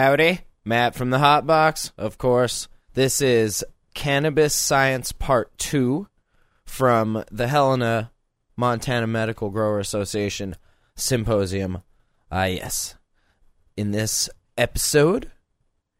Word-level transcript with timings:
Howdy, 0.00 0.40
Matt 0.64 0.94
from 0.94 1.10
the 1.10 1.18
Hot 1.18 1.46
Box. 1.46 1.92
Of 1.98 2.16
course, 2.16 2.68
this 2.94 3.20
is 3.20 3.62
Cannabis 3.92 4.54
Science 4.54 5.12
Part 5.12 5.58
2 5.58 6.08
from 6.64 7.22
the 7.30 7.48
Helena 7.48 8.10
Montana 8.56 9.06
Medical 9.06 9.50
Grower 9.50 9.78
Association 9.78 10.56
Symposium. 10.96 11.82
Ah, 12.32 12.46
yes. 12.46 12.94
In 13.76 13.90
this 13.90 14.30
episode, 14.56 15.30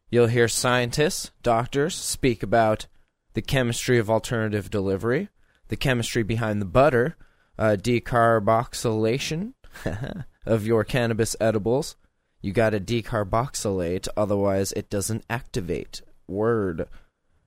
you'll 0.09 0.25
hear 0.25 0.47
scientists, 0.47 1.29
doctors 1.43 1.93
speak 1.93 2.41
about 2.41 2.87
the 3.35 3.41
chemistry 3.43 3.99
of 3.99 4.09
alternative 4.09 4.71
delivery, 4.71 5.29
the 5.67 5.77
chemistry 5.77 6.23
behind 6.23 6.59
the 6.59 6.65
butter, 6.65 7.17
uh, 7.59 7.77
decarboxylation 7.79 9.53
of 10.47 10.65
your 10.65 10.83
cannabis 10.83 11.35
edibles. 11.39 11.97
You 12.41 12.53
got 12.53 12.71
to 12.71 12.79
decarboxylate, 12.79 14.07
otherwise, 14.17 14.71
it 14.71 14.89
doesn't 14.89 15.23
activate. 15.29 16.01
Word. 16.27 16.87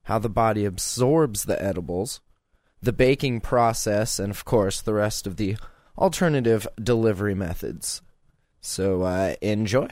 How 0.03 0.19
the 0.19 0.29
body 0.29 0.65
absorbs 0.65 1.43
the 1.43 1.61
edibles, 1.61 2.21
the 2.81 2.93
baking 2.93 3.41
process, 3.41 4.19
and 4.19 4.31
of 4.31 4.45
course, 4.45 4.81
the 4.81 4.93
rest 4.93 5.27
of 5.27 5.37
the 5.37 5.57
alternative 5.97 6.67
delivery 6.81 7.35
methods. 7.35 8.01
So, 8.61 9.01
uh, 9.03 9.35
enjoy. 9.41 9.89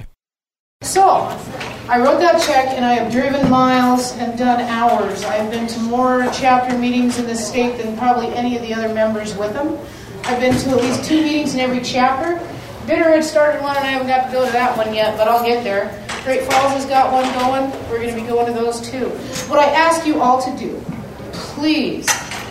So, 0.83 1.01
I 1.87 1.99
wrote 1.99 2.19
that 2.19 2.41
check 2.41 2.67
and 2.69 2.85
I 2.85 2.93
have 2.93 3.11
driven 3.11 3.49
miles 3.49 4.13
and 4.13 4.37
done 4.37 4.61
hours. 4.61 5.23
I've 5.23 5.49
been 5.51 5.67
to 5.67 5.79
more 5.79 6.29
chapter 6.33 6.77
meetings 6.77 7.17
in 7.19 7.25
this 7.25 7.47
state 7.47 7.77
than 7.77 7.97
probably 7.97 8.27
any 8.35 8.55
of 8.55 8.61
the 8.61 8.73
other 8.73 8.93
members 8.93 9.35
with 9.35 9.53
them. 9.53 9.77
I've 10.25 10.39
been 10.39 10.57
to 10.57 10.69
at 10.69 10.77
least 10.77 11.03
two 11.05 11.21
meetings 11.21 11.53
in 11.53 11.59
every 11.59 11.81
chapter. 11.81 12.39
Bitter 12.85 13.09
had 13.09 13.23
started 13.23 13.61
one 13.61 13.77
and 13.77 13.85
I 13.85 13.91
haven't 13.91 14.07
got 14.07 14.25
to 14.27 14.31
go 14.31 14.45
to 14.45 14.51
that 14.51 14.77
one 14.77 14.93
yet, 14.93 15.17
but 15.17 15.27
I'll 15.27 15.45
get 15.45 15.63
there. 15.63 15.99
Great 16.23 16.41
Falls 16.41 16.73
has 16.73 16.85
got 16.85 17.11
one 17.11 17.23
going. 17.33 17.71
We're 17.89 18.01
going 18.01 18.15
to 18.15 18.21
be 18.21 18.27
going 18.27 18.45
to 18.45 18.53
those 18.53 18.81
too. 18.81 19.09
What 19.49 19.59
I 19.59 19.65
ask 19.65 20.05
you 20.05 20.21
all 20.21 20.41
to 20.41 20.57
do, 20.57 20.81
please 21.31 22.07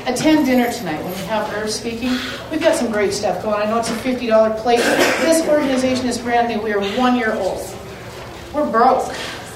attend 0.06 0.46
dinner 0.46 0.72
tonight 0.72 1.02
when 1.02 1.12
we 1.12 1.24
have 1.26 1.52
Irv 1.54 1.70
speaking. 1.70 2.10
We've 2.50 2.60
got 2.60 2.76
some 2.76 2.90
great 2.90 3.12
stuff 3.12 3.42
going. 3.42 3.62
I 3.62 3.66
know 3.66 3.78
it's 3.78 3.90
a 3.90 3.94
$50 3.94 4.58
plate. 4.58 4.78
This 4.78 5.46
organization 5.48 6.06
is 6.06 6.18
brand 6.18 6.48
new. 6.48 6.62
We 6.62 6.72
are 6.72 6.80
one 6.98 7.16
year 7.16 7.34
old. 7.34 7.62
We're 8.54 8.70
broke. 8.70 9.12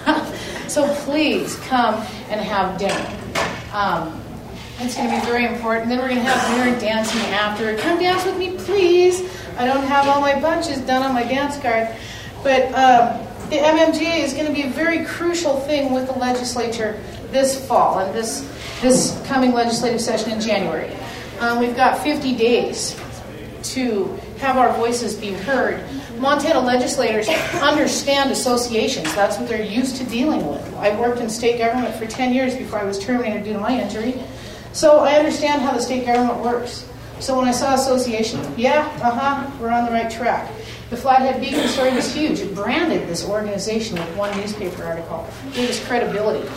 so 0.68 0.92
please 1.04 1.56
come 1.60 1.94
and 2.28 2.40
have 2.40 2.78
dinner. 2.78 3.18
Um, 3.72 4.22
it's 4.78 4.94
going 4.94 5.08
to 5.08 5.16
be 5.16 5.24
very 5.24 5.46
important. 5.46 5.88
Then 5.88 5.98
we're 5.98 6.08
going 6.08 6.20
to 6.20 6.24
have 6.24 6.64
dinner 6.64 6.78
dancing 6.78 7.20
after. 7.32 7.76
Come 7.78 7.98
dance 7.98 8.24
with 8.26 8.36
me, 8.36 8.56
please. 8.58 9.22
I 9.56 9.66
don't 9.66 9.84
have 9.84 10.06
all 10.08 10.20
my 10.20 10.38
bunches 10.40 10.78
done 10.80 11.02
on 11.02 11.14
my 11.14 11.24
dance 11.24 11.58
card. 11.58 11.88
But 12.42 12.66
um, 12.74 13.26
the 13.50 13.56
MMGA 13.56 14.18
is 14.18 14.32
going 14.32 14.46
to 14.46 14.52
be 14.52 14.62
a 14.62 14.70
very 14.70 15.04
crucial 15.04 15.60
thing 15.60 15.92
with 15.92 16.06
the 16.06 16.12
legislature 16.12 17.00
this 17.30 17.66
fall 17.66 17.98
and 17.98 18.14
this, 18.14 18.40
this 18.80 19.20
coming 19.26 19.52
legislative 19.52 20.00
session 20.00 20.32
in 20.32 20.40
January. 20.40 20.90
Um, 21.40 21.58
we've 21.58 21.76
got 21.76 21.98
50 22.02 22.36
days 22.36 22.98
to 23.74 24.04
have 24.38 24.56
our 24.56 24.72
voices 24.74 25.14
be 25.14 25.32
heard. 25.32 25.84
Montana 26.18 26.60
legislators 26.60 27.28
understand 27.60 28.30
associations. 28.30 29.14
That's 29.14 29.38
what 29.38 29.48
they're 29.48 29.62
used 29.62 29.96
to 29.96 30.04
dealing 30.04 30.46
with. 30.46 30.74
I 30.76 30.98
worked 30.98 31.20
in 31.20 31.28
state 31.28 31.58
government 31.58 31.94
for 31.96 32.06
10 32.06 32.32
years 32.32 32.56
before 32.56 32.78
I 32.78 32.84
was 32.84 32.98
terminated 32.98 33.44
due 33.44 33.52
to 33.54 33.58
my 33.58 33.80
injury. 33.80 34.22
So 34.72 35.00
I 35.00 35.14
understand 35.14 35.62
how 35.62 35.72
the 35.72 35.80
state 35.80 36.06
government 36.06 36.44
works. 36.44 36.88
So 37.18 37.36
when 37.36 37.48
I 37.48 37.52
saw 37.52 37.74
association, 37.74 38.40
yeah, 38.56 38.86
uh 39.02 39.10
huh, 39.10 39.50
we're 39.58 39.70
on 39.70 39.86
the 39.86 39.90
right 39.90 40.10
track. 40.10 40.50
The 40.90 40.96
Flathead 40.96 41.40
Beacon 41.40 41.66
story 41.66 41.92
was 41.94 42.14
huge. 42.14 42.40
It 42.40 42.54
branded 42.54 43.08
this 43.08 43.26
organization 43.26 43.98
with 43.98 44.16
one 44.16 44.36
newspaper 44.38 44.84
article, 44.84 45.26
gave 45.52 45.70
us 45.70 45.84
credibility. 45.84 46.48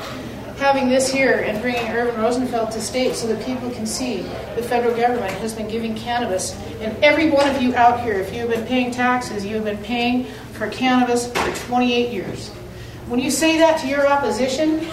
Having 0.57 0.89
this 0.89 1.09
here 1.09 1.45
and 1.47 1.61
bringing 1.61 1.87
Irvin 1.87 2.19
Rosenfeld 2.21 2.71
to 2.71 2.81
state 2.81 3.15
so 3.15 3.27
that 3.27 3.43
people 3.45 3.71
can 3.71 3.85
see 3.85 4.17
the 4.55 4.61
federal 4.61 4.93
government 4.95 5.31
has 5.35 5.53
been 5.53 5.69
giving 5.69 5.95
cannabis, 5.95 6.53
and 6.81 6.95
every 7.01 7.31
one 7.31 7.47
of 7.47 7.61
you 7.61 7.73
out 7.75 8.01
here, 8.01 8.19
if 8.19 8.33
you've 8.35 8.49
been 8.49 8.67
paying 8.67 8.91
taxes, 8.91 9.45
you 9.45 9.55
have 9.55 9.63
been 9.63 9.77
paying 9.77 10.25
for 10.53 10.69
cannabis 10.69 11.31
for 11.31 11.67
28 11.67 12.11
years. 12.11 12.49
When 13.07 13.21
you 13.21 13.31
say 13.31 13.57
that 13.57 13.79
to 13.79 13.87
your 13.87 14.05
opposition, 14.05 14.85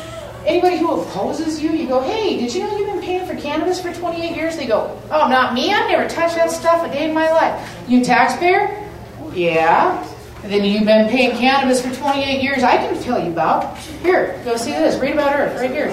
anybody 0.47 0.79
who 0.79 1.01
opposes 1.01 1.61
you, 1.61 1.71
you 1.73 1.87
go, 1.87 2.01
hey, 2.01 2.39
did 2.39 2.55
you 2.55 2.61
know 2.61 2.77
you've 2.79 2.87
been 2.87 3.03
paying 3.03 3.27
for 3.27 3.34
cannabis 3.37 3.81
for 3.81 3.93
28 3.93 4.37
years? 4.37 4.57
They 4.57 4.67
go, 4.67 5.01
oh, 5.11 5.29
not 5.29 5.55
me. 5.55 5.73
I've 5.73 5.91
never 5.91 6.09
touched 6.09 6.37
that 6.37 6.51
stuff 6.51 6.84
a 6.87 6.89
day 6.89 7.09
in 7.09 7.15
my 7.15 7.31
life. 7.31 7.77
You 7.89 8.05
taxpayer? 8.05 8.89
Yeah. 9.34 10.07
And 10.43 10.53
then 10.53 10.65
you've 10.65 10.84
been 10.84 11.09
paying 11.09 11.37
cannabis 11.37 11.84
for 11.84 11.93
28 11.95 12.43
years. 12.43 12.62
I 12.62 12.77
can 12.77 13.03
tell 13.03 13.23
you 13.23 13.33
about. 13.33 13.77
Here, 14.03 14.41
go 14.45 14.57
see 14.57 14.71
this. 14.71 14.99
Read 15.01 15.15
about 15.15 15.34
Irv 15.34 15.57
right 15.57 15.71
here. 15.71 15.89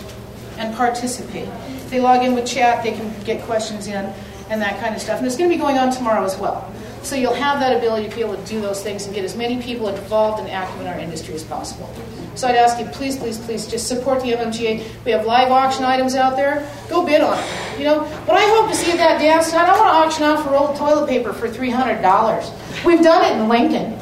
and 0.56 0.74
participate. 0.74 1.48
If 1.66 1.90
they 1.90 2.00
log 2.00 2.24
in 2.24 2.34
with 2.34 2.46
chat, 2.46 2.82
they 2.82 2.92
can 2.92 3.12
get 3.24 3.42
questions 3.42 3.88
in 3.88 4.10
and 4.48 4.62
that 4.62 4.80
kind 4.80 4.94
of 4.94 5.02
stuff. 5.02 5.18
And 5.18 5.26
it's 5.26 5.36
going 5.36 5.50
to 5.50 5.54
be 5.54 5.60
going 5.60 5.76
on 5.76 5.92
tomorrow 5.92 6.24
as 6.24 6.38
well. 6.38 6.66
So 7.02 7.14
you'll 7.14 7.34
have 7.34 7.60
that 7.60 7.76
ability 7.76 8.08
to 8.08 8.14
be 8.14 8.22
able 8.22 8.36
to 8.36 8.46
do 8.46 8.62
those 8.62 8.82
things 8.82 9.04
and 9.04 9.14
get 9.14 9.22
as 9.22 9.36
many 9.36 9.60
people 9.60 9.88
involved 9.88 10.40
and 10.40 10.50
active 10.50 10.80
in 10.80 10.86
our 10.86 10.98
industry 10.98 11.34
as 11.34 11.44
possible. 11.44 11.94
So 12.34 12.48
I'd 12.48 12.56
ask 12.56 12.78
you, 12.78 12.86
please, 12.86 13.16
please, 13.16 13.38
please, 13.38 13.66
just 13.66 13.86
support 13.86 14.22
the 14.22 14.32
MMGA. 14.32 15.04
We 15.04 15.10
have 15.12 15.26
live 15.26 15.52
auction 15.52 15.84
items 15.84 16.14
out 16.14 16.34
there. 16.34 16.68
Go 16.88 17.04
bid 17.04 17.20
on 17.20 17.38
it. 17.38 17.78
You 17.78 17.84
know, 17.84 18.04
what 18.04 18.38
I 18.38 18.46
hope 18.56 18.70
to 18.70 18.76
see 18.76 18.90
at 18.92 18.96
that 18.96 19.18
dance 19.20 19.50
tonight, 19.50 19.68
I 19.68 19.78
want 19.78 19.92
to 19.92 20.22
auction 20.22 20.24
off 20.24 20.46
old 20.46 20.76
toilet 20.76 21.08
paper 21.08 21.32
for 21.32 21.48
$300. 21.48 22.84
We've 22.84 23.02
done 23.02 23.24
it 23.24 23.40
in 23.40 23.48
Lincoln. 23.48 23.98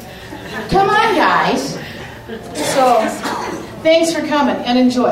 Come 0.69 0.89
on, 0.89 1.15
guys. 1.15 1.73
So, 2.73 3.07
thanks 3.83 4.13
for 4.13 4.25
coming 4.25 4.55
and 4.57 4.79
enjoy. 4.79 5.11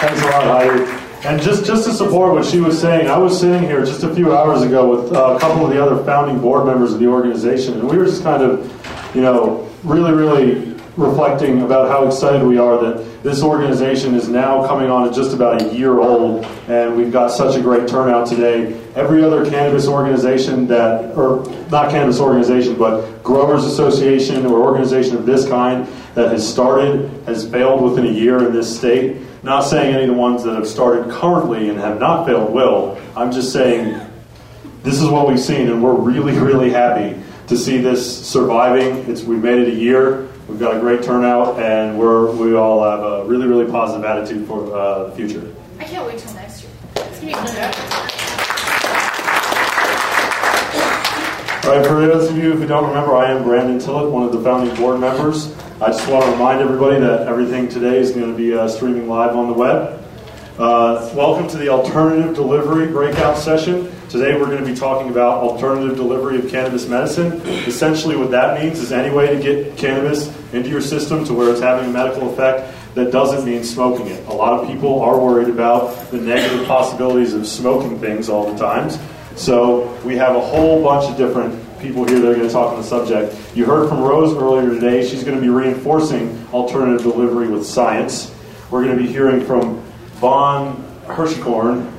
Thanks 0.00 0.22
a 0.22 0.26
lot, 0.26 0.44
Heidi. 0.44 1.00
And 1.22 1.42
just, 1.42 1.66
just 1.66 1.84
to 1.84 1.92
support 1.92 2.32
what 2.32 2.46
she 2.46 2.60
was 2.60 2.80
saying, 2.80 3.08
I 3.08 3.18
was 3.18 3.38
sitting 3.38 3.62
here 3.62 3.84
just 3.84 4.02
a 4.02 4.14
few 4.14 4.34
hours 4.34 4.62
ago 4.62 4.88
with 4.88 5.12
uh, 5.12 5.36
a 5.36 5.38
couple 5.38 5.66
of 5.66 5.70
the 5.70 5.84
other 5.84 6.02
founding 6.04 6.40
board 6.40 6.64
members 6.64 6.94
of 6.94 6.98
the 6.98 7.08
organization, 7.08 7.74
and 7.74 7.86
we 7.86 7.98
were 7.98 8.06
just 8.06 8.22
kind 8.22 8.42
of, 8.42 8.79
you 9.14 9.22
know, 9.22 9.68
really, 9.82 10.12
really 10.12 10.70
reflecting 10.96 11.62
about 11.62 11.88
how 11.88 12.06
excited 12.06 12.42
we 12.46 12.58
are 12.58 12.80
that 12.82 13.22
this 13.22 13.42
organization 13.42 14.14
is 14.14 14.28
now 14.28 14.66
coming 14.66 14.90
on 14.90 15.08
at 15.08 15.14
just 15.14 15.34
about 15.34 15.62
a 15.62 15.74
year 15.74 16.00
old, 16.00 16.44
and 16.68 16.96
we've 16.96 17.12
got 17.12 17.28
such 17.28 17.56
a 17.56 17.60
great 17.60 17.88
turnout 17.88 18.26
today. 18.26 18.78
Every 18.94 19.22
other 19.22 19.48
cannabis 19.48 19.86
organization 19.86 20.66
that, 20.68 21.16
or 21.16 21.48
not 21.70 21.90
cannabis 21.90 22.20
organization, 22.20 22.76
but 22.76 23.22
growers 23.22 23.64
association 23.64 24.46
or 24.46 24.60
organization 24.60 25.16
of 25.16 25.26
this 25.26 25.48
kind 25.48 25.86
that 26.14 26.30
has 26.30 26.46
started 26.46 27.10
has 27.26 27.48
failed 27.48 27.82
within 27.82 28.06
a 28.06 28.12
year 28.12 28.46
in 28.46 28.52
this 28.52 28.76
state. 28.76 29.18
Not 29.42 29.62
saying 29.62 29.94
any 29.94 30.04
of 30.04 30.10
the 30.10 30.14
ones 30.14 30.42
that 30.44 30.54
have 30.54 30.66
started 30.66 31.10
currently 31.10 31.70
and 31.70 31.78
have 31.78 31.98
not 31.98 32.26
failed 32.26 32.52
will. 32.52 33.00
I'm 33.16 33.32
just 33.32 33.52
saying 33.52 33.98
this 34.82 35.00
is 35.00 35.08
what 35.08 35.28
we've 35.28 35.40
seen, 35.40 35.68
and 35.68 35.82
we're 35.82 35.94
really, 35.94 36.36
really 36.38 36.70
happy 36.70 37.20
to 37.50 37.56
see 37.56 37.78
this 37.78 38.24
surviving. 38.28 39.10
It's 39.10 39.24
we've 39.24 39.42
made 39.42 39.58
it 39.58 39.66
a 39.66 39.74
year. 39.74 40.28
We've 40.46 40.60
got 40.60 40.76
a 40.76 40.78
great 40.78 41.02
turnout, 41.02 41.58
and 41.58 41.98
we're 41.98 42.30
we 42.30 42.54
all 42.54 42.84
have 42.84 43.00
a 43.00 43.24
really, 43.24 43.48
really 43.48 43.68
positive 43.68 44.04
attitude 44.04 44.46
for 44.46 44.72
uh, 44.72 45.08
the 45.08 45.16
future. 45.16 45.52
I 45.80 45.82
can't 45.82 46.06
wait 46.06 46.20
till 46.20 46.32
next 46.34 46.62
year. 46.62 46.70
It's 46.94 47.18
gonna 47.18 47.26
be 47.26 47.34
All 47.34 47.40
All 51.64 51.76
right, 51.76 51.86
for 51.86 52.06
those 52.06 52.30
of 52.30 52.36
you 52.36 52.52
who 52.52 52.68
don't 52.68 52.86
remember, 52.86 53.16
I 53.16 53.32
am 53.32 53.42
Brandon 53.42 53.80
Tillett, 53.80 54.12
one 54.12 54.22
of 54.22 54.32
the 54.32 54.40
founding 54.42 54.72
board 54.76 55.00
members. 55.00 55.52
I 55.80 55.88
just 55.88 56.08
want 56.08 56.24
to 56.26 56.30
remind 56.30 56.60
everybody 56.60 57.00
that 57.00 57.26
everything 57.26 57.68
today 57.68 57.98
is 57.98 58.12
going 58.12 58.30
to 58.30 58.36
be 58.36 58.54
uh, 58.54 58.68
streaming 58.68 59.08
live 59.08 59.34
on 59.34 59.48
the 59.48 59.54
web. 59.54 60.00
Uh, 60.56 61.10
welcome 61.16 61.48
to 61.48 61.58
the 61.58 61.68
alternative 61.68 62.36
delivery 62.36 62.86
breakout 62.86 63.36
session. 63.36 63.90
Today 64.10 64.36
we're 64.36 64.46
going 64.46 64.58
to 64.58 64.68
be 64.68 64.74
talking 64.74 65.08
about 65.08 65.40
alternative 65.40 65.96
delivery 65.96 66.36
of 66.36 66.50
cannabis 66.50 66.88
medicine. 66.88 67.40
Essentially, 67.68 68.16
what 68.16 68.32
that 68.32 68.60
means 68.60 68.80
is 68.80 68.90
any 68.90 69.14
way 69.14 69.32
to 69.32 69.40
get 69.40 69.76
cannabis 69.76 70.36
into 70.52 70.68
your 70.68 70.80
system 70.80 71.24
to 71.26 71.32
where 71.32 71.48
it's 71.52 71.60
having 71.60 71.88
a 71.88 71.92
medical 71.92 72.32
effect 72.32 72.74
that 72.96 73.12
doesn't 73.12 73.44
mean 73.44 73.62
smoking 73.62 74.08
it. 74.08 74.26
A 74.26 74.32
lot 74.32 74.58
of 74.58 74.66
people 74.66 75.00
are 75.00 75.16
worried 75.16 75.48
about 75.48 76.10
the 76.10 76.16
negative 76.16 76.66
possibilities 76.66 77.34
of 77.34 77.46
smoking 77.46 78.00
things 78.00 78.28
all 78.28 78.52
the 78.52 78.58
times. 78.58 78.98
So 79.36 79.86
we 80.04 80.16
have 80.16 80.34
a 80.34 80.40
whole 80.40 80.82
bunch 80.82 81.08
of 81.08 81.16
different 81.16 81.54
people 81.78 82.04
here 82.04 82.18
that 82.18 82.32
are 82.32 82.34
going 82.34 82.48
to 82.48 82.52
talk 82.52 82.72
on 82.72 82.78
the 82.78 82.88
subject. 82.88 83.32
You 83.54 83.64
heard 83.64 83.88
from 83.88 84.00
Rose 84.00 84.36
earlier 84.36 84.70
today. 84.70 85.08
She's 85.08 85.22
going 85.22 85.36
to 85.36 85.40
be 85.40 85.50
reinforcing 85.50 86.48
alternative 86.52 87.02
delivery 87.02 87.46
with 87.46 87.64
science. 87.64 88.34
We're 88.72 88.82
going 88.82 88.98
to 88.98 89.00
be 89.04 89.08
hearing 89.08 89.46
from 89.46 89.80
Von 90.14 90.84
Hirschkorn, 91.06 91.92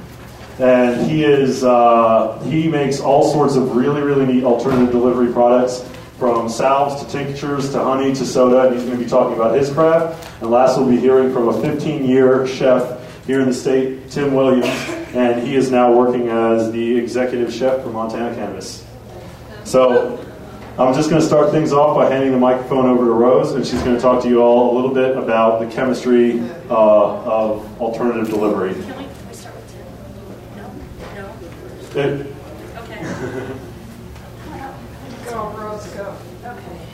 and 0.61 1.09
he 1.09 1.23
is 1.23 1.63
uh, 1.63 2.39
he 2.45 2.67
makes 2.67 2.99
all 2.99 3.31
sorts 3.31 3.55
of 3.55 3.75
really 3.75 4.01
really 4.01 4.25
neat 4.31 4.43
alternative 4.43 4.91
delivery 4.91 5.31
products 5.33 5.83
from 6.19 6.47
salves 6.47 7.03
to 7.03 7.09
tinctures 7.09 7.71
to 7.71 7.83
honey 7.83 8.13
to 8.13 8.23
soda, 8.25 8.67
and 8.67 8.75
he's 8.75 8.83
going 8.85 8.95
to 8.95 9.03
be 9.03 9.09
talking 9.09 9.35
about 9.35 9.57
his 9.57 9.71
craft. 9.71 10.23
And 10.39 10.51
last, 10.51 10.77
we'll 10.77 10.87
be 10.87 10.99
hearing 10.99 11.33
from 11.33 11.47
a 11.49 11.61
15 11.61 12.05
year 12.05 12.45
chef 12.45 13.25
here 13.25 13.41
in 13.41 13.47
the 13.47 13.53
state, 13.53 14.09
Tim 14.11 14.35
Williams, 14.35 14.67
and 15.15 15.41
he 15.45 15.55
is 15.55 15.71
now 15.71 15.91
working 15.91 16.27
as 16.27 16.71
the 16.71 16.95
executive 16.95 17.51
chef 17.51 17.81
for 17.81 17.89
Montana 17.89 18.35
Cannabis. 18.35 18.85
So 19.63 20.23
I'm 20.77 20.93
just 20.93 21.09
going 21.09 21.21
to 21.21 21.27
start 21.27 21.51
things 21.51 21.73
off 21.73 21.95
by 21.95 22.09
handing 22.09 22.31
the 22.31 22.37
microphone 22.37 22.85
over 22.85 23.05
to 23.05 23.11
Rose, 23.11 23.53
and 23.53 23.65
she's 23.65 23.81
going 23.81 23.95
to 23.95 24.01
talk 24.01 24.21
to 24.23 24.29
you 24.29 24.41
all 24.41 24.73
a 24.73 24.75
little 24.75 24.93
bit 24.93 25.17
about 25.17 25.59
the 25.59 25.67
chemistry 25.67 26.39
uh, 26.69 26.73
of 26.75 27.81
alternative 27.81 28.29
delivery. 28.29 28.73
Can 28.73 28.87
we, 28.87 28.93
can 28.93 29.27
we 29.27 29.33
start 29.33 29.55
with 29.55 29.71
Tim? 29.73 29.85
No? 31.15 31.23
No? 31.23 31.29
It- 31.41 31.71
Okay. 31.91 32.25
Go, 35.25 35.49
Rose, 35.57 35.85
go. 35.87 36.15
Okay. 36.45 36.87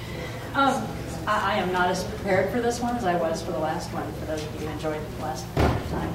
Um, 0.56 0.88
I, 1.28 1.54
I 1.54 1.56
am 1.58 1.72
not 1.72 1.90
as 1.90 2.04
prepared 2.04 2.52
for 2.52 2.62
this 2.62 2.80
one 2.80 2.96
as 2.96 3.06
I 3.06 3.16
was 3.16 3.44
for 3.44 3.52
the 3.52 3.60
last 3.60 3.94
one, 3.94 4.12
for 4.14 4.26
those 4.26 4.44
of 4.44 4.54
you 4.56 4.68
who 4.68 4.74
enjoyed 4.74 5.02
the 5.18 5.24
last 5.24 5.46
time. 5.56 6.14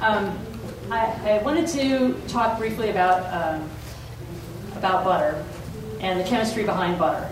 Um, 0.00 0.38
I, 0.88 1.38
I 1.38 1.42
wanted 1.42 1.66
to 1.68 2.14
talk 2.28 2.58
briefly 2.58 2.90
about, 2.90 3.24
um, 3.32 3.68
about 4.76 5.02
butter 5.02 5.44
and 6.00 6.20
the 6.20 6.24
chemistry 6.24 6.62
behind 6.62 7.00
butter. 7.00 7.28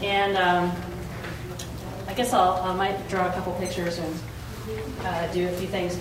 And 0.00 0.36
um, 0.36 0.72
I 2.06 2.14
guess 2.14 2.32
I'll, 2.32 2.62
I 2.62 2.72
might 2.76 3.08
draw 3.08 3.28
a 3.28 3.32
couple 3.32 3.52
pictures 3.54 3.98
and 3.98 4.14
uh, 5.02 5.26
do 5.32 5.48
a 5.48 5.52
few 5.52 5.66
things. 5.66 5.98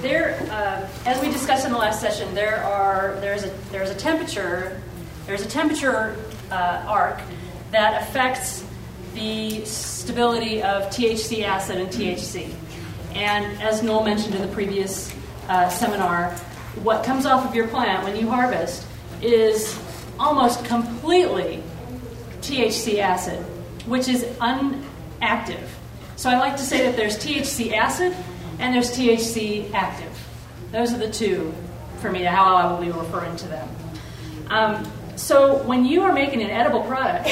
There, 0.00 0.34
uh, 0.50 0.88
as 1.04 1.20
we 1.20 1.30
discussed 1.30 1.66
in 1.66 1.72
the 1.72 1.78
last 1.78 2.00
session, 2.00 2.34
there 2.34 2.64
are 2.64 3.18
there's 3.20 3.44
a 3.44 3.50
there's 3.70 3.90
a 3.90 3.94
temperature 3.94 4.80
there's 5.26 5.42
a 5.42 5.48
temperature 5.48 6.16
uh, 6.50 6.84
arc 6.88 7.20
that 7.70 8.02
affects 8.02 8.64
the 9.12 9.62
stability 9.66 10.62
of 10.62 10.84
THC 10.84 11.44
acid 11.44 11.76
and 11.76 11.88
THC. 11.90 12.50
And 13.14 13.60
as 13.60 13.82
Noel 13.82 14.02
mentioned 14.02 14.34
in 14.34 14.40
the 14.40 14.48
previous 14.48 15.14
uh, 15.48 15.68
seminar, 15.68 16.30
what 16.82 17.04
comes 17.04 17.26
off 17.26 17.46
of 17.46 17.54
your 17.54 17.68
plant 17.68 18.02
when 18.02 18.16
you 18.16 18.26
harvest 18.26 18.86
is 19.20 19.78
almost 20.18 20.64
completely 20.64 21.62
THC 22.40 23.00
acid, 23.00 23.38
which 23.86 24.08
is 24.08 24.24
unactive. 24.40 25.66
So 26.16 26.30
I 26.30 26.38
like 26.38 26.56
to 26.56 26.62
say 26.62 26.86
that 26.86 26.96
there's 26.96 27.18
THC 27.18 27.72
acid 27.72 28.16
and 28.60 28.74
there's 28.74 28.90
THC 28.90 29.72
active. 29.72 30.12
Those 30.70 30.92
are 30.92 30.98
the 30.98 31.10
two 31.10 31.52
for 32.00 32.10
me, 32.10 32.22
how 32.22 32.54
I 32.54 32.70
will 32.70 32.80
be 32.80 32.90
referring 32.90 33.36
to 33.36 33.48
them. 33.48 33.68
Um, 34.48 34.92
so 35.16 35.62
when 35.64 35.84
you 35.84 36.02
are 36.02 36.12
making 36.12 36.42
an 36.42 36.50
edible 36.50 36.82
product, 36.82 37.28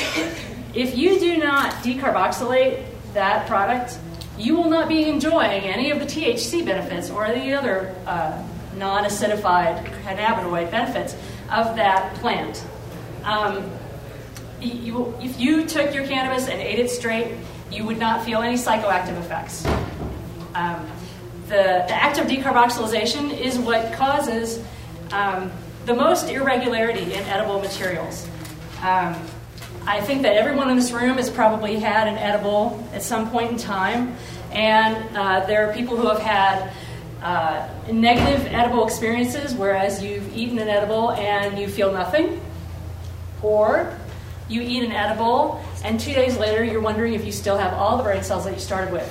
if 0.75 0.96
you 0.96 1.19
do 1.19 1.38
not 1.38 1.72
decarboxylate 1.82 2.84
that 3.14 3.46
product, 3.46 3.98
you 4.36 4.54
will 4.54 4.70
not 4.70 4.88
be 4.88 5.04
enjoying 5.04 5.62
any 5.62 5.90
of 5.90 5.98
the 5.98 6.04
THC 6.04 6.64
benefits 6.64 7.10
or 7.10 7.26
the 7.28 7.52
other 7.52 7.94
uh, 8.06 8.42
non 8.76 9.04
acidified 9.04 9.84
cannabinoid 10.02 10.70
benefits 10.70 11.14
of 11.50 11.76
that 11.76 12.14
plant. 12.16 12.64
Um, 13.25 13.70
you, 14.60 15.14
if 15.20 15.40
you 15.40 15.66
took 15.66 15.94
your 15.94 16.06
cannabis 16.06 16.48
and 16.48 16.60
ate 16.60 16.78
it 16.78 16.90
straight, 16.90 17.34
you 17.70 17.84
would 17.84 17.98
not 17.98 18.25
feel 18.25 18.40
any 18.42 18.56
psychoactive 18.56 19.19
effects. 19.19 19.66
Um, 20.54 20.88
the, 21.48 21.84
the 21.88 21.94
act 21.94 22.18
of 22.18 22.26
decarboxylation 22.26 23.36
is 23.38 23.58
what 23.58 23.92
causes 23.94 24.62
um, 25.12 25.50
the 25.86 25.94
most 25.94 26.28
irregularity 26.28 27.14
in 27.14 27.22
edible 27.24 27.60
materials. 27.60 28.28
Um, 28.82 29.16
I 29.86 30.00
think 30.02 30.22
that 30.22 30.36
everyone 30.36 30.68
in 30.68 30.76
this 30.76 30.92
room 30.92 31.16
has 31.16 31.30
probably 31.30 31.76
had 31.76 32.08
an 32.08 32.18
edible 32.18 32.86
at 32.92 33.02
some 33.02 33.30
point 33.30 33.52
in 33.52 33.56
time, 33.56 34.14
and 34.52 35.16
uh, 35.16 35.46
there 35.46 35.68
are 35.68 35.72
people 35.72 35.96
who 35.96 36.08
have 36.08 36.20
had 36.20 36.72
uh, 37.22 37.68
negative 37.90 38.46
edible 38.52 38.86
experiences, 38.86 39.54
whereas 39.54 40.02
you've 40.02 40.36
eaten 40.36 40.58
an 40.58 40.68
edible 40.68 41.12
and 41.12 41.58
you 41.58 41.68
feel 41.68 41.90
nothing, 41.90 42.40
or 43.42 43.96
you 44.48 44.60
eat 44.60 44.82
an 44.84 44.92
edible 44.92 45.64
and 45.84 45.98
two 45.98 46.12
days 46.12 46.36
later 46.36 46.64
you're 46.64 46.80
wondering 46.80 47.14
if 47.14 47.25
you 47.25 47.32
still 47.32 47.56
have 47.56 47.72
all 47.75 47.96
the 47.96 48.02
brain 48.02 48.22
cells 48.22 48.44
that 48.44 48.54
you 48.54 48.60
started 48.60 48.92
with. 48.92 49.08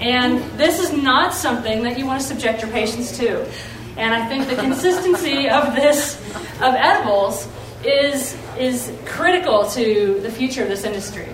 And 0.00 0.42
this 0.58 0.80
is 0.80 0.92
not 0.92 1.32
something 1.32 1.84
that 1.84 1.98
you 1.98 2.06
want 2.06 2.20
to 2.20 2.26
subject 2.26 2.62
your 2.62 2.70
patients 2.70 3.16
to. 3.18 3.48
And 3.96 4.14
I 4.14 4.26
think 4.26 4.48
the 4.48 4.56
consistency 4.56 5.48
of 5.48 5.74
this, 5.74 6.16
of 6.60 6.74
edibles, 6.74 7.46
is, 7.84 8.36
is 8.58 8.92
critical 9.04 9.66
to 9.70 10.18
the 10.20 10.30
future 10.30 10.62
of 10.62 10.68
this 10.68 10.84
industry. 10.84 11.28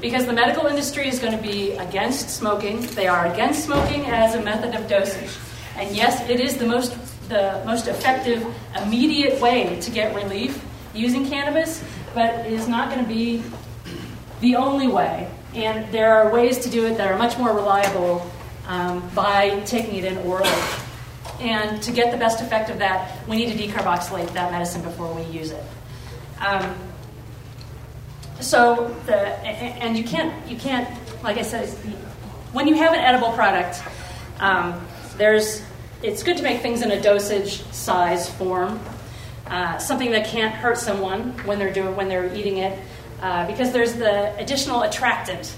Because 0.00 0.26
the 0.26 0.32
medical 0.32 0.66
industry 0.66 1.08
is 1.08 1.20
going 1.20 1.36
to 1.36 1.42
be 1.42 1.72
against 1.72 2.28
smoking. 2.28 2.80
They 2.80 3.06
are 3.06 3.32
against 3.32 3.64
smoking 3.64 4.06
as 4.06 4.34
a 4.34 4.42
method 4.42 4.74
of 4.74 4.88
dosage. 4.88 5.30
And 5.76 5.94
yes, 5.96 6.28
it 6.28 6.40
is 6.40 6.56
the 6.56 6.66
most, 6.66 6.94
the 7.28 7.62
most 7.64 7.86
effective, 7.86 8.44
immediate 8.82 9.40
way 9.40 9.80
to 9.80 9.90
get 9.90 10.14
relief 10.14 10.62
using 10.92 11.26
cannabis, 11.28 11.82
but 12.14 12.46
it 12.46 12.52
is 12.52 12.68
not 12.68 12.90
going 12.90 13.02
to 13.02 13.08
be 13.08 13.42
the 14.40 14.56
only 14.56 14.88
way. 14.88 15.30
And 15.54 15.92
there 15.92 16.14
are 16.14 16.32
ways 16.32 16.58
to 16.60 16.70
do 16.70 16.86
it 16.86 16.96
that 16.96 17.10
are 17.10 17.18
much 17.18 17.38
more 17.38 17.54
reliable 17.54 18.30
um, 18.66 19.08
by 19.14 19.60
taking 19.60 19.96
it 19.96 20.04
in 20.04 20.18
orally. 20.18 20.50
And 21.40 21.82
to 21.82 21.92
get 21.92 22.10
the 22.12 22.18
best 22.18 22.40
effect 22.40 22.70
of 22.70 22.78
that, 22.78 23.26
we 23.28 23.36
need 23.36 23.56
to 23.56 23.58
decarboxylate 23.58 24.32
that 24.32 24.52
medicine 24.52 24.82
before 24.82 25.12
we 25.12 25.22
use 25.24 25.50
it. 25.50 25.64
Um, 26.40 26.74
so 28.40 28.94
the 29.06 29.16
and 29.16 29.96
you 29.96 30.02
can't 30.02 30.50
you 30.50 30.56
can't 30.56 30.88
like 31.22 31.38
I 31.38 31.42
said 31.42 31.68
when 32.52 32.68
you 32.68 32.74
have 32.74 32.92
an 32.92 33.00
edible 33.00 33.32
product, 33.32 33.82
um, 34.40 34.84
there's 35.16 35.62
it's 36.02 36.22
good 36.22 36.36
to 36.36 36.42
make 36.42 36.60
things 36.60 36.82
in 36.82 36.90
a 36.90 37.00
dosage 37.00 37.62
size 37.72 38.28
form, 38.28 38.80
uh, 39.52 39.76
something 39.76 40.10
that 40.12 40.26
can't 40.26 40.54
hurt 40.54 40.78
someone 40.78 41.32
when 41.44 41.58
they're 41.58 41.72
doing 41.72 41.94
when 41.94 42.08
they're 42.08 42.34
eating 42.34 42.56
it, 42.56 42.78
uh, 43.20 43.46
because 43.46 43.70
there's 43.70 43.92
the 43.92 44.34
additional 44.38 44.82
attractant 44.82 45.54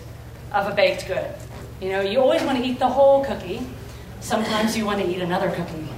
of 0.53 0.67
a 0.71 0.75
baked 0.75 1.07
good. 1.07 1.33
You 1.81 1.91
know, 1.91 2.01
you 2.01 2.19
always 2.21 2.43
want 2.43 2.59
to 2.59 2.65
eat 2.65 2.81
the 2.81 2.89
whole 2.89 3.25
cookie. 3.25 3.65
Sometimes 4.21 4.77
you 4.77 4.85
want 4.85 5.01
to 5.01 5.07
eat 5.07 5.21
another 5.21 5.49
cookie. 5.51 5.89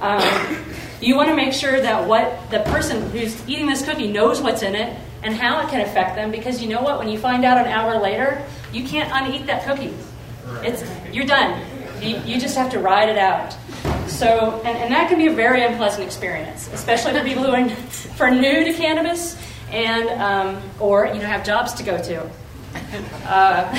Um, 0.00 0.64
you 1.00 1.14
want 1.14 1.28
to 1.28 1.36
make 1.36 1.52
sure 1.52 1.80
that 1.80 2.08
what 2.08 2.50
the 2.50 2.60
person 2.60 3.08
who's 3.10 3.48
eating 3.48 3.66
this 3.66 3.84
cookie 3.84 4.10
knows 4.10 4.40
what's 4.40 4.62
in 4.62 4.74
it 4.74 4.98
and 5.22 5.34
how 5.34 5.60
it 5.60 5.70
can 5.70 5.80
affect 5.80 6.16
them 6.16 6.30
because 6.30 6.60
you 6.60 6.68
know 6.68 6.82
what 6.82 6.98
when 6.98 7.08
you 7.08 7.18
find 7.18 7.44
out 7.44 7.58
an 7.58 7.66
hour 7.66 8.00
later 8.00 8.42
you 8.72 8.84
can't 8.84 9.10
uneat 9.12 9.46
that 9.46 9.64
cookie 9.64 9.94
it's 10.62 10.82
you're 11.12 11.26
done 11.26 11.60
you, 12.02 12.16
you 12.24 12.40
just 12.40 12.56
have 12.56 12.70
to 12.70 12.78
ride 12.78 13.08
it 13.08 13.18
out 13.18 13.54
so 14.20 14.60
and, 14.64 14.76
and 14.78 14.92
that 14.92 15.08
can 15.08 15.18
be 15.18 15.26
a 15.26 15.32
very 15.32 15.62
unpleasant 15.64 16.04
experience 16.04 16.68
especially 16.72 17.12
for 17.12 17.24
people 17.24 17.42
who 17.42 17.52
are 17.52 18.30
new 18.30 18.64
to 18.64 18.72
cannabis 18.74 19.36
and 19.70 20.08
um, 20.20 20.62
or 20.78 21.06
you 21.06 21.20
know 21.20 21.26
have 21.26 21.44
jobs 21.44 21.72
to 21.72 21.82
go 21.82 22.00
to 22.02 22.30
uh, 23.26 23.74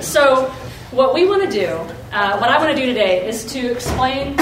so 0.00 0.46
what 0.90 1.14
we 1.14 1.26
want 1.26 1.42
to 1.42 1.50
do 1.50 1.68
uh, 2.12 2.38
what 2.38 2.50
i 2.50 2.58
want 2.58 2.74
to 2.74 2.80
do 2.80 2.86
today 2.86 3.26
is 3.26 3.44
to 3.44 3.72
explain 3.72 4.38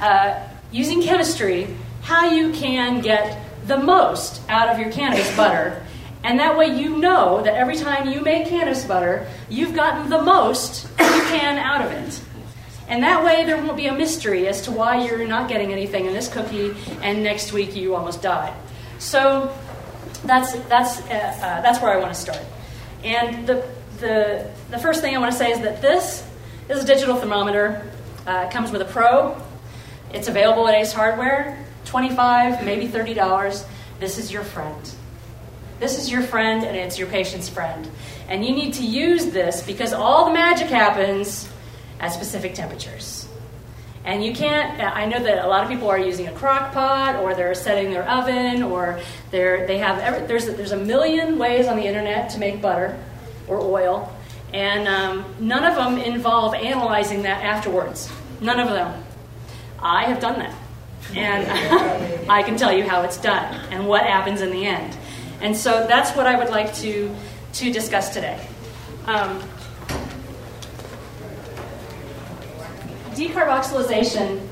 uh, 0.00 0.48
using 0.70 1.02
chemistry 1.02 1.76
how 2.02 2.30
you 2.30 2.52
can 2.52 3.00
get 3.00 3.38
the 3.66 3.78
most 3.78 4.42
out 4.48 4.68
of 4.68 4.78
your 4.78 4.90
cannabis 4.90 5.34
butter. 5.36 5.84
And 6.24 6.38
that 6.38 6.56
way 6.56 6.66
you 6.66 6.98
know 6.98 7.42
that 7.42 7.54
every 7.54 7.76
time 7.76 8.08
you 8.08 8.20
make 8.20 8.48
cannabis 8.48 8.84
butter, 8.84 9.28
you've 9.48 9.74
gotten 9.74 10.08
the 10.08 10.22
most 10.22 10.88
you 10.98 11.22
can 11.28 11.58
out 11.58 11.84
of 11.84 11.92
it. 11.92 12.21
And 12.92 13.02
that 13.04 13.24
way 13.24 13.46
there 13.46 13.56
won't 13.56 13.78
be 13.78 13.86
a 13.86 13.94
mystery 13.94 14.46
as 14.48 14.60
to 14.62 14.70
why 14.70 15.02
you're 15.02 15.26
not 15.26 15.48
getting 15.48 15.72
anything 15.72 16.04
in 16.04 16.12
this 16.12 16.28
cookie 16.28 16.74
and 17.00 17.22
next 17.22 17.54
week 17.54 17.74
you 17.74 17.94
almost 17.94 18.20
died. 18.20 18.52
So 18.98 19.50
that's 20.26 20.52
that's 20.68 21.00
uh, 21.00 21.04
uh, 21.08 21.62
that's 21.62 21.80
where 21.80 21.90
I 21.90 21.96
want 21.96 22.12
to 22.12 22.20
start. 22.20 22.44
And 23.02 23.46
the 23.46 23.66
the 23.98 24.46
the 24.68 24.78
first 24.78 25.00
thing 25.00 25.16
I 25.16 25.18
want 25.20 25.32
to 25.32 25.38
say 25.38 25.52
is 25.52 25.60
that 25.60 25.80
this 25.80 26.22
is 26.68 26.84
a 26.84 26.86
digital 26.86 27.16
thermometer. 27.16 27.90
Uh, 28.26 28.44
it 28.46 28.52
comes 28.52 28.70
with 28.70 28.82
a 28.82 28.90
probe. 28.92 29.42
It's 30.12 30.28
available 30.28 30.68
at 30.68 30.74
Ace 30.74 30.92
Hardware. 30.92 31.64
Twenty-five, 31.86 32.62
maybe 32.62 32.88
thirty 32.88 33.14
dollars. 33.14 33.64
This 34.00 34.18
is 34.18 34.30
your 34.30 34.44
friend. 34.44 34.90
This 35.80 35.98
is 35.98 36.12
your 36.12 36.20
friend, 36.20 36.62
and 36.62 36.76
it's 36.76 36.98
your 36.98 37.08
patient's 37.08 37.48
friend. 37.48 37.88
And 38.28 38.44
you 38.44 38.54
need 38.54 38.74
to 38.74 38.84
use 38.84 39.32
this 39.32 39.62
because 39.62 39.94
all 39.94 40.26
the 40.26 40.34
magic 40.34 40.68
happens 40.68 41.48
at 42.02 42.12
specific 42.12 42.54
temperatures. 42.54 43.26
And 44.04 44.24
you 44.24 44.34
can't, 44.34 44.80
I 44.80 45.06
know 45.06 45.22
that 45.22 45.44
a 45.44 45.48
lot 45.48 45.62
of 45.62 45.70
people 45.70 45.88
are 45.88 45.98
using 45.98 46.26
a 46.26 46.32
crock 46.32 46.72
pot 46.72 47.16
or 47.22 47.34
they're 47.34 47.54
setting 47.54 47.92
their 47.92 48.08
oven 48.08 48.64
or 48.64 49.00
they're, 49.30 49.66
they 49.68 49.78
have, 49.78 50.00
every, 50.00 50.26
there's, 50.26 50.48
a, 50.48 50.52
there's 50.52 50.72
a 50.72 50.76
million 50.76 51.38
ways 51.38 51.68
on 51.68 51.76
the 51.76 51.84
internet 51.84 52.30
to 52.30 52.38
make 52.38 52.60
butter 52.60 52.98
or 53.46 53.60
oil. 53.60 54.12
And 54.52 54.88
um, 54.88 55.24
none 55.38 55.64
of 55.64 55.76
them 55.76 55.98
involve 55.98 56.54
analyzing 56.54 57.22
that 57.22 57.44
afterwards. 57.44 58.10
None 58.40 58.58
of 58.58 58.68
them. 58.68 59.04
I 59.78 60.06
have 60.06 60.20
done 60.20 60.40
that. 60.40 60.54
And 61.14 62.26
I 62.30 62.42
can 62.42 62.56
tell 62.56 62.72
you 62.72 62.82
how 62.82 63.02
it's 63.02 63.18
done 63.18 63.54
and 63.70 63.86
what 63.86 64.02
happens 64.02 64.40
in 64.40 64.50
the 64.50 64.66
end. 64.66 64.96
And 65.40 65.56
so 65.56 65.86
that's 65.86 66.16
what 66.16 66.26
I 66.26 66.36
would 66.36 66.50
like 66.50 66.74
to, 66.76 67.14
to 67.54 67.72
discuss 67.72 68.12
today. 68.12 68.44
Um, 69.06 69.42
decarboxylation, 73.14 74.46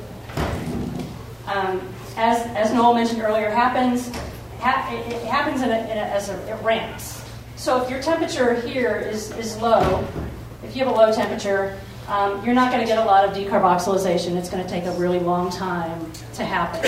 um, 1.47 1.87
as, 2.17 2.47
as 2.57 2.73
Noel 2.73 2.95
mentioned 2.95 3.23
earlier, 3.23 3.51
happens, 3.51 4.11
ha- 4.59 4.89
it, 4.93 5.23
happens 5.25 5.63
in 5.63 5.71
a, 5.71 5.79
in 5.79 5.99
a, 5.99 6.03
as 6.03 6.29
a, 6.29 6.35
it 6.49 6.63
ramps. 6.63 7.25
So 7.57 7.83
if 7.83 7.91
your 7.91 8.03
temperature 8.03 8.55
here 8.55 8.97
is, 8.97 9.31
is 9.33 9.57
low, 9.59 10.07
if 10.63 10.77
you 10.77 10.85
have 10.85 10.93
a 10.95 10.97
low 10.97 11.13
temperature, 11.13 11.79
um, 12.09 12.45
you're 12.45 12.55
not 12.55 12.73
going 12.73 12.83
to 12.83 12.87
get 12.87 12.99
a 12.99 13.05
lot 13.05 13.25
of 13.25 13.35
decarboxylation. 13.35 14.37
It's 14.37 14.51
going 14.51 14.63
to 14.63 14.69
take 14.69 14.85
a 14.85 14.93
really 14.93 15.21
long 15.21 15.51
time 15.51 16.11
to 16.35 16.45
happen, 16.45 16.85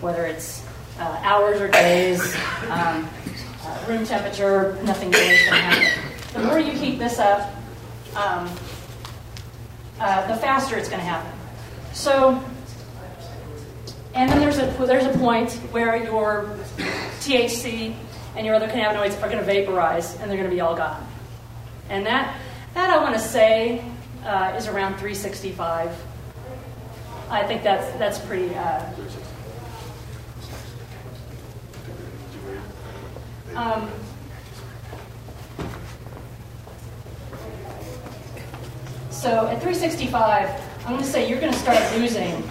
whether 0.00 0.26
it's 0.26 0.64
uh, 0.98 1.20
hours 1.22 1.60
or 1.60 1.68
days, 1.68 2.20
um, 2.68 3.08
uh, 3.64 3.84
room 3.88 4.04
temperature, 4.04 4.78
nothing 4.84 5.10
really 5.10 5.34
is 5.34 5.48
going 5.48 5.56
to 5.56 5.62
happen. 5.62 6.12
The 6.34 6.38
more 6.46 6.58
you 6.60 6.72
heat 6.72 6.98
this 6.98 7.18
up, 7.18 7.52
um, 8.14 8.48
uh, 10.00 10.26
the 10.26 10.40
faster 10.40 10.76
it's 10.76 10.88
going 10.88 11.00
to 11.00 11.06
happen. 11.06 11.30
So, 11.92 12.42
and 14.14 14.30
then 14.30 14.40
there's 14.40 14.58
a 14.58 14.66
there's 14.86 15.04
a 15.04 15.18
point 15.18 15.52
where 15.72 15.96
your 16.02 16.56
THC 17.20 17.94
and 18.34 18.46
your 18.46 18.54
other 18.54 18.66
cannabinoids 18.66 19.20
are 19.22 19.28
going 19.28 19.38
to 19.38 19.44
vaporize 19.44 20.14
and 20.18 20.30
they're 20.30 20.38
going 20.38 20.48
to 20.48 20.54
be 20.54 20.60
all 20.60 20.74
gone. 20.74 21.06
And 21.90 22.06
that 22.06 22.36
that 22.74 22.90
I 22.90 22.96
want 22.98 23.14
to 23.14 23.20
say 23.20 23.84
uh, 24.24 24.54
is 24.56 24.66
around 24.66 24.94
365. 24.94 25.90
I 27.28 27.44
think 27.44 27.62
that's 27.62 27.86
that's 27.98 28.18
pretty. 28.20 28.54
Uh, 28.54 28.92
um, 33.54 33.90
So 39.20 39.48
at 39.48 39.60
365, 39.60 40.48
I'm 40.80 40.92
going 40.92 40.98
to 40.98 41.06
say 41.06 41.28
you're 41.28 41.38
going 41.38 41.52
to 41.52 41.58
start 41.58 41.78
losing 41.98 42.42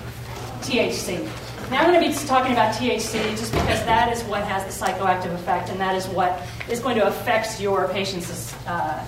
THC. 0.61 1.27
Now 1.71 1.79
I'm 1.79 1.91
going 1.91 1.99
to 1.99 2.07
be 2.07 2.27
talking 2.27 2.51
about 2.51 2.75
THC 2.75 3.31
just 3.31 3.51
because 3.53 3.83
that 3.85 4.13
is 4.13 4.21
what 4.25 4.43
has 4.43 4.63
the 4.65 4.85
psychoactive 4.85 5.33
effect, 5.33 5.69
and 5.69 5.79
that 5.79 5.95
is 5.95 6.07
what 6.09 6.43
is 6.69 6.79
going 6.79 6.95
to 6.97 7.07
affect 7.07 7.59
your 7.59 7.87
patients 7.87 8.55
uh, 8.67 9.03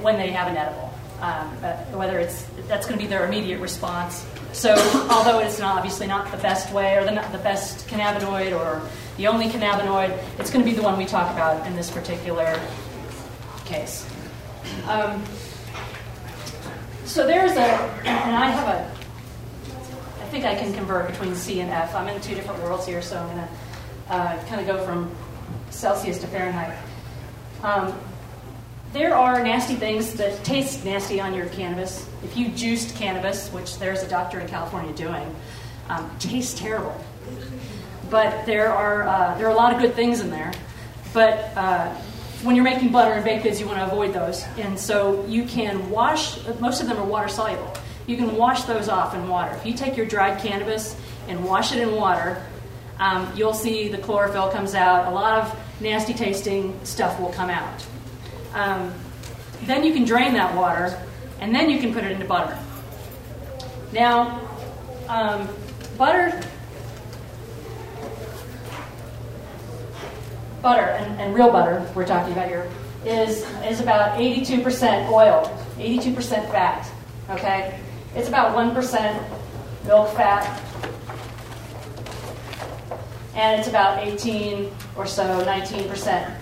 when 0.00 0.16
they 0.16 0.32
have 0.32 0.48
an 0.48 0.56
edible. 0.56 0.92
Um, 1.20 1.56
uh, 1.62 1.76
whether 1.96 2.18
it's 2.18 2.44
that's 2.66 2.86
going 2.86 2.98
to 2.98 3.04
be 3.04 3.08
their 3.08 3.24
immediate 3.26 3.60
response. 3.60 4.26
So 4.52 4.74
although 5.08 5.38
it's 5.38 5.60
not 5.60 5.76
obviously 5.76 6.08
not 6.08 6.32
the 6.32 6.38
best 6.38 6.72
way 6.72 6.96
or 6.96 7.04
the, 7.04 7.12
the 7.30 7.42
best 7.44 7.86
cannabinoid 7.86 8.58
or 8.58 8.82
the 9.16 9.28
only 9.28 9.46
cannabinoid, 9.46 10.18
it's 10.40 10.50
going 10.50 10.64
to 10.64 10.68
be 10.68 10.76
the 10.76 10.82
one 10.82 10.98
we 10.98 11.06
talk 11.06 11.32
about 11.32 11.64
in 11.64 11.76
this 11.76 11.92
particular 11.92 12.60
case. 13.66 14.04
Um, 14.88 15.22
so 17.08 17.26
there's 17.26 17.52
a, 17.52 17.64
and 18.04 18.36
I 18.36 18.50
have 18.50 18.68
a, 18.68 20.22
I 20.22 20.28
think 20.28 20.44
I 20.44 20.54
can 20.54 20.74
convert 20.74 21.10
between 21.10 21.34
C 21.34 21.60
and 21.60 21.70
F. 21.70 21.94
I'm 21.94 22.06
in 22.06 22.20
two 22.20 22.34
different 22.34 22.62
worlds 22.62 22.86
here, 22.86 23.00
so 23.00 23.18
I'm 23.18 23.34
going 23.34 23.48
to 23.48 24.14
uh, 24.14 24.44
kind 24.44 24.60
of 24.60 24.66
go 24.66 24.84
from 24.84 25.10
Celsius 25.70 26.18
to 26.20 26.26
Fahrenheit. 26.26 26.76
Um, 27.62 27.98
there 28.92 29.14
are 29.14 29.42
nasty 29.42 29.74
things 29.74 30.14
that 30.14 30.44
taste 30.44 30.84
nasty 30.84 31.18
on 31.18 31.34
your 31.34 31.46
cannabis. 31.46 32.08
If 32.22 32.36
you 32.36 32.48
juiced 32.48 32.94
cannabis, 32.96 33.50
which 33.52 33.78
there's 33.78 34.02
a 34.02 34.08
doctor 34.08 34.38
in 34.38 34.46
California 34.46 34.92
doing, 34.94 35.34
um, 35.88 36.10
tastes 36.18 36.58
terrible. 36.58 36.98
But 38.10 38.44
there 38.44 38.72
are 38.72 39.02
uh, 39.02 39.38
there 39.38 39.46
are 39.46 39.52
a 39.52 39.56
lot 39.56 39.74
of 39.74 39.80
good 39.80 39.94
things 39.94 40.20
in 40.20 40.30
there. 40.30 40.52
But 41.12 41.52
uh, 41.56 41.94
when 42.42 42.54
you're 42.54 42.64
making 42.64 42.92
butter 42.92 43.12
and 43.12 43.24
baked 43.24 43.42
goods, 43.42 43.60
you 43.60 43.66
want 43.66 43.78
to 43.78 43.86
avoid 43.86 44.12
those. 44.12 44.44
And 44.58 44.78
so 44.78 45.24
you 45.26 45.44
can 45.44 45.90
wash, 45.90 46.38
most 46.60 46.80
of 46.80 46.88
them 46.88 46.98
are 46.98 47.04
water 47.04 47.28
soluble. 47.28 47.74
You 48.06 48.16
can 48.16 48.36
wash 48.36 48.62
those 48.62 48.88
off 48.88 49.14
in 49.14 49.28
water. 49.28 49.54
If 49.56 49.66
you 49.66 49.74
take 49.74 49.96
your 49.96 50.06
dried 50.06 50.40
cannabis 50.40 50.96
and 51.26 51.44
wash 51.44 51.72
it 51.72 51.80
in 51.80 51.94
water, 51.94 52.42
um, 52.98 53.32
you'll 53.36 53.54
see 53.54 53.88
the 53.88 53.98
chlorophyll 53.98 54.50
comes 54.50 54.74
out. 54.74 55.06
A 55.06 55.14
lot 55.14 55.42
of 55.42 55.60
nasty 55.80 56.14
tasting 56.14 56.78
stuff 56.84 57.20
will 57.20 57.32
come 57.32 57.50
out. 57.50 57.86
Um, 58.54 58.92
then 59.64 59.84
you 59.84 59.92
can 59.92 60.04
drain 60.04 60.34
that 60.34 60.56
water, 60.56 60.98
and 61.40 61.54
then 61.54 61.68
you 61.68 61.78
can 61.78 61.92
put 61.92 62.04
it 62.04 62.12
into 62.12 62.24
butter. 62.24 62.58
Now, 63.92 64.40
um, 65.08 65.48
butter 65.96 66.40
butter, 70.62 70.82
and, 70.82 71.20
and 71.20 71.34
real 71.34 71.50
butter 71.50 71.84
we're 71.94 72.06
talking 72.06 72.32
about 72.32 72.48
here, 72.48 72.70
is, 73.04 73.44
is 73.64 73.80
about 73.80 74.18
82% 74.18 75.10
oil, 75.10 75.44
82% 75.76 76.50
fat. 76.50 76.90
Okay? 77.30 77.78
It's 78.14 78.28
about 78.28 78.56
1% 78.56 79.86
milk 79.86 80.08
fat, 80.14 80.62
and 83.34 83.58
it's 83.58 83.68
about 83.68 84.04
18 84.04 84.70
or 84.96 85.06
so, 85.06 85.22
19% 85.44 86.34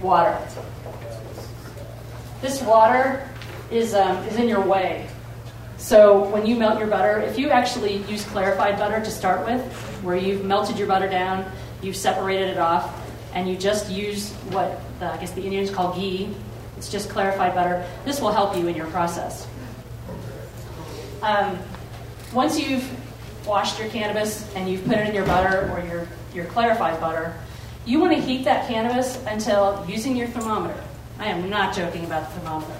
water. 0.00 0.38
This 2.40 2.62
water 2.62 3.28
is, 3.70 3.94
um, 3.94 4.16
is 4.24 4.36
in 4.36 4.48
your 4.48 4.64
way. 4.64 5.08
So 5.76 6.24
when 6.30 6.46
you 6.46 6.56
melt 6.56 6.78
your 6.78 6.88
butter, 6.88 7.20
if 7.20 7.38
you 7.38 7.50
actually 7.50 7.98
use 8.04 8.24
clarified 8.24 8.78
butter 8.78 9.00
to 9.00 9.10
start 9.10 9.46
with, 9.46 9.62
where 10.02 10.16
you've 10.16 10.44
melted 10.44 10.78
your 10.78 10.88
butter 10.88 11.08
down, 11.08 11.50
you've 11.82 11.96
separated 11.96 12.48
it 12.48 12.58
off, 12.58 13.07
and 13.38 13.48
you 13.48 13.56
just 13.56 13.88
use 13.88 14.32
what 14.50 14.80
the, 14.98 15.12
I 15.12 15.16
guess 15.18 15.30
the 15.30 15.42
Indians 15.42 15.70
call 15.70 15.94
ghee. 15.94 16.28
It's 16.76 16.90
just 16.90 17.08
clarified 17.08 17.54
butter. 17.54 17.88
This 18.04 18.20
will 18.20 18.32
help 18.32 18.56
you 18.56 18.66
in 18.66 18.74
your 18.74 18.88
process. 18.88 19.46
Um, 21.22 21.56
once 22.32 22.58
you've 22.58 22.84
washed 23.46 23.78
your 23.78 23.88
cannabis 23.90 24.52
and 24.56 24.68
you've 24.68 24.84
put 24.84 24.96
it 24.96 25.08
in 25.08 25.14
your 25.14 25.24
butter 25.24 25.70
or 25.70 25.78
your, 25.86 26.08
your 26.34 26.46
clarified 26.46 26.98
butter, 27.00 27.32
you 27.86 28.00
want 28.00 28.12
to 28.12 28.20
heat 28.20 28.44
that 28.44 28.66
cannabis 28.66 29.22
until 29.26 29.86
using 29.88 30.16
your 30.16 30.26
thermometer. 30.26 30.82
I 31.20 31.26
am 31.26 31.48
not 31.48 31.76
joking 31.76 32.04
about 32.04 32.28
the 32.28 32.40
thermometer. 32.40 32.74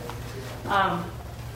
Um, 0.67 1.05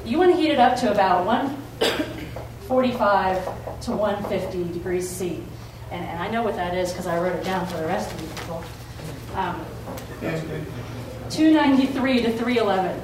you 0.04 0.16
want 0.16 0.32
to 0.32 0.40
heat 0.40 0.52
it 0.52 0.60
up 0.60 0.78
to 0.78 0.92
about 0.92 1.26
145 1.26 3.44
to 3.80 3.90
150 3.90 4.72
degrees 4.72 5.10
C. 5.10 5.42
And, 5.90 6.04
and 6.04 6.22
I 6.22 6.30
know 6.30 6.44
what 6.44 6.54
that 6.54 6.76
is 6.76 6.92
because 6.92 7.08
I 7.08 7.18
wrote 7.18 7.34
it 7.34 7.42
down 7.42 7.66
for 7.66 7.78
the 7.78 7.86
rest 7.86 8.14
of 8.14 8.22
you 8.22 8.28
people. 8.28 8.62
Um, 9.34 9.64
293 11.30 12.22
to 12.22 12.32
311. 12.36 13.00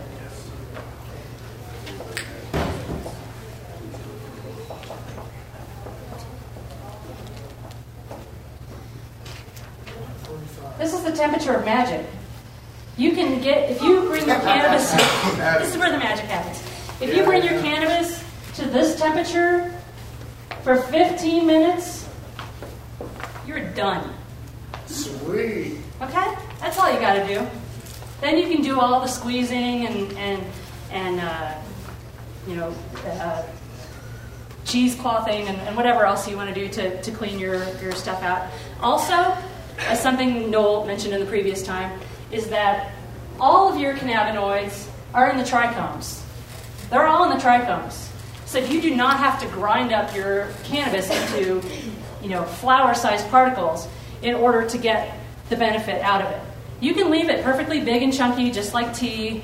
This 10.77 10.93
is 10.93 11.03
the 11.03 11.13
temperature 11.13 11.55
of 11.55 11.65
magic. 11.65 12.05
You 12.99 13.13
can 13.13 13.41
get, 13.41 13.71
if 13.71 13.81
you 13.81 14.03
bring 14.03 14.27
your 14.27 14.39
cannabis, 14.41 14.93
this 14.93 15.73
is 15.73 15.79
where 15.79 15.91
the 15.91 15.99
magic 15.99 16.27
happens. 16.27 16.63
If 17.01 17.17
you 17.17 17.25
bring 17.25 17.43
your 17.43 17.61
cannabis 17.63 18.23
to 18.57 18.67
this 18.67 18.97
temperature 18.99 19.75
for 20.63 20.77
15 20.77 21.47
minutes, 21.47 22.07
you're 23.47 23.65
done. 23.71 24.13
Sweet. 24.87 25.79
Okay? 26.01 26.35
That's 26.61 26.79
all 26.79 26.93
you 26.93 27.01
got 27.01 27.15
to 27.15 27.27
do. 27.27 27.47
Then 28.21 28.39
you 28.39 28.49
can 28.49 28.63
do 28.63 28.81
all 28.81 29.01
the 29.01 29.07
squeezing 29.07 29.87
and, 29.87 30.13
and, 30.19 30.45
and 30.91 31.21
uh, 31.21 31.55
you 32.47 32.57
know, 32.57 32.75
uh, 33.07 33.43
cheeseclothing 34.65 35.49
and, 35.49 35.59
and 35.61 35.77
whatever 35.77 36.05
else 36.05 36.29
you 36.29 36.37
want 36.37 36.53
to 36.53 36.55
do 36.55 36.69
to, 36.69 37.03
to 37.03 37.11
clean 37.11 37.39
your, 37.39 37.63
your 37.81 37.93
stuff 37.93 38.23
out. 38.23 38.51
Also, 38.81 39.37
as 39.87 40.01
something 40.01 40.51
Noel 40.51 40.87
mentioned 40.87 41.15
in 41.15 41.21
the 41.21 41.27
previous 41.27 41.63
time, 41.63 41.99
is 42.31 42.49
that 42.49 42.93
all 43.41 43.73
of 43.73 43.81
your 43.81 43.95
cannabinoids 43.95 44.89
are 45.15 45.31
in 45.31 45.37
the 45.37 45.45
trichomes. 45.45 46.23
They're 46.91 47.07
all 47.07 47.31
in 47.31 47.37
the 47.37 47.43
trichomes. 47.43 48.09
So 48.47 48.59
you 48.59 48.81
do 48.81 48.95
not 48.95 49.19
have 49.19 49.41
to 49.41 49.47
grind 49.49 49.93
up 49.93 50.15
your 50.15 50.49
cannabis 50.65 51.11
into, 51.11 51.63
you 52.23 52.31
know, 52.31 52.45
flower-sized 52.45 53.29
particles 53.31 53.89
in 54.23 54.35
order 54.35 54.69
to 54.69 54.79
get 54.79 55.19
the 55.49 55.57
benefit 55.57 56.03
out 56.03 56.23
of 56.23 56.31
it. 56.31 56.41
You 56.81 56.95
can 56.95 57.11
leave 57.11 57.29
it 57.29 57.43
perfectly 57.43 57.81
big 57.81 58.03
and 58.03 58.13
chunky, 58.13 58.51
just 58.51 58.75
like 58.75 58.95
tea 58.95 59.43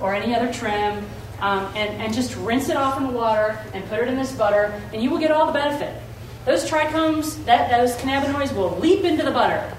or 0.00 0.14
any 0.14 0.34
other 0.34 0.52
trim, 0.52 1.04
um, 1.40 1.66
and, 1.74 2.00
and 2.02 2.12
just 2.12 2.36
rinse 2.36 2.68
it 2.68 2.76
off 2.76 2.98
in 2.98 3.06
the 3.06 3.12
water 3.12 3.58
and 3.72 3.84
put 3.88 4.00
it 4.00 4.08
in 4.08 4.16
this 4.16 4.32
butter, 4.32 4.80
and 4.92 5.02
you 5.02 5.10
will 5.10 5.18
get 5.18 5.30
all 5.30 5.46
the 5.46 5.52
benefit. 5.52 6.00
Those 6.44 6.68
trichomes, 6.68 7.42
that, 7.46 7.70
those 7.70 7.96
cannabinoids 7.96 8.54
will 8.54 8.76
leap 8.78 9.04
into 9.04 9.22
the 9.22 9.30
butter. 9.30 9.74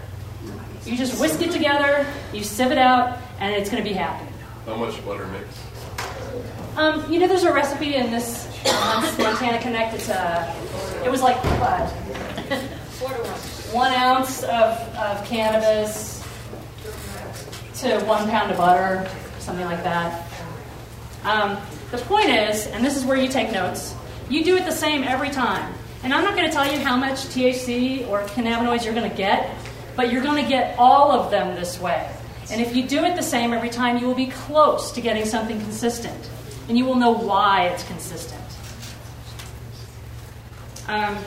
You 0.85 0.97
just 0.97 1.19
whisk 1.19 1.41
it 1.41 1.51
together, 1.51 2.05
you 2.33 2.43
sieve 2.43 2.71
it 2.71 2.77
out, 2.77 3.19
and 3.39 3.53
it's 3.53 3.69
going 3.69 3.83
to 3.83 3.87
be 3.87 3.95
happy. 3.95 4.25
How 4.65 4.75
much 4.75 5.03
butter 5.05 5.27
mix? 5.27 5.45
Um, 6.75 7.11
you 7.11 7.19
know, 7.19 7.27
there's 7.27 7.43
a 7.43 7.53
recipe 7.53 7.95
in 7.95 8.11
this 8.11 8.47
Montana 9.17 9.61
Connect. 9.61 9.93
It's 9.93 10.09
uh, 10.09 11.01
it 11.05 11.09
was 11.09 11.21
like 11.21 11.37
what? 11.59 11.93
One 13.75 13.91
ounce 13.91 14.41
of, 14.43 14.79
of 14.95 15.25
cannabis 15.25 16.23
to 17.75 17.99
one 18.05 18.29
pound 18.29 18.49
of 18.49 18.57
butter, 18.57 19.05
something 19.39 19.65
like 19.65 19.83
that. 19.83 20.31
Um, 21.25 21.57
the 21.91 21.97
point 21.97 22.29
is, 22.29 22.67
and 22.67 22.85
this 22.85 22.95
is 22.95 23.03
where 23.03 23.17
you 23.17 23.27
take 23.27 23.51
notes, 23.51 23.93
you 24.29 24.45
do 24.45 24.55
it 24.55 24.63
the 24.63 24.71
same 24.71 25.03
every 25.03 25.29
time. 25.29 25.73
And 26.03 26.13
I'm 26.13 26.23
not 26.23 26.37
going 26.37 26.47
to 26.47 26.53
tell 26.53 26.71
you 26.71 26.79
how 26.79 26.95
much 26.95 27.25
THC 27.25 28.07
or 28.07 28.21
cannabinoids 28.21 28.85
you're 28.85 28.93
going 28.93 29.09
to 29.09 29.17
get, 29.17 29.53
but 29.97 30.09
you're 30.09 30.23
going 30.23 30.41
to 30.41 30.49
get 30.49 30.79
all 30.79 31.11
of 31.11 31.29
them 31.29 31.53
this 31.55 31.77
way. 31.77 32.09
And 32.49 32.61
if 32.61 32.75
you 32.77 32.87
do 32.87 33.03
it 33.03 33.17
the 33.17 33.23
same 33.23 33.51
every 33.51 33.69
time, 33.69 33.97
you 33.97 34.07
will 34.07 34.15
be 34.15 34.27
close 34.27 34.93
to 34.93 35.01
getting 35.01 35.25
something 35.25 35.59
consistent. 35.59 36.29
And 36.69 36.77
you 36.77 36.85
will 36.85 36.95
know 36.95 37.11
why 37.11 37.67
it's 37.67 37.83
consistent. 37.83 38.41
Um, 40.87 41.17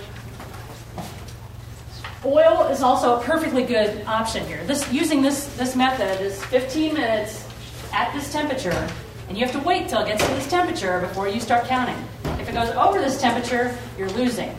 oil 2.25 2.67
is 2.69 2.83
also 2.83 3.21
a 3.21 3.23
perfectly 3.23 3.65
good 3.65 4.05
option 4.07 4.47
here. 4.47 4.65
This, 4.65 4.91
using 4.93 5.23
this, 5.23 5.47
this 5.57 5.77
method 5.77 6.21
is 6.21 6.43
15 6.47 6.95
minutes 6.95 7.47
at 7.93 8.13
this 8.13 8.33
temperature, 8.33 8.89
and 9.29 9.37
you 9.37 9.45
have 9.45 9.55
to 9.55 9.67
wait 9.67 9.89
till 9.89 10.01
it 10.01 10.07
gets 10.07 10.27
to 10.27 10.31
this 10.35 10.49
temperature 10.49 11.01
before 11.01 11.29
you 11.29 11.41
start 11.41 11.67
counting. 11.67 11.97
If 12.41 12.49
it 12.49 12.53
goes 12.53 12.71
over 12.71 13.01
this 13.01 13.21
temperature, 13.21 13.77
you're 13.97 14.11
losing. 14.11 14.55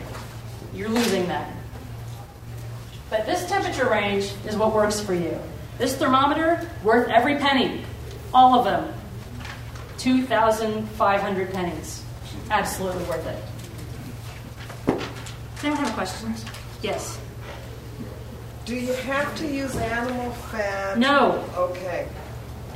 You're 0.74 0.88
losing 0.88 1.26
then. 1.26 1.56
But 3.10 3.26
this 3.26 3.48
temperature 3.48 3.88
range 3.88 4.32
is 4.46 4.56
what 4.56 4.72
works 4.72 5.00
for 5.00 5.14
you. 5.14 5.38
This 5.78 5.96
thermometer, 5.96 6.68
worth 6.84 7.08
every 7.08 7.36
penny. 7.38 7.84
All 8.32 8.58
of 8.58 8.64
them. 8.64 8.94
2,500 9.98 11.52
pennies. 11.52 12.04
Absolutely 12.50 13.04
worth 13.04 13.26
it. 13.26 13.42
Does 14.86 15.64
anyone 15.64 15.84
have 15.84 15.94
questions? 15.94 16.44
Yes. 16.82 17.18
Do 18.70 18.76
you 18.76 18.92
have 18.92 19.36
to 19.38 19.48
use 19.48 19.74
animal 19.74 20.30
fat? 20.30 20.96
No. 20.96 21.44
Okay, 21.56 22.06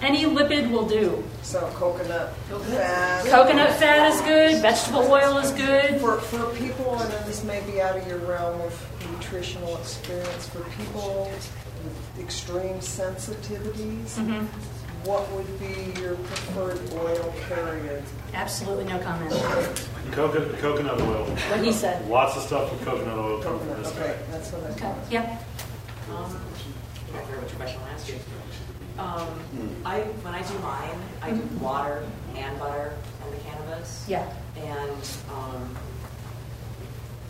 Any 0.02 0.24
lipid 0.24 0.68
will 0.72 0.88
do. 0.88 1.22
so 1.42 1.60
coconut 1.74 2.34
fat. 2.48 3.24
Coconut 3.26 3.70
fat 3.78 4.12
is 4.12 4.20
good. 4.22 4.60
Vegetable 4.60 5.02
oil 5.08 5.38
is 5.38 5.52
good. 5.52 6.00
For, 6.00 6.18
for 6.18 6.52
people, 6.56 6.98
and 6.98 7.12
then 7.12 7.24
this 7.28 7.44
may 7.44 7.60
be 7.70 7.80
out 7.80 7.96
of 7.96 8.04
your 8.08 8.18
realm 8.18 8.60
of 8.62 8.74
nutritional 9.12 9.76
experience, 9.76 10.48
for 10.48 10.62
people 10.82 11.30
with 11.32 12.18
extreme 12.18 12.80
sensitivities, 12.80 14.18
Mm-hmm. 14.18 14.46
what 15.08 15.30
would 15.30 15.60
be 15.60 16.00
your 16.00 16.16
preferred 16.16 16.80
oil 16.94 17.32
carrier? 17.46 18.02
Absolutely 18.34 18.86
no 18.86 18.98
comment. 18.98 19.30
Coconut, 20.10 20.58
coconut 20.58 21.00
oil. 21.02 21.24
What 21.24 21.62
he 21.64 21.70
said. 21.70 22.08
Lots 22.08 22.36
of 22.36 22.42
stuff 22.42 22.72
with 22.72 22.84
coconut 22.84 23.16
oil 23.16 23.40
coming 23.40 23.60
from 23.60 23.80
this 23.80 23.92
okay, 23.92 24.16
guy. 24.18 24.32
that's 24.32 24.50
what 24.50 24.64
I 24.64 24.70
Okay. 24.70 24.80
thought. 24.80 24.98
Yeah. 25.08 25.38
Um, 26.10 26.36
I 27.14 27.18
forget 27.22 27.40
what 27.40 27.48
your 27.50 27.58
question 27.58 27.80
will 27.80 27.88
ask 27.88 28.08
you. 28.08 28.14
Um, 28.98 29.28
I, 29.84 30.00
when 30.22 30.34
I 30.34 30.42
do 30.42 30.58
mine, 30.60 30.98
I 31.22 31.30
do 31.30 31.40
water 31.60 32.04
and 32.36 32.58
butter 32.58 32.92
and 33.24 33.32
the 33.32 33.38
cannabis. 33.38 34.04
Yeah. 34.08 34.28
And, 34.56 35.08
um, 35.32 35.76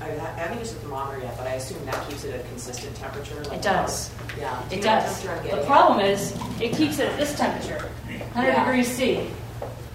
I 0.00 0.10
I 0.10 0.16
haven't 0.36 0.58
used 0.58 0.72
a 0.76 0.78
thermometer 0.80 1.20
yet, 1.22 1.36
but 1.38 1.46
I 1.46 1.54
assume 1.54 1.84
that 1.86 2.08
keeps 2.08 2.24
it 2.24 2.34
at 2.34 2.40
a 2.44 2.48
consistent 2.48 2.96
temperature? 2.96 3.36
like 3.44 3.58
It 3.58 3.62
does. 3.62 4.10
about- 4.12 4.38
Yeah. 4.38 4.62
Do 4.68 4.74
It 4.74 4.78
you 4.80 4.84
know 4.84 4.96
what 4.96 5.04
does. 5.04 5.50
The 5.60 5.66
problem 5.66 6.00
is, 6.00 6.34
it 6.60 6.72
keeps 6.72 6.98
it 6.98 7.08
at 7.12 7.16
this 7.18 7.34
temperature, 7.38 7.88
100 8.34 8.48
Yeah. 8.48 8.64
degrees 8.64 8.88
C. 8.96 9.30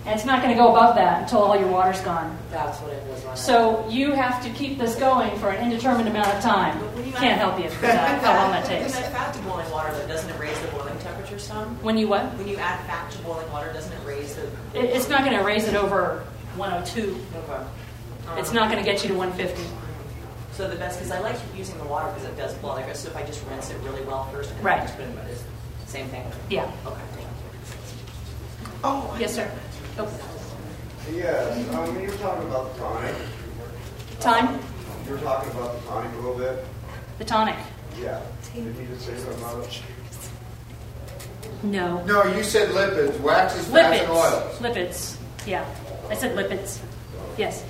And 0.10 0.18
it's 0.18 0.26
not 0.26 0.42
going 0.42 0.50
to 0.52 0.60
go 0.60 0.72
above 0.72 0.96
that 0.96 1.22
until 1.22 1.38
all 1.44 1.56
your 1.56 1.68
water's 1.68 2.02
gone. 2.02 2.36
That's 2.50 2.80
what 2.80 2.92
it 2.94 3.04
was 3.04 3.18
wondering. 3.18 3.36
So 3.38 3.88
you 3.90 4.12
have 4.14 4.42
to 4.44 4.50
keep 4.50 4.80
this 4.80 4.96
going 4.96 5.38
for 5.38 5.52
an 5.52 5.64
indeterminate 5.64 6.08
amount 6.10 6.30
of 6.30 6.42
time. 6.42 6.80
You 7.06 7.12
Can't 7.12 7.38
help 7.40 7.60
you 7.60 7.66
with 7.66 7.80
that, 7.82 8.20
how 8.24 8.34
long 8.42 8.52
that 8.52 8.66
takes. 8.66 8.96
When 8.96 9.04
you 9.04 9.06
add 9.06 9.12
fat 9.14 9.34
to 9.36 9.40
boiling 9.44 9.70
water, 9.70 9.94
though, 9.94 10.08
doesn't 10.08 10.28
it 10.32 10.40
raise 10.40 10.60
the 10.62 10.68
boiling 10.70 10.98
temperature 10.98 11.38
some? 11.38 11.76
When 11.84 11.96
you 11.96 12.08
what? 12.08 12.24
When 12.40 12.48
you 12.48 12.56
add 12.58 12.84
fat 12.88 13.12
to 13.12 13.20
boiling 13.20 13.52
water, 13.52 13.72
doesn't 13.72 13.94
it 13.94 14.00
raise 14.04 14.34
the? 14.36 14.46
It, 14.74 14.86
it's 14.96 15.10
not 15.10 15.24
going 15.26 15.38
to 15.38 15.44
raise 15.44 15.68
it 15.68 15.76
over 15.76 16.26
102. 16.56 17.16
Okay. 17.48 17.64
It's 18.40 18.50
Um, 18.50 18.56
not 18.56 18.72
going 18.72 18.84
to 18.84 18.92
get 18.92 19.04
you 19.04 19.10
to 19.10 19.16
150. 19.16 19.64
So 20.54 20.68
the 20.68 20.76
best, 20.76 20.98
because 20.98 21.12
I 21.12 21.20
like 21.20 21.36
using 21.56 21.78
the 21.78 21.84
water 21.84 22.12
because 22.12 22.28
it 22.28 22.36
does 22.36 22.56
blow. 22.56 22.74
Like, 22.74 22.96
so 22.96 23.10
if 23.10 23.16
I 23.16 23.22
just 23.22 23.46
rinse 23.48 23.70
it 23.70 23.78
really 23.84 24.02
well 24.06 24.24
first 24.34 24.50
and 24.50 24.64
Right. 24.64 24.78
then 24.80 24.88
just 24.88 24.98
put 24.98 25.06
it 25.06 25.10
in 25.10 25.16
the 25.86 25.86
same 25.86 26.08
thing. 26.08 26.24
Yeah. 26.50 26.72
Okay. 26.88 27.00
Oh, 28.84 29.16
Yes, 29.20 29.36
sir. 29.36 29.52
Yes, 31.14 31.70
um, 31.74 31.94
when 31.96 32.04
you 32.04 32.10
were 32.12 32.18
talking 32.18 32.48
about 32.48 32.74
the 32.74 32.80
tonic, 32.80 33.16
time? 34.20 34.60
you 35.06 35.12
were 35.14 35.20
talking 35.20 35.52
about 35.52 35.80
the 35.82 35.88
tonic 35.88 36.12
a 36.14 36.16
little 36.18 36.38
bit. 36.38 36.66
The 37.18 37.26
tonic? 37.26 37.56
Yeah. 38.00 38.22
Did 38.54 38.64
you 38.78 38.86
just 38.94 39.06
say 39.06 39.18
something 39.18 39.40
about 39.44 39.64
it? 39.66 39.82
No. 41.64 42.02
No, 42.06 42.24
you 42.36 42.44
said 42.44 42.70
lipids, 42.70 43.20
waxes, 43.20 43.68
fats, 43.68 44.00
and 44.02 44.10
Lipids. 44.10 44.16
oils. 44.16 44.60
Lipids. 44.60 45.18
Yeah. 45.46 45.66
I 46.10 46.14
said 46.16 46.38
lipids. 46.38 46.80
Yes. 47.38 47.66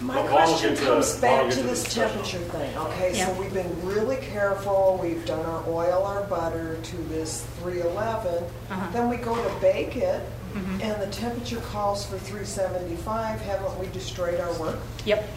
My 0.00 0.14
Well, 0.22 0.38
I'll 0.38 0.46
question 0.46 0.70
get 0.74 0.78
to- 0.78 0.84
comes 0.86 1.14
I'll 1.16 1.20
back 1.20 1.42
get 1.44 1.50
to 1.50 1.56
to 1.56 1.62
the 1.64 1.68
this 1.70 1.94
temperature 1.94 2.38
thing, 2.38 2.76
okay? 2.78 3.12
So 3.12 3.18
Yeah. 3.18 3.32
we've 3.38 3.52
been 3.52 3.74
really 3.84 4.16
careful, 4.16 4.98
we've 5.02 5.26
done 5.26 5.44
our 5.44 5.62
oil, 5.68 6.04
our 6.06 6.22
butter 6.22 6.76
to 6.80 6.96
this 7.08 7.42
311. 7.60 8.44
Uh-huh. 8.70 8.86
Then 8.92 9.10
we 9.10 9.16
go 9.16 9.34
to 9.34 9.50
bake 9.60 9.96
it, 9.96 10.20
Mm-hmm. 10.58 10.80
and 10.82 11.02
the 11.02 11.06
temperature 11.14 11.60
calls 11.60 12.04
for 12.04 12.18
375. 12.18 13.40
Haven't 13.42 13.78
we 13.78 13.86
destroyed 13.88 14.40
our 14.40 14.52
work? 14.58 14.78
Yep. 15.04 15.28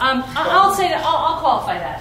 Um, 0.00 0.22
I- 0.26 0.46
I'll 0.50 0.74
say 0.74 0.88
that. 0.88 1.04
I'll, 1.04 1.16
I'll 1.34 1.40
qualify 1.40 1.78
that. 1.78 2.00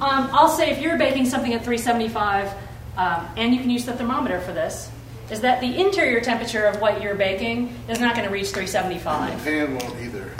Um, 0.00 0.28
I'll 0.32 0.48
say 0.48 0.70
if 0.70 0.80
you're 0.80 0.98
baking 0.98 1.26
something 1.26 1.52
at 1.54 1.64
375, 1.64 2.52
um, 2.96 3.28
and 3.36 3.54
you 3.54 3.60
can 3.60 3.70
use 3.70 3.84
the 3.84 3.92
thermometer 3.92 4.40
for 4.40 4.52
this, 4.52 4.90
is 5.30 5.40
that 5.40 5.60
the 5.60 5.80
interior 5.80 6.20
temperature 6.20 6.64
of 6.66 6.80
what 6.80 7.00
you're 7.02 7.14
baking 7.14 7.74
is 7.88 7.98
not 8.00 8.14
going 8.14 8.26
to 8.26 8.32
reach 8.32 8.48
375. 8.48 9.44
The 9.44 9.50
Pan 9.50 9.76
won't 9.76 10.00
either. 10.00 10.30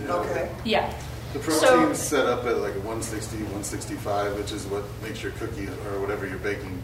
You 0.00 0.06
know, 0.06 0.18
Okay. 0.20 0.50
Yeah. 0.64 0.92
The 1.34 1.42
So- 1.52 1.66
protein's 1.68 1.98
set 1.98 2.26
up 2.26 2.46
at 2.46 2.58
like 2.58 2.74
160, 2.76 3.36
165, 3.38 4.34
which 4.36 4.52
is 4.52 4.64
what 4.66 4.84
makes 5.02 5.22
your 5.22 5.32
cookie 5.32 5.66
or 5.68 6.00
whatever 6.00 6.26
you're 6.26 6.38
baking 6.38 6.82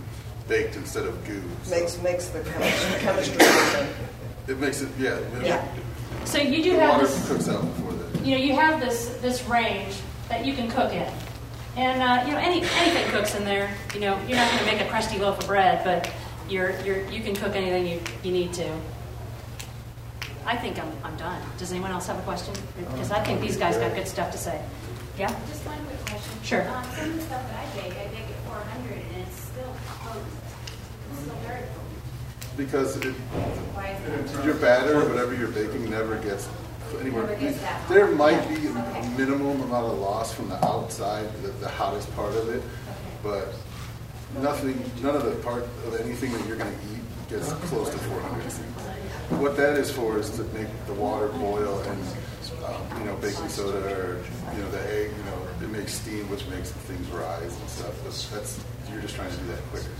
baked 0.49 0.77
instead 0.77 1.05
of 1.07 1.25
goo. 1.27 1.43
So 1.65 1.71
Makes 1.79 2.03
makes 2.03 2.29
the 2.29 2.41
chemistry, 2.41 3.01
chemistry 3.01 3.87
it 4.47 4.59
makes 4.61 4.83
it, 4.83 4.89
yeah. 4.99 5.19
I 5.41 5.45
Yeah. 5.45 5.69
So 6.25 6.39
you 6.39 6.63
do 6.63 6.73
The 6.75 6.81
have 6.81 6.91
water 6.97 7.07
this. 7.07 7.29
cooks 7.29 7.49
out 7.49 7.63
before 7.63 7.93
that. 7.93 8.25
you 8.25 8.33
know, 8.37 8.43
you 8.43 8.55
have 8.55 8.81
this 8.81 9.09
this 9.23 9.43
range 9.49 9.95
that 10.29 10.45
you 10.45 10.55
can 10.55 10.71
cook 10.71 10.93
in, 10.93 11.11
and 11.77 12.03
uh, 12.03 12.25
you 12.27 12.33
know, 12.33 12.39
any 12.39 12.61
anything 12.77 13.09
cooks 13.11 13.35
in 13.35 13.45
there. 13.45 13.71
You 13.95 14.01
know, 14.01 14.19
you're 14.27 14.37
not 14.37 14.51
going 14.51 14.65
to 14.65 14.73
make 14.73 14.81
a 14.81 14.89
crusty 14.91 15.19
loaf 15.19 15.39
of 15.41 15.47
bread, 15.47 15.83
but 15.85 16.11
you're 16.49 16.79
you're 16.81 17.05
you 17.09 17.23
can 17.23 17.35
cook 17.35 17.55
anything 17.57 17.87
you 17.87 18.01
you 18.23 18.33
need 18.33 18.53
to. 18.55 18.69
I 20.47 20.57
think 20.57 20.79
I'm 20.79 20.93
I'm 21.03 21.17
done. 21.17 21.41
Does 21.59 21.71
anyone 21.73 21.91
else 21.91 22.07
have 22.07 22.19
a 22.19 22.23
question? 22.23 22.55
Because 22.79 23.11
I 23.11 23.23
think 23.25 23.41
these 23.41 23.57
guys 23.57 23.77
got 23.79 23.95
good 23.95 24.09
stuff 24.09 24.31
to 24.33 24.39
say. 24.39 24.61
Yeah. 25.19 25.29
Just 25.49 25.65
one 25.65 25.79
quick 25.87 26.01
question. 26.07 26.33
Sure. 26.43 26.69
Um, 26.69 26.85
some 26.97 27.11
of 27.11 27.17
the 27.17 27.23
stuff 27.23 27.43
that 27.49 27.57
I 27.67 27.77
bake, 27.77 27.93
I 27.93 28.07
bake 28.09 28.29
at 28.29 28.45
400 28.47 28.93
and 28.93 29.23
it's 29.27 29.37
still 29.41 29.73
closed. 30.03 30.27
It's 31.13 31.21
still 31.23 31.35
very 31.47 31.61
cold. 31.61 31.81
Because 32.57 32.97
it, 32.99 33.12
Why 33.12 33.90
is 33.90 34.33
that? 34.33 34.45
your 34.45 34.55
batter 34.55 35.01
or 35.01 35.09
whatever 35.09 35.35
you're 35.35 35.49
baking 35.49 35.90
never 35.90 36.17
gets 36.19 36.49
anywhere. 37.01 37.27
There 37.88 38.09
might 38.12 38.49
be 38.49 38.67
a 38.67 39.14
minimum 39.17 39.61
amount 39.62 39.93
of 39.93 39.99
loss 39.99 40.33
from 40.33 40.49
the 40.49 40.64
outside, 40.64 41.27
the, 41.43 41.49
the 41.49 41.69
hottest 41.69 42.14
part 42.14 42.35
of 42.35 42.49
it, 42.49 42.62
but 43.23 43.55
nothing, 44.40 44.79
none 45.03 45.17
of 45.17 45.25
the 45.25 45.33
part 45.43 45.64
of 45.87 46.01
anything 46.01 46.33
that 46.33 46.47
you're 46.47 46.57
going 46.57 46.73
to 46.73 46.85
eat 46.95 47.29
gets 47.29 47.53
close 47.69 47.90
to 47.90 47.99
400. 47.99 48.43
What 49.40 49.57
that 49.57 49.79
is 49.79 49.90
for 49.90 50.19
is 50.19 50.31
to 50.31 50.45
make 50.55 50.69
the 50.87 50.95
water 50.95 51.29
boil 51.29 51.81
and 51.81 51.99
um, 52.67 52.99
you 52.99 53.05
know, 53.07 53.17
baking 53.17 53.49
soda 53.49 53.79
or, 53.79 54.23
you 54.55 54.62
know, 54.62 54.71
the 54.71 54.81
egg, 54.93 55.11
you 55.17 55.25
know, 55.25 55.38
it 55.62 55.71
makes 55.71 55.95
steam, 55.95 56.29
which 56.31 56.47
makes 56.49 56.71
things 56.71 57.07
rise 57.09 57.59
and 57.59 57.69
stuff. 57.69 58.05
That's, 58.05 58.29
that's 58.29 58.61
you're 58.90 59.01
just 59.01 59.14
trying 59.14 59.31
to 59.31 59.37
do 59.37 59.47
that 59.49 59.62
quicker. 59.71 59.90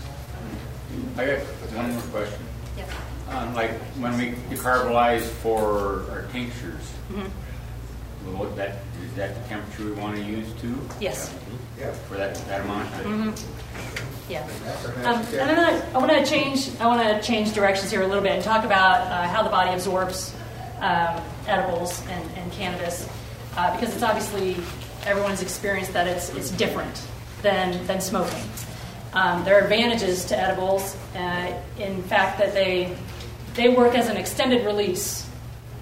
I 1.17 1.25
got 1.25 1.39
one 1.75 1.91
more 1.93 2.01
question. 2.03 2.39
Yes. 2.77 2.89
Um, 3.29 3.53
like 3.55 3.71
when 3.99 4.17
we 4.17 4.31
carbolize 4.57 5.21
for 5.41 6.03
our 6.11 6.25
tinctures, 6.31 6.81
Mhm. 7.11 7.29
well, 8.33 8.49
that 8.51 8.77
is 9.03 9.13
that 9.15 9.41
the 9.41 9.49
temperature 9.49 9.85
we 9.85 9.91
want 9.93 10.15
to 10.17 10.21
use 10.23 10.47
too? 10.61 10.77
Yes. 10.99 11.31
For 12.07 12.15
that 12.17 12.35
that 12.47 12.61
amount. 12.61 12.89
Mhm. 13.03 13.39
Yeah. 14.29 14.41
Um, 15.05 15.21
and 15.33 15.51
I'm 15.59 15.81
I 15.93 15.97
want 15.99 16.11
to 16.11 16.25
change. 16.25 16.69
I 16.79 16.87
want 16.87 17.01
to 17.01 17.21
change 17.21 17.53
directions 17.53 17.91
here 17.91 18.01
a 18.01 18.07
little 18.07 18.23
bit 18.23 18.31
and 18.33 18.43
talk 18.43 18.63
about 18.65 19.01
uh, 19.01 19.27
how 19.27 19.43
the 19.43 19.49
body 19.49 19.71
absorbs 19.71 20.33
um, 20.81 21.21
edibles 21.47 22.01
and, 22.09 22.29
and 22.37 22.51
cannabis, 22.51 23.07
uh, 23.57 23.71
because 23.77 23.93
it's 23.93 24.03
obviously 24.03 24.55
everyone's 25.05 25.41
experience 25.41 25.89
that 25.89 26.07
it's 26.07 26.29
it's 26.29 26.49
different 26.51 27.01
than 27.43 27.85
than 27.87 28.01
smoking. 28.01 28.41
Um, 29.15 29.45
there 29.45 29.57
are 29.57 29.63
advantages 29.63 30.25
to 30.25 30.37
edibles, 30.37 30.97
uh, 31.15 31.53
in 31.79 32.03
fact, 32.03 32.37
that 32.39 32.53
they 32.53 32.95
they 33.55 33.69
work 33.69 33.95
as 33.95 34.09
an 34.09 34.17
extended 34.17 34.65
release 34.65 35.25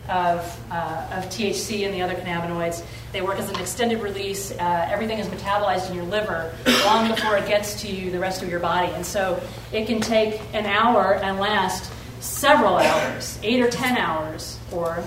of, 0.08 0.60
uh, 0.70 1.08
of 1.12 1.26
THC 1.26 1.86
and 1.86 1.94
the 1.94 2.02
other 2.02 2.14
cannabinoids. 2.14 2.84
They 3.12 3.22
work 3.22 3.40
as 3.40 3.50
an 3.50 3.60
extended 3.60 4.02
release. 4.02 4.52
Uh, 4.52 4.88
everything 4.92 5.18
is 5.18 5.28
metabolized 5.28 5.90
in 5.90 5.96
your 5.96 6.06
liver 6.06 6.54
long 6.86 7.10
before 7.10 7.38
it 7.38 7.48
gets 7.48 7.82
to 7.82 8.12
the 8.12 8.20
rest 8.20 8.44
of 8.44 8.50
your 8.50 8.60
body. 8.60 8.92
And 8.94 9.06
so 9.06 9.42
it 9.72 9.88
can 9.88 10.02
take 10.02 10.40
an 10.54 10.66
hour 10.66 11.16
and 11.16 11.40
last 11.40 11.92
several 12.20 12.78
hours, 12.78 13.40
eight 13.44 13.62
or 13.62 13.70
ten 13.70 13.98
hours, 13.98 14.60
or 14.72 15.04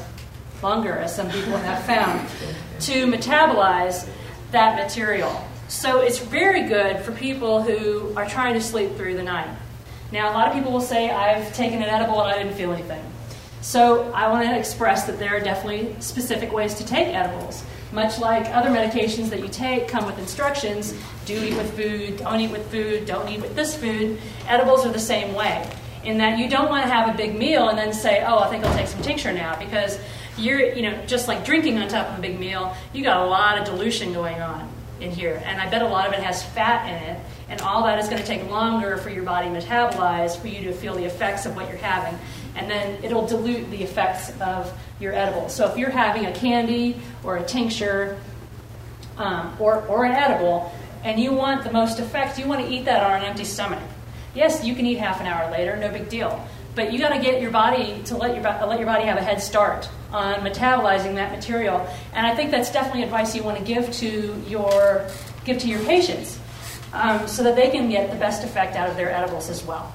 longer, 0.62 0.94
as 0.94 1.14
some 1.14 1.30
people 1.30 1.56
have 1.58 1.84
found, 1.84 2.28
to 2.80 3.06
metabolize 3.06 4.08
that 4.50 4.76
material. 4.82 5.46
So 5.68 6.00
it's 6.00 6.18
very 6.20 6.68
good 6.68 7.00
for 7.00 7.10
people 7.10 7.60
who 7.60 8.14
are 8.16 8.26
trying 8.26 8.54
to 8.54 8.60
sleep 8.60 8.94
through 8.96 9.16
the 9.16 9.22
night. 9.22 9.48
Now, 10.12 10.30
a 10.30 10.32
lot 10.32 10.46
of 10.46 10.54
people 10.54 10.70
will 10.70 10.80
say, 10.80 11.10
I've 11.10 11.52
taken 11.54 11.82
an 11.82 11.88
edible 11.88 12.20
and 12.22 12.30
I 12.30 12.40
didn't 12.40 12.56
feel 12.56 12.72
anything. 12.72 13.02
So 13.62 14.12
I 14.12 14.30
want 14.30 14.48
to 14.48 14.56
express 14.56 15.06
that 15.06 15.18
there 15.18 15.36
are 15.36 15.40
definitely 15.40 15.96
specific 15.98 16.52
ways 16.52 16.74
to 16.74 16.86
take 16.86 17.08
edibles. 17.08 17.64
Much 17.90 18.20
like 18.20 18.46
other 18.54 18.70
medications 18.70 19.28
that 19.30 19.40
you 19.40 19.48
take 19.48 19.88
come 19.88 20.06
with 20.06 20.18
instructions 20.20 20.94
do 21.24 21.42
eat 21.42 21.56
with 21.56 21.74
food, 21.74 22.18
don't 22.18 22.40
eat 22.40 22.52
with 22.52 22.70
food, 22.70 23.04
don't 23.04 23.28
eat 23.28 23.40
with 23.40 23.56
this 23.56 23.76
food. 23.76 24.20
Edibles 24.46 24.86
are 24.86 24.92
the 24.92 25.00
same 25.00 25.34
way, 25.34 25.68
in 26.04 26.18
that 26.18 26.38
you 26.38 26.48
don't 26.48 26.68
want 26.68 26.84
to 26.84 26.92
have 26.92 27.12
a 27.12 27.16
big 27.16 27.36
meal 27.36 27.68
and 27.68 27.76
then 27.76 27.92
say, 27.92 28.24
oh, 28.24 28.38
I 28.38 28.48
think 28.48 28.64
I'll 28.64 28.76
take 28.76 28.86
some 28.86 29.02
tincture 29.02 29.32
now, 29.32 29.58
because 29.58 29.98
you're, 30.38 30.74
you 30.74 30.82
know, 30.82 31.04
just 31.06 31.26
like 31.26 31.44
drinking 31.44 31.78
on 31.78 31.88
top 31.88 32.08
of 32.08 32.18
a 32.18 32.22
big 32.22 32.38
meal, 32.38 32.76
you 32.92 33.02
got 33.02 33.26
a 33.26 33.28
lot 33.28 33.58
of 33.58 33.64
dilution 33.64 34.12
going 34.12 34.40
on 34.40 34.75
in 35.00 35.10
here. 35.10 35.42
And 35.44 35.60
I 35.60 35.68
bet 35.68 35.82
a 35.82 35.88
lot 35.88 36.06
of 36.06 36.12
it 36.12 36.20
has 36.20 36.42
fat 36.42 36.88
in 36.88 37.10
it, 37.10 37.20
and 37.48 37.60
all 37.60 37.84
that 37.84 37.98
is 37.98 38.08
going 38.08 38.20
to 38.20 38.26
take 38.26 38.48
longer 38.50 38.96
for 38.96 39.10
your 39.10 39.24
body 39.24 39.48
to 39.48 39.54
metabolize 39.54 40.38
for 40.38 40.48
you 40.48 40.64
to 40.64 40.72
feel 40.72 40.94
the 40.94 41.04
effects 41.04 41.46
of 41.46 41.54
what 41.56 41.68
you're 41.68 41.78
having. 41.78 42.18
And 42.54 42.70
then 42.70 43.04
it'll 43.04 43.26
dilute 43.26 43.70
the 43.70 43.82
effects 43.82 44.32
of 44.40 44.72
your 44.98 45.12
edible. 45.12 45.48
So 45.48 45.70
if 45.70 45.76
you're 45.76 45.90
having 45.90 46.26
a 46.26 46.32
candy 46.32 46.96
or 47.22 47.36
a 47.36 47.44
tincture 47.44 48.18
um, 49.18 49.54
or, 49.58 49.86
or 49.86 50.04
an 50.04 50.12
edible, 50.12 50.72
and 51.04 51.20
you 51.20 51.32
want 51.32 51.64
the 51.64 51.72
most 51.72 52.00
effect, 52.00 52.38
you 52.38 52.46
want 52.46 52.66
to 52.66 52.72
eat 52.72 52.86
that 52.86 53.02
on 53.02 53.20
an 53.20 53.24
empty 53.24 53.44
stomach. 53.44 53.82
Yes, 54.34 54.64
you 54.64 54.74
can 54.74 54.86
eat 54.86 54.98
half 54.98 55.20
an 55.20 55.26
hour 55.26 55.50
later, 55.50 55.76
no 55.76 55.90
big 55.90 56.08
deal. 56.08 56.46
But 56.74 56.92
you 56.92 56.98
got 56.98 57.10
to 57.10 57.20
get 57.20 57.40
your 57.40 57.50
body 57.50 58.02
to 58.06 58.16
let 58.16 58.34
your 58.34 58.42
let 58.42 58.78
your 58.78 58.86
body 58.86 59.04
have 59.04 59.16
a 59.16 59.22
head 59.22 59.40
start 59.40 59.88
on 60.12 60.36
metabolizing 60.36 61.14
that 61.16 61.32
material. 61.32 61.86
And 62.12 62.26
I 62.26 62.34
think 62.34 62.50
that's 62.50 62.70
definitely 62.70 63.02
advice 63.02 63.34
you 63.34 63.42
want 63.42 63.58
to 63.58 63.64
give 63.64 63.92
to 63.94 64.42
your 64.46 65.08
give 65.44 65.58
to 65.58 65.68
your 65.68 65.80
patients, 65.84 66.38
um, 66.92 67.26
so 67.28 67.42
that 67.42 67.54
they 67.54 67.70
can 67.70 67.88
get 67.88 68.10
the 68.10 68.16
best 68.16 68.44
effect 68.44 68.76
out 68.76 68.88
of 68.88 68.96
their 68.96 69.10
edibles 69.10 69.48
as 69.48 69.64
well. 69.64 69.94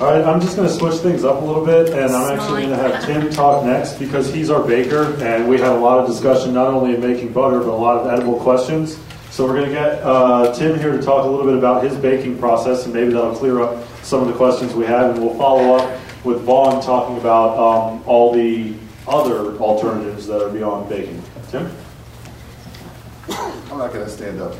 All 0.00 0.10
right, 0.12 0.24
I'm 0.24 0.40
just 0.40 0.56
going 0.56 0.68
to 0.68 0.74
switch 0.74 0.96
things 0.96 1.24
up 1.24 1.40
a 1.40 1.44
little 1.44 1.64
bit, 1.64 1.90
and 1.90 2.10
I'm 2.10 2.38
actually 2.38 2.66
going 2.66 2.76
to 2.76 2.76
have 2.76 3.06
Tim 3.06 3.30
talk 3.30 3.64
next 3.64 3.94
because 3.94 4.32
he's 4.34 4.50
our 4.50 4.62
baker, 4.62 5.14
and 5.22 5.48
we 5.48 5.56
had 5.56 5.70
a 5.70 5.78
lot 5.78 5.98
of 5.98 6.06
discussion 6.06 6.52
not 6.52 6.74
only 6.74 6.94
in 6.94 7.00
making 7.00 7.32
butter, 7.32 7.60
but 7.60 7.68
a 7.68 7.70
lot 7.70 7.98
of 7.98 8.12
edible 8.12 8.38
questions. 8.40 8.98
So 9.34 9.44
we're 9.46 9.54
going 9.54 9.68
to 9.68 9.74
get 9.74 10.00
uh, 10.04 10.54
Tim 10.54 10.78
here 10.78 10.92
to 10.92 11.02
talk 11.02 11.24
a 11.24 11.28
little 11.28 11.44
bit 11.44 11.56
about 11.56 11.82
his 11.82 11.96
baking 11.96 12.38
process, 12.38 12.84
and 12.84 12.94
maybe 12.94 13.12
that'll 13.12 13.34
clear 13.34 13.60
up 13.62 13.84
some 14.04 14.20
of 14.20 14.28
the 14.28 14.34
questions 14.34 14.74
we 14.74 14.84
have, 14.86 15.10
and 15.10 15.24
we'll 15.24 15.36
follow 15.36 15.74
up 15.74 16.00
with 16.24 16.42
Vaughn 16.42 16.80
talking 16.80 17.18
about 17.18 17.58
um, 17.58 18.04
all 18.06 18.32
the 18.32 18.76
other 19.08 19.58
alternatives 19.58 20.28
that 20.28 20.40
are 20.40 20.50
beyond 20.50 20.88
baking. 20.88 21.20
Tim? 21.48 21.68
I'm 23.28 23.78
not 23.78 23.92
going 23.92 24.04
to 24.04 24.08
stand 24.08 24.40
up. 24.40 24.54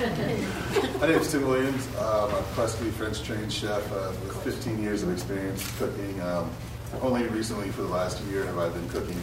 My 0.00 1.08
name 1.08 1.18
is 1.18 1.30
Tim 1.30 1.46
Williams. 1.46 1.86
I'm 1.98 2.30
a 2.30 2.42
classically 2.54 2.90
French 2.92 3.22
trained 3.22 3.52
chef 3.52 3.92
uh, 3.92 4.10
with 4.24 4.42
15 4.42 4.82
years 4.82 5.02
of 5.02 5.12
experience 5.12 5.70
cooking. 5.76 6.18
Um, 6.22 6.50
only 7.02 7.24
recently, 7.24 7.68
for 7.68 7.82
the 7.82 7.88
last 7.88 8.24
year, 8.24 8.46
have 8.46 8.56
I 8.56 8.70
been 8.70 8.88
cooking 8.88 9.20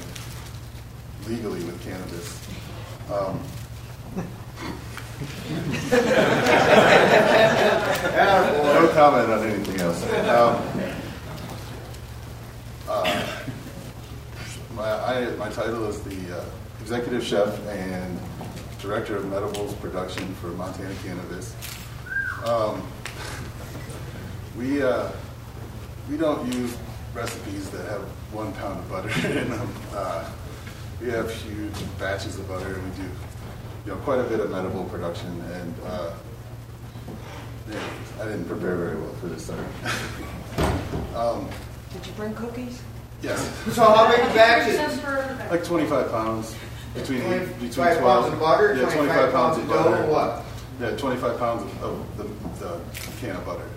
legally 1.28 1.63
with 1.63 1.84
cannabis. 1.84 2.48
Um, 3.12 3.39
no 8.26 8.89
comment 8.94 9.32
on 9.32 9.48
anything 9.48 9.82
else. 9.82 10.04
Um, 10.30 10.62
uh, 12.89 13.28
my, 14.76 14.84
I, 14.84 15.36
my 15.38 15.50
title 15.50 15.86
is 15.88 16.02
the 16.02 16.38
uh, 16.38 16.46
executive 16.82 17.24
chef 17.24 17.60
and 17.68 18.20
director 18.80 19.18
of 19.18 19.26
Medibles 19.26 19.80
production 19.80 20.34
for 20.36 20.48
Montana 20.50 20.94
Cannabis. 21.04 21.56
Um, 22.46 22.86
we 24.58 24.84
uh, 24.84 25.12
we 26.10 26.18
don't 26.18 26.54
use 26.54 26.78
recipes 27.13 27.70
that 27.72 27.86
have 27.89 28.02
one 28.32 28.54
pound 28.54 28.80
of 28.80 28.89
butter 28.89 29.10
in 29.28 29.50
them. 29.50 29.74
Uh, 29.94 30.30
we 31.02 31.10
have 31.10 31.32
huge 31.32 31.74
batches 31.98 32.38
of 32.38 32.48
butter, 32.48 32.74
and 32.76 32.84
we 32.84 33.04
do 33.04 33.10
you 33.86 33.91
know 33.91 33.98
quite 34.00 34.19
a 34.19 34.24
bit 34.24 34.39
of 34.39 34.50
medible 34.52 34.86
production. 34.86 35.30
And 35.41 35.76
uh, 35.86 36.13
yeah, 37.69 37.80
I 38.19 38.26
didn't 38.26 38.45
prepare 38.45 38.76
very 38.76 38.98
well 38.98 39.13
for 39.15 39.28
this. 39.28 39.45
Sorry. 39.45 39.60
um, 41.15 41.48
Did 41.93 42.08
you 42.08 42.13
bring 42.13 42.34
cookies? 42.34 42.82
yes. 43.21 43.39
So 43.74 43.84
how 43.84 44.10
many 44.10 44.24
batches? 44.34 45.04
Like 45.52 45.63
25 45.63 46.12
pounds. 46.12 46.56
Between, 46.93 47.21
25 47.21 47.60
between 47.60 47.71
12 47.74 48.00
pounds 48.00 48.34
of 48.34 48.39
butter, 48.39 48.74
Yeah, 48.74 48.89
25 48.89 49.32
pounds 49.34 49.58
of 49.58 49.67
dough, 49.67 49.84
butter. 49.84 50.06
what? 50.08 50.45
Yeah, 50.80 50.95
25 50.95 51.38
pounds 51.39 51.62
of, 51.63 51.84
of 51.84 52.17
the, 52.17 52.24
the 52.63 52.80
can 53.19 53.36
of 53.36 53.45
butter. 53.45 53.67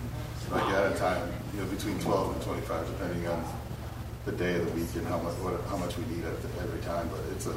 Like 0.53 0.63
at 0.63 0.93
a 0.93 0.97
time, 0.97 1.29
you 1.53 1.61
know, 1.61 1.67
between 1.67 1.99
12 1.99 2.35
and 2.35 2.43
25, 2.43 2.87
depending 2.87 3.27
on 3.27 3.45
the 4.25 4.33
day 4.33 4.55
of 4.55 4.67
the 4.67 4.73
week 4.73 4.89
and 4.95 5.07
how 5.09 5.19
much 5.19 5.35
what, 5.43 5.61
how 5.67 5.77
much 5.77 5.97
we 5.99 6.05
need 6.15 6.25
at 6.25 6.41
the, 6.43 6.49
every 6.63 6.81
time. 6.83 7.09
But 7.09 7.21
it's 7.35 7.47
a 7.47 7.55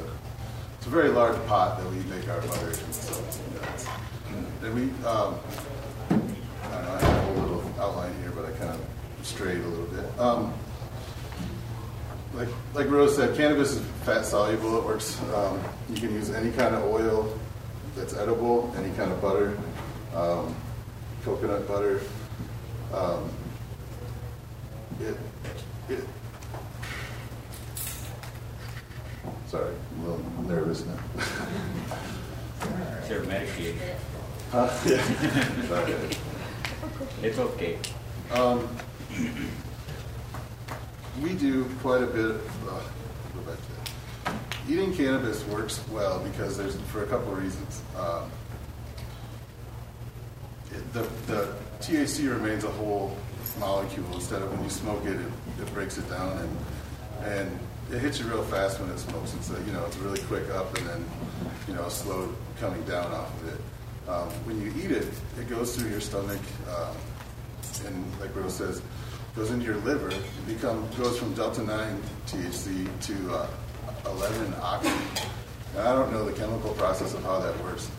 it's 0.82 0.88
a 0.88 0.90
very 0.90 1.10
large 1.10 1.36
pot 1.46 1.78
that 1.78 1.88
we 1.92 1.98
make 2.10 2.28
our 2.28 2.40
butter 2.40 2.70
in. 2.70 2.92
So, 2.92 3.22
it's, 3.28 3.86
and 4.64 4.74
we 4.74 4.82
um, 5.06 5.38
I 6.10 6.16
know, 6.16 6.92
I 6.92 7.00
have 7.00 7.36
a 7.36 7.40
little 7.40 7.62
outline 7.78 8.12
here, 8.20 8.32
but 8.32 8.46
I 8.46 8.50
kind 8.58 8.70
of 8.70 8.80
strayed 9.22 9.60
a 9.60 9.68
little 9.68 9.86
bit. 9.86 10.18
Um, 10.18 10.52
like 12.34 12.48
like 12.74 12.90
Rose 12.90 13.14
said, 13.14 13.36
cannabis 13.36 13.74
is 13.74 13.86
fat 14.02 14.26
soluble. 14.26 14.76
It 14.78 14.84
works. 14.84 15.22
Um, 15.32 15.60
you 15.88 16.00
can 16.00 16.12
use 16.14 16.30
any 16.30 16.50
kind 16.50 16.74
of 16.74 16.82
oil 16.82 17.32
that's 17.94 18.14
edible, 18.14 18.74
any 18.76 18.92
kind 18.96 19.12
of 19.12 19.22
butter, 19.22 19.56
um, 20.16 20.52
coconut 21.24 21.68
butter. 21.68 22.00
Um, 22.92 23.30
it 25.00 25.16
it. 25.88 26.04
Sorry, 29.52 29.74
I'm 29.98 30.06
a 30.06 30.08
little 30.08 30.24
nervous 30.44 30.82
now. 30.86 30.98
Is 33.02 33.08
there 33.10 33.22
medication? 33.24 33.78
Huh? 34.50 34.70
Yeah. 34.86 35.68
Sorry. 35.68 35.94
It's 37.22 37.38
okay. 37.38 37.78
Um, 38.30 38.66
we 41.20 41.34
do 41.34 41.66
quite 41.82 42.02
a 42.02 42.06
bit. 42.06 42.30
Of, 42.30 42.66
uh, 42.66 42.80
go 43.34 43.40
back 43.42 43.58
to 43.58 43.72
that. 44.24 44.34
Eating 44.70 44.94
cannabis 44.94 45.44
works 45.44 45.84
well 45.90 46.20
because 46.20 46.56
there's 46.56 46.76
for 46.90 47.02
a 47.04 47.06
couple 47.06 47.32
of 47.32 47.42
reasons. 47.42 47.82
Um, 47.94 48.30
it, 50.70 50.92
the, 50.94 51.02
the 51.26 51.54
THC 51.80 52.30
remains 52.30 52.64
a 52.64 52.70
whole 52.70 53.14
molecule 53.60 54.06
instead 54.14 54.40
of 54.40 54.50
when 54.50 54.64
you 54.64 54.70
smoke 54.70 55.04
it, 55.04 55.16
it, 55.16 55.32
it 55.60 55.74
breaks 55.74 55.98
it 55.98 56.08
down 56.08 56.38
and 56.38 56.56
and 57.26 57.58
it 57.92 58.00
hits 58.00 58.18
you 58.18 58.26
real 58.26 58.42
fast 58.44 58.80
when 58.80 58.88
it 58.88 58.98
smokes. 58.98 59.34
It's 59.34 59.50
a, 59.50 59.60
you 59.64 59.72
know 59.72 59.84
it's 59.84 59.96
a 59.96 60.00
really 60.00 60.20
quick 60.22 60.48
up 60.50 60.76
and 60.78 60.86
then 60.86 61.04
you 61.68 61.74
know 61.74 61.88
slow 61.88 62.32
coming 62.58 62.82
down 62.84 63.12
off 63.12 63.42
of 63.42 63.48
it. 63.48 63.60
Um, 64.08 64.28
when 64.46 64.60
you 64.60 64.72
eat 64.82 64.90
it, 64.90 65.06
it 65.38 65.48
goes 65.48 65.76
through 65.76 65.90
your 65.90 66.00
stomach. 66.00 66.40
Um, 66.68 66.96
and 67.86 68.20
like 68.20 68.34
Rose 68.34 68.54
says, 68.54 68.82
goes 69.36 69.50
into 69.50 69.66
your 69.66 69.76
liver, 69.76 70.10
it 70.10 70.46
become 70.46 70.88
goes 70.96 71.18
from 71.18 71.34
delta 71.34 71.62
nine 71.62 72.00
THC 72.26 72.88
to 73.02 73.34
uh, 73.34 73.46
eleven 74.06 74.54
oxy. 74.60 74.90
And 75.76 75.86
I 75.86 75.94
don't 75.94 76.12
know 76.12 76.24
the 76.24 76.32
chemical 76.32 76.72
process 76.74 77.14
of 77.14 77.22
how 77.24 77.40
that 77.40 77.58
works, 77.62 77.90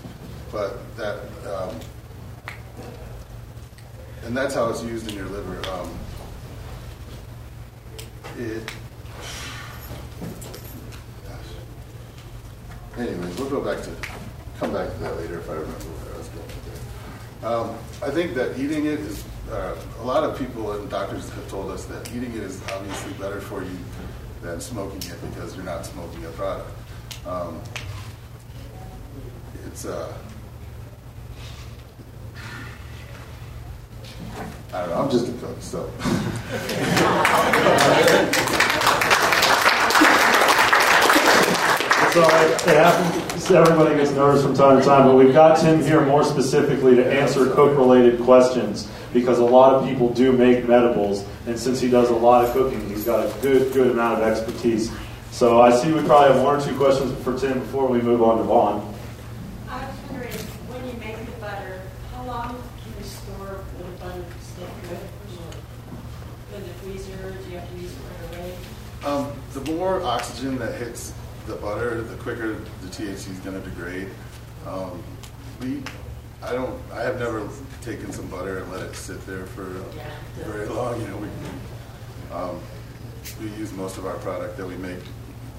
but 0.51 0.95
that 0.97 1.19
um, 1.47 1.79
and 4.25 4.35
that's 4.35 4.55
how 4.55 4.69
it's 4.69 4.83
used 4.83 5.07
in 5.07 5.15
your 5.15 5.27
liver. 5.27 5.69
Um, 5.69 5.91
it. 8.39 8.71
Anyways, 12.97 13.39
we'll 13.39 13.49
go 13.49 13.59
back 13.61 13.83
to 13.83 13.89
come 14.59 14.71
back 14.71 14.91
to 14.93 14.97
that 14.99 15.17
later 15.17 15.39
if 15.39 15.49
I 15.49 15.53
remember 15.53 15.73
where 15.79 16.13
I 16.13 16.17
was 16.19 16.27
going 16.29 16.45
with 16.45 17.41
that. 17.41 17.47
Um, 17.47 17.75
I 18.03 18.11
think 18.11 18.35
that 18.35 18.59
eating 18.59 18.85
it 18.85 18.99
is 18.99 19.25
uh, 19.51 19.75
a 19.99 20.03
lot 20.03 20.23
of 20.23 20.37
people 20.37 20.73
and 20.73 20.87
doctors 20.91 21.27
have 21.31 21.49
told 21.49 21.71
us 21.71 21.85
that 21.85 22.07
eating 22.09 22.31
it 22.31 22.43
is 22.43 22.61
obviously 22.71 23.13
better 23.13 23.41
for 23.41 23.63
you 23.63 23.77
than 24.43 24.61
smoking 24.61 25.01
it 25.09 25.19
because 25.29 25.55
you're 25.55 25.65
not 25.65 25.87
smoking 25.87 26.23
a 26.25 26.29
product. 26.29 26.69
Um, 27.25 27.59
it's 29.65 29.85
uh, 29.85 30.13
I 34.71 34.81
don't 34.81 34.89
know. 34.89 34.95
I'm 34.95 35.09
just 35.09 35.27
a 35.29 35.31
cook, 35.33 35.61
so. 35.61 35.89
It's 42.15 42.21
all 42.21 42.29
right. 42.29 42.51
It 42.51 42.77
happens. 42.77 43.49
Everybody 43.49 43.95
gets 43.95 44.11
nervous 44.11 44.43
from 44.43 44.53
time 44.53 44.77
to 44.77 44.85
time, 44.85 45.07
but 45.07 45.15
we've 45.15 45.33
got 45.33 45.59
Tim 45.59 45.81
here 45.81 46.05
more 46.05 46.23
specifically 46.23 46.95
to 46.95 47.11
answer 47.11 47.49
cook-related 47.49 48.21
questions 48.21 48.87
because 49.11 49.39
a 49.39 49.43
lot 49.43 49.73
of 49.73 49.89
people 49.89 50.13
do 50.13 50.31
make 50.31 50.65
medibles, 50.65 51.25
and 51.47 51.57
since 51.57 51.79
he 51.79 51.89
does 51.89 52.11
a 52.11 52.15
lot 52.15 52.45
of 52.45 52.53
cooking, 52.53 52.87
he's 52.87 53.03
got 53.03 53.25
a 53.25 53.41
good, 53.41 53.73
good 53.73 53.89
amount 53.89 54.21
of 54.21 54.27
expertise. 54.27 54.91
So 55.31 55.59
I 55.59 55.75
see 55.75 55.91
we 55.91 56.03
probably 56.03 56.35
have 56.35 56.43
one 56.43 56.61
or 56.61 56.63
two 56.63 56.77
questions 56.77 57.19
for 57.23 57.35
Tim 57.35 57.57
before 57.61 57.87
we 57.87 57.99
move 57.99 58.21
on 58.21 58.37
to 58.37 58.43
Vaughn. 58.43 58.93
I 59.67 59.83
was 59.83 59.95
wondering, 60.11 60.33
when 60.69 60.85
you 60.87 60.93
make 60.99 61.17
the 61.25 61.31
butter, 61.41 61.81
how 62.13 62.25
long 62.25 62.49
can 62.83 62.93
you 62.95 63.03
store 63.05 63.63
the 63.79 63.85
butter 63.99 64.23
stay 64.39 64.67
good? 64.87 64.99
In 66.55 66.61
the 66.61 66.73
freezer, 66.75 67.31
do 67.43 67.49
you 67.49 67.57
have 67.57 67.67
to 67.71 67.75
use 67.81 67.91
it 67.91 67.97
right 68.21 68.37
away? 68.37 68.55
Um, 69.03 69.31
the 69.53 69.71
more 69.71 70.03
oxygen 70.03 70.59
that 70.59 70.75
hits 70.75 71.11
the 71.47 71.55
butter, 71.55 72.01
the 72.01 72.15
quicker 72.17 72.53
the 72.53 72.87
THC 72.87 73.31
is 73.31 73.39
going 73.39 73.61
to 73.61 73.69
degrade. 73.69 74.09
Um, 74.65 75.03
we, 75.61 75.81
I 76.41 76.53
don't, 76.53 76.79
I 76.91 77.01
have 77.01 77.19
never 77.19 77.47
taken 77.81 78.11
some 78.11 78.27
butter 78.27 78.59
and 78.59 78.71
let 78.71 78.81
it 78.81 78.95
sit 78.95 79.25
there 79.25 79.45
for 79.47 79.65
very 80.43 80.67
long. 80.67 80.99
You 81.01 81.07
know, 81.07 81.17
we, 81.17 81.27
um, 82.33 82.59
we 83.41 83.47
use 83.57 83.71
most 83.73 83.97
of 83.97 84.05
our 84.05 84.17
product 84.17 84.57
that 84.57 84.67
we 84.67 84.75
make 84.75 84.99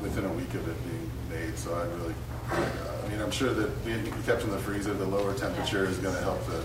within 0.01 0.25
a 0.25 0.33
week 0.33 0.53
of 0.55 0.68
it 0.68 0.77
being 0.85 1.11
made. 1.31 1.59
So 1.59 1.75
I 1.75 1.85
really, 1.99 2.14
uh, 2.51 3.05
I 3.05 3.09
mean, 3.09 3.20
I'm 3.20 3.31
sure 3.31 3.53
that 3.53 3.85
being 3.85 4.05
kept 4.25 4.42
in 4.42 4.51
the 4.51 4.59
freezer, 4.59 4.94
the 4.94 5.07
lower 5.07 5.35
temperature 5.35 5.85
is 5.87 5.99
going 5.99 6.14
to 6.14 6.23
help 6.23 6.44
the, 6.47 6.62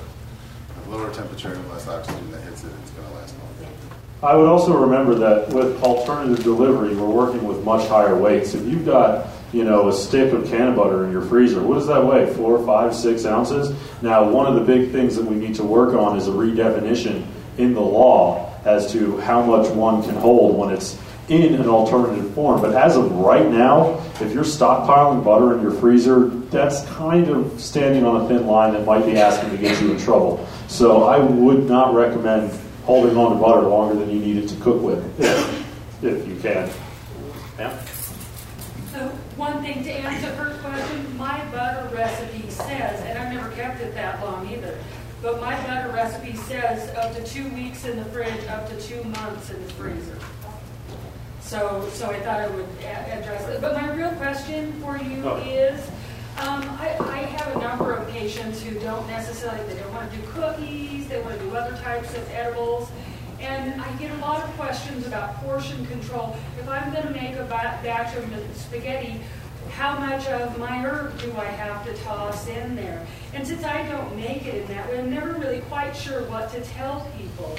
the 0.81 0.89
lower 0.89 1.13
temperature 1.13 1.53
and 1.53 1.69
less 1.69 1.87
oxygen 1.87 2.31
that 2.31 2.41
hits 2.41 2.63
it. 2.63 2.71
It's 2.83 2.91
going 2.91 3.07
to 3.07 3.13
last 3.15 3.35
longer. 3.39 3.73
I 4.21 4.35
would 4.35 4.47
also 4.49 4.75
remember 4.75 5.15
that 5.15 5.47
with 5.53 5.81
alternative 5.81 6.43
delivery, 6.43 6.93
we're 6.93 7.09
working 7.09 7.45
with 7.47 7.63
much 7.63 7.87
higher 7.87 8.17
weights. 8.17 8.53
If 8.53 8.65
you've 8.65 8.85
got, 8.85 9.29
you 9.53 9.63
know, 9.63 9.87
a 9.87 9.93
stick 9.93 10.33
of 10.33 10.45
can 10.49 10.75
butter 10.75 11.05
in 11.05 11.11
your 11.11 11.21
freezer, 11.21 11.63
what 11.63 11.75
does 11.75 11.87
that 11.87 12.05
weigh? 12.05 12.33
Four, 12.33 12.65
five, 12.65 12.93
six 12.93 13.25
ounces? 13.25 13.73
Now, 14.01 14.29
one 14.29 14.45
of 14.45 14.55
the 14.55 14.61
big 14.61 14.91
things 14.91 15.15
that 15.15 15.23
we 15.23 15.37
need 15.37 15.55
to 15.55 15.63
work 15.63 15.93
on 15.93 16.17
is 16.17 16.27
a 16.27 16.31
redefinition 16.31 17.25
in 17.57 17.73
the 17.73 17.79
law 17.79 18.53
as 18.65 18.91
to 18.91 19.17
how 19.21 19.41
much 19.41 19.69
one 19.69 20.03
can 20.03 20.15
hold 20.15 20.57
when 20.57 20.73
it's 20.73 20.99
in 21.29 21.55
an 21.55 21.69
alternative 21.69 22.33
form. 22.33 22.59
But 22.59 22.73
as 22.73 22.97
of 22.97 23.09
right 23.13 23.49
now, 23.49 24.03
if 24.19 24.33
you're 24.33 24.43
stockpiling 24.43 25.23
butter 25.23 25.55
in 25.55 25.61
your 25.61 25.71
freezer, 25.71 26.25
that's 26.25 26.83
kind 26.87 27.29
of 27.29 27.61
standing 27.61 28.03
on 28.03 28.25
a 28.25 28.27
thin 28.27 28.47
line 28.47 28.73
that 28.73 28.85
might 28.85 29.05
be 29.05 29.15
asking 29.15 29.51
to 29.51 29.57
get 29.57 29.79
you 29.81 29.93
in 29.93 29.97
trouble. 29.97 30.45
So 30.67 31.03
I 31.03 31.19
would 31.19 31.69
not 31.69 31.93
recommend 31.93 32.51
holding 32.89 33.15
on 33.17 33.29
to 33.35 33.37
butter 33.39 33.61
longer 33.61 33.93
than 33.93 34.09
you 34.09 34.17
need 34.19 34.43
it 34.43 34.47
to 34.47 34.55
cook 34.55 34.81
with, 34.81 35.19
if, 35.19 36.03
if 36.03 36.27
you 36.27 36.35
can. 36.37 36.67
Yeah? 37.59 37.79
So 38.91 39.09
one 39.37 39.61
thing 39.61 39.83
to 39.83 39.91
answer 39.91 40.33
her 40.33 40.57
question, 40.59 41.15
my 41.15 41.39
butter 41.51 41.87
recipe 41.95 42.49
says, 42.49 42.99
and 43.01 43.19
I've 43.19 43.31
never 43.31 43.51
kept 43.51 43.79
it 43.79 43.93
that 43.93 44.19
long 44.25 44.49
either, 44.49 44.75
but 45.21 45.39
my 45.39 45.55
butter 45.67 45.89
recipe 45.89 46.35
says 46.35 46.89
up 46.95 47.15
to 47.15 47.23
two 47.23 47.47
weeks 47.49 47.85
in 47.85 47.95
the 47.95 48.05
fridge, 48.05 48.43
up 48.47 48.67
to 48.69 48.81
two 48.81 49.03
months 49.03 49.51
in 49.51 49.61
the 49.67 49.71
freezer. 49.73 50.17
So, 51.41 51.87
so 51.93 52.09
I 52.09 52.19
thought 52.21 52.39
I 52.39 52.47
would 52.47 52.67
address 52.83 53.47
it. 53.49 53.61
But 53.61 53.73
my 53.75 53.93
real 53.93 54.11
question 54.13 54.73
for 54.81 54.97
you 54.97 55.21
Oh. 55.29 55.37
is, 55.45 55.79
um, 56.39 56.63
I, 56.79 56.95
I 56.99 57.17
have 57.17 57.55
a 57.55 57.59
number 57.59 57.93
of 57.93 58.07
patients 58.09 58.61
who 58.61 58.79
don't 58.79 59.05
necessarily, 59.07 59.61
they 59.67 59.79
don't 59.79 59.93
want 59.93 60.09
to 60.11 60.17
do 60.17 60.23
cookies, 60.27 61.07
they 61.07 61.21
want 61.21 61.37
to 61.37 61.43
do 61.43 61.55
other 61.55 61.75
types 61.77 62.15
of 62.15 62.29
edibles. 62.31 62.89
And 63.39 63.81
I 63.81 63.91
get 63.93 64.11
a 64.11 64.17
lot 64.17 64.43
of 64.43 64.49
questions 64.57 65.07
about 65.07 65.35
portion 65.35 65.85
control. 65.87 66.35
If 66.57 66.67
I'm 66.67 66.91
going 66.93 67.07
to 67.07 67.11
make 67.11 67.35
a 67.35 67.43
batch 67.45 68.15
of 68.15 68.25
spaghetti, 68.55 69.21
how 69.71 69.97
much 69.99 70.27
of 70.27 70.57
my 70.57 70.79
herb 70.79 71.19
do 71.19 71.31
I 71.37 71.45
have 71.45 71.85
to 71.85 71.93
toss 72.03 72.47
in 72.47 72.75
there? 72.75 73.05
And 73.33 73.45
since 73.45 73.63
I 73.63 73.87
don't 73.87 74.15
make 74.15 74.45
it 74.45 74.61
in 74.61 74.67
that 74.67 74.89
way, 74.89 74.99
I'm 74.99 75.09
never 75.09 75.33
really 75.33 75.61
quite 75.61 75.95
sure 75.95 76.23
what 76.23 76.51
to 76.53 76.61
tell 76.61 77.09
people. 77.17 77.57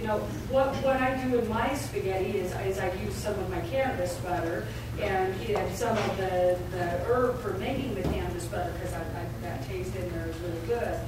You 0.00 0.06
know, 0.06 0.18
what, 0.50 0.74
what 0.76 0.96
I 0.96 1.20
do 1.24 1.38
in 1.38 1.48
my 1.48 1.74
spaghetti 1.74 2.38
is, 2.38 2.52
is 2.52 2.78
I 2.78 2.92
use 3.02 3.14
some 3.14 3.38
of 3.38 3.50
my 3.50 3.60
cannabis 3.62 4.14
butter 4.18 4.66
and, 5.00 5.34
and 5.40 5.76
some 5.76 5.96
of 5.96 6.16
the, 6.16 6.58
the 6.70 6.84
herb 7.06 7.40
for 7.40 7.54
making 7.54 7.94
the 7.94 8.02
cannabis 8.02 8.46
butter 8.46 8.72
because 8.74 8.92
I, 8.92 9.00
I, 9.00 9.26
that 9.42 9.66
taste 9.66 9.94
in 9.96 10.08
there 10.12 10.28
is 10.28 10.36
really 10.38 10.66
good. 10.66 11.00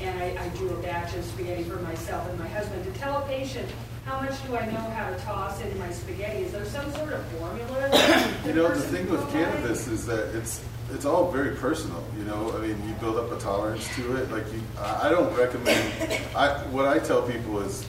And 0.00 0.22
I, 0.22 0.44
I 0.44 0.48
do 0.58 0.68
a 0.68 0.82
batch 0.82 1.14
of 1.14 1.24
spaghetti 1.24 1.64
for 1.64 1.76
myself 1.76 2.28
and 2.28 2.38
my 2.38 2.48
husband 2.48 2.84
to 2.84 3.00
tell 3.00 3.22
a 3.22 3.26
patient 3.26 3.68
how 4.04 4.20
much 4.20 4.46
do 4.46 4.56
I 4.56 4.66
know 4.66 4.80
how 4.90 5.08
to 5.08 5.16
toss 5.20 5.60
in 5.62 5.78
my 5.78 5.90
spaghetti? 5.90 6.44
Is 6.44 6.52
there 6.52 6.64
some 6.66 6.92
sort 6.92 7.12
of 7.12 7.24
formula? 7.38 8.30
You 8.44 8.52
know, 8.52 8.68
the 8.68 8.80
thing 8.80 9.10
with 9.10 9.26
cannabis 9.32 9.88
is 9.88 10.04
that 10.04 10.36
it's 10.36 10.62
it's 10.92 11.06
all 11.06 11.30
very 11.30 11.56
personal. 11.56 12.04
You 12.18 12.24
know, 12.24 12.52
I 12.54 12.60
mean, 12.60 12.76
you 12.86 12.94
build 13.00 13.16
up 13.16 13.32
a 13.32 13.38
tolerance 13.38 13.88
to 13.96 14.16
it. 14.16 14.30
Like, 14.30 14.44
you, 14.52 14.60
I 14.78 15.06
I 15.06 15.08
don't 15.08 15.34
recommend. 15.34 16.22
I 16.36 16.58
what 16.66 16.86
I 16.86 16.98
tell 16.98 17.22
people 17.22 17.60
is, 17.60 17.86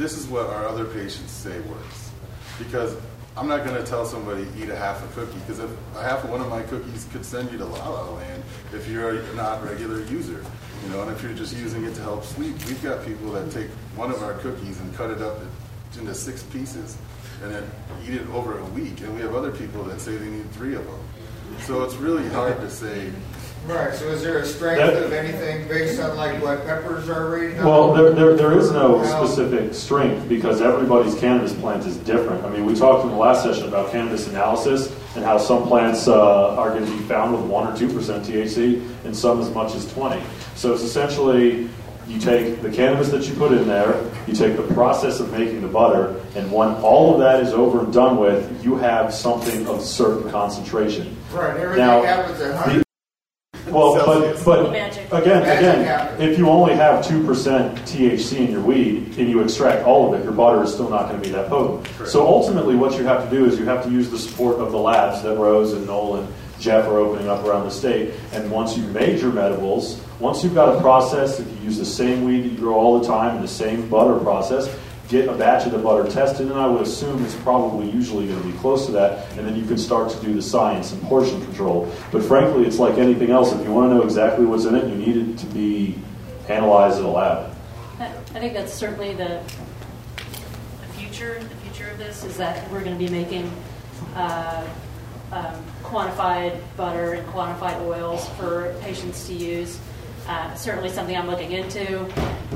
this 0.00 0.16
is 0.16 0.26
what 0.28 0.46
our 0.46 0.66
other 0.66 0.86
patients 0.86 1.30
say 1.30 1.60
works, 1.60 2.10
because 2.58 2.96
I'm 3.36 3.46
not 3.46 3.66
going 3.66 3.76
to 3.76 3.84
tell 3.88 4.06
somebody 4.06 4.46
eat 4.58 4.70
a 4.70 4.76
half 4.76 5.04
a 5.04 5.14
cookie 5.14 5.38
because 5.40 5.58
if 5.58 5.70
a 5.94 6.02
half 6.02 6.24
of 6.24 6.30
one 6.30 6.40
of 6.40 6.48
my 6.48 6.62
cookies 6.62 7.06
could 7.12 7.24
send 7.24 7.52
you 7.52 7.58
to 7.58 7.66
La 7.66 7.86
La 7.86 8.10
Land 8.12 8.42
if 8.72 8.88
you're 8.88 9.18
a 9.18 9.34
not 9.34 9.62
regular 9.62 10.02
user. 10.04 10.42
You 10.82 10.88
know, 10.88 11.02
and 11.02 11.10
if 11.10 11.22
you're 11.22 11.34
just 11.34 11.54
using 11.54 11.84
it 11.84 11.94
to 11.96 12.00
help 12.00 12.24
sleep, 12.24 12.56
we've 12.66 12.82
got 12.82 13.04
people 13.04 13.30
that 13.32 13.52
take 13.52 13.68
one 13.94 14.10
of 14.10 14.22
our 14.22 14.32
cookies 14.38 14.80
and 14.80 14.94
cut 14.94 15.10
it 15.10 15.20
up 15.20 15.36
into 15.98 16.14
six 16.14 16.42
pieces 16.44 16.96
and 17.42 17.52
then 17.52 17.70
eat 18.02 18.14
it 18.14 18.26
over 18.30 18.58
a 18.58 18.64
week. 18.66 19.02
And 19.02 19.14
we 19.14 19.20
have 19.20 19.34
other 19.34 19.50
people 19.50 19.84
that 19.84 20.00
say 20.00 20.16
they 20.16 20.30
need 20.30 20.50
three 20.52 20.74
of 20.74 20.84
them. 20.86 21.00
So 21.60 21.84
it's 21.84 21.96
really 21.96 22.26
hard 22.30 22.58
to 22.60 22.70
say. 22.70 23.12
Right, 23.66 23.94
so 23.94 24.06
is 24.08 24.22
there 24.22 24.38
a 24.38 24.46
strength 24.46 24.78
That- 24.78 25.02
of 25.02 25.12
anything 25.12 25.68
based 25.68 26.00
on 26.00 26.16
like 26.16 26.42
what 26.42 26.66
peppers 26.66 27.08
are 27.08 27.30
rated? 27.30 27.62
Well, 27.64 27.92
there, 27.92 28.10
there, 28.12 28.34
there 28.34 28.58
is 28.58 28.72
no 28.72 29.04
specific 29.04 29.74
strength 29.74 30.28
because 30.28 30.60
everybody's 30.60 31.14
cannabis 31.14 31.52
plant 31.52 31.86
is 31.86 31.96
different. 31.98 32.44
I 32.44 32.48
mean, 32.48 32.64
we 32.64 32.74
talked 32.74 33.04
in 33.04 33.10
the 33.10 33.16
last 33.16 33.42
session 33.42 33.68
about 33.68 33.92
cannabis 33.92 34.26
analysis 34.28 34.90
and 35.14 35.24
how 35.24 35.38
some 35.38 35.66
plants 35.68 36.08
uh, 36.08 36.56
are 36.56 36.70
going 36.70 36.86
to 36.86 36.90
be 36.90 37.02
found 37.04 37.32
with 37.32 37.42
1 37.42 37.66
or 37.66 37.76
2% 37.76 38.24
THC 38.24 38.82
and 39.04 39.14
some 39.14 39.40
as 39.40 39.50
much 39.50 39.74
as 39.74 39.92
20. 39.92 40.22
So 40.56 40.72
it's 40.72 40.82
essentially 40.82 41.68
you 42.08 42.18
take 42.18 42.62
the 42.62 42.70
cannabis 42.70 43.10
that 43.10 43.28
you 43.28 43.34
put 43.34 43.52
in 43.52 43.68
there, 43.68 44.02
you 44.26 44.34
take 44.34 44.56
the 44.56 44.74
process 44.74 45.20
of 45.20 45.30
making 45.30 45.60
the 45.60 45.68
butter, 45.68 46.20
and 46.34 46.50
when 46.50 46.70
all 46.76 47.14
of 47.14 47.20
that 47.20 47.40
is 47.40 47.52
over 47.52 47.84
and 47.84 47.92
done 47.92 48.16
with, 48.16 48.64
you 48.64 48.76
have 48.76 49.14
something 49.14 49.66
of 49.68 49.80
certain 49.82 50.28
concentration. 50.30 51.16
Right, 51.32 51.56
everything 51.56 51.86
Now, 51.86 52.02
happens 52.02 52.40
at 52.40 52.54
100. 52.54 52.84
Well, 53.70 53.94
but, 54.06 54.44
but 54.44 54.70
Magic. 54.72 55.06
again, 55.12 55.42
Magic 55.42 55.58
again, 55.58 55.84
happens. 55.84 56.20
if 56.20 56.38
you 56.38 56.48
only 56.48 56.74
have 56.74 57.06
two 57.06 57.24
percent 57.24 57.76
THC 57.80 58.38
in 58.38 58.50
your 58.52 58.62
weed 58.62 59.18
and 59.18 59.28
you 59.28 59.42
extract 59.42 59.84
all 59.84 60.12
of 60.12 60.20
it, 60.20 60.24
your 60.24 60.32
butter 60.32 60.62
is 60.62 60.72
still 60.72 60.90
not 60.90 61.08
going 61.08 61.20
to 61.20 61.26
be 61.28 61.32
that 61.34 61.48
potent. 61.48 61.86
So 62.08 62.26
ultimately, 62.26 62.76
what 62.76 62.96
you 62.98 63.04
have 63.04 63.28
to 63.28 63.30
do 63.34 63.44
is 63.46 63.58
you 63.58 63.64
have 63.66 63.84
to 63.84 63.90
use 63.90 64.10
the 64.10 64.18
support 64.18 64.56
of 64.56 64.72
the 64.72 64.78
labs 64.78 65.22
that 65.22 65.36
Rose 65.36 65.72
and 65.72 65.86
Noel 65.86 66.16
and 66.16 66.34
Jeff 66.58 66.86
are 66.86 66.98
opening 66.98 67.28
up 67.28 67.44
around 67.44 67.64
the 67.64 67.70
state. 67.70 68.12
And 68.32 68.50
once 68.50 68.76
you've 68.76 68.92
made 68.92 69.20
your 69.20 69.32
medibles, 69.32 69.98
once 70.18 70.44
you've 70.44 70.54
got 70.54 70.76
a 70.76 70.80
process, 70.80 71.40
if 71.40 71.48
you 71.48 71.64
use 71.64 71.78
the 71.78 71.84
same 71.86 72.24
weed 72.24 72.42
that 72.42 72.48
you 72.52 72.58
grow 72.58 72.74
all 72.74 73.00
the 73.00 73.06
time 73.06 73.36
and 73.36 73.42
the 73.44 73.48
same 73.48 73.88
butter 73.88 74.18
process, 74.18 74.68
get 75.10 75.28
a 75.28 75.32
batch 75.32 75.66
of 75.66 75.72
the 75.72 75.78
butter 75.78 76.08
tested, 76.08 76.48
and 76.48 76.58
I 76.58 76.66
would 76.66 76.82
assume 76.82 77.24
it's 77.24 77.34
probably 77.36 77.90
usually 77.90 78.28
going 78.28 78.40
to 78.40 78.46
be 78.46 78.56
close 78.58 78.86
to 78.86 78.92
that, 78.92 79.28
and 79.36 79.46
then 79.46 79.56
you 79.56 79.66
can 79.66 79.76
start 79.76 80.10
to 80.12 80.24
do 80.24 80.32
the 80.32 80.40
science 80.40 80.92
and 80.92 81.02
portion 81.02 81.44
control. 81.44 81.92
But 82.12 82.22
frankly, 82.22 82.64
it's 82.64 82.78
like 82.78 82.96
anything 82.96 83.30
else. 83.30 83.52
If 83.52 83.62
you 83.64 83.72
want 83.72 83.90
to 83.90 83.96
know 83.96 84.02
exactly 84.02 84.46
what's 84.46 84.64
in 84.64 84.76
it, 84.76 84.88
you 84.88 84.94
need 84.94 85.16
it 85.16 85.38
to 85.38 85.46
be 85.46 85.96
analyzed 86.48 87.00
in 87.00 87.04
a 87.04 87.10
lab. 87.10 87.54
I 87.98 88.08
think 88.38 88.54
that's 88.54 88.72
certainly 88.72 89.12
the, 89.12 89.42
the 90.16 90.92
future. 90.96 91.40
The 91.40 91.56
future 91.56 91.90
of 91.90 91.98
this 91.98 92.24
is 92.24 92.36
that 92.36 92.70
we're 92.70 92.84
going 92.84 92.96
to 92.96 93.04
be 93.04 93.10
making 93.10 93.52
uh, 94.14 94.66
um, 95.32 95.64
quantified 95.82 96.58
butter 96.76 97.14
and 97.14 97.26
quantified 97.28 97.80
oils 97.82 98.28
for 98.30 98.74
patients 98.80 99.26
to 99.26 99.34
use. 99.34 99.78
Uh, 100.30 100.54
certainly 100.54 100.88
something 100.88 101.16
I'm 101.16 101.26
looking 101.26 101.50
into. 101.50 102.04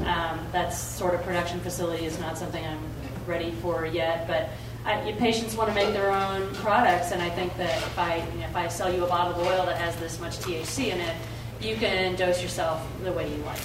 Um, 0.07 0.39
that 0.53 0.73
sort 0.73 1.13
of 1.13 1.23
production 1.25 1.59
facility 1.59 2.05
is 2.05 2.21
not 2.21 2.39
something 2.39 2.65
I'm 2.65 2.79
ready 3.27 3.51
for 3.51 3.85
yet, 3.85 4.29
but 4.29 4.51
I, 4.85 5.03
your 5.09 5.17
patients 5.17 5.57
want 5.57 5.71
to 5.71 5.75
make 5.75 5.93
their 5.93 6.13
own 6.13 6.55
products, 6.55 7.11
and 7.11 7.21
I 7.21 7.31
think 7.31 7.57
that 7.57 7.77
if 7.79 7.99
I 7.99 8.19
you 8.33 8.39
know, 8.39 8.47
if 8.47 8.55
I 8.55 8.69
sell 8.69 8.95
you 8.95 9.05
a 9.05 9.09
bottle 9.09 9.41
of 9.41 9.49
oil 9.49 9.67
that 9.67 9.77
has 9.79 9.97
this 9.97 10.21
much 10.21 10.39
THC 10.39 10.93
in 10.93 11.01
it, 11.01 11.17
you 11.61 11.75
can 11.75 12.15
dose 12.15 12.41
yourself 12.41 12.81
the 13.03 13.11
way 13.11 13.29
you 13.29 13.43
like. 13.43 13.61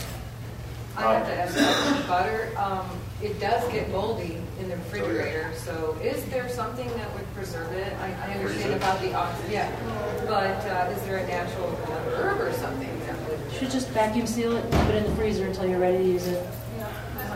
I 0.98 1.14
have 1.14 1.28
to 1.28 1.34
ask 1.34 1.56
about 1.56 2.08
butter. 2.08 2.52
Um, 2.58 2.90
it 3.22 3.40
does 3.40 3.72
get 3.72 3.92
moldy 3.92 4.42
in 4.60 4.70
the 4.70 4.78
refrigerator, 4.78 5.52
so 5.56 5.96
is 6.02 6.26
there 6.26 6.50
something 6.50 6.88
that 6.88 7.14
would 7.14 7.32
preserve 7.36 7.72
it? 7.74 7.94
I, 8.02 8.12
I 8.28 8.34
understand 8.34 8.74
about 8.74 9.02
the 9.02 9.14
oxygen, 9.14 9.52
yeah, 9.52 10.24
but 10.26 10.66
uh, 10.66 10.94
is 10.96 11.02
there 11.04 11.18
a 11.18 11.28
natural 11.28 11.70
herb 12.16 12.42
or 12.42 12.52
something 12.54 12.88
that 12.88 12.90
would? 12.90 12.99
You 12.99 12.99
should 13.60 13.72
just 13.72 13.90
vacuum 13.90 14.26
seal 14.26 14.56
it 14.56 14.64
and 14.64 14.74
keep 14.74 14.84
it 14.84 14.96
in 14.96 15.04
the 15.04 15.16
freezer 15.16 15.46
until 15.48 15.68
you're 15.68 15.80
ready 15.80 15.98
to 15.98 16.04
use 16.04 16.28
it. 16.28 16.46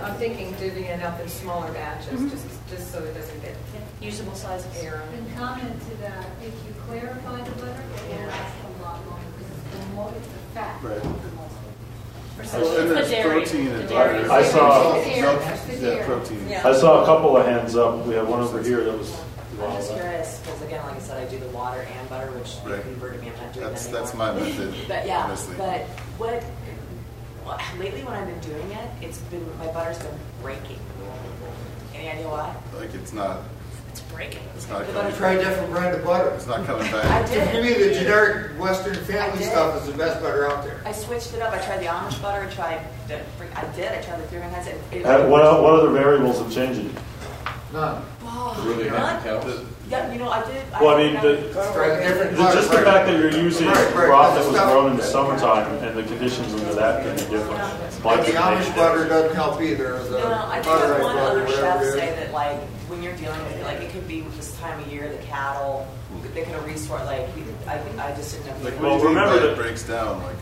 I'm 0.04 0.16
thinking 0.16 0.54
divvying 0.56 0.90
it 0.90 1.02
up 1.04 1.20
in 1.20 1.28
smaller 1.30 1.72
batches, 1.72 2.20
Mhm. 2.20 2.30
just 2.32 2.44
just 2.70 2.92
so 2.92 3.00
it 3.00 3.14
doesn't 3.14 3.42
get 3.42 3.56
usable 4.02 4.36
sizes. 4.36 4.68
Air. 4.82 5.02
And 5.16 5.38
comment 5.38 5.80
to 5.90 5.98
that, 6.02 6.26
if 6.42 6.54
you 6.66 6.74
clarify 6.88 7.42
the 7.42 7.52
butter, 7.52 7.84
it 8.10 8.20
will 8.20 8.28
last 8.28 8.54
a 8.64 8.84
lot 8.84 9.00
longer 9.08 9.26
because 9.38 9.52
it's 9.54 9.88
the 9.88 9.96
mo, 9.96 10.12
it's 10.18 10.28
the 10.28 10.60
fat. 10.60 10.76
Right. 10.82 10.98
It's 12.42 12.54
And 12.54 12.64
the 12.64 12.94
there's 12.96 13.10
dairy. 13.12 13.30
protein 13.42 13.66
The 13.66 13.82
in 13.82 13.88
dairy. 13.88 14.22
butter. 14.24 14.32
I 14.32 14.44
saw- 14.44 14.94
Milk- 14.94 15.44
That's 15.44 15.62
the 15.66 15.74
Yeah, 15.74 15.80
dairy. 15.82 16.04
protein. 16.06 16.48
Yeah. 16.50 16.68
I 16.68 16.74
saw 16.74 17.04
a 17.04 17.06
couple 17.06 17.38
of 17.38 17.46
hands 17.46 17.76
up. 17.76 18.06
We 18.06 18.16
have 18.16 18.28
one 18.28 18.42
over 18.42 18.62
here 18.62 18.84
that 18.84 18.98
was. 18.98 19.12
I'm 19.64 19.72
just 19.78 19.94
curious, 19.94 20.40
because 20.44 20.62
again, 20.64 20.82
like 20.86 20.96
I 20.96 21.00
said, 21.00 21.22
I 21.26 21.26
do 21.32 21.40
the 21.40 21.48
water 21.50 21.86
and 21.98 22.10
butter, 22.10 22.32
which 22.32 22.56
Right. 22.66 22.82
converted 22.82 23.22
me, 23.22 23.28
I'm 23.30 23.46
not 23.46 23.54
doing 23.54 23.68
That's, 23.70 23.86
that 23.86 23.92
that's 23.94 24.10
anymore. 24.14 24.34
my 24.34 24.40
method, 24.42 24.74
But 24.90 25.06
yeah, 25.08 25.24
honestly. 25.24 25.56
but 25.58 25.86
what, 26.24 26.44
well, 27.46 27.60
lately 27.80 28.04
when 28.04 28.14
I've 28.14 28.28
been 28.28 28.40
doing 28.40 28.72
it, 28.72 28.90
it's 29.02 29.18
been, 29.30 29.46
my 29.60 29.68
butter's 29.68 30.00
been 30.00 30.18
breaking. 30.42 30.80
Any 31.94 32.10
idea 32.10 32.28
why? 32.30 32.56
Like, 32.78 32.94
it's 32.96 33.12
not, 33.14 33.42
It's 33.90 34.00
breaking. 34.02 34.42
it's 34.56 34.68
not 34.70 34.80
coming, 34.86 34.94
butter's 34.96 35.18
Try 35.18 35.34
a 35.34 35.44
different 35.44 35.72
brand 35.72 35.96
of 35.96 36.04
butter. 36.06 36.30
it's 36.32 36.48
not 36.48 36.66
coming 36.66 36.88
I 36.88 36.92
back. 36.92 37.30
did. 37.30 37.52
To 37.52 37.62
me, 37.62 37.74
the 37.88 37.94
generic 37.94 38.60
Western 38.60 38.96
family 39.04 39.44
stuff 39.44 39.82
is 39.82 39.92
the 39.92 39.98
best 39.98 40.22
butter 40.22 40.50
out 40.50 40.64
there. 40.64 40.82
I 40.86 40.92
switched 40.94 41.34
it 41.34 41.42
up. 41.42 41.54
I 41.54 41.60
tried 41.60 41.80
the 41.82 41.86
Amish 41.88 42.22
butter. 42.22 42.48
I 42.48 42.54
tried 42.54 42.86
the, 43.08 43.20
I 43.56 43.66
did. 43.76 43.92
I 43.92 44.02
tried 44.02 44.22
the 44.22 44.28
three 44.28 44.40
kinds. 44.40 44.68
It, 44.68 44.78
it, 44.92 45.06
Uh, 45.06 45.28
What, 45.28 45.44
what 45.62 45.74
other 45.74 45.90
variables 45.90 46.40
have 46.40 46.52
changed? 46.52 46.90
None. 47.74 48.02
Oh, 48.24 48.64
Really 48.66 48.90
none? 48.90 49.22
Hard 49.94 50.06
to 50.06 50.10
tell. 50.10 50.10
Yeah, 50.10 50.14
you 50.14 50.20
know, 50.20 50.30
I 50.30 50.44
did. 50.52 50.72
Well, 50.82 50.96
I 50.96 51.04
mean, 51.04 51.14
the, 51.22 51.54
Try 51.74 51.88
a 51.88 52.32
the- 52.32 52.54
just 52.54 52.72
the 52.72 52.78
fact 52.78 53.08
that 53.08 53.20
you're 53.20 53.32
using 53.32 53.68
Right, 53.68 53.78
right. 53.96 54.06
crop 54.08 54.36
that 54.36 54.46
was 54.52 54.60
grown 54.60 54.92
in 54.92 54.98
the 54.98 55.04
summertime 55.04 55.72
and 55.84 55.98
the 55.98 56.04
conditions 56.04 56.54
under 56.54 56.74
that 56.76 57.04
can 57.04 57.16
be 57.16 57.32
different. 57.32 58.04
Might 58.04 58.18
Like 58.18 58.26
the 58.26 58.32
Amish 58.34 58.76
butter 58.76 59.08
doesn't 59.08 59.36
help 59.36 59.62
either. 59.62 59.98
The 60.04 60.20
No, 60.20 60.30
no, 60.30 60.36
I 60.48 60.56
did 60.58 60.66
butter 60.66 60.94
have 60.94 61.02
one 61.04 61.18
other 61.18 61.44
whatever 61.46 61.86
chef 61.86 61.94
say 61.94 62.16
that 62.16 62.34
like 62.34 62.60
when 62.90 63.02
you're 63.02 63.16
dealing 63.16 63.42
with 63.44 63.56
it, 63.58 63.64
like 63.64 63.80
it 63.82 63.92
could 63.92 64.08
be 64.08 64.22
with 64.22 64.36
this 64.36 64.58
time 64.60 64.80
of 64.80 64.88
year, 64.92 65.10
the 65.10 65.24
cattle, 65.24 65.88
they 66.34 66.42
could 66.44 66.54
have 66.54 66.66
restored. 66.66 67.06
Like 67.06 67.30
I, 67.68 67.80
I 68.00 68.12
just 68.16 68.34
didn't 68.36 68.58
know. 68.60 68.70
Like, 68.70 68.80
Well, 68.82 68.92
what 68.98 69.02
do 69.04 69.10
you 69.10 69.16
mean 69.16 69.24
remember 69.24 69.48
that- 69.48 69.56
breaks 69.58 69.84
down? 69.84 70.22
Like, 70.24 70.36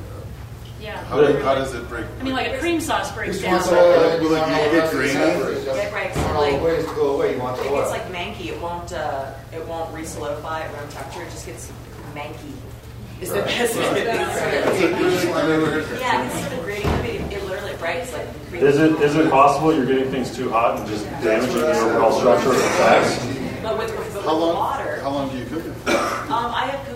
Yeah. 0.81 1.03
how, 1.05 1.17
how 1.43 1.55
does 1.55 1.73
it 1.73 1.87
break? 1.87 2.05
I 2.19 2.23
mean, 2.23 2.33
like 2.33 2.51
a 2.51 2.57
cream 2.57 2.81
sauce 2.81 3.11
breaks 3.13 3.39
Just 3.39 3.43
down. 3.43 3.53
wants 3.53 3.69
oil 3.71 4.19
Will 4.19 4.35
it 4.35 4.39
want 4.39 4.49
get 4.49 4.61
all 4.61 4.71
the 4.71 4.77
rest 4.79 4.93
of 4.93 4.97
the 4.97 4.97
grainy? 4.97 5.13
separate. 5.13 5.65
Get 5.65 5.91
breaks, 5.91 6.15
Want 6.17 6.27
and 6.29 6.37
like 6.37 6.61
ways 6.63 6.85
to 6.85 6.95
go 6.95 7.15
away, 7.15 7.35
you 7.35 7.39
want 7.41 7.57
the 7.57 7.63
it 7.65 7.71
oil. 7.71 7.77
gets 7.81 7.91
like 7.91 8.07
manky. 8.11 8.45
It 8.47 8.59
won't. 8.61 8.91
Uh, 8.91 9.31
it 9.53 9.65
won't 9.67 9.93
re-solidify 9.93 10.61
at 10.61 10.73
room 10.79 10.89
temperature. 10.89 11.21
It 11.23 11.31
just 11.31 11.45
gets 11.45 11.71
manky. 12.15 12.51
Is 13.21 13.29
the 13.29 13.41
best 13.41 13.77
way 13.77 13.83
to 13.83 13.93
describe 13.93 15.45
I 15.45 15.47
never 15.47 15.65
heard 15.69 15.83
it. 15.83 15.89
that. 15.89 15.99
Yeah, 15.99 16.25
it's 16.25 16.39
sort 16.41 16.53
of 16.53 16.63
gritty. 16.65 16.85
I 16.85 17.01
mean, 17.03 17.21
it 17.31 17.43
literally 17.45 17.75
breaks 17.75 18.11
like. 18.13 18.27
cream. 18.49 18.65
Is 18.65 18.79
it, 18.79 18.91
is 18.99 19.15
it 19.15 19.29
possible 19.29 19.75
you're 19.75 19.85
getting 19.85 20.09
things 20.09 20.35
too 20.35 20.49
hot 20.49 20.79
and 20.79 20.87
just 20.89 21.05
damaging 21.21 21.53
the 21.61 21.77
overall 21.79 22.11
structure 22.19 22.49
of 22.49 22.55
the 22.55 22.61
fats? 22.81 23.27
But 23.61 23.77
with, 23.77 23.95
with, 23.95 24.15
with 24.15 24.25
How 24.25 24.33
long, 24.33 24.55
water. 24.55 24.99
how 25.01 25.11
long 25.11 25.29
do 25.29 25.37
you 25.37 25.45
cook 25.45 25.63
it? 25.63 25.71
Um, 26.31 26.51
I 26.51 26.65
have 26.65 26.87
it 26.87 26.90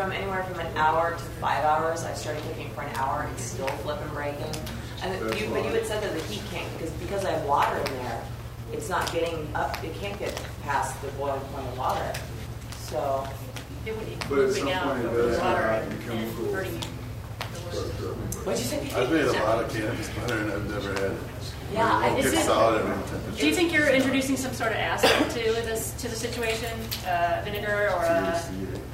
from 0.00 0.12
anywhere 0.12 0.42
from 0.44 0.58
an 0.60 0.76
hour 0.78 1.10
to 1.10 1.18
five 1.42 1.62
hours. 1.62 2.04
I 2.04 2.14
started 2.14 2.42
cooking 2.44 2.70
for 2.70 2.80
an 2.82 2.96
hour. 2.96 3.26
and 3.28 3.38
still 3.38 3.68
flipping 3.84 4.08
breaking. 4.14 4.54
And 5.02 5.12
then 5.12 5.20
you, 5.36 5.50
but 5.50 5.62
you 5.64 5.70
had 5.72 5.84
said 5.86 6.02
that 6.02 6.14
the 6.14 6.22
heat 6.24 6.42
can't 6.50 6.72
because 6.78 6.90
because 6.92 7.24
I 7.26 7.32
have 7.32 7.44
water 7.44 7.76
in 7.76 7.92
there. 7.98 8.22
It's 8.72 8.88
not 8.88 9.12
getting 9.12 9.46
up. 9.54 9.82
It 9.84 9.94
can't 10.00 10.18
get 10.18 10.40
past 10.62 11.00
the 11.02 11.08
boiling 11.12 11.40
point 11.52 11.66
of 11.68 11.76
water. 11.76 12.12
So 12.78 13.26
It 13.84 13.94
would 13.94 14.06
be 14.06 14.16
But 14.20 14.24
at 14.24 14.30
moving 14.30 14.54
some 14.62 14.68
out 14.68 14.84
point 14.84 15.04
it 15.04 15.10
does 15.12 15.36
the 15.36 15.42
water 15.44 15.60
get 15.60 15.68
hot 15.68 15.82
and, 15.82 15.92
and 15.92 16.00
become 16.00 16.16
and 16.18 16.36
cool. 16.36 16.52
hurting 16.54 16.72
you. 16.74 16.88
what'd 18.44 18.58
you 18.60 18.66
say? 18.66 18.90
I've 18.94 19.10
made 19.12 19.24
a 19.24 19.32
lot 19.32 19.64
of 19.64 19.70
cannabis 19.72 20.08
butter 20.10 20.38
and 20.38 20.52
I've 20.52 20.70
never 20.70 20.92
had 20.94 21.12
it. 21.12 21.18
Yeah, 21.72 22.06
It 22.14 22.24
is 22.24 22.32
gets 22.32 22.44
it- 22.44 22.46
solid 22.46 22.80
at 22.80 22.88
room 22.88 23.02
temperature. 23.04 23.40
Do 23.40 23.46
you 23.48 23.54
think 23.54 23.72
you're 23.72 23.90
introducing 23.90 24.36
some 24.36 24.52
sort 24.54 24.72
of 24.72 24.78
acid 24.78 25.30
to 25.30 25.52
this 25.62 25.92
to 25.98 26.08
the 26.08 26.16
situation, 26.16 26.70
uh, 27.06 27.42
vinegar 27.44 27.90
or 27.94 28.04
a, 28.04 28.42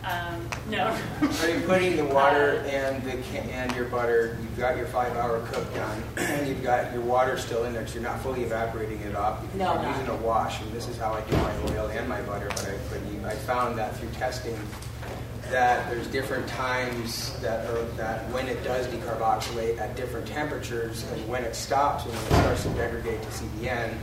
um, 0.06 0.48
no? 0.70 0.86
Are 1.42 1.48
you 1.50 1.60
putting 1.66 1.96
the 1.96 2.04
water 2.04 2.58
and 2.66 3.02
the 3.02 3.16
and 3.52 3.74
your 3.74 3.86
butter? 3.86 4.38
You've 4.40 4.58
got 4.58 4.76
your 4.76 4.86
five-hour 4.86 5.40
cook 5.46 5.74
done, 5.74 6.02
and 6.16 6.46
you've 6.46 6.62
got 6.62 6.92
your 6.92 7.02
water 7.02 7.36
still 7.38 7.64
in 7.64 7.72
there, 7.72 7.82
because 7.82 7.94
you're 7.94 8.04
not 8.04 8.20
fully 8.20 8.44
evaporating 8.44 9.00
it 9.00 9.16
off 9.16 9.42
because 9.42 9.56
No, 9.58 9.74
you're 9.74 9.82
no. 9.82 9.90
using 9.90 10.08
a 10.08 10.16
wash. 10.16 10.60
And 10.62 10.72
this 10.72 10.88
is 10.88 10.96
how 10.96 11.12
I 11.12 11.20
do 11.22 11.36
my 11.36 11.56
oil 11.72 11.88
and 11.88 12.08
my 12.08 12.20
butter. 12.22 12.48
But 12.48 12.68
I 12.68 12.72
put 12.88 13.00
I 13.26 13.34
found 13.34 13.76
that 13.78 13.96
through 13.96 14.10
testing 14.10 14.56
that 15.50 15.88
there's 15.90 16.06
different 16.08 16.46
times 16.48 17.38
that 17.40 17.68
are, 17.70 17.82
that 17.96 18.28
when 18.30 18.48
it 18.48 18.62
does 18.64 18.86
decarboxylate 18.88 19.78
at 19.78 19.94
different 19.96 20.26
temperatures 20.26 21.04
and 21.12 21.28
when 21.28 21.44
it 21.44 21.54
stops 21.54 22.04
and 22.04 22.12
when 22.12 22.22
it 22.24 22.42
starts 22.42 22.62
to 22.64 22.68
degrade 22.70 23.22
to 23.22 23.28
CBN 23.28 23.94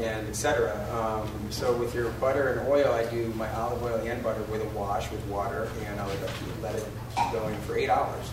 and 0.00 0.26
et 0.28 0.34
cetera. 0.36 0.72
Um, 0.94 1.30
so 1.50 1.74
with 1.76 1.94
your 1.94 2.10
butter 2.12 2.48
and 2.54 2.68
oil, 2.68 2.92
I 2.92 3.04
do 3.10 3.32
my 3.36 3.52
olive 3.54 3.82
oil 3.82 3.96
and 3.96 4.22
butter 4.22 4.42
with 4.44 4.62
a 4.62 4.68
wash 4.78 5.10
with 5.10 5.24
water 5.26 5.68
and 5.86 6.00
I'll 6.00 6.08
let 6.08 6.18
it, 6.22 6.30
let 6.62 6.74
it 6.74 6.86
keep 7.16 7.32
going 7.32 7.56
for 7.60 7.76
eight 7.76 7.90
hours. 7.90 8.30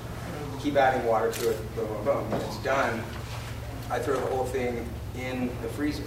Keep 0.62 0.78
adding 0.78 1.06
water 1.06 1.32
to 1.32 1.52
it, 1.52 1.76
boom, 1.76 1.88
boom, 1.88 2.06
boom. 2.06 2.32
When 2.32 2.42
it's 2.42 2.58
done, 2.64 3.04
I 3.92 4.00
throw 4.00 4.20
the 4.20 4.26
whole 4.28 4.46
thing 4.46 4.88
in 5.18 5.50
the 5.62 5.68
freezer. 5.70 6.04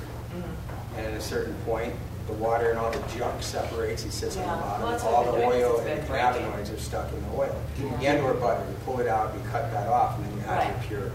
And 0.97 1.07
at 1.07 1.15
a 1.15 1.21
certain 1.21 1.55
point, 1.65 1.95
the 2.27 2.33
water 2.35 2.71
and 2.71 2.79
all 2.79 2.91
the 2.91 2.99
junk 3.17 3.43
separates. 3.43 4.05
It 4.05 4.13
sits 4.13 4.37
on 4.37 4.43
the 4.43 4.63
bottom. 4.63 4.83
Well, 4.83 5.09
all 5.15 5.25
the 5.25 5.31
I've 5.31 5.37
been 5.39 5.51
doing, 5.51 5.63
oil 5.65 5.79
and 5.81 6.07
breaking. 6.09 6.17
cannabinoids 6.17 6.75
are 6.75 6.79
stuck 6.79 7.13
in 7.13 7.23
the 7.23 7.37
oil. 7.37 7.57
And 8.03 8.21
or 8.23 8.35
butter. 8.35 8.65
You 8.69 8.77
pull 8.85 9.01
it 9.01 9.07
out, 9.09 9.33
you 9.35 9.41
cut 9.51 9.71
that 9.73 9.87
off, 9.89 10.17
and 10.19 10.27
then 10.27 10.35
you 10.35 10.41
have 10.41 10.59
Right. 10.59 10.91
your 10.91 11.01
pure. 11.01 11.13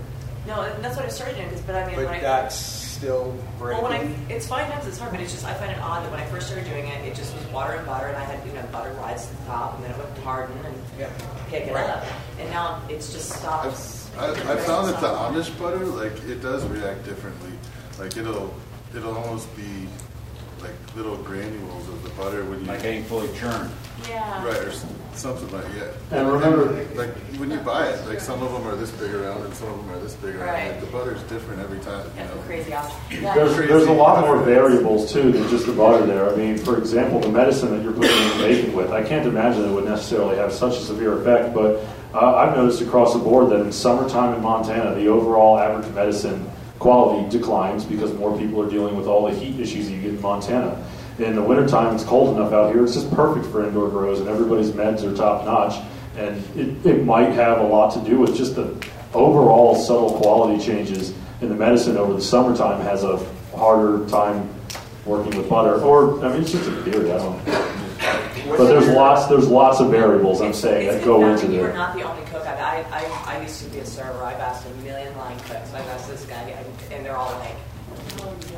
No, 0.48 0.62
and 0.62 0.84
that's 0.84 0.96
what 0.96 1.06
I 1.06 1.10
started 1.10 1.36
doing. 1.36 1.50
'cause- 1.50 1.62
but 1.62 1.76
I 1.76 1.86
mean, 1.86 1.96
But 1.98 2.08
I, 2.08 2.20
that's 2.20 2.93
still 3.04 3.36
breaking. 3.60 3.84
Well, 3.84 3.92
when 3.92 4.00
I, 4.30 4.34
it's 4.34 4.48
fine 4.48 4.70
times 4.72 4.88
it's 4.88 4.98
hard, 4.98 5.12
but 5.12 5.20
it's 5.20 5.34
just 5.34 5.46
I 5.46 5.54
find 5.54 5.72
it 5.72 5.78
odd 5.80 6.04
that 6.06 6.12
when 6.12 6.20
I 6.20 6.26
first 6.28 6.48
started 6.48 6.68
doing 6.70 6.88
it, 6.88 7.06
it 7.06 7.16
just 7.16 7.36
was 7.36 7.46
water 7.48 7.74
and 7.74 7.86
butter, 7.86 8.08
and 8.08 8.18
I 8.18 8.24
had 8.24 8.46
you 8.48 8.54
know 8.54 8.64
butter 8.72 8.92
rise 8.94 9.28
to 9.28 9.36
the 9.38 9.44
top, 9.46 9.76
and 9.76 9.84
then 9.84 9.92
it 9.92 9.98
would 9.98 10.24
harden 10.24 10.58
and 10.66 10.76
Yeah. 10.98 11.10
pick 11.50 11.68
it 11.68 11.74
Right. 11.74 11.90
up, 11.90 12.04
and 12.40 12.50
now 12.50 12.82
it's 12.90 13.12
just 13.12 13.30
stops. 13.30 14.10
I, 14.18 14.30
I 14.32 14.56
found 14.58 14.88
that 14.90 15.02
the 15.02 15.08
Amish 15.08 15.58
butter, 15.58 15.84
like, 15.86 16.14
it 16.30 16.40
does 16.40 16.64
react 16.66 17.04
differently. 17.04 17.50
Like, 17.98 18.16
it'll, 18.16 18.54
it'll 18.96 19.18
almost 19.18 19.54
be 19.56 19.88
like 20.62 20.72
little 20.96 21.18
granules 21.18 21.88
of 21.90 22.04
the 22.04 22.10
butter 22.12 22.46
when 22.46 22.60
you. 22.62 22.68
Like 22.68 22.84
ain't 22.86 23.08
fully 23.08 23.28
churned. 23.38 23.72
Yeah. 24.08 24.46
Right, 24.46 24.62
or 24.64 24.70
s- 24.70 24.86
something 25.16 25.52
like 25.52 25.66
that. 25.76 25.94
And 26.12 26.32
remember- 26.32 26.66
like 26.96 27.10
when 27.38 27.52
you 27.52 27.58
buy 27.60 27.88
it, 27.88 28.08
like 28.08 28.20
some 28.20 28.42
of 28.44 28.52
them 28.52 28.68
are 28.68 28.76
this 28.76 28.92
big 28.92 29.14
around 29.14 29.44
and 29.44 29.54
some 29.54 29.70
of 29.70 29.78
them 29.78 29.90
are 29.96 30.00
this 30.00 30.14
big 30.16 30.36
around. 30.36 30.48
Right. 30.48 30.72
Like 30.72 30.80
the 30.82 30.88
butter's 30.88 31.22
different 31.24 31.62
every 31.62 31.80
time. 31.80 32.06
You 32.16 32.22
Yeah, 32.24 32.28
know. 32.28 32.42
crazy 32.48 32.74
off. 32.74 33.02
Yeah. 33.12 33.34
There's, 33.36 33.56
there's 33.56 33.88
a 33.88 33.94
lot 33.94 34.22
more 34.26 34.38
variables 34.44 35.12
too 35.12 35.32
than 35.32 35.48
just 35.50 35.66
the 35.66 35.74
butter 35.74 36.06
there. 36.06 36.32
I 36.32 36.36
mean, 36.36 36.58
for 36.58 36.78
example, 36.78 37.20
the 37.20 37.30
medicine 37.30 37.72
that 37.72 37.84
you're 37.84 37.94
putting 37.94 38.12
in 38.16 38.38
the 38.38 38.44
bacon 38.44 38.74
with, 38.76 38.92
I 38.92 39.04
can't 39.04 39.26
imagine 39.28 39.64
it 39.66 39.72
would 39.74 39.86
necessarily 39.86 40.38
have 40.38 40.52
such 40.54 40.74
a 40.78 40.82
severe 40.82 41.20
effect, 41.22 41.54
but 41.54 41.86
uh, 42.14 42.36
I've 42.36 42.56
noticed 42.56 42.82
across 42.82 43.14
the 43.14 43.20
board 43.20 43.50
that 43.50 43.62
in 43.62 43.72
summertime 43.72 44.36
in 44.36 44.42
Montana, 44.42 44.94
the 44.96 45.08
overall 45.08 45.58
average 45.60 45.92
medicine 45.96 46.50
quality 46.80 47.28
declines 47.36 47.86
because 47.86 48.14
more 48.16 48.38
people 48.38 48.62
are 48.62 48.70
dealing 48.70 48.96
with 48.98 49.08
all 49.08 49.26
the 49.26 49.34
heat 49.34 49.60
issues 49.60 49.90
you 49.90 50.00
get 50.02 50.10
in 50.12 50.22
Montana. 50.22 50.84
In 51.20 51.36
the 51.36 51.44
wintertime, 51.44 51.94
it's 51.94 52.04
cold 52.04 52.36
enough 52.36 52.52
out 52.54 52.74
here, 52.74 52.84
it's 52.84 52.96
just 52.96 53.12
perfect 53.12 53.46
for 53.48 53.66
indoor 53.66 53.88
grows, 53.90 54.20
and 54.20 54.28
everybody's 54.28 54.72
meds 54.72 55.04
are 55.04 55.16
top 55.16 55.46
notch. 55.46 55.76
And 56.18 56.44
it, 56.58 56.86
it 56.86 57.06
might 57.06 57.32
have 57.34 57.60
a 57.60 57.64
lot 57.64 57.94
to 57.94 58.00
do 58.10 58.20
with 58.20 58.36
just 58.36 58.56
the 58.56 58.76
overall 59.14 59.76
subtle 59.76 60.14
quality 60.20 60.64
changes 60.64 61.14
in 61.42 61.50
the 61.50 61.56
medicine 61.56 61.98
over 61.98 62.14
the 62.14 62.22
summertime 62.22 62.82
has 62.82 63.04
a 63.04 63.18
harder 63.56 64.08
time 64.10 64.50
working 65.06 65.38
with 65.38 65.50
butter. 65.50 65.82
Or, 65.82 66.24
I 66.26 66.32
mean, 66.34 66.42
it's 66.42 66.52
just 66.52 66.68
a 66.68 66.84
theory, 66.84 67.12
I 67.12 67.18
don't 67.18 67.46
know. 67.46 67.70
But 68.58 68.66
there's 68.66 68.88
lots, 68.88 69.28
there's 69.28 69.48
lots 69.48 69.80
of 69.80 69.90
variables, 69.90 70.42
I'm 70.42 70.54
saying, 70.54 70.88
that 70.88 71.04
go 71.06 71.26
into 71.28 71.48
that 71.48 71.54
You 71.54 71.60
are 71.60 71.68
there. 71.68 71.74
not 71.74 71.96
the 71.96 72.04
only 72.04 72.26
cook. 72.26 72.46
I, 72.46 72.84
I, 72.92 73.36
I 73.38 73.42
used 73.42 73.64
to 73.64 73.70
be 73.70 73.80
a 73.80 73.86
server. 73.86 74.24
I've 74.24 74.40
asked 74.40 74.66
a 74.66 74.74
million 74.84 75.16
line 75.18 75.38
cooks. 75.40 75.74
I've 75.74 75.88
asked 75.88 76.10
this 76.10 76.26
guy, 76.26 76.42
and 76.92 77.06
they're 77.06 77.16
all 77.16 77.32
like, 77.40 77.56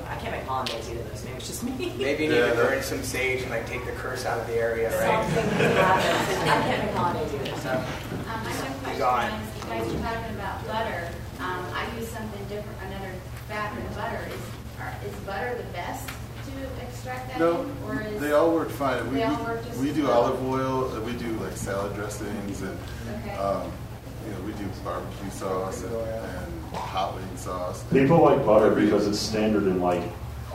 I 0.09 0.15
can't 0.17 0.31
make 0.31 0.43
hollandaise 0.43 0.89
either. 0.89 1.03
This 1.45 1.61
maybe 1.61 1.83
it's 1.83 1.91
just 1.91 1.99
me. 1.99 2.03
Maybe 2.05 2.23
you 2.23 2.29
need 2.31 2.49
to 2.49 2.55
burn 2.55 2.81
some 2.81 3.03
sage 3.03 3.41
and 3.43 3.51
like 3.51 3.67
take 3.67 3.85
the 3.85 3.91
curse 3.91 4.25
out 4.25 4.39
of 4.39 4.47
the 4.47 4.55
area, 4.55 4.89
right? 4.99 5.23
Something 5.31 5.59
happens. 5.77 6.39
I 6.41 6.61
can't 6.65 6.85
make 6.85 6.95
hollandaise 6.95 7.33
either. 7.35 7.57
So. 7.61 7.69
Um, 7.69 7.85
my 8.25 8.49
one 8.49 8.79
question 8.81 8.97
Gone. 8.97 9.31
is, 9.31 9.55
you 9.55 9.63
guys 9.69 9.93
are 9.93 9.99
talking 10.01 10.35
about 10.35 10.67
butter. 10.67 11.09
Um, 11.39 11.65
I 11.73 11.87
use 11.99 12.07
something 12.09 12.43
different, 12.49 12.77
another 12.87 13.13
fat 13.47 13.75
than 13.75 13.85
butter. 13.93 14.25
Is, 14.33 14.41
are, 14.81 14.93
is 15.05 15.13
butter 15.25 15.55
the 15.57 15.69
best 15.71 16.07
to 16.09 16.83
extract 16.83 17.27
that 17.29 17.39
No, 17.39 17.61
in? 17.61 17.71
Or 17.85 18.01
is, 18.01 18.19
they 18.21 18.31
all 18.31 18.51
work 18.51 18.71
fine. 18.71 19.07
We, 19.11 19.17
They 19.17 19.23
all 19.23 19.43
work 19.43 19.63
just 19.65 19.79
we 19.79 19.93
do 19.93 20.09
olive 20.09 20.41
oil, 20.43 20.91
uh, 20.95 21.01
we 21.01 21.13
do 21.13 21.29
like 21.37 21.55
salad 21.55 21.93
dressings, 21.93 22.63
and 22.63 22.77
Okay. 23.21 23.35
um, 23.37 23.71
you 24.25 24.31
know 24.31 24.41
we 24.41 24.51
do 24.53 24.65
barbecue 24.83 25.29
sauce 25.29 25.83
and, 25.83 25.93
and 25.93 26.73
hot 26.73 27.13
wing 27.15 27.37
sauce. 27.37 27.83
People 27.91 28.23
like 28.23 28.43
butter 28.43 28.73
because 28.73 29.05
it's 29.07 29.19
standard 29.19 29.63
in 29.63 29.79
like 29.79 30.01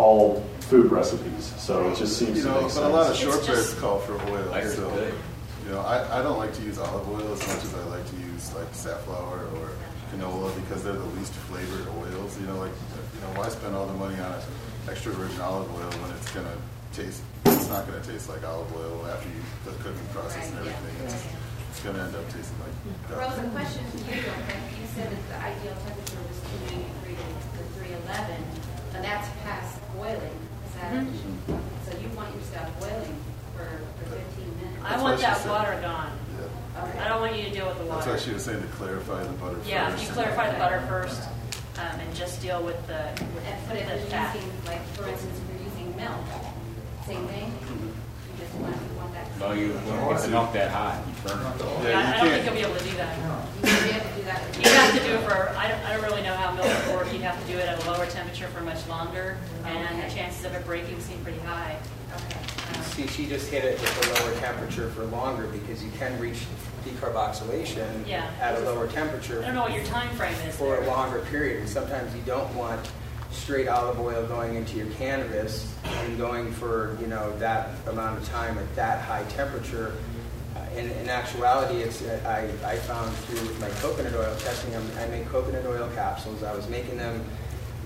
all 0.00 0.40
food 0.60 0.90
recipes, 0.90 1.52
so 1.58 1.88
it 1.90 1.96
just 1.98 2.16
seems 2.18 2.38
You 2.38 2.42
to 2.44 2.48
know, 2.48 2.54
make 2.54 2.62
but 2.62 2.70
sense. 2.70 2.86
a 2.86 2.88
lot 2.88 3.06
of 3.06 3.12
It's 3.12 3.20
shortbreads 3.22 3.80
call 3.80 3.98
for 4.00 4.14
oil. 4.32 4.46
Like 4.50 4.64
so, 4.64 4.88
good. 4.90 5.14
you 5.66 5.70
know, 5.72 5.80
I, 5.80 6.20
I 6.20 6.22
don't 6.22 6.38
like 6.38 6.54
to 6.54 6.62
use 6.62 6.78
olive 6.78 7.08
oil 7.08 7.32
as 7.32 7.40
much 7.46 7.62
as 7.64 7.74
I 7.74 7.84
like 7.84 8.06
to 8.08 8.16
use 8.16 8.52
like 8.54 8.72
safflower 8.74 9.46
or 9.60 9.70
canola 10.14 10.54
because 10.62 10.82
they're 10.84 10.92
the 10.94 11.12
least 11.18 11.32
flavored 11.50 11.86
oils. 12.00 12.38
You 12.40 12.46
know, 12.46 12.58
like 12.58 12.72
you 13.14 13.20
know, 13.20 13.38
why 13.38 13.48
spend 13.48 13.74
all 13.76 13.86
the 13.86 13.94
money 13.94 14.18
on 14.20 14.40
extra 14.88 15.12
virgin 15.12 15.40
olive 15.40 15.68
oil 15.74 15.90
when 16.02 16.10
it's 16.16 16.30
gonna 16.32 16.56
taste? 16.92 17.22
It's 17.46 17.68
not 17.68 17.86
gonna 17.86 18.02
taste 18.02 18.28
like 18.28 18.42
olive 18.46 18.72
oil 18.76 19.06
after 19.12 19.28
you 19.28 19.42
the 19.66 19.72
cooking 19.82 20.08
process 20.14 20.48
and 20.48 20.49
everything. 20.49 20.49
It's, 20.49 20.49
it's 21.70 21.80
gonna 21.80 22.02
end 22.04 22.14
up 22.16 22.26
tasting 22.30 22.58
like. 22.60 22.74
Rose, 23.18 23.38
a 23.38 23.48
question 23.54 23.84
to 23.90 23.98
you. 23.98 24.20
Okay, 24.20 24.58
you 24.74 24.86
said 24.94 25.08
that 25.10 25.22
the 25.30 25.36
ideal 25.38 25.76
temperature 25.86 26.22
was 26.26 26.38
293 26.66 27.14
to 27.14 27.62
311, 27.78 28.42
and 28.94 29.04
that's 29.04 29.28
past 29.46 29.78
boiling. 29.94 30.38
Is 30.66 30.74
that 30.80 30.92
Mhm. 30.92 31.14
so? 31.86 31.98
You 31.98 32.08
want 32.16 32.34
your 32.34 32.42
stuff 32.44 32.68
boiling 32.80 33.16
for, 33.56 33.66
for 33.98 34.04
15 34.10 34.56
minutes? 34.58 34.82
I 34.84 35.00
want 35.00 35.20
that 35.20 35.46
water 35.46 35.78
gone. 35.80 36.12
Okay. 36.80 36.98
I 36.98 37.08
don't 37.08 37.20
want 37.20 37.36
you 37.36 37.44
to 37.44 37.50
deal 37.50 37.66
with 37.66 37.78
the 37.78 37.84
That's 37.84 38.06
water. 38.06 38.12
why 38.12 38.18
she 38.18 38.32
was 38.32 38.44
saying 38.44 38.62
to 38.62 38.68
clarify 38.78 39.22
the 39.22 39.28
butter 39.42 39.58
Yeah, 39.66 39.90
first. 39.90 40.02
if 40.02 40.08
you 40.08 40.14
clarify 40.14 40.50
the 40.50 40.58
butter 40.58 40.80
first, 40.88 41.20
um, 41.78 41.98
and 42.00 42.14
just 42.14 42.40
deal 42.40 42.62
with 42.62 42.78
the, 42.86 43.10
with 43.34 43.44
And 43.46 43.58
but 43.68 43.76
if 43.76 43.86
the 43.88 43.98
you're 43.98 44.06
fat. 44.06 44.34
using, 44.34 44.50
like, 44.66 44.82
for 44.96 45.06
instance, 45.08 45.38
if 45.38 45.44
you're 45.50 45.68
using 45.68 45.96
milk, 45.96 46.24
same 47.06 47.26
thing? 47.28 47.52
You 47.68 48.38
just 48.38 48.54
want, 48.54 48.72
you 48.74 48.80
want 48.80 48.80
that. 48.80 48.89
Well, 49.40 49.56
you, 49.56 49.72
when 49.72 50.16
it's 50.16 50.28
not 50.28 50.52
that 50.52 50.70
hot, 50.70 51.02
you 51.06 51.14
burn 51.26 51.40
it. 51.40 51.88
Yeah, 51.88 52.14
I 52.14 52.20
don't 52.20 52.30
think 52.30 52.44
you'll 52.44 52.54
be 52.54 52.60
able 52.60 52.76
to 52.76 52.84
do 52.84 52.96
that. 52.98 53.16
You 53.16 53.62
may 53.86 53.92
have 53.92 54.10
to 54.10 54.16
do 54.20 54.24
that. 54.24 54.56
You'd 54.56 54.66
have 54.66 54.94
to 54.94 55.00
do 55.08 55.14
it 55.14 55.22
for, 55.24 55.48
I 55.56 55.68
don't, 55.68 55.80
I 55.80 55.92
don't 55.94 56.02
really 56.04 56.22
know 56.22 56.34
how 56.34 56.52
milk 56.52 56.66
would 56.86 56.94
work. 56.96 57.12
You'd 57.12 57.22
have 57.22 57.40
to 57.40 57.50
do 57.50 57.58
it 57.58 57.66
at 57.66 57.82
a 57.82 57.90
lower 57.90 58.04
temperature 58.06 58.48
for 58.48 58.60
much 58.60 58.86
longer, 58.86 59.38
and 59.64 60.02
the 60.02 60.14
chances 60.14 60.44
of 60.44 60.52
it 60.52 60.64
breaking 60.66 61.00
seem 61.00 61.18
pretty 61.24 61.38
high. 61.40 61.78
Um, 62.14 62.82
See, 62.82 63.06
she 63.06 63.26
just 63.26 63.50
hit 63.50 63.64
it 63.64 63.80
with 63.80 64.20
a 64.20 64.22
lower 64.24 64.34
temperature 64.40 64.90
for 64.90 65.04
longer 65.04 65.46
because 65.46 65.82
you 65.82 65.90
can 65.92 66.18
reach 66.20 66.44
decarboxylation 66.84 68.06
Yeah. 68.06 68.30
at 68.40 68.56
a 68.56 68.60
lower 68.60 68.86
temperature 68.88 69.42
I 69.42 69.46
don't 69.46 69.54
know 69.54 69.62
what 69.62 69.74
your 69.74 69.84
time 69.84 70.14
frame 70.16 70.34
is 70.46 70.56
for 70.56 70.76
a 70.82 70.86
longer 70.86 71.20
period. 71.30 71.60
And 71.60 71.68
sometimes 71.68 72.14
you 72.14 72.22
don't 72.26 72.52
want 72.54 72.80
straight 73.30 73.68
olive 73.68 73.98
oil 74.00 74.26
going 74.26 74.56
into 74.56 74.76
your 74.76 74.90
cannabis 74.92 75.72
and 75.84 76.18
going 76.18 76.52
for 76.52 76.96
you 77.00 77.06
know 77.06 77.36
that 77.38 77.70
amount 77.88 78.18
of 78.18 78.28
time 78.28 78.58
at 78.58 78.74
that 78.76 79.00
high 79.02 79.24
temperature. 79.24 79.94
Uh, 80.56 80.60
In, 80.76 80.90
in 80.90 81.08
actuality, 81.08 81.82
it's 81.82 82.02
uh, 82.02 82.20
I, 82.26 82.72
I 82.72 82.76
found 82.76 83.14
through 83.16 83.54
my 83.60 83.68
coconut 83.80 84.14
oil 84.14 84.34
testing, 84.38 84.74
I'm, 84.74 84.84
I 84.98 85.06
make 85.06 85.26
coconut 85.28 85.64
oil 85.64 85.88
capsules. 85.94 86.42
I 86.42 86.54
was 86.54 86.68
making 86.68 86.98
them 86.98 87.24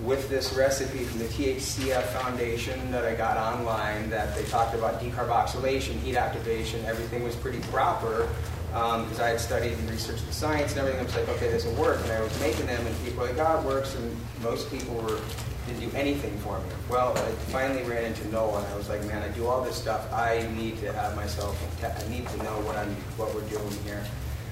with 0.03 0.29
this 0.29 0.53
recipe 0.53 1.05
from 1.05 1.19
the 1.19 1.25
THCF 1.25 2.03
Foundation 2.07 2.91
that 2.91 3.05
I 3.05 3.15
got 3.15 3.37
online 3.37 4.09
that 4.09 4.35
they 4.35 4.43
talked 4.45 4.75
about 4.75 4.99
decarboxylation, 4.99 5.93
heat 5.99 6.17
activation, 6.17 6.83
everything 6.85 7.23
was 7.23 7.35
pretty 7.35 7.59
proper 7.71 8.27
because 8.75 9.21
I 9.21 9.29
had 9.29 9.39
studied 9.39 9.71
and 9.71 9.89
researched 9.89 10.27
the 10.27 10.33
science 10.33 10.71
and 10.71 10.81
everything. 10.81 10.99
I 10.99 11.03
was 11.03 11.15
like, 11.15 11.29
okay, 11.29 11.49
this 11.49 11.65
will 11.65 11.75
work. 11.75 12.01
And 12.03 12.11
I 12.11 12.21
was 12.21 12.37
making 12.41 12.65
them, 12.67 12.85
and 12.85 13.05
people 13.05 13.23
were 13.23 13.29
like, 13.29 13.37
oh, 13.39 13.59
it 13.59 13.65
works. 13.65 13.95
And 13.95 14.15
most 14.43 14.69
people 14.69 14.95
were 14.95 15.19
didn't 15.67 15.89
do 15.89 15.97
anything 15.97 16.37
for 16.39 16.59
me. 16.59 16.65
Well, 16.89 17.17
I 17.17 17.31
finally 17.51 17.83
ran 17.83 18.03
into 18.05 18.27
Noel, 18.27 18.57
and 18.57 18.67
I 18.67 18.75
was 18.75 18.87
like, 18.87 19.03
man, 19.05 19.23
I 19.23 19.29
do 19.29 19.47
all 19.47 19.63
this 19.63 19.75
stuff. 19.75 20.11
I 20.13 20.47
need 20.55 20.77
to 20.81 20.93
have 20.93 21.15
myself. 21.15 21.57
I 21.83 22.07
need 22.09 22.27
to 22.27 22.37
know 22.37 22.59
what 22.61 22.75
I'm, 22.75 22.93
what 23.17 23.33
we're 23.33 23.49
doing 23.49 23.71
here. 23.83 24.03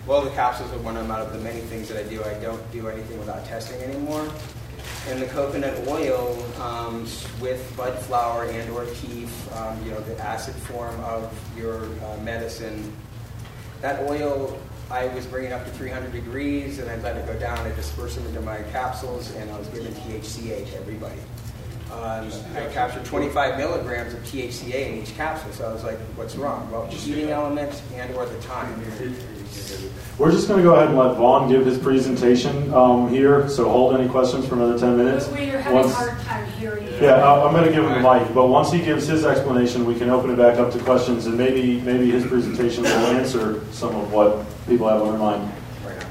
Well, 0.07 0.21
the 0.21 0.31
capsules 0.31 0.71
are 0.73 0.79
one 0.79 0.97
of 0.97 1.09
out 1.11 1.21
of 1.21 1.33
the 1.33 1.39
many 1.39 1.61
things 1.61 1.87
that 1.89 2.03
I 2.03 2.09
do. 2.09 2.23
I 2.23 2.33
don't 2.39 2.71
do 2.71 2.87
anything 2.87 3.19
without 3.19 3.45
testing 3.45 3.79
anymore. 3.81 4.27
And 5.07 5.21
the 5.21 5.27
coconut 5.27 5.87
oil 5.87 6.43
um, 6.59 7.03
with 7.39 7.73
bud 7.77 7.97
flower 7.99 8.45
and 8.45 8.69
or 8.71 8.85
keef, 8.95 9.53
um, 9.55 9.83
you 9.85 9.91
know, 9.91 9.99
the 10.01 10.19
acid 10.19 10.55
form 10.55 10.99
of 11.01 11.31
your 11.57 11.85
uh, 12.05 12.17
medicine. 12.23 12.91
That 13.83 14.09
oil 14.09 14.57
I 14.89 15.07
was 15.07 15.25
bringing 15.25 15.51
up 15.51 15.65
to 15.65 15.71
300 15.71 16.13
degrees, 16.13 16.79
and 16.79 16.89
I'd 16.89 17.03
let 17.03 17.17
it 17.17 17.27
go 17.27 17.37
down. 17.37 17.59
I 17.59 17.75
dispersed 17.75 18.15
them 18.15 18.25
into 18.27 18.39
my 18.39 18.63
capsules, 18.71 19.35
and 19.35 19.51
I 19.51 19.59
was 19.59 19.67
giving 19.67 19.91
THCA 19.93 20.69
to 20.69 20.77
everybody. 20.77 21.19
Um, 21.91 22.31
I 22.55 22.71
captured 22.71 23.03
25 23.03 23.57
milligrams 23.57 24.13
of 24.13 24.21
THCA 24.21 24.87
in 24.87 25.03
each 25.03 25.13
capsule, 25.15 25.51
so 25.51 25.69
I 25.69 25.73
was 25.73 25.83
like, 25.83 25.97
"What's 26.15 26.37
wrong?" 26.37 26.71
Well, 26.71 26.85
the 26.85 26.95
heating 26.95 27.29
element 27.29 27.81
and 27.93 28.15
or 28.15 28.25
the 28.25 28.39
time. 28.39 28.81
We're 30.19 30.31
just 30.31 30.47
going 30.47 30.59
to 30.59 30.63
go 30.63 30.75
ahead 30.75 30.89
and 30.89 30.97
let 30.97 31.15
Vaughn 31.17 31.49
give 31.49 31.65
his 31.65 31.77
presentation 31.79 32.71
um, 32.73 33.09
here. 33.09 33.49
So 33.49 33.67
hold 33.67 33.99
any 33.99 34.07
questions 34.07 34.47
for 34.47 34.53
another 34.55 34.77
10 34.77 34.95
minutes. 34.95 35.27
We 35.29 35.49
are 35.49 35.59
having 35.59 35.79
a 35.79 35.87
hard 35.87 36.19
time 36.21 36.47
hearing 36.51 36.85
you. 36.85 36.93
Yeah, 37.01 37.15
I- 37.15 37.45
I'm 37.45 37.51
going 37.51 37.65
to 37.65 37.71
give 37.71 37.83
him 37.83 37.91
the 37.91 37.99
mic, 37.99 38.31
but 38.33 38.47
once 38.47 38.71
he 38.71 38.79
gives 38.79 39.07
his 39.07 39.25
explanation, 39.25 39.85
we 39.85 39.95
can 39.95 40.11
open 40.11 40.29
it 40.29 40.37
back 40.37 40.59
up 40.59 40.71
to 40.73 40.79
questions, 40.79 41.25
and 41.25 41.35
maybe 41.35 41.81
maybe 41.81 42.11
his 42.11 42.25
presentation 42.27 42.83
will 42.83 42.89
answer 42.91 43.59
some 43.71 43.95
of 43.95 44.13
what 44.13 44.45
people 44.67 44.87
have 44.87 45.01
on 45.01 45.09
their 45.09 45.19
mind. 45.19 45.51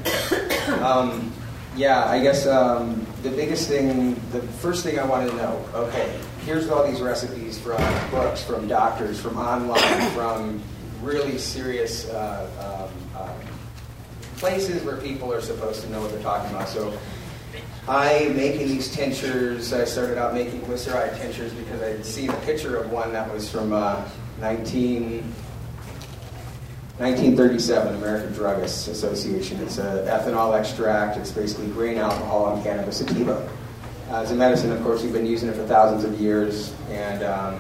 Um, 0.81 1.33
yeah, 1.77 2.05
I 2.05 2.23
guess 2.23 2.47
um, 2.47 3.05
the 3.23 3.31
biggest 3.31 3.69
thing, 3.69 4.15
the 4.31 4.41
first 4.41 4.85
thing 4.85 4.99
I 4.99 5.05
wanted 5.05 5.31
to 5.31 5.37
know, 5.37 5.65
okay, 5.75 6.19
here's 6.47 6.69
all 6.71 6.87
these 6.87 7.01
recipes 7.01 7.59
from 7.59 7.79
books, 8.11 8.43
from 8.43 8.69
doctors, 8.69 9.21
from 9.21 9.37
online, 9.37 10.11
from 10.13 10.63
really 11.03 11.37
serious 11.39 12.09
uh, 12.09 12.89
um, 13.29 13.37
places 14.37 14.83
where 14.85 14.97
people 14.97 15.33
are 15.33 15.41
supposed 15.41 15.83
to 15.83 15.91
know 15.91 16.01
what 16.01 16.11
they're 16.11 16.23
talking 16.23 16.51
about. 16.51 16.69
So 16.69 16.97
I 17.89 18.33
making 18.35 18.69
these 18.69 18.95
tinctures, 18.95 19.73
I 19.73 19.85
started 19.85 20.19
out 20.19 20.35
making 20.35 20.61
glycerite 20.63 21.21
tinctures 21.21 21.53
because 21.53 21.83
I 21.83 21.89
had 21.89 22.07
seen 22.07 22.31
a 22.31 22.37
picture 22.41 22.77
of 22.77 22.91
one 22.91 23.13
that 23.13 23.33
was 23.33 23.51
from 23.51 23.73
uh, 23.73 24.09
19... 24.41 25.35
1937, 26.99 27.97
American 27.97 28.33
Druggist 28.33 28.87
Association. 28.87 29.61
It's 29.61 29.79
an 29.79 30.07
ethanol 30.07 30.57
extract. 30.57 31.17
It's 31.17 31.33
basically 31.33 31.67
grain 31.69 31.99
alcohol 31.99 32.55
and 32.55 32.63
cannabis 32.63 32.99
sativa. 32.99 33.49
Uh, 34.09 34.21
as 34.21 34.31
a 34.31 34.35
medicine, 34.35 34.71
of 34.71 34.83
course, 34.83 35.03
we've 35.03 35.13
been 35.13 35.27
using 35.27 35.49
it 35.49 35.57
for 35.57 35.65
thousands 35.65 36.05
of 36.05 36.21
years, 36.21 36.75
and 36.91 37.25
um, 37.25 37.59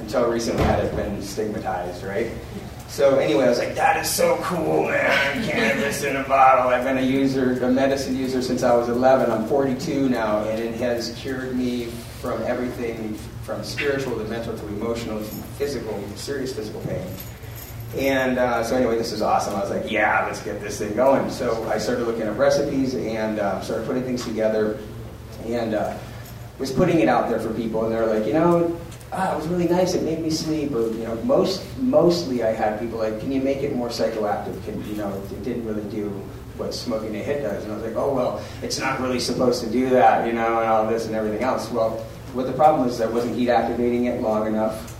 until 0.00 0.28
recently 0.28 0.64
had 0.64 0.84
it 0.84 0.94
been 0.96 1.22
stigmatized, 1.22 2.02
right? 2.02 2.30
So 2.88 3.18
anyway, 3.18 3.44
I 3.44 3.48
was 3.48 3.58
like, 3.58 3.74
that 3.74 3.96
is 4.02 4.08
so 4.08 4.36
cool, 4.42 4.84
man. 4.84 5.44
Cannabis 5.44 6.02
in 6.04 6.16
a 6.16 6.22
bottle. 6.22 6.70
I've 6.70 6.84
been 6.84 6.98
a 6.98 7.02
user, 7.02 7.62
a 7.62 7.70
medicine 7.70 8.16
user 8.16 8.40
since 8.40 8.62
I 8.62 8.74
was 8.74 8.88
11. 8.88 9.30
I'm 9.30 9.46
42 9.46 10.08
now, 10.08 10.44
and 10.44 10.58
it 10.58 10.74
has 10.76 11.14
cured 11.18 11.56
me 11.56 11.86
from 12.20 12.42
everything 12.44 13.14
from 13.42 13.62
spiritual 13.62 14.16
to 14.18 14.24
mental 14.24 14.56
to 14.56 14.66
emotional 14.68 15.18
to 15.18 15.24
physical, 15.24 16.02
serious 16.16 16.54
physical 16.54 16.80
pain. 16.82 17.06
And 17.96 18.38
uh, 18.38 18.64
so 18.64 18.76
anyway, 18.76 18.96
this 18.98 19.12
is 19.12 19.22
awesome. 19.22 19.54
I 19.54 19.60
was 19.60 19.70
like, 19.70 19.90
yeah, 19.90 20.24
let's 20.26 20.42
get 20.42 20.60
this 20.60 20.78
thing 20.78 20.94
going. 20.94 21.30
So 21.30 21.68
I 21.68 21.78
started 21.78 22.06
looking 22.06 22.22
at 22.22 22.36
recipes 22.36 22.94
and 22.94 23.38
uh, 23.38 23.60
started 23.60 23.86
putting 23.86 24.02
things 24.02 24.24
together, 24.24 24.78
and 25.44 25.74
uh, 25.74 25.96
was 26.58 26.72
putting 26.72 27.00
it 27.00 27.08
out 27.08 27.28
there 27.28 27.40
for 27.40 27.52
people. 27.54 27.84
And 27.84 27.94
they're 27.94 28.06
like, 28.06 28.26
you 28.26 28.32
know, 28.32 28.78
ah, 29.12 29.34
it 29.34 29.36
was 29.36 29.48
really 29.48 29.68
nice. 29.68 29.94
It 29.94 30.02
made 30.02 30.20
me 30.20 30.30
sleep. 30.30 30.72
Or 30.74 30.88
you 30.88 31.04
know, 31.04 31.14
most 31.24 31.62
mostly 31.78 32.42
I 32.42 32.52
had 32.52 32.80
people 32.80 32.98
like, 32.98 33.20
can 33.20 33.32
you 33.32 33.40
make 33.40 33.58
it 33.58 33.74
more 33.74 33.88
psychoactive? 33.88 34.62
Can 34.64 34.84
you 34.88 34.96
know, 34.96 35.12
it 35.30 35.42
didn't 35.42 35.66
really 35.66 35.88
do 35.90 36.08
what 36.56 36.74
smoking 36.74 37.14
a 37.16 37.18
hit 37.18 37.42
does. 37.42 37.64
And 37.64 37.72
I 37.72 37.76
was 37.76 37.84
like, 37.84 37.96
oh 37.96 38.14
well, 38.14 38.42
it's 38.62 38.78
not 38.78 39.00
really 39.00 39.20
supposed 39.20 39.62
to 39.62 39.70
do 39.70 39.90
that, 39.90 40.26
you 40.26 40.32
know, 40.32 40.60
and 40.60 40.68
all 40.68 40.86
this 40.86 41.06
and 41.06 41.14
everything 41.14 41.42
else. 41.42 41.70
Well, 41.70 41.98
what 42.32 42.46
the 42.46 42.52
problem 42.52 42.88
is, 42.88 43.00
I 43.00 43.06
wasn't 43.06 43.36
heat 43.36 43.50
activating 43.50 44.06
it 44.06 44.20
long 44.20 44.46
enough. 44.46 44.92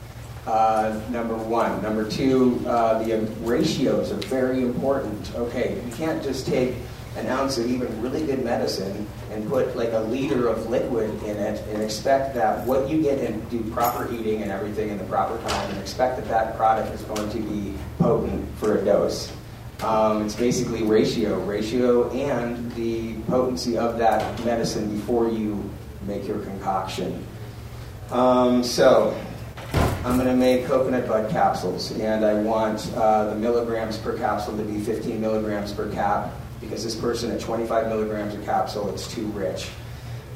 Uh, 0.47 1.01
number 1.11 1.35
one. 1.35 1.83
Number 1.83 2.09
two, 2.09 2.63
uh, 2.69 3.03
the 3.03 3.27
ratios 3.41 4.13
are 4.13 4.29
very 4.29 4.63
important. 4.63 5.35
Okay, 5.35 5.83
you 5.85 5.93
can't 5.93 6.23
just 6.23 6.47
take 6.47 6.77
an 7.17 7.27
ounce 7.29 7.59
of 7.59 7.71
even 7.71 8.01
really 8.03 8.25
good 8.27 8.45
medicine 8.45 9.07
and 9.31 9.49
put 9.49 9.75
like 9.77 9.93
a 9.93 10.01
liter 10.01 10.49
of 10.49 10.69
liquid 10.69 11.11
in 11.25 11.37
it 11.37 11.63
and 11.69 11.83
expect 11.83 12.35
that 12.35 12.65
what 12.67 12.89
you 12.89 13.03
get 13.03 13.19
and 13.19 13.49
do 13.51 13.63
proper 13.71 14.07
heating 14.07 14.43
and 14.43 14.51
everything 14.51 14.91
in 14.91 14.99
the 14.99 15.05
proper 15.05 15.37
time 15.49 15.71
and 15.71 15.79
expect 15.79 16.17
that 16.17 16.29
that 16.29 16.57
product 16.57 16.95
is 16.95 17.03
going 17.03 17.29
to 17.31 17.39
be 17.39 17.75
potent 17.99 18.47
for 18.59 18.79
a 18.79 18.85
dose. 18.85 19.33
Um, 19.83 20.25
it's 20.25 20.35
basically 20.35 20.83
ratio, 20.83 21.39
ratio, 21.41 22.11
and 22.11 22.73
the 22.73 23.15
potency 23.23 23.77
of 23.77 23.99
that 23.99 24.43
medicine 24.45 24.95
before 24.95 25.29
you 25.29 25.69
make 26.07 26.27
your 26.27 26.39
concoction. 26.39 27.27
Um, 28.11 28.63
so, 28.63 29.19
I'm 30.05 30.17
going 30.17 30.29
to 30.29 30.37
make 30.37 30.67
coconut 30.67 31.09
bud 31.09 31.31
capsules, 31.31 31.91
and 31.99 32.25
I 32.25 32.35
want 32.35 32.91
uh, 32.95 33.31
the 33.31 33.35
milligrams 33.35 33.99
per 33.99 34.17
capsule 34.17 34.57
to 34.57 34.63
be 34.63 34.81
15 34.81 35.21
milligrams 35.21 35.73
per 35.73 35.91
cap 35.93 36.33
because 36.67 36.85
this 36.85 36.95
person 36.95 37.31
at 37.31 37.41
25 37.41 37.89
milligrams 37.89 38.35
a 38.35 38.39
capsule, 38.39 38.89
it's 38.91 39.13
too 39.13 39.27
rich. 39.29 39.69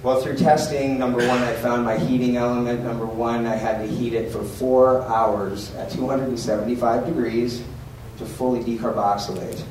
Well, 0.03 0.23
through 0.23 0.37
testing, 0.37 0.99
number 0.99 1.19
one, 1.29 1.43
I 1.43 1.53
found 1.55 1.85
my 1.85 1.99
heating 1.99 2.37
element. 2.37 2.83
Number 2.83 3.05
one, 3.05 3.47
I 3.47 3.55
had 3.55 3.83
to 3.83 3.87
heat 3.87 4.15
it 4.15 4.33
for 4.33 4.43
four 4.43 5.03
hours 5.03 5.75
at 5.75 5.91
275 5.91 7.05
degrees 7.05 7.63
to 8.17 8.25
fully 8.25 8.61
decarboxylate. 8.61 9.63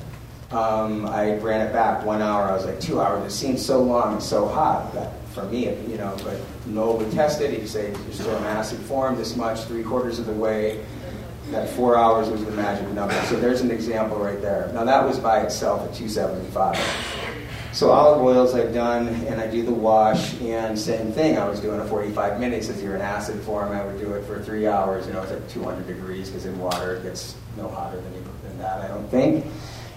Um, 0.52 1.08
I 1.08 1.36
ran 1.38 1.66
it 1.66 1.74
back 1.74 2.06
one 2.06 2.22
hour. 2.22 2.44
I 2.44 2.54
was 2.54 2.66
like, 2.66 2.80
two 2.80 3.02
hours. 3.02 3.32
It 3.32 3.36
seems 3.36 3.66
so 3.66 3.82
long 3.82 4.14
and 4.14 4.24
so 4.24 4.48
hot 4.48 4.94
that 4.94 5.14
for 5.30 5.44
me, 5.46 5.66
you 5.88 5.98
know, 5.98 6.16
but 6.24 6.40
Noel 6.68 6.98
would 6.98 7.12
test 7.12 7.42
it. 7.42 7.52
He'd 7.52 7.68
say, 7.68 7.92
you're 7.92 8.12
still 8.12 8.36
in 8.38 8.44
acid 8.44 8.80
form 8.82 9.16
this 9.16 9.36
much, 9.36 9.62
three 9.62 9.84
quarters 9.84 10.20
of 10.20 10.26
the 10.26 10.34
way. 10.34 10.84
That 11.52 11.70
four 11.70 11.98
hours 11.98 12.30
was 12.30 12.46
the 12.46 12.52
magic 12.52 12.88
number. 12.90 13.14
So 13.24 13.40
there's 13.40 13.62
an 13.62 13.72
example 13.72 14.18
right 14.18 14.42
there. 14.42 14.70
Now 14.74 14.84
that 14.84 15.04
was 15.04 15.18
by 15.20 15.42
itself 15.42 15.82
at 15.82 15.96
275. 15.96 16.78
So 17.72 17.92
olive 17.92 18.22
oils 18.22 18.56
I've 18.56 18.74
done, 18.74 19.08
and 19.28 19.40
I 19.40 19.48
do 19.48 19.64
the 19.64 19.72
wash, 19.72 20.40
and 20.42 20.78
same 20.78 21.12
thing. 21.12 21.38
I 21.38 21.48
was 21.48 21.60
doing 21.60 21.80
a 21.80 21.86
45 21.86 22.40
minutes. 22.40 22.70
As 22.70 22.82
you're 22.82 22.96
in 22.96 23.02
acid 23.02 23.40
form, 23.42 23.72
I 23.72 23.86
would 23.86 24.00
do 24.00 24.14
it 24.14 24.26
for 24.26 24.44
three 24.44 24.68
hours. 24.68 25.08
You 25.08 25.14
know, 25.14 25.22
it's 25.22 25.32
at 25.32 25.48
200 25.50 25.88
degrees 25.88 26.30
because 26.30 26.46
in 26.46 26.58
water 26.60 26.96
it 26.96 27.04
gets 27.04 27.36
no 27.58 27.68
hotter 27.68 28.02
than, 28.02 28.14
than 28.44 28.58
that, 28.58 28.82
I 28.82 28.88
don't 28.88 29.08
think. 29.10 29.46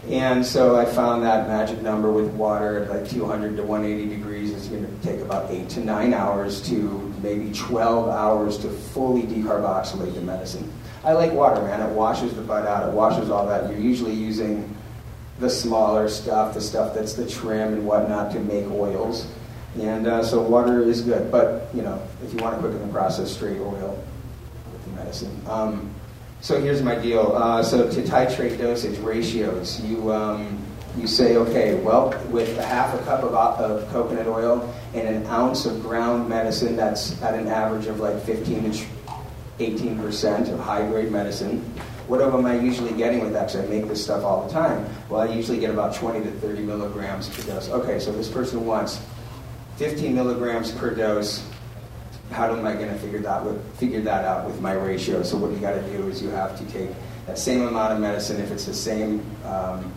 And 0.08 0.44
so 0.44 0.76
I 0.76 0.84
found 0.84 1.22
that 1.22 1.48
magic 1.48 1.80
number 1.80 2.10
with 2.10 2.28
water 2.32 2.82
at 2.82 2.90
like 2.90 3.08
200 3.08 3.56
to 3.56 3.62
180 3.62 4.16
degrees 4.16 4.50
is 4.50 4.66
going 4.66 4.84
to 4.84 5.06
take 5.06 5.20
about 5.20 5.50
eight 5.50 5.68
to 5.70 5.80
nine 5.80 6.12
hours 6.12 6.60
to 6.68 7.14
maybe 7.22 7.52
12 7.52 8.08
hours 8.08 8.58
to 8.58 8.68
fully 8.68 9.22
decarboxylate 9.22 10.14
the 10.14 10.20
medicine. 10.20 10.70
I 11.04 11.12
like 11.12 11.32
water, 11.32 11.60
man. 11.62 11.80
It 11.80 11.92
washes 11.94 12.34
the 12.34 12.42
butt 12.42 12.66
out. 12.66 12.88
It 12.88 12.94
washes 12.94 13.30
all 13.30 13.46
that. 13.46 13.70
You're 13.70 13.80
usually 13.80 14.14
using 14.14 14.76
the 15.40 15.50
smaller 15.50 16.08
stuff, 16.08 16.54
the 16.54 16.60
stuff 16.60 16.94
that's 16.94 17.14
the 17.14 17.28
trim 17.28 17.72
and 17.72 17.84
whatnot 17.84 18.32
to 18.32 18.40
make 18.40 18.70
oils. 18.70 19.26
And 19.80 20.06
uh, 20.06 20.22
so 20.22 20.40
water 20.40 20.82
is 20.82 21.00
good. 21.00 21.32
But, 21.32 21.68
you 21.74 21.82
know, 21.82 22.00
if 22.22 22.32
you 22.32 22.38
want 22.38 22.54
to 22.54 22.60
quicken 22.60 22.86
the 22.86 22.92
process, 22.92 23.32
straight 23.32 23.58
oil 23.58 24.02
with 24.72 24.84
the 24.84 24.90
medicine. 24.90 25.42
Um, 25.48 25.90
so 26.40 26.60
here's 26.60 26.82
my 26.82 26.94
deal. 26.94 27.32
Uh, 27.34 27.62
so 27.62 27.90
to 27.90 28.02
titrate 28.02 28.58
dosage 28.58 28.98
ratios, 28.98 29.80
you 29.80 30.12
um, 30.12 30.58
you 30.96 31.06
say, 31.06 31.36
okay, 31.36 31.74
well, 31.82 32.10
with 32.28 32.58
a 32.58 32.62
half 32.62 32.94
a 32.94 33.02
cup 33.04 33.22
of, 33.22 33.32
of 33.32 33.88
coconut 33.90 34.26
oil 34.26 34.74
and 34.92 35.08
an 35.08 35.26
ounce 35.26 35.64
of 35.64 35.80
ground 35.80 36.28
medicine, 36.28 36.76
that's 36.76 37.20
at 37.22 37.34
an 37.34 37.48
average 37.48 37.86
of 37.86 37.98
like 38.00 38.20
15 38.22 38.72
to 38.72 38.86
18 39.66 39.98
percent 39.98 40.48
of 40.48 40.58
high 40.58 40.86
grade 40.86 41.10
medicine. 41.10 41.60
What 42.08 42.20
am 42.20 42.44
I 42.44 42.58
usually 42.58 42.92
getting 42.92 43.20
with 43.20 43.32
that? 43.32 43.48
Because 43.48 43.64
I 43.64 43.66
make 43.68 43.86
this 43.86 44.02
stuff 44.02 44.24
all 44.24 44.46
the 44.46 44.52
time. 44.52 44.84
Well, 45.08 45.20
I 45.20 45.32
usually 45.32 45.60
get 45.60 45.70
about 45.70 45.94
20 45.94 46.20
to 46.24 46.30
30 46.32 46.62
milligrams 46.62 47.28
per 47.28 47.42
dose. 47.44 47.70
Okay, 47.70 48.00
so 48.00 48.12
this 48.12 48.28
person 48.28 48.66
wants 48.66 49.00
15 49.76 50.14
milligrams 50.14 50.72
per 50.72 50.94
dose 50.94 51.42
how 52.32 52.50
am 52.50 52.66
I 52.66 52.74
going 52.74 52.88
to 52.88 52.98
figure 52.98 53.20
that 53.20 53.44
with, 53.44 53.76
figure 53.76 54.00
that 54.02 54.24
out 54.24 54.46
with 54.46 54.60
my 54.60 54.72
ratio? 54.72 55.22
So 55.22 55.36
what 55.36 55.50
you 55.52 55.58
got 55.58 55.74
to 55.74 55.82
do 55.82 56.08
is 56.08 56.22
you 56.22 56.30
have 56.30 56.58
to 56.58 56.64
take 56.72 56.90
that 57.26 57.38
same 57.38 57.62
amount 57.62 57.92
of 57.92 58.00
medicine 58.00 58.40
if 58.40 58.50
it's 58.50 58.64
the 58.64 58.74
same 58.74 59.24
um, 59.44 59.92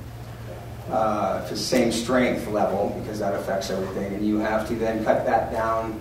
uh, 0.90 1.48
the 1.50 1.58
same 1.58 1.92
strength 1.92 2.48
level 2.48 2.96
because 3.00 3.18
that 3.18 3.34
affects 3.34 3.72
everything, 3.72 4.14
and 4.14 4.26
you 4.26 4.38
have 4.38 4.68
to 4.68 4.76
then 4.76 5.04
cut 5.04 5.26
that 5.26 5.52
down 5.52 6.00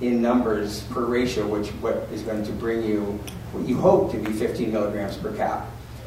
in 0.00 0.22
numbers 0.22 0.82
per 0.84 1.04
ratio, 1.04 1.46
which 1.46 1.68
what 1.82 2.08
is 2.12 2.22
going 2.22 2.44
to 2.44 2.52
bring 2.52 2.82
you 2.82 3.18
what 3.52 3.68
you 3.68 3.76
hope 3.76 4.10
to 4.12 4.18
be 4.18 4.32
15 4.32 4.72
milligrams 4.72 5.16
per 5.16 5.34
cap. 5.36 5.66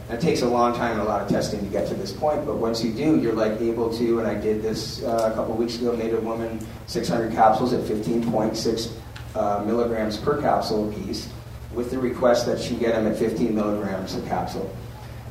And 0.10 0.18
it 0.18 0.22
takes 0.22 0.42
a 0.42 0.48
long 0.48 0.76
time 0.76 0.94
and 0.94 1.02
a 1.02 1.06
lot 1.06 1.22
of 1.22 1.30
testing 1.30 1.60
to 1.62 1.66
get 1.68 1.88
to 1.88 1.94
this 1.94 2.12
point, 2.12 2.46
but 2.46 2.58
once 2.58 2.84
you 2.84 2.92
do, 2.92 3.20
you're 3.20 3.34
like 3.34 3.62
able 3.62 3.96
to. 3.98 4.20
And 4.20 4.28
I 4.28 4.36
did 4.36 4.62
this 4.62 5.02
uh, 5.04 5.30
a 5.32 5.36
couple 5.36 5.56
weeks 5.56 5.78
ago. 5.78 5.96
Made 5.96 6.14
a 6.14 6.20
woman 6.20 6.66
600 6.88 7.32
capsules 7.32 7.72
at 7.74 7.82
15.6 7.82 8.92
uh, 9.36 9.64
milligrams 9.66 10.18
per 10.18 10.42
capsule 10.42 10.90
a 10.90 10.94
piece, 10.94 11.30
with 11.74 11.90
the 11.90 11.98
request 11.98 12.46
that 12.48 12.60
she 12.60 12.76
get 12.76 12.94
them 12.94 13.08
at 13.08 13.18
15 13.18 13.56
milligrams 13.56 14.16
a 14.16 14.22
capsule. 14.24 14.76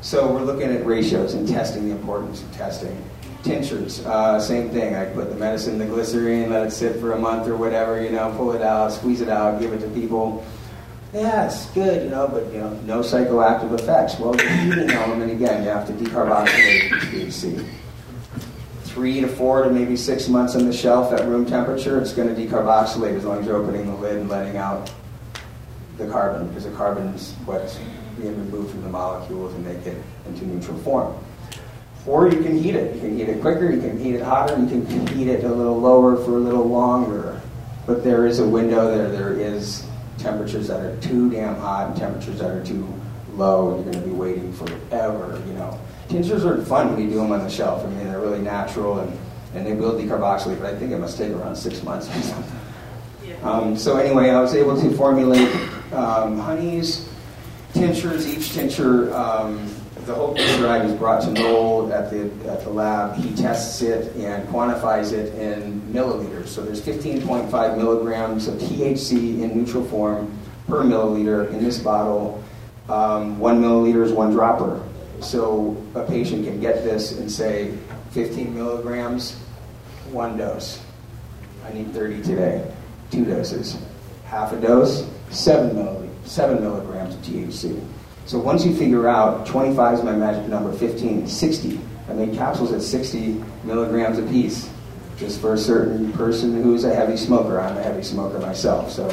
So 0.00 0.32
we're 0.32 0.42
looking 0.42 0.72
at 0.72 0.84
ratios 0.84 1.34
and 1.34 1.46
testing 1.46 1.88
the 1.88 1.94
importance 1.94 2.42
of 2.42 2.52
testing. 2.52 3.04
Tinctures, 3.42 4.06
uh, 4.06 4.40
same 4.40 4.70
thing. 4.70 4.94
I 4.94 5.06
put 5.06 5.28
the 5.28 5.36
medicine, 5.36 5.78
the 5.78 5.86
glycerine, 5.86 6.50
let 6.50 6.66
it 6.66 6.70
sit 6.70 7.00
for 7.00 7.12
a 7.12 7.18
month 7.18 7.48
or 7.48 7.56
whatever. 7.56 8.00
You 8.00 8.10
know, 8.10 8.32
pull 8.36 8.52
it 8.52 8.62
out, 8.62 8.92
squeeze 8.92 9.20
it 9.20 9.28
out, 9.28 9.60
give 9.60 9.72
it 9.72 9.80
to 9.80 9.88
people 9.88 10.44
yeah, 11.12 11.46
it's 11.46 11.66
good, 11.66 12.04
you 12.04 12.10
know, 12.10 12.26
but 12.26 12.46
you 12.52 12.58
know, 12.58 12.70
no 12.86 13.00
psychoactive 13.00 13.78
effects. 13.78 14.18
Well, 14.18 14.32
the 14.32 14.48
heating 14.48 14.90
element 14.90 15.30
again, 15.30 15.62
you 15.62 15.68
have 15.68 15.86
to 15.86 15.92
decarboxylate 15.92 16.88
THC. 16.88 17.66
Three 18.84 19.20
to 19.20 19.28
four 19.28 19.62
to 19.64 19.70
maybe 19.70 19.96
six 19.96 20.28
months 20.28 20.54
on 20.54 20.64
the 20.64 20.72
shelf 20.72 21.12
at 21.12 21.26
room 21.26 21.44
temperature, 21.44 22.00
it's 22.00 22.12
going 22.12 22.34
to 22.34 22.40
decarboxylate 22.40 23.16
as 23.16 23.24
long 23.24 23.40
as 23.40 23.46
you're 23.46 23.56
opening 23.56 23.86
the 23.86 23.94
lid 23.94 24.16
and 24.16 24.28
letting 24.28 24.56
out 24.56 24.90
the 25.98 26.06
carbon, 26.08 26.48
because 26.48 26.64
the 26.64 26.70
carbon 26.72 27.08
is 27.08 27.32
what's 27.44 27.78
being 28.18 28.36
removed 28.38 28.70
from 28.70 28.82
the 28.82 28.88
molecules 28.88 29.52
and 29.54 29.64
make 29.64 29.86
it 29.86 30.02
into 30.26 30.46
neutral 30.46 30.78
form. 30.78 31.14
Or 32.06 32.28
you 32.28 32.42
can 32.42 32.58
heat 32.58 32.74
it. 32.74 32.94
You 32.96 33.00
can 33.00 33.16
heat 33.16 33.28
it 33.28 33.40
quicker, 33.40 33.70
you 33.70 33.80
can 33.80 33.98
heat 33.98 34.14
it 34.16 34.22
hotter, 34.22 34.58
you 34.58 34.66
can 34.66 35.06
heat 35.08 35.28
it 35.28 35.44
a 35.44 35.48
little 35.48 35.78
lower 35.80 36.16
for 36.16 36.36
a 36.36 36.40
little 36.40 36.68
longer. 36.68 37.40
But 37.86 38.02
there 38.02 38.26
is 38.26 38.38
a 38.38 38.46
window 38.46 38.94
there, 38.96 39.10
there 39.10 39.32
is 39.34 39.86
temperatures 40.18 40.68
that 40.68 40.80
are 40.80 40.96
too 41.00 41.30
damn 41.30 41.56
hot 41.56 41.88
and 41.88 41.96
temperatures 41.96 42.38
that 42.38 42.50
are 42.50 42.64
too 42.64 42.92
low, 43.34 43.74
and 43.74 43.84
you're 43.84 43.92
going 43.92 44.04
to 44.04 44.10
be 44.10 44.14
waiting 44.14 44.52
forever, 44.52 45.40
you 45.46 45.52
know. 45.54 45.78
Tinctures 46.08 46.44
are 46.44 46.62
fun 46.64 46.92
when 46.92 47.02
you 47.02 47.08
do 47.08 47.16
them 47.16 47.32
on 47.32 47.40
the 47.40 47.48
shelf. 47.48 47.84
I 47.84 47.88
mean, 47.88 48.04
they're 48.04 48.20
really 48.20 48.42
natural 48.42 49.00
and, 49.00 49.18
and 49.54 49.66
they 49.66 49.72
will 49.72 49.92
decarboxylate, 49.92 50.60
but 50.60 50.74
I 50.74 50.76
think 50.76 50.92
it 50.92 50.98
must 50.98 51.16
take 51.16 51.32
around 51.32 51.56
six 51.56 51.82
months 51.82 52.08
or 52.08 52.22
something. 52.22 52.58
Um, 53.42 53.76
so 53.76 53.96
anyway, 53.96 54.30
I 54.30 54.40
was 54.40 54.54
able 54.54 54.80
to 54.80 54.96
formulate 54.96 55.48
um, 55.92 56.38
honeys, 56.38 57.08
tinctures. 57.72 58.26
Each 58.26 58.52
tincture, 58.52 59.12
um, 59.14 59.71
the 60.06 60.14
whole 60.14 60.34
prescribe 60.34 60.84
is 60.84 60.92
brought 60.94 61.22
to 61.22 61.30
Noel 61.30 61.92
at 61.92 62.10
the 62.10 62.22
at 62.50 62.62
the 62.64 62.70
lab. 62.70 63.16
He 63.16 63.34
tests 63.34 63.82
it 63.82 64.14
and 64.16 64.48
quantifies 64.48 65.12
it 65.12 65.34
in 65.34 65.80
milliliters. 65.82 66.48
So 66.48 66.62
there's 66.62 66.80
15.5 66.80 67.76
milligrams 67.76 68.48
of 68.48 68.54
THC 68.54 69.42
in 69.42 69.56
neutral 69.56 69.84
form 69.84 70.36
per 70.66 70.82
milliliter 70.82 71.50
in 71.50 71.62
this 71.62 71.78
bottle. 71.78 72.42
Um, 72.88 73.38
one 73.38 73.62
milliliter 73.62 74.04
is 74.04 74.12
one 74.12 74.32
dropper. 74.32 74.82
So 75.20 75.76
a 75.94 76.04
patient 76.04 76.44
can 76.44 76.60
get 76.60 76.82
this 76.82 77.12
and 77.12 77.30
say 77.30 77.76
15 78.10 78.52
milligrams, 78.54 79.38
one 80.10 80.36
dose. 80.36 80.82
I 81.64 81.72
need 81.72 81.92
30 81.92 82.22
today, 82.22 82.74
two 83.12 83.24
doses. 83.24 83.78
Half 84.24 84.52
a 84.52 84.60
dose, 84.60 85.08
seven 85.30 85.76
milliliters, 85.76 86.26
seven 86.26 86.60
milligrams 86.60 87.14
of 87.14 87.20
THC. 87.22 87.80
So 88.26 88.38
once 88.38 88.64
you 88.64 88.74
figure 88.74 89.08
out 89.08 89.46
25 89.46 89.98
is 89.98 90.04
my 90.04 90.12
magic 90.12 90.48
number, 90.48 90.72
15, 90.72 91.26
60. 91.26 91.80
I 92.08 92.12
made 92.12 92.34
capsules 92.34 92.72
at 92.72 92.82
60 92.82 93.42
milligrams 93.64 94.18
a 94.18 94.22
piece, 94.22 94.70
just 95.16 95.40
for 95.40 95.54
a 95.54 95.58
certain 95.58 96.12
person 96.12 96.62
who's 96.62 96.84
a 96.84 96.94
heavy 96.94 97.16
smoker. 97.16 97.60
I'm 97.60 97.76
a 97.76 97.82
heavy 97.82 98.02
smoker 98.02 98.38
myself, 98.38 98.90
so 98.90 99.08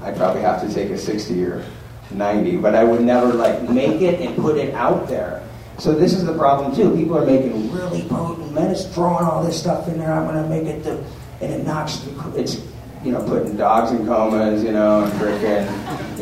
I 0.00 0.12
probably 0.12 0.42
have 0.42 0.60
to 0.66 0.72
take 0.72 0.90
a 0.90 0.98
60 0.98 1.44
or 1.44 1.64
90, 2.10 2.56
but 2.58 2.74
I 2.74 2.84
would 2.84 3.00
never 3.00 3.32
like 3.32 3.68
make 3.68 4.02
it 4.02 4.20
and 4.20 4.36
put 4.36 4.56
it 4.56 4.74
out 4.74 5.08
there. 5.08 5.42
So 5.78 5.92
this 5.92 6.12
is 6.12 6.24
the 6.24 6.34
problem 6.34 6.74
too. 6.74 6.94
People 6.94 7.18
are 7.18 7.26
making 7.26 7.72
really 7.72 8.02
potent 8.02 8.52
medicine, 8.52 8.92
throwing 8.92 9.24
all 9.24 9.42
this 9.42 9.58
stuff 9.58 9.88
in 9.88 9.98
there. 9.98 10.12
I'm 10.12 10.26
going 10.26 10.42
to 10.42 10.48
make 10.48 10.66
it, 10.66 10.84
the, 10.84 11.02
and 11.40 11.52
it 11.52 11.64
knocks. 11.64 11.96
The, 11.96 12.40
it's 12.40 12.62
you 13.02 13.12
know 13.12 13.22
putting 13.26 13.56
dogs 13.56 13.90
in 13.90 14.06
comas, 14.06 14.62
you 14.62 14.72
know, 14.72 15.04
and 15.04 15.12
freaking, 15.14 15.66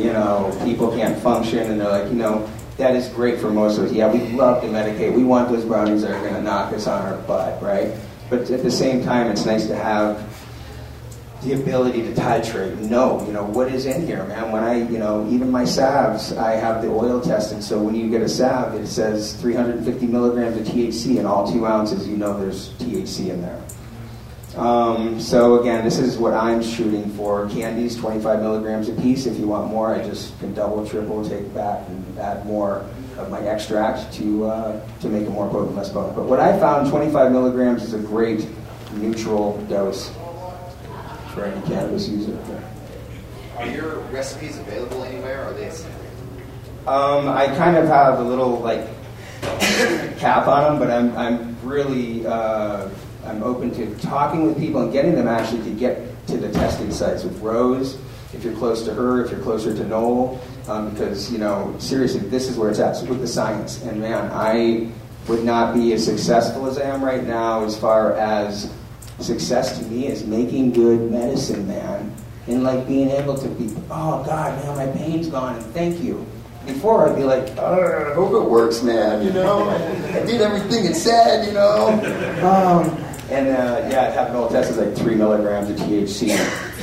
you 0.00 0.12
know, 0.12 0.56
people 0.64 0.90
can't 0.90 1.20
function, 1.22 1.70
and 1.70 1.80
they're 1.80 1.90
like, 1.90 2.10
you 2.10 2.18
know, 2.18 2.48
that 2.76 2.96
is 2.96 3.08
great 3.08 3.38
for 3.38 3.50
most 3.50 3.78
of 3.78 3.84
us. 3.84 3.92
Yeah, 3.92 4.10
we 4.10 4.20
love 4.32 4.62
to 4.62 4.68
medicate. 4.68 5.14
We 5.14 5.22
want 5.22 5.50
those 5.50 5.64
brownies 5.64 6.02
that 6.02 6.12
are 6.12 6.20
going 6.20 6.34
to 6.34 6.42
knock 6.42 6.72
us 6.72 6.86
on 6.86 7.02
our 7.02 7.18
butt, 7.22 7.62
right? 7.62 7.92
But 8.30 8.50
at 8.50 8.62
the 8.62 8.70
same 8.70 9.04
time, 9.04 9.30
it's 9.30 9.44
nice 9.44 9.66
to 9.66 9.76
have 9.76 10.26
the 11.42 11.54
ability 11.54 12.02
to 12.02 12.12
titrate, 12.12 12.78
know, 12.90 13.24
you 13.26 13.32
know, 13.32 13.44
what 13.44 13.72
is 13.72 13.86
in 13.86 14.06
here, 14.06 14.24
man. 14.24 14.52
When 14.52 14.62
I, 14.62 14.88
you 14.90 14.98
know, 14.98 15.26
even 15.30 15.50
my 15.50 15.64
salves, 15.64 16.32
I 16.32 16.52
have 16.52 16.82
the 16.82 16.88
oil 16.88 17.20
tested. 17.20 17.62
So 17.62 17.78
when 17.82 17.94
you 17.94 18.10
get 18.10 18.20
a 18.20 18.28
salve, 18.28 18.74
it 18.74 18.86
says 18.86 19.32
350 19.40 20.06
milligrams 20.06 20.58
of 20.58 20.66
THC 20.66 21.18
in 21.18 21.24
all 21.24 21.50
two 21.50 21.66
ounces. 21.66 22.06
You 22.06 22.16
know 22.16 22.38
there's 22.38 22.70
THC 22.74 23.30
in 23.30 23.40
there. 23.40 23.62
Um, 24.56 25.20
so 25.20 25.60
again, 25.60 25.84
this 25.84 25.98
is 25.98 26.18
what 26.18 26.34
I'm 26.34 26.62
shooting 26.62 27.08
for. 27.10 27.48
Candies, 27.50 27.96
25 27.96 28.40
milligrams 28.40 28.88
a 28.88 28.92
piece. 28.94 29.26
If 29.26 29.38
you 29.38 29.46
want 29.46 29.68
more, 29.68 29.94
I 29.94 30.02
just 30.02 30.38
can 30.40 30.52
double, 30.54 30.84
triple, 30.86 31.26
take 31.28 31.52
back, 31.54 31.86
and 31.88 32.18
add 32.18 32.44
more. 32.46 32.84
of 33.16 33.30
my 33.30 33.40
extract 33.40 34.12
to 34.14 34.46
uh, 34.46 34.80
to 35.00 35.08
make 35.08 35.22
it 35.22 35.30
more 35.30 35.48
potent, 35.50 35.76
less 35.76 35.90
potent. 35.90 36.16
But 36.16 36.24
what 36.24 36.40
I 36.40 36.58
found, 36.58 36.90
25 36.90 37.30
milligrams 37.30 37.82
is 37.82 37.94
a 37.94 37.98
great 37.98 38.48
neutral 38.94 39.58
dose 39.68 40.10
for 41.34 41.44
any 41.44 41.60
cannabis 41.66 42.08
user. 42.08 42.36
Are 43.58 43.66
your 43.66 43.98
recipes 44.10 44.58
available 44.58 45.04
anywhere? 45.04 45.44
Or 45.44 45.50
are 45.50 45.52
they? 45.52 45.68
Um, 46.86 47.28
I 47.28 47.46
kind 47.56 47.76
of 47.76 47.86
have 47.86 48.18
a 48.18 48.22
little 48.22 48.58
like 48.58 48.88
cap 50.18 50.48
on 50.48 50.64
them, 50.64 50.78
but 50.78 50.90
I'm 50.90 51.16
I'm 51.16 51.56
really 51.62 52.26
uh, 52.26 52.88
I'm 53.30 53.44
open 53.44 53.70
to 53.74 53.94
talking 54.00 54.44
with 54.44 54.58
people 54.58 54.82
and 54.82 54.92
getting 54.92 55.14
them 55.14 55.28
actually 55.28 55.62
to 55.62 55.70
get 55.70 56.26
to 56.26 56.36
the 56.36 56.50
testing 56.50 56.90
sites 56.90 57.22
with 57.22 57.40
Rose. 57.40 57.96
If 58.34 58.42
you're 58.42 58.56
close 58.56 58.84
to 58.84 58.94
her, 58.94 59.24
if 59.24 59.30
you're 59.30 59.40
closer 59.40 59.72
to 59.72 59.86
Noel, 59.86 60.40
um, 60.68 60.90
because 60.90 61.32
you 61.32 61.38
know 61.38 61.74
seriously, 61.78 62.20
this 62.20 62.48
is 62.48 62.56
where 62.56 62.70
it's 62.70 62.80
at 62.80 62.96
so 62.96 63.06
with 63.06 63.20
the 63.20 63.28
science. 63.28 63.82
And 63.84 64.00
man, 64.00 64.30
I 64.32 64.90
would 65.28 65.44
not 65.44 65.74
be 65.74 65.92
as 65.92 66.04
successful 66.04 66.66
as 66.66 66.76
I 66.76 66.84
am 66.84 67.04
right 67.04 67.24
now 67.24 67.64
as 67.64 67.78
far 67.78 68.14
as 68.14 68.72
success 69.20 69.78
to 69.78 69.84
me 69.86 70.08
is 70.08 70.26
making 70.26 70.72
good 70.72 71.10
medicine, 71.10 71.68
man. 71.68 72.12
And 72.48 72.64
like 72.64 72.88
being 72.88 73.10
able 73.10 73.36
to 73.36 73.48
be, 73.48 73.72
oh 73.90 74.24
God, 74.24 74.58
man, 74.64 74.76
my 74.76 74.98
pain's 74.98 75.28
gone, 75.28 75.54
and 75.54 75.64
thank 75.66 76.02
you. 76.02 76.26
Before 76.66 77.08
I'd 77.08 77.16
be 77.16 77.22
like, 77.22 77.56
oh, 77.58 78.10
I 78.10 78.14
hope 78.14 78.32
it 78.34 78.50
works, 78.50 78.82
man. 78.82 79.24
You 79.24 79.32
know, 79.32 79.68
I 79.70 80.24
did 80.26 80.40
everything 80.40 80.84
it 80.84 80.94
said. 80.94 81.46
You 81.46 81.52
know. 81.52 82.26
Um, 82.40 83.09
and 83.30 83.48
uh, 83.48 83.88
yeah, 83.90 84.08
I'd 84.08 84.12
have 84.12 84.32
Noel 84.32 84.48
test 84.48 84.70
is 84.70 84.76
like 84.76 84.94
three 84.96 85.14
milligrams 85.14 85.70
of 85.70 85.76
THC 85.76 86.36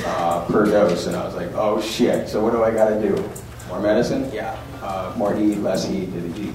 uh, 0.06 0.46
per 0.46 0.66
dose, 0.66 1.06
and 1.06 1.16
I 1.16 1.26
was 1.26 1.36
like, 1.36 1.52
oh 1.54 1.82
shit. 1.82 2.30
So 2.30 2.42
what 2.42 2.52
do 2.52 2.64
I 2.64 2.72
got 2.72 2.90
to 2.90 3.02
do? 3.02 3.30
More 3.68 3.82
medicine? 3.82 4.30
Yeah. 4.34 4.58
Uh, 4.82 5.14
more 5.18 5.36
heat, 5.36 5.56
less 5.58 5.86
heat 5.86 6.06
to 6.06 6.22
the 6.22 6.40
heat. 6.40 6.54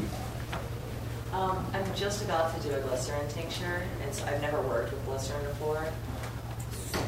Um, 1.33 1.65
I'm 1.75 1.95
just 1.95 2.25
about 2.25 2.55
to 2.57 2.69
do 2.69 2.75
a 2.75 2.81
glycerin 2.81 3.29
tincture, 3.29 3.83
and 4.03 4.15
so 4.15 4.25
I've 4.25 4.41
never 4.41 4.61
worked 4.63 4.93
with 4.93 5.05
glycerin 5.05 5.45
before. 5.45 5.87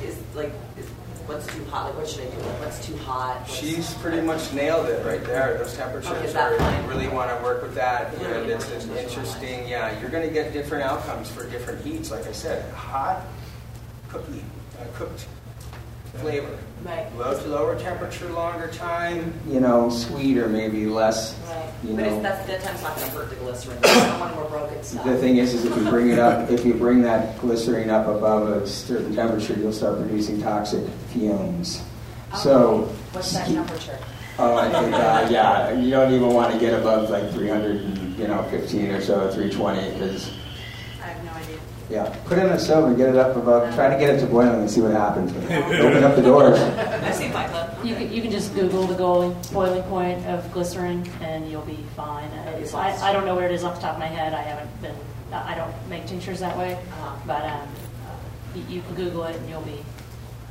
Is 0.03 0.18
like, 0.35 0.53
is, 0.78 0.87
what's 1.27 1.47
too 1.47 1.64
hot? 1.66 1.87
Like, 1.87 1.97
what 1.99 2.09
should 2.09 2.20
I 2.22 2.31
do? 2.31 2.37
Like, 2.39 2.61
what's 2.61 2.87
too 2.87 2.97
hot? 2.99 3.41
What's- 3.41 3.55
She's 3.55 3.95
pretty 3.95 4.20
much 4.20 4.53
nailed 4.53 4.87
it 4.87 5.05
right 5.05 5.25
there. 5.25 5.59
Those 5.59 5.77
temperatures 5.77 6.35
Okay, 6.35 6.39
are, 6.39 6.83
you 6.83 6.89
really 6.89 7.09
want 7.09 7.31
to 7.37 7.43
work 7.43 7.62
with 7.62 7.75
that. 7.75 8.12
Yeah. 8.20 8.29
And 8.29 8.51
it's 8.51 8.70
an 8.70 8.97
interesting, 8.97 9.66
yeah, 9.68 9.99
you're 10.01 10.11
going 10.11 10.27
to 10.27 10.33
get 10.33 10.53
different 10.53 10.85
outcomes 10.85 11.31
for 11.31 11.49
different 11.49 11.85
heats. 11.85 12.11
Like 12.11 12.27
I 12.27 12.33
said, 12.33 12.70
hot, 12.72 13.22
cookie, 14.09 14.45
uh, 14.81 14.85
cooked 14.97 15.27
flavor. 16.18 16.58
Right. 16.84 17.10
Low 17.16 17.38
to 17.38 17.48
lower 17.48 17.78
temperature, 17.78 18.28
longer 18.30 18.68
time. 18.68 19.32
You 19.48 19.60
know, 19.60 19.88
sweeter, 19.88 20.48
maybe 20.48 20.84
less. 20.84 21.34
Right. 21.48 21.72
You 21.82 21.94
but 21.94 22.04
it's, 22.04 22.14
know. 22.16 22.22
that's, 22.22 22.46
that 22.46 22.62
time's 22.62 22.82
not 22.82 22.96
going 22.96 23.10
to 23.10 23.16
hurt 23.16 23.30
the 23.30 23.36
glycerin. 23.36 23.78
I 23.82 24.20
want 24.20 24.34
more 24.34 24.44
broken 24.50 24.82
stuff. 24.84 25.04
The 25.04 25.16
thing 25.16 25.38
is, 25.38 25.54
is 25.54 25.64
if 25.64 25.74
you 25.76 25.84
bring 25.88 26.10
it 26.10 26.18
up, 26.18 26.50
if 26.50 26.64
you 26.64 26.74
bring 26.74 27.00
that 27.02 27.38
glycerine 27.38 27.88
up 27.88 28.06
above 28.06 28.48
a 28.48 28.66
certain 28.66 29.14
temperature, 29.14 29.54
you'll 29.54 29.72
start 29.72 29.98
producing 29.98 30.42
toxic 30.42 30.86
fumes. 31.08 31.82
So, 32.42 32.82
What's 33.12 33.32
that 33.32 33.46
temperature? 33.48 33.98
oh, 34.38 34.56
I 34.56 34.70
think, 34.70 34.94
uh, 34.94 35.28
yeah, 35.30 35.72
you 35.72 35.90
don't 35.90 36.12
even 36.12 36.28
want 36.34 36.52
to 36.52 36.58
get 36.58 36.78
above 36.78 37.08
like 37.08 37.30
300, 37.32 38.18
you 38.18 38.28
know, 38.28 38.42
15 38.50 38.90
or 38.90 39.00
so, 39.00 39.30
320, 39.30 39.92
because, 39.92 40.32
I 41.00 41.06
have 41.06 41.24
no 41.24 41.32
idea. 41.32 41.58
Yeah, 41.91 42.09
put 42.24 42.39
it 42.39 42.47
in 42.47 42.53
a 42.53 42.59
stove 42.59 42.89
and 42.89 42.97
get 42.97 43.11
it 43.11 43.16
up 43.16 43.37
above. 43.37 43.74
Try 43.74 43.91
to 43.93 43.99
get 43.99 44.14
it 44.14 44.20
to 44.20 44.26
boiling 44.26 44.61
and 44.61 44.70
see 44.70 44.80
what 44.80 44.93
happens. 44.93 45.32
Open 45.80 46.03
up 46.03 46.16
the 46.16 46.22
doors. 46.22 46.59
I 46.59 47.11
see 47.12 47.28
my 47.28 47.47
clip. 47.49 47.85
You 47.85 47.95
can, 47.95 48.12
you 48.12 48.22
can 48.22 48.30
just 48.30 48.55
Google 48.55 48.87
the 48.87 48.95
boiling, 48.95 49.37
boiling 49.53 49.82
point 49.85 50.24
of 50.26 50.51
glycerin 50.53 51.07
and 51.20 51.51
you'll 51.51 51.62
be 51.62 51.78
fine. 51.95 52.30
It's, 52.59 52.72
I, 52.72 52.97
I 53.09 53.12
don't 53.12 53.26
know 53.26 53.35
where 53.35 53.47
it 53.47 53.53
is 53.53 53.64
off 53.64 53.74
the 53.76 53.82
top 53.82 53.95
of 53.95 54.01
my 54.01 54.07
head. 54.07 54.32
I 54.32 54.43
haven't 54.43 54.82
been, 54.82 54.97
I 55.32 55.53
I 55.53 55.55
don't 55.57 55.89
make 55.89 56.07
tinctures 56.07 56.41
that 56.41 56.57
way. 56.57 56.74
Uh-huh. 56.74 57.16
But 57.26 57.45
um, 57.45 57.68
you, 58.55 58.76
you 58.76 58.82
can 58.82 58.95
Google 58.95 59.24
it 59.24 59.37
and 59.37 59.49
you'll 59.49 59.61
be, 59.62 59.85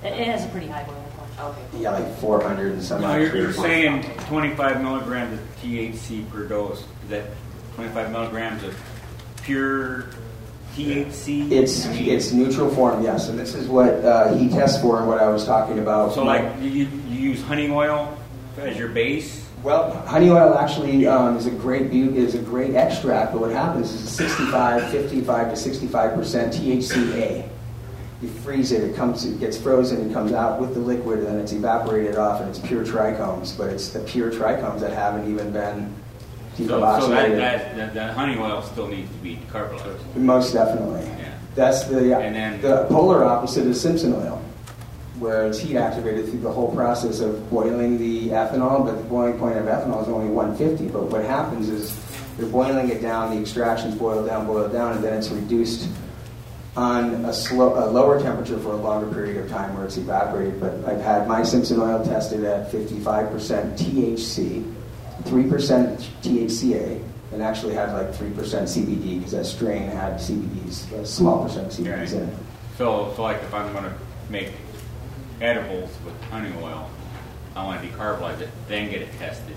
it, 0.04 0.14
it 0.14 0.28
has 0.28 0.46
a 0.46 0.50
pretty 0.50 0.68
high 0.68 0.84
boiling 0.84 1.04
point. 1.18 1.32
Okay. 1.40 1.82
Yeah, 1.82 1.92
like 1.92 2.16
400 2.18 2.74
and 2.74 2.84
some 2.84 3.02
No, 3.02 3.08
odd 3.08 3.22
you're, 3.22 3.36
you're 3.36 3.54
saying 3.54 4.04
25 4.28 4.84
milligrams 4.84 5.40
of 5.40 5.62
THC 5.64 6.30
per 6.30 6.46
dose. 6.48 6.82
Is 7.04 7.10
that 7.10 7.26
25 7.76 8.12
milligrams 8.12 8.64
of 8.64 8.78
pure 9.42 10.10
THC? 10.76 11.52
It's 11.52 11.86
it's 11.86 12.32
neutral 12.32 12.70
form, 12.70 13.04
yes, 13.04 13.30
and 13.30 13.38
this 13.38 13.54
is 13.54 13.68
what 13.68 13.90
uh, 14.04 14.34
he 14.34 14.50
tests 14.50 14.82
for 14.82 15.00
and 15.00 15.08
what 15.08 15.20
I 15.20 15.30
was 15.30 15.46
talking 15.46 15.80
about. 15.80 16.14
So, 16.14 16.24
like, 16.24 16.44
you, 16.62 16.70
you 16.70 16.90
use 17.08 17.42
honey 17.44 17.70
oil 17.70 18.18
as 18.58 18.78
your 18.78 18.90
base? 18.90 19.48
Well, 19.62 19.94
honey 20.06 20.30
oil 20.30 20.58
actually 20.58 21.08
um, 21.08 21.38
is 21.38 21.46
a 21.46 21.52
great 21.52 21.94
is 21.94 22.36
a 22.36 22.40
great 22.40 22.76
extract, 22.76 23.32
but 23.32 23.42
what 23.42 23.52
happens 23.52 23.94
is 23.94 24.04
it's 24.04 24.12
65, 24.12 24.92
55 24.92 25.50
to 25.52 25.56
65 25.56 26.14
percent 26.16 26.54
THCA. 26.54 27.50
You 28.22 28.30
freeze 28.30 28.72
it, 28.72 28.84
it 28.84 28.96
comes, 28.96 29.26
it 29.26 29.40
gets 29.40 29.58
frozen, 29.58 30.10
it 30.10 30.14
comes 30.14 30.32
out 30.32 30.60
with 30.60 30.74
the 30.74 30.80
liquid, 30.80 31.20
and 31.20 31.28
then 31.28 31.40
it's 31.40 31.52
evaporated 31.52 32.16
off, 32.16 32.40
and 32.40 32.50
it's 32.50 32.60
pure 32.60 32.86
trichomes. 32.86 33.58
But 33.58 33.70
it's 33.70 33.90
the 33.90 34.00
pure 34.00 34.32
trichomes 34.32 34.80
that 34.80 34.94
haven't 34.94 35.30
even 35.30 35.52
been 35.52 35.94
So, 36.58 36.68
so 36.68 37.10
that, 37.10 37.32
that, 37.32 37.76
that, 37.76 37.94
that 37.94 38.14
honey 38.16 38.38
oil 38.38 38.62
still 38.62 38.88
needs 38.88 39.10
to 39.10 39.18
be 39.18 39.38
decarbolized. 39.38 40.16
Most 40.16 40.54
definitely. 40.54 41.02
Yeah. 41.02 41.38
That's 41.56 41.86
the 41.86 42.16
uh, 42.16 42.20
And 42.20 42.36
then- 42.36 42.62
the 42.62 42.86
polar 42.90 43.24
opposite 43.24 43.66
is 43.66 43.82
Simpson 43.82 44.14
oil, 44.14 44.42
where 45.20 45.48
it's 45.48 45.60
heat 45.60 45.78
activated 45.78 46.30
through 46.30 46.42
the 46.42 46.52
whole 46.52 46.74
process 46.76 47.20
of 47.20 47.50
boiling 47.50 47.98
the 47.98 48.30
ethanol, 48.30 48.86
but 48.86 48.98
the 48.98 49.04
boiling 49.04 49.38
point 49.40 49.58
of 49.58 49.66
ethanol 49.66 50.02
is 50.04 50.10
only 50.10 50.30
150. 50.30 50.88
But 50.92 51.04
what 51.06 51.24
happens 51.26 51.70
is 51.70 51.98
you're 52.38 52.50
boiling 52.50 52.90
it 52.90 53.02
down, 53.02 53.36
the 53.36 53.42
extractions 53.42 53.96
boil 53.96 54.26
down, 54.26 54.46
boil 54.48 54.68
down, 54.68 54.94
and 54.96 55.04
then 55.04 55.14
it's 55.14 55.30
reduced 55.30 55.88
on 56.76 57.26
a, 57.26 57.34
slow, 57.34 57.76
a 57.84 57.86
lower 57.92 58.20
temperature 58.20 58.58
for 58.58 58.72
a 58.72 58.76
longer 58.76 59.12
period 59.14 59.38
of 59.38 59.50
time 59.50 59.76
where 59.76 59.86
it's 59.86 59.98
evaporated. 59.98 60.60
But 60.60 60.84
I've 60.86 61.02
had 61.02 61.28
my 61.28 61.44
Simpson 61.44 61.80
oil 61.80 62.04
tested 62.04 62.44
at 62.44 62.72
55% 62.72 63.78
THC, 63.78 64.73
3% 65.26 65.98
THCA, 66.22 67.04
and 67.32 67.42
actually 67.42 67.74
had 67.74 67.92
like 67.94 68.14
3% 68.14 68.34
CBD 68.34 69.18
because 69.18 69.32
that 69.32 69.46
strain 69.46 69.90
had 69.90 70.14
CBDs, 70.16 70.92
a 70.94 71.06
small 71.06 71.40
hmm. 71.40 71.48
percent 71.48 71.68
of 71.68 71.74
CBDs 71.74 72.14
in 72.14 72.30
it. 72.30 72.38
So, 72.78 73.14
so 73.16 73.22
like 73.22 73.38
if 73.38 73.54
I'm 73.54 73.72
going 73.72 73.86
to 73.86 73.94
make 74.30 74.52
edibles 75.42 75.90
with 76.06 76.20
honey 76.24 76.54
oil, 76.62 76.90
I 77.56 77.66
want 77.66 77.82
to 77.82 77.88
decarbolize 77.88 78.40
it, 78.42 78.50
then 78.68 78.90
get 78.90 79.02
it 79.02 79.12
tested. 79.18 79.56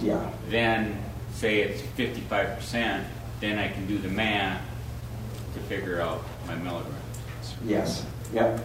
Yeah. 0.00 0.30
Then 0.48 1.02
say 1.34 1.60
it's 1.60 1.82
55%, 1.98 3.04
then 3.40 3.58
I 3.58 3.68
can 3.68 3.86
do 3.86 3.98
the 3.98 4.08
math 4.08 4.62
to 5.54 5.60
figure 5.60 6.00
out 6.00 6.22
my 6.46 6.54
milligrams. 6.54 6.94
Yes. 7.64 8.04
Yep. 8.32 8.60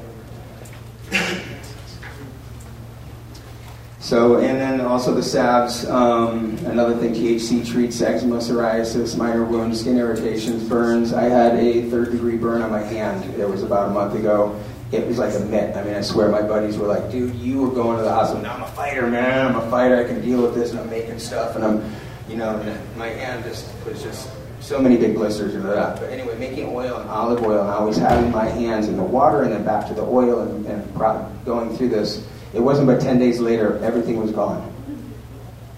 So, 3.99 4.37
and 4.37 4.57
then 4.59 4.81
also 4.81 5.13
the 5.13 5.21
salves. 5.21 5.85
Um, 5.85 6.57
another 6.65 6.95
thing, 6.95 7.13
THC 7.13 7.69
treats 7.69 8.01
eczema, 8.01 8.37
psoriasis, 8.37 9.17
minor 9.17 9.43
wounds, 9.43 9.81
skin 9.81 9.97
irritations, 9.97 10.63
burns. 10.63 11.13
I 11.13 11.23
had 11.23 11.55
a 11.55 11.89
third 11.89 12.11
degree 12.11 12.37
burn 12.37 12.61
on 12.61 12.71
my 12.71 12.81
hand. 12.81 13.25
It 13.37 13.47
was 13.47 13.61
about 13.61 13.89
a 13.89 13.91
month 13.91 14.15
ago. 14.15 14.57
It 14.93 15.05
was 15.05 15.17
like 15.17 15.35
a 15.35 15.39
mitt. 15.39 15.75
I 15.75 15.83
mean, 15.83 15.95
I 15.95 16.01
swear 16.01 16.29
my 16.29 16.41
buddies 16.41 16.77
were 16.77 16.87
like, 16.87 17.11
dude, 17.11 17.35
you 17.35 17.61
were 17.61 17.71
going 17.71 17.97
to 17.97 18.03
the 18.03 18.13
hospital. 18.13 18.41
Now 18.41 18.55
I'm 18.55 18.63
a 18.63 18.67
fighter, 18.67 19.05
man. 19.05 19.45
I'm 19.45 19.55
a 19.57 19.69
fighter. 19.69 19.97
I 19.97 20.05
can 20.05 20.21
deal 20.21 20.41
with 20.41 20.55
this, 20.55 20.71
and 20.71 20.79
I'm 20.79 20.89
making 20.89 21.19
stuff, 21.19 21.55
and 21.57 21.65
I'm, 21.65 21.93
you 22.29 22.37
know, 22.37 22.57
my 22.95 23.07
hand 23.07 23.43
just 23.43 23.69
was 23.85 24.01
just 24.01 24.31
so 24.61 24.81
many 24.81 24.97
big 24.97 25.15
blisters 25.15 25.55
and 25.55 25.65
that. 25.65 25.99
But 25.99 26.09
anyway, 26.09 26.37
making 26.37 26.69
oil 26.69 26.97
and 26.97 27.09
olive 27.09 27.43
oil, 27.43 27.61
and 27.61 27.69
always 27.69 27.97
having 27.97 28.31
my 28.31 28.45
hands 28.45 28.87
in 28.87 28.97
the 28.97 29.03
water 29.03 29.43
and 29.43 29.51
then 29.51 29.63
back 29.63 29.87
to 29.87 29.93
the 29.93 30.03
oil 30.03 30.41
and, 30.41 30.65
and 30.65 31.45
going 31.45 31.75
through 31.75 31.89
this. 31.89 32.25
It 32.53 32.59
wasn't 32.59 32.87
but 32.87 32.99
10 32.99 33.19
days 33.19 33.39
later, 33.39 33.77
everything 33.79 34.19
was 34.19 34.31
gone. 34.31 34.73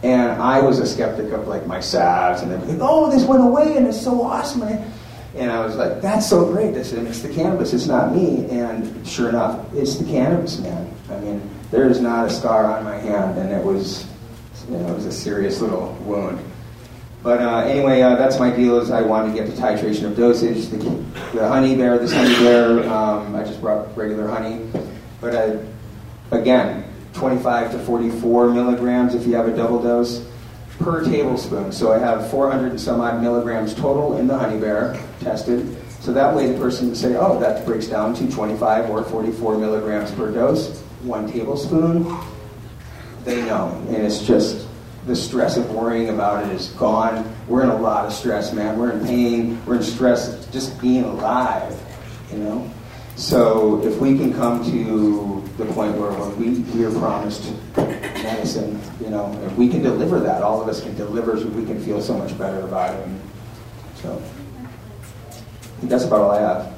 And 0.04 0.32
I 0.42 0.62
was 0.62 0.80
a 0.80 0.88
skeptic 0.88 1.32
of 1.32 1.48
like 1.48 1.68
my 1.68 1.80
salves 1.80 2.42
and 2.42 2.52
everything. 2.52 2.80
Oh, 2.82 3.12
this 3.12 3.24
went 3.24 3.44
away 3.44 3.78
and 3.78 3.86
it's 3.86 4.02
so 4.02 4.22
awesome. 4.24 4.64
And 4.64 5.52
I, 5.52 5.64
was 5.64 5.76
like, 5.76 6.02
that's 6.02 6.28
so 6.28 6.46
great. 6.46 6.74
This, 6.74 6.92
and 6.92 7.08
it's 7.08 7.22
the 7.22 7.34
cannabis, 7.34 7.74
it's 7.74 7.88
not 7.88 8.14
me. 8.14 8.50
And 8.50 9.08
sure 9.08 9.30
enough, 9.30 9.66
it's 9.74 9.96
the 9.96 10.06
cannabis, 10.06 10.60
man. 10.60 10.92
I 11.10 11.20
mean, 11.20 11.50
there 11.70 11.88
is 11.88 12.02
not 12.02 12.26
a 12.26 12.30
scar 12.30 12.66
on 12.66 12.84
my 12.84 12.98
hand, 12.98 13.38
and 13.38 13.52
it 13.52 13.64
was, 13.64 14.06
you 14.70 14.78
know, 14.78 14.88
it 14.88 14.96
was 14.96 15.06
a 15.06 15.12
serious 15.12 15.62
little 15.62 15.94
wound. 16.04 16.40
But 17.24 17.40
uh, 17.40 17.60
anyway, 17.60 18.02
uh, 18.02 18.16
that's 18.16 18.40
my 18.40 18.50
deal. 18.50 18.80
Is 18.80 18.90
I 18.90 19.02
wanted 19.02 19.36
to 19.36 19.44
get 19.44 19.56
the 19.56 19.62
titration 19.62 20.06
of 20.06 20.18
dosage. 20.18 20.68
The, 20.68 20.78
the 21.34 21.48
honey 21.48 21.76
bear, 21.76 22.00
this 22.00 22.12
honey 22.12 22.34
bear, 22.36 22.90
um, 22.90 23.36
I 23.36 23.44
just 23.44 23.62
brought 23.62 23.96
regular 23.96 24.28
honey. 24.28 24.68
But 25.22 25.36
I, 25.36 25.60
again, 26.32 26.84
25 27.14 27.72
to 27.72 27.80
44 27.80 28.50
milligrams 28.50 29.14
if 29.16 29.28
you 29.28 29.36
have 29.36 29.48
a 29.48 29.56
double 29.56 29.82
dose 29.82 30.26
per 30.80 31.04
tablespoon. 31.04 31.72
So 31.72 31.92
I 31.92 32.00
have 32.00 32.30
400 32.32 32.72
and 32.72 32.82
some 32.82 33.02
odd 33.02 33.22
milligrams 33.22 33.74
total 33.76 34.18
in 34.18 34.28
the 34.28 34.38
honey 34.38 34.60
bear 34.60 35.00
tested. 35.20 35.78
So 36.00 36.12
that 36.14 36.36
way 36.36 36.52
the 36.52 36.58
person 36.58 36.88
can 36.88 36.96
say, 36.96 37.16
oh, 37.16 37.40
that 37.40 37.66
breaks 37.66 37.88
down 37.88 38.16
to 38.16 38.32
25 38.32 38.90
or 38.90 39.04
44 39.04 39.58
milligrams 39.58 40.12
per 40.12 40.32
dose, 40.32 40.80
one 41.04 41.32
tablespoon. 41.32 42.18
They 43.24 43.44
know, 43.44 43.70
and 43.88 43.98
it's 43.98 44.26
just 44.26 44.68
the 45.06 45.16
stress 45.16 45.58
of 45.58 45.70
worrying 45.72 46.10
about 46.10 46.44
it 46.44 46.52
is 46.54 46.70
gone. 46.70 47.32
We're 47.48 47.64
in 47.64 47.70
a 47.70 47.78
lot 47.78 48.06
of 48.06 48.14
stress, 48.14 48.54
man. 48.54 48.80
We're 48.80 48.92
in 48.92 49.06
pain. 49.06 49.64
We're 49.66 49.76
in 49.76 49.84
stress 49.84 50.48
just 50.48 50.80
being 50.82 51.04
alive, 51.04 51.80
you 52.32 52.40
know? 52.40 52.72
So 53.16 53.84
if 53.86 54.00
we 54.00 54.18
can 54.18 54.34
come 54.34 54.64
to 54.72 55.41
the 55.68 55.74
point 55.74 55.96
where 55.98 56.12
we, 56.32 56.60
we 56.74 56.86
are 56.86 56.92
promised 56.92 57.54
medicine, 57.78 58.80
you 59.00 59.10
know, 59.10 59.32
if 59.46 59.56
we 59.58 59.70
can 59.70 59.82
deliver 59.82 60.20
that, 60.20 60.42
all 60.42 60.62
of 60.62 60.68
us 60.68 60.82
can 60.82 60.96
deliver, 60.96 61.34
we 61.50 61.66
can 61.66 61.80
feel 61.84 62.02
so 62.02 62.18
much 62.18 62.38
better 62.38 62.62
about 62.62 62.96
it. 62.96 63.08
So 63.96 64.22
I 65.30 65.34
think 65.80 65.90
that's 65.90 66.06
about 66.06 66.22
all 66.22 66.32
I 66.32 66.42
have. 66.42 66.78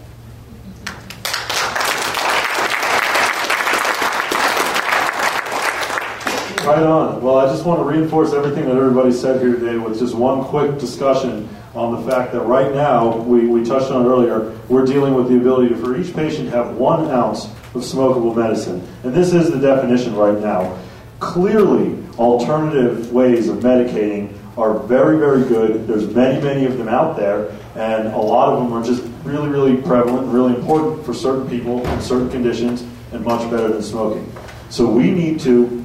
Right 6.65 6.83
on. 6.83 7.21
Well, 7.21 7.39
I 7.39 7.45
just 7.47 7.65
want 7.65 7.81
to 7.81 7.83
reinforce 7.83 8.31
everything 8.31 8.65
that 8.65 8.77
everybody 8.77 9.11
said 9.11 9.41
here 9.41 9.53
today 9.53 9.77
with 9.77 9.99
just 9.99 10.15
one 10.15 10.45
quick 10.45 10.79
discussion 10.79 11.49
on 11.75 11.93
the 11.93 12.09
fact 12.09 12.31
that 12.31 12.41
right 12.41 12.73
now, 12.73 13.17
we, 13.17 13.47
we 13.47 13.65
touched 13.65 13.91
on 13.91 14.05
earlier, 14.05 14.57
we're 14.69 14.85
dealing 14.85 15.13
with 15.13 15.27
the 15.27 15.35
ability 15.35 15.73
for 15.75 15.97
each 15.97 16.15
patient, 16.15 16.49
to 16.49 16.55
have 16.55 16.77
one 16.77 17.09
ounce 17.09 17.49
of 17.73 17.81
smokable 17.81 18.35
medicine. 18.35 18.87
And 19.03 19.13
this 19.13 19.33
is 19.33 19.51
the 19.51 19.59
definition 19.59 20.15
right 20.15 20.39
now. 20.39 20.77
Clearly, 21.19 21.97
alternative 22.17 23.11
ways 23.11 23.47
of 23.47 23.57
medicating 23.57 24.37
are 24.57 24.77
very, 24.79 25.17
very 25.17 25.43
good. 25.47 25.87
There's 25.87 26.13
many, 26.13 26.41
many 26.41 26.65
of 26.65 26.77
them 26.77 26.87
out 26.87 27.17
there, 27.17 27.49
and 27.75 28.07
a 28.09 28.17
lot 28.17 28.53
of 28.53 28.59
them 28.63 28.73
are 28.73 28.83
just 28.83 29.03
really, 29.23 29.49
really 29.49 29.81
prevalent, 29.81 30.27
really 30.27 30.53
important 30.53 31.05
for 31.05 31.13
certain 31.13 31.49
people 31.49 31.85
in 31.87 32.01
certain 32.01 32.29
conditions, 32.29 32.83
and 33.11 33.23
much 33.23 33.49
better 33.49 33.69
than 33.69 33.81
smoking. 33.81 34.31
So 34.69 34.87
we 34.87 35.11
need 35.11 35.39
to 35.41 35.83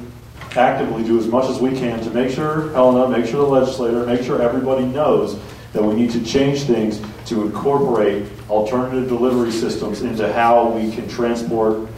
actively 0.56 1.04
do 1.04 1.18
as 1.18 1.26
much 1.26 1.48
as 1.48 1.60
we 1.60 1.70
can 1.70 2.00
to 2.02 2.10
make 2.10 2.34
sure 2.34 2.70
Helena, 2.72 3.08
make 3.08 3.26
sure 3.26 3.44
the 3.44 3.50
legislator, 3.50 4.04
make 4.04 4.22
sure 4.22 4.40
everybody 4.40 4.84
knows 4.84 5.38
that 5.72 5.82
we 5.82 5.94
need 5.94 6.10
to 6.10 6.24
change 6.24 6.62
things 6.62 7.00
to 7.26 7.42
incorporate 7.42 8.26
alternative 8.48 9.08
delivery 9.08 9.50
systems 9.50 10.02
into 10.02 10.32
how 10.32 10.70
we 10.70 10.90
can 10.90 11.08
transport 11.08 11.88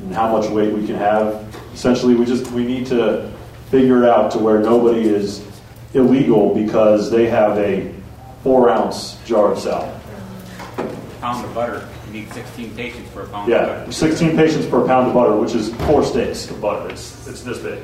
and 0.00 0.14
how 0.14 0.30
much 0.36 0.50
weight 0.50 0.72
we 0.72 0.86
can 0.86 0.96
have. 0.96 1.44
Essentially, 1.72 2.14
we 2.14 2.24
just 2.24 2.50
we 2.52 2.64
need 2.64 2.86
to 2.86 3.30
figure 3.70 4.02
it 4.04 4.08
out 4.08 4.30
to 4.32 4.38
where 4.38 4.60
nobody 4.60 5.08
is 5.08 5.44
illegal 5.94 6.54
because 6.54 7.10
they 7.10 7.26
have 7.26 7.56
a 7.58 7.92
four 8.42 8.68
ounce 8.68 9.18
jar 9.24 9.52
of 9.52 9.58
salad. 9.58 9.90
Pound 11.20 11.44
of 11.44 11.54
butter. 11.54 11.88
You 12.06 12.20
need 12.20 12.32
16 12.32 12.76
patients 12.76 13.10
for 13.10 13.22
a 13.22 13.28
pound 13.28 13.50
of 13.50 13.58
Yeah, 13.58 13.66
butter. 13.66 13.92
16 13.92 14.36
patients 14.36 14.66
per 14.66 14.86
pound 14.86 15.08
of 15.08 15.14
butter, 15.14 15.34
which 15.36 15.54
is 15.54 15.74
four 15.86 16.04
steaks 16.04 16.50
of 16.50 16.60
butter. 16.60 16.90
It's, 16.90 17.26
it's 17.26 17.42
this 17.42 17.58
big. 17.58 17.82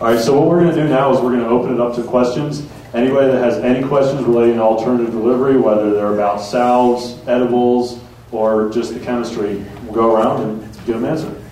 All 0.00 0.06
right, 0.06 0.20
so 0.20 0.38
what 0.38 0.48
we're 0.48 0.60
going 0.60 0.74
to 0.74 0.80
do 0.82 0.88
now 0.88 1.12
is 1.12 1.20
we're 1.20 1.32
going 1.32 1.42
to 1.42 1.48
open 1.48 1.74
it 1.74 1.80
up 1.80 1.96
to 1.96 2.04
questions. 2.04 2.64
Anybody 2.94 3.30
that 3.32 3.44
has 3.44 3.58
any 3.58 3.86
questions 3.86 4.22
relating 4.22 4.54
to 4.54 4.62
alternative 4.62 5.12
delivery, 5.12 5.58
whether 5.58 5.92
they're 5.92 6.14
about 6.14 6.40
salves, 6.40 7.18
edibles, 7.28 8.00
or 8.32 8.70
just 8.70 8.94
the 8.94 9.00
chemistry, 9.00 9.64
we'll 9.84 9.94
go 9.94 10.14
around 10.14 10.42
and 10.42 10.62
get 10.86 10.94
them 10.94 11.04
answered. 11.04 11.42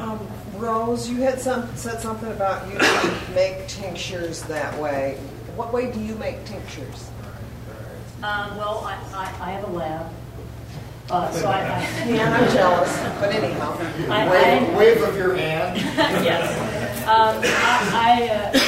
Um, 0.00 0.18
Rose, 0.56 1.08
you 1.08 1.18
had 1.18 1.40
some, 1.40 1.74
said 1.76 2.00
something 2.00 2.30
about 2.32 2.66
you 2.68 2.78
make 3.34 3.68
tinctures 3.68 4.42
that 4.44 4.76
way. 4.80 5.18
What 5.54 5.72
way 5.72 5.92
do 5.92 6.00
you 6.00 6.16
make 6.16 6.44
tinctures? 6.44 7.08
Um, 8.18 8.56
well, 8.56 8.82
I, 8.84 8.94
I, 9.14 9.48
I 9.48 9.50
have 9.52 9.68
a 9.68 9.72
lab. 9.72 10.12
Uh, 11.08 11.30
so 11.32 11.48
I, 11.48 11.60
I, 11.60 12.08
Yeah, 12.08 12.32
I'm 12.32 12.52
jealous, 12.52 12.96
but 13.20 13.32
anyhow. 13.32 13.76
I, 14.10 14.28
Wave, 14.28 14.70
I, 14.70 14.76
wave 14.76 15.02
of 15.02 15.16
your 15.16 15.36
hand. 15.36 15.80
yes. 16.24 16.87
Um, 17.08 17.40
I, 17.42 18.28
uh, 18.28 18.58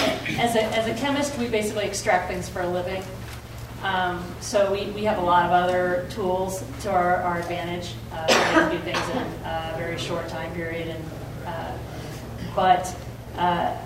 as, 0.40 0.56
a, 0.56 0.64
as 0.74 0.86
a 0.86 0.94
chemist, 0.94 1.36
we 1.36 1.46
basically 1.48 1.84
extract 1.84 2.26
things 2.26 2.48
for 2.48 2.62
a 2.62 2.66
living. 2.66 3.02
Um, 3.82 4.24
so 4.40 4.72
we, 4.72 4.86
we 4.92 5.04
have 5.04 5.18
a 5.18 5.20
lot 5.20 5.44
of 5.44 5.50
other 5.50 6.06
tools 6.08 6.64
to 6.80 6.90
our, 6.90 7.16
our 7.16 7.38
advantage. 7.40 7.92
Uh, 8.10 8.70
do 8.70 8.78
things 8.78 9.08
in 9.10 9.18
a 9.18 9.74
very 9.76 9.98
short 9.98 10.26
time 10.28 10.54
period, 10.54 10.88
and 10.88 11.04
uh, 11.44 11.76
but 12.56 12.96
uh, 13.36 13.76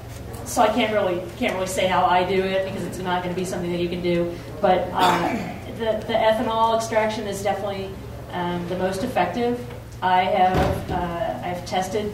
so 0.45 0.63
I 0.63 0.69
can't 0.69 0.93
really 0.93 1.21
can't 1.37 1.55
really 1.55 1.67
say 1.67 1.89
how 1.89 2.05
I 2.05 2.23
do 2.23 2.41
it 2.41 2.65
because 2.65 2.85
it's 2.85 2.99
not 2.99 3.25
going 3.25 3.35
to 3.35 3.41
be 3.41 3.45
something 3.45 3.73
that 3.73 3.81
you 3.81 3.89
can 3.89 4.03
do. 4.03 4.33
But 4.61 4.89
uh, 4.93 5.37
the 5.79 6.05
the 6.07 6.15
ethanol 6.15 6.77
extraction 6.77 7.27
is 7.27 7.43
definitely 7.43 7.91
um, 8.31 8.69
the 8.69 8.79
most 8.79 9.03
effective. 9.03 9.59
I 10.01 10.23
have 10.23 10.91
uh, 10.93 11.41
I've 11.43 11.67
tested 11.67 12.13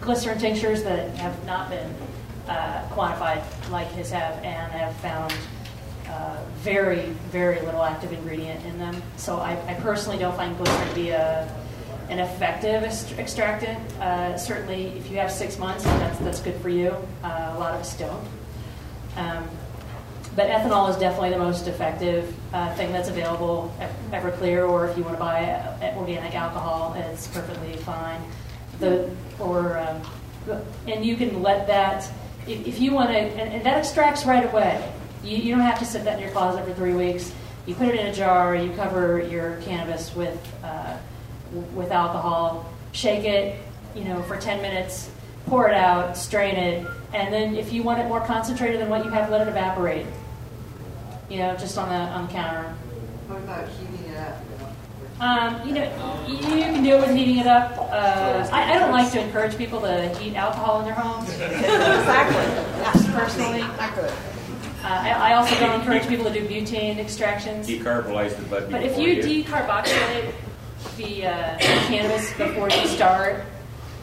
glycerin 0.00 0.38
tinctures 0.38 0.82
that 0.82 1.10
have 1.16 1.44
not 1.44 1.70
been 1.70 1.94
uh, 2.48 2.86
quantified 2.90 3.42
like 3.70 3.88
his 3.92 4.10
have, 4.10 4.34
and 4.44 4.72
have 4.72 4.94
found 4.96 5.34
uh, 6.08 6.38
very, 6.56 7.10
very 7.30 7.60
little 7.62 7.82
active 7.82 8.12
ingredient 8.12 8.64
in 8.66 8.78
them. 8.78 9.00
So 9.16 9.36
I, 9.36 9.52
I 9.68 9.74
personally 9.74 10.18
don't 10.18 10.36
find 10.36 10.56
glycerin 10.56 10.88
to 10.88 10.94
be 10.94 11.10
a, 11.10 11.48
an 12.08 12.18
effective 12.18 12.82
extractant. 13.18 13.78
Uh, 14.00 14.36
certainly, 14.36 14.86
if 14.98 15.10
you 15.10 15.18
have 15.18 15.30
six 15.30 15.58
months, 15.58 15.84
that's, 15.84 16.18
that's 16.18 16.40
good 16.40 16.60
for 16.60 16.68
you. 16.68 16.88
Uh, 17.22 17.52
a 17.54 17.58
lot 17.58 17.74
of 17.74 17.80
us 17.80 17.96
don't. 17.96 18.26
Um, 19.16 19.48
but 20.36 20.48
ethanol 20.48 20.88
is 20.90 20.96
definitely 20.96 21.30
the 21.30 21.38
most 21.38 21.66
effective 21.66 22.34
uh, 22.52 22.74
thing 22.74 22.92
that's 22.92 23.08
available 23.08 23.72
at 23.80 23.90
Everclear, 24.10 24.68
or 24.68 24.88
if 24.88 24.96
you 24.96 25.04
want 25.04 25.16
to 25.16 25.20
buy 25.20 25.44
uh, 25.44 25.94
organic 25.96 26.34
alcohol, 26.34 26.94
it's 26.96 27.26
perfectly 27.28 27.76
fine. 27.76 28.20
The 28.80 29.10
or 29.38 29.78
um, 29.78 30.02
and 30.86 31.04
you 31.04 31.16
can 31.16 31.42
let 31.42 31.66
that 31.66 32.10
if, 32.46 32.66
if 32.66 32.80
you 32.80 32.92
want 32.92 33.10
to, 33.10 33.16
and, 33.16 33.52
and 33.52 33.64
that 33.64 33.78
extracts 33.78 34.24
right 34.24 34.44
away. 34.50 34.92
You, 35.22 35.36
you 35.36 35.54
don't 35.54 35.64
have 35.64 35.78
to 35.80 35.84
sit 35.84 36.04
that 36.04 36.18
in 36.18 36.24
your 36.24 36.32
closet 36.32 36.64
for 36.64 36.72
three 36.72 36.94
weeks. 36.94 37.32
You 37.66 37.74
put 37.74 37.88
it 37.88 37.94
in 37.96 38.06
a 38.06 38.12
jar. 38.12 38.54
You 38.56 38.72
cover 38.72 39.20
your 39.20 39.56
cannabis 39.62 40.14
with 40.14 40.38
uh, 40.64 40.96
with 41.74 41.90
alcohol. 41.90 42.72
Shake 42.92 43.24
it, 43.24 43.60
you 43.94 44.04
know, 44.04 44.22
for 44.22 44.36
10 44.36 44.62
minutes. 44.62 45.10
Pour 45.46 45.68
it 45.68 45.74
out. 45.74 46.16
Strain 46.16 46.56
it, 46.56 46.86
and 47.12 47.32
then 47.32 47.54
if 47.54 47.72
you 47.72 47.82
want 47.82 48.00
it 48.00 48.08
more 48.08 48.20
concentrated 48.20 48.80
than 48.80 48.88
what 48.88 49.04
you 49.04 49.10
have, 49.10 49.30
let 49.30 49.42
it 49.42 49.48
evaporate. 49.48 50.06
You 51.28 51.38
know, 51.38 51.56
just 51.56 51.76
on 51.78 51.88
the 51.88 51.94
on 51.94 52.26
the 52.26 52.32
counter. 52.32 52.74
What 53.28 53.38
about? 53.38 53.68
Um, 55.20 55.68
you 55.68 55.74
know, 55.74 56.24
you 56.26 56.38
can 56.38 56.82
do 56.82 56.94
it 56.96 57.00
with 57.00 57.14
heating 57.14 57.36
it 57.36 57.46
up. 57.46 57.76
Uh, 57.78 58.48
I, 58.50 58.74
I 58.74 58.78
don't 58.78 58.90
like 58.90 59.12
to 59.12 59.20
encourage 59.20 59.56
people 59.58 59.80
to 59.82 60.08
heat 60.18 60.34
alcohol 60.34 60.80
in 60.80 60.86
their 60.86 60.94
homes. 60.94 61.28
Exactly. 61.40 63.12
Personally, 63.12 63.60
Not 63.60 63.94
good. 63.94 64.10
uh, 64.10 64.14
I, 64.84 65.32
I 65.32 65.34
also 65.34 65.54
don't 65.60 65.78
encourage 65.80 66.08
people 66.08 66.24
to 66.24 66.32
do 66.32 66.48
butane 66.48 66.98
extractions. 66.98 67.68
Decarbolize 67.68 68.36
the 68.36 68.42
bud 68.44 68.70
But 68.70 68.82
if 68.82 68.96
before 68.96 69.08
you 69.08 69.44
decarboxylate 69.44 70.32
the 70.96 71.26
uh, 71.26 71.58
cannabis 71.58 72.32
before 72.38 72.70
you 72.70 72.86
start, 72.86 73.44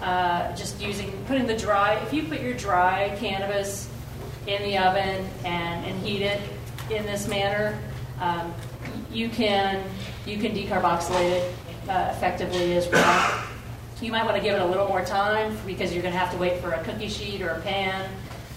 uh, 0.01 0.55
just 0.55 0.80
using 0.80 1.11
putting 1.26 1.47
the 1.47 1.57
dry, 1.57 1.95
if 1.95 2.13
you 2.13 2.24
put 2.24 2.41
your 2.41 2.53
dry 2.53 3.15
cannabis 3.18 3.89
in 4.45 4.61
the 4.61 4.78
oven 4.78 5.28
and, 5.43 5.86
and 5.86 5.99
heat 6.05 6.22
it 6.22 6.39
in 6.91 7.05
this 7.05 7.28
manner, 7.28 7.78
um, 8.22 8.53
you 9.12 9.30
can 9.30 9.84
you 10.26 10.38
can 10.38 10.53
decarboxylate 10.53 11.32
it 11.32 11.55
uh, 11.89 12.14
effectively 12.16 12.76
as 12.76 12.88
well. 12.89 13.43
You 14.01 14.12
might 14.12 14.26
want 14.26 14.36
to 14.36 14.43
give 14.43 14.53
it 14.53 14.62
a 14.62 14.66
little 14.66 14.88
more 14.88 15.03
time 15.03 15.58
because 15.66 15.93
you're 15.93 16.03
going 16.03 16.14
to 16.14 16.20
have 16.20 16.32
to 16.32 16.38
wait 16.38 16.62
for 16.62 16.72
a 16.72 16.84
cookie 16.84 17.08
sheet 17.08 17.41
or 17.41 17.49
a 17.49 17.62
pan 17.62 18.10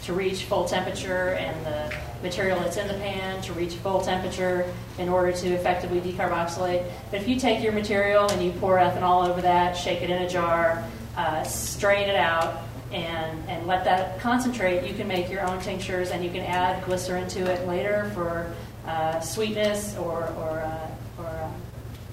to 0.03 0.13
reach 0.13 0.45
full 0.45 0.65
temperature 0.65 1.31
and 1.31 1.65
the 1.65 1.95
material 2.23 2.59
that's 2.61 2.77
in 2.77 2.89
the 2.89 2.95
pan 2.95 3.41
to 3.43 3.53
reach 3.53 3.75
full 3.75 4.01
temperature 4.01 4.71
in 4.99 5.09
order 5.09 5.33
to 5.33 5.49
effectively 5.49 6.01
decarboxylate. 6.01 6.85
But 7.11 7.23
if 7.23 7.29
you 7.29 7.37
take 7.39 7.63
your 7.63 7.73
material 7.73 8.29
and 8.31 8.43
you 8.43 8.53
pour 8.53 8.77
ethanol 8.77 9.29
over 9.29 9.41
that, 9.43 9.77
shake 9.77 10.03
it 10.03 10.11
in 10.11 10.23
a 10.23 10.29
jar, 10.29 10.85
uh, 11.17 11.43
strain 11.45 12.09
it 12.09 12.17
out, 12.17 12.63
and, 12.93 13.49
and 13.49 13.67
let 13.67 13.85
that 13.85 14.19
concentrate, 14.21 14.87
you 14.87 14.95
can 14.95 15.07
make 15.07 15.31
your 15.31 15.43
own 15.43 15.61
tinctures 15.61 16.11
and 16.11 16.25
you 16.25 16.31
can 16.31 16.41
add 16.41 16.85
glycerin 16.85 17.29
to 17.29 17.41
it 17.41 17.67
later 17.67 18.11
for 18.15 18.53
uh, 18.87 19.20
sweetness 19.20 19.97
or, 19.97 20.28
or, 20.39 20.61
uh, 20.61 20.89
or 21.18 21.26
uh, 21.26 21.51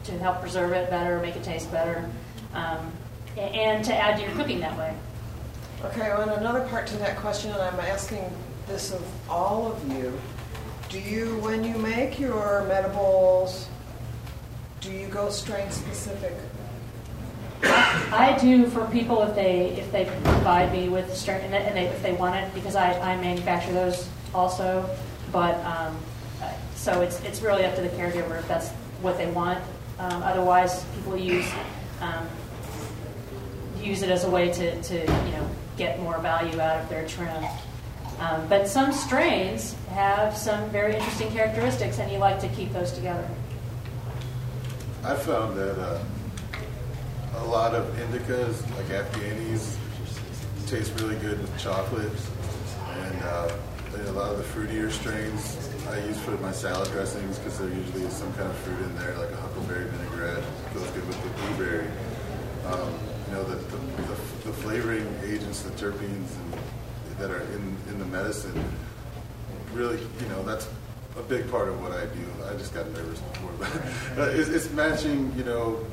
to 0.05 0.11
help 0.19 0.41
preserve 0.41 0.71
it 0.71 0.89
better, 0.89 1.19
make 1.19 1.35
it 1.35 1.43
taste 1.43 1.71
better, 1.71 2.09
um, 2.53 2.91
and 3.37 3.83
to 3.85 3.95
add 3.95 4.17
to 4.17 4.23
your 4.23 4.31
cooking 4.31 4.59
that 4.59 4.77
way. 4.77 4.95
Okay, 5.85 6.09
well, 6.09 6.21
and 6.21 6.31
another 6.31 6.67
part 6.67 6.87
to 6.87 6.97
that 6.97 7.17
question, 7.17 7.51
and 7.51 7.61
I'm 7.61 7.79
asking 7.79 8.23
this 8.67 8.91
of 8.91 9.05
all 9.29 9.71
of 9.71 9.91
you. 9.91 10.11
Do 10.89 10.99
you, 10.99 11.37
when 11.39 11.63
you 11.63 11.77
make 11.77 12.19
your 12.19 12.65
medibles, 12.67 13.67
do 14.81 14.91
you 14.91 15.07
go 15.07 15.29
strain 15.29 15.69
specific? 15.69 16.33
I 17.63 18.37
do 18.39 18.67
for 18.67 18.85
people 18.85 19.23
if 19.23 19.35
they 19.35 19.69
if 19.71 19.91
they 19.91 20.05
provide 20.05 20.71
me 20.71 20.89
with 20.89 21.15
strain 21.15 21.41
and, 21.41 21.75
they, 21.75 21.85
if 21.85 22.03
they 22.03 22.13
want 22.13 22.35
it 22.35 22.53
because 22.53 22.75
I, 22.75 22.93
I 22.99 23.17
manufacture 23.17 23.73
those 23.73 24.07
also, 24.33 24.87
but 25.31 25.55
um, 25.65 25.97
so 26.87 27.01
it's 27.01 27.19
it's 27.25 27.41
really 27.41 27.65
up 27.65 27.75
to 27.75 27.81
the 27.81 27.89
caregiver 27.89 28.39
if 28.39 28.47
that's 28.47 28.69
what 29.01 29.17
they 29.17 29.29
want. 29.31 29.61
Um, 29.99 30.23
otherwise, 30.23 30.85
people 30.95 31.17
use 31.17 31.51
um, 31.99 32.25
use 33.77 34.03
it 34.03 34.09
as 34.09 34.23
a 34.23 34.29
way 34.29 34.49
to, 34.53 34.81
to 34.83 34.99
you 35.01 35.31
know 35.31 35.49
get 35.75 35.99
more 35.99 36.17
value 36.19 36.61
out 36.61 36.79
of 36.81 36.87
their 36.87 37.05
trim. 37.05 37.43
Um, 38.19 38.47
but 38.47 38.69
some 38.69 38.93
strains 38.93 39.75
have 39.89 40.37
some 40.37 40.69
very 40.69 40.95
interesting 40.95 41.29
characteristics, 41.29 41.99
and 41.99 42.09
you 42.09 42.19
like 42.19 42.39
to 42.39 42.47
keep 42.47 42.71
those 42.71 42.93
together. 42.93 43.27
I 45.03 45.15
found 45.15 45.57
that 45.57 45.77
uh, 45.77 45.99
a 47.35 47.45
lot 47.47 47.75
of 47.75 47.85
indicas, 47.97 48.63
like 48.77 48.85
Afghanis, 48.85 49.75
taste 50.67 50.97
really 51.01 51.17
good 51.17 51.41
with 51.41 51.59
chocolate, 51.59 52.13
and 52.91 53.23
uh, 53.23 53.51
a 54.07 54.11
lot 54.13 54.31
of 54.31 54.37
the 54.37 54.45
fruitier 54.45 54.89
strains 54.89 55.66
I 55.89 55.99
use 56.05 56.19
for 56.19 56.31
my 56.37 56.51
salad 56.51 56.89
dressings 56.91 57.37
because 57.39 57.59
there 57.59 57.69
usually 57.69 58.03
is 58.03 58.13
some 58.13 58.33
kind 58.33 58.49
of 58.49 58.57
fruit 58.57 58.79
in 58.81 58.95
there, 58.97 59.17
like 59.17 59.31
a 59.31 59.37
huckleberry 59.37 59.85
vinaigrette 59.85 60.43
goes 60.73 60.89
good 60.91 61.07
with 61.07 61.23
the 61.23 61.29
blueberry. 61.29 61.87
Um, 62.65 62.93
you 63.27 63.33
know, 63.33 63.43
the, 63.43 63.55
the, 63.55 63.77
the, 63.77 64.47
the 64.47 64.53
flavoring 64.53 65.07
agents, 65.23 65.61
the 65.61 65.71
terpenes 65.71 66.35
and, 66.35 66.53
that 67.19 67.31
are 67.31 67.41
in, 67.41 67.77
in 67.89 67.99
the 67.99 68.05
medicine, 68.05 68.63
really, 69.73 69.97
you 69.97 70.27
know, 70.29 70.43
that's 70.43 70.67
a 71.17 71.21
big 71.23 71.49
part 71.49 71.69
of 71.69 71.81
what 71.81 71.93
I 71.93 72.05
do. 72.05 72.25
I 72.49 72.53
just 72.57 72.73
got 72.73 72.87
nervous 72.91 73.19
before, 73.19 73.67
but 74.15 74.29
it's, 74.35 74.49
it's 74.49 74.69
matching, 74.71 75.33
you 75.37 75.43
know, 75.43 75.85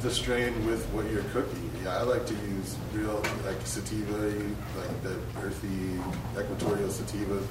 the 0.00 0.10
strain 0.10 0.66
with 0.66 0.84
what 0.86 1.10
you're 1.10 1.24
cooking. 1.24 1.70
Yeah, 1.84 1.98
I 1.98 2.02
like 2.02 2.26
to 2.26 2.34
use 2.34 2.76
real 2.92 3.22
like 3.44 3.64
sativa, 3.64 4.16
like 4.16 5.02
the 5.02 5.16
earthy 5.42 6.00
equatorial 6.38 6.90
sativa, 6.90 7.42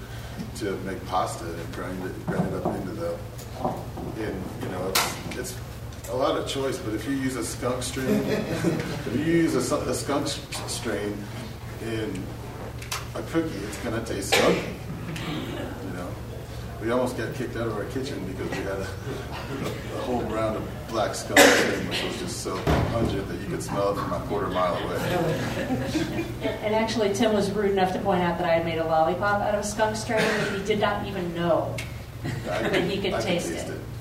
to 0.58 0.72
make 0.86 1.06
pasta 1.08 1.46
and 1.46 1.74
grind 1.74 2.04
it, 2.06 2.26
grind 2.26 2.48
it 2.48 2.66
up 2.66 2.76
into 2.76 2.92
the. 2.92 3.18
And 3.64 4.44
you 4.62 4.70
know, 4.70 4.90
it's, 4.90 5.38
it's 5.38 5.58
a 6.10 6.16
lot 6.16 6.38
of 6.38 6.48
choice. 6.48 6.78
But 6.78 6.94
if 6.94 7.08
you 7.08 7.16
use 7.16 7.36
a 7.36 7.44
skunk 7.44 7.84
strain, 7.84 8.08
if 8.26 9.16
you 9.16 9.24
use 9.24 9.56
a, 9.56 9.76
a 9.76 9.94
skunk 9.94 10.28
strain 10.28 11.18
in 11.84 12.24
a 13.16 13.22
cookie, 13.24 13.50
it's 13.68 13.78
gonna 13.80 14.04
taste 14.04 14.34
skunky. 14.34 15.51
We 16.82 16.90
almost 16.90 17.16
got 17.16 17.34
kicked 17.36 17.56
out 17.58 17.68
of 17.68 17.78
our 17.78 17.86
kitchen 17.86 18.26
because 18.26 18.50
we 18.50 18.58
had 18.58 18.80
a, 18.80 18.88
a 19.96 20.02
whole 20.02 20.22
round 20.24 20.56
of 20.58 20.64
black 20.90 21.14
skunk 21.14 21.40
which 21.40 22.04
was 22.04 22.18
just 22.20 22.42
so 22.42 22.58
pungent 22.92 23.28
that 23.28 23.40
you 23.40 23.48
could 23.48 23.62
smell 23.62 23.92
it 23.92 24.02
from 24.02 24.12
a 24.12 24.20
quarter 24.28 24.48
mile 24.48 24.76
away. 24.84 26.26
And, 26.64 26.74
actually, 26.74 27.14
Tim 27.14 27.34
was 27.34 27.52
rude 27.52 27.72
enough 27.72 27.94
to 27.94 28.00
point 28.00 28.22
out 28.22 28.40
that 28.40 28.50
I 28.50 28.54
had 28.54 28.66
made 28.66 28.80
a 28.80 28.84
lollipop 28.84 29.42
out 29.42 29.54
of 29.54 29.62
a 29.62 29.64
skunk 29.64 29.96
strain 29.96 30.22
that 30.22 30.58
he 30.58 30.66
did 30.66 30.80
not 30.80 31.06
even 31.06 31.34
know 31.36 31.76
I 32.50 32.64
that 32.64 32.84
he 32.90 33.00
could 33.00 33.14
I 33.14 33.22
taste 33.22 33.50
taste 33.50 33.68
it. 33.68 33.80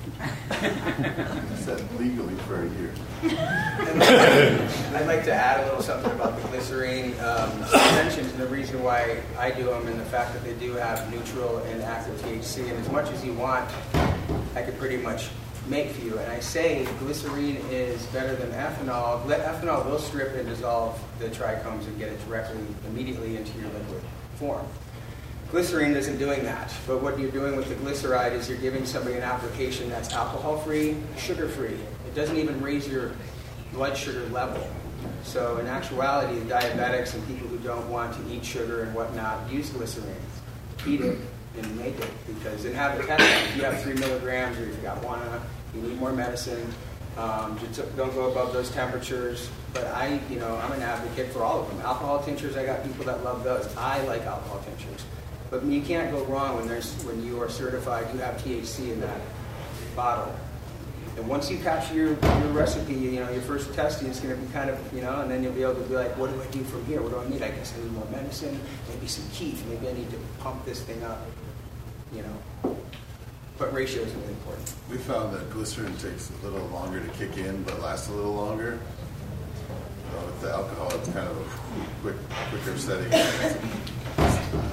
said 1.57 1.99
legally 1.99 2.35
for 2.47 2.63
a 2.63 2.69
year. 2.69 2.93
I'd 3.23 5.05
like 5.07 5.23
to 5.25 5.33
add 5.33 5.61
a 5.61 5.65
little 5.65 5.81
something 5.81 6.11
about 6.11 6.41
the 6.41 6.47
glycerine 6.49 7.19
um, 7.19 7.51
suspensions 7.65 8.31
and 8.31 8.41
the 8.41 8.47
reason 8.47 8.83
why 8.83 9.21
I 9.37 9.51
do 9.51 9.65
them 9.65 9.87
and 9.87 9.99
the 9.99 10.05
fact 10.05 10.33
that 10.33 10.43
they 10.43 10.53
do 10.53 10.73
have 10.73 11.11
neutral 11.11 11.59
and 11.59 11.81
active 11.81 12.19
THC. 12.21 12.69
And 12.69 12.77
as 12.79 12.91
much 12.91 13.09
as 13.11 13.23
you 13.23 13.33
want, 13.33 13.69
I 14.55 14.61
could 14.63 14.77
pretty 14.77 14.97
much 14.97 15.29
make 15.67 15.91
for 15.91 16.01
you. 16.01 16.17
And 16.17 16.31
I 16.31 16.39
say 16.39 16.85
glycerine 16.99 17.57
is 17.69 18.05
better 18.07 18.35
than 18.35 18.51
ethanol. 18.51 19.23
Ethanol 19.25 19.85
will 19.85 19.99
strip 19.99 20.35
and 20.35 20.47
dissolve 20.47 21.01
the 21.19 21.29
trichomes 21.29 21.85
and 21.87 21.97
get 21.97 22.09
it 22.09 22.27
directly, 22.27 22.61
immediately 22.87 23.37
into 23.37 23.57
your 23.59 23.69
liquid 23.69 24.01
form. 24.35 24.65
Glycerine 25.51 25.97
isn't 25.97 26.17
doing 26.17 26.43
that, 26.45 26.73
but 26.87 27.03
what 27.03 27.19
you're 27.19 27.29
doing 27.29 27.57
with 27.57 27.67
the 27.67 27.75
glycerite 27.75 28.31
is 28.31 28.47
you're 28.47 28.57
giving 28.59 28.85
somebody 28.85 29.17
an 29.17 29.21
application 29.21 29.89
that's 29.89 30.13
alcohol-free, 30.13 30.95
sugar-free. 31.17 31.75
It 32.07 32.15
doesn't 32.15 32.37
even 32.37 32.61
raise 32.61 32.87
your 32.87 33.11
blood 33.73 33.97
sugar 33.97 34.25
level. 34.29 34.65
So 35.23 35.57
in 35.57 35.67
actuality, 35.67 36.39
diabetics 36.41 37.15
and 37.15 37.27
people 37.27 37.49
who 37.49 37.57
don't 37.57 37.89
want 37.89 38.15
to 38.15 38.33
eat 38.33 38.45
sugar 38.45 38.83
and 38.83 38.95
whatnot 38.95 39.51
use 39.51 39.69
glycerine. 39.71 40.15
Eat 40.87 41.01
it 41.01 41.19
and 41.57 41.77
make 41.77 41.99
it 41.99 42.09
because 42.27 42.63
in 42.63 42.73
test. 42.73 42.97
If 43.01 43.57
you 43.57 43.63
have 43.63 43.81
three 43.81 43.95
milligrams 43.95 44.57
or 44.57 44.65
you've 44.65 44.81
got 44.81 45.03
one, 45.03 45.19
you 45.75 45.81
need 45.81 45.99
more 45.99 46.13
medicine. 46.13 46.65
Um, 47.17 47.59
don't 47.97 48.13
go 48.13 48.31
above 48.31 48.53
those 48.53 48.71
temperatures. 48.71 49.49
But 49.73 49.87
I, 49.87 50.21
you 50.29 50.39
know, 50.39 50.55
I'm 50.57 50.71
an 50.71 50.81
advocate 50.81 51.33
for 51.33 51.43
all 51.43 51.61
of 51.61 51.67
them. 51.67 51.81
Alcohol 51.81 52.23
tinctures, 52.23 52.55
I 52.55 52.65
got 52.65 52.85
people 52.85 53.03
that 53.03 53.21
love 53.25 53.43
those. 53.43 53.67
I 53.75 54.01
like 54.03 54.21
alcohol 54.21 54.61
tinctures. 54.65 55.03
But 55.51 55.65
you 55.65 55.81
can't 55.81 56.09
go 56.09 56.23
wrong 56.25 56.55
when 56.55 56.67
there's 56.67 56.93
when 57.03 57.23
you 57.25 57.41
are 57.41 57.49
certified 57.49 58.07
you 58.13 58.21
have 58.21 58.35
THC 58.41 58.93
in 58.93 59.01
that 59.01 59.19
bottle. 59.97 60.33
And 61.17 61.27
once 61.27 61.51
you 61.51 61.57
capture 61.57 61.93
your, 61.93 62.07
your 62.07 62.53
recipe, 62.53 62.93
you 62.93 63.19
know, 63.19 63.29
your 63.29 63.41
first 63.41 63.73
testing 63.73 64.07
is 64.07 64.21
going 64.21 64.33
to 64.33 64.41
be 64.41 64.51
kind 64.53 64.69
of, 64.69 64.79
you 64.93 65.01
know, 65.01 65.19
and 65.19 65.29
then 65.29 65.43
you'll 65.43 65.51
be 65.51 65.61
able 65.61 65.75
to 65.75 65.81
be 65.81 65.93
like, 65.93 66.17
what 66.17 66.33
do 66.33 66.41
I 66.41 66.45
do 66.47 66.63
from 66.63 66.85
here? 66.85 67.01
What 67.01 67.11
do 67.11 67.19
I 67.19 67.27
need? 67.27 67.43
I 67.43 67.49
guess 67.49 67.73
I 67.77 67.83
need 67.83 67.91
more 67.91 68.05
medicine, 68.05 68.57
maybe 68.87 69.07
some 69.07 69.29
keef, 69.33 69.63
maybe 69.65 69.89
I 69.89 69.93
need 69.93 70.09
to 70.11 70.17
pump 70.39 70.63
this 70.63 70.81
thing 70.81 71.03
up, 71.03 71.19
you 72.13 72.23
know. 72.23 72.77
But 73.57 73.73
ratio 73.73 74.03
is 74.03 74.13
really 74.13 74.29
important. 74.29 74.73
We 74.89 74.97
found 74.99 75.35
that 75.35 75.49
glycerin 75.51 75.95
takes 75.97 76.31
a 76.31 76.47
little 76.47 76.65
longer 76.69 77.01
to 77.01 77.09
kick 77.09 77.37
in, 77.37 77.61
but 77.63 77.81
lasts 77.81 78.07
a 78.07 78.13
little 78.13 78.33
longer. 78.33 78.79
With 80.25 80.41
the 80.41 80.51
alcohol, 80.51 80.91
it's 80.95 81.09
kind 81.09 81.27
of 81.27 81.37
a 81.37 82.01
quick, 82.01 82.15
quicker 82.49 82.77
setting. 82.77 83.91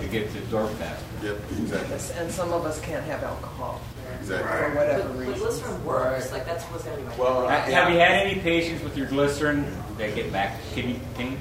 It 0.03 0.11
gets 0.11 0.35
absorbed 0.35 0.75
faster. 0.75 1.05
Yep, 1.23 1.37
exactly. 1.59 2.21
And 2.21 2.31
some 2.33 2.53
of 2.53 2.65
us 2.65 2.81
can't 2.81 3.05
have 3.05 3.23
alcohol. 3.23 3.81
Exactly. 4.21 4.49
For 4.49 4.75
whatever 4.77 5.03
But, 5.03 5.09
but 5.13 5.19
reason. 5.19 5.39
glycerin 5.39 5.85
works. 5.85 6.33
Like 6.33 6.47
that's 6.47 6.65
what's 6.65 6.85
going 6.85 6.97
to 6.97 7.03
be 7.03 7.09
my. 7.09 7.17
Well, 7.17 7.43
favorite. 7.43 7.75
ha- 7.75 7.83
have 7.85 7.93
you 7.93 7.99
had 7.99 8.27
any 8.27 8.41
patients 8.41 8.83
with 8.83 8.97
your 8.97 9.07
glycerin 9.07 9.67
that 9.99 10.15
get 10.15 10.33
back 10.33 10.59
kidney 10.75 11.01
pain? 11.17 11.39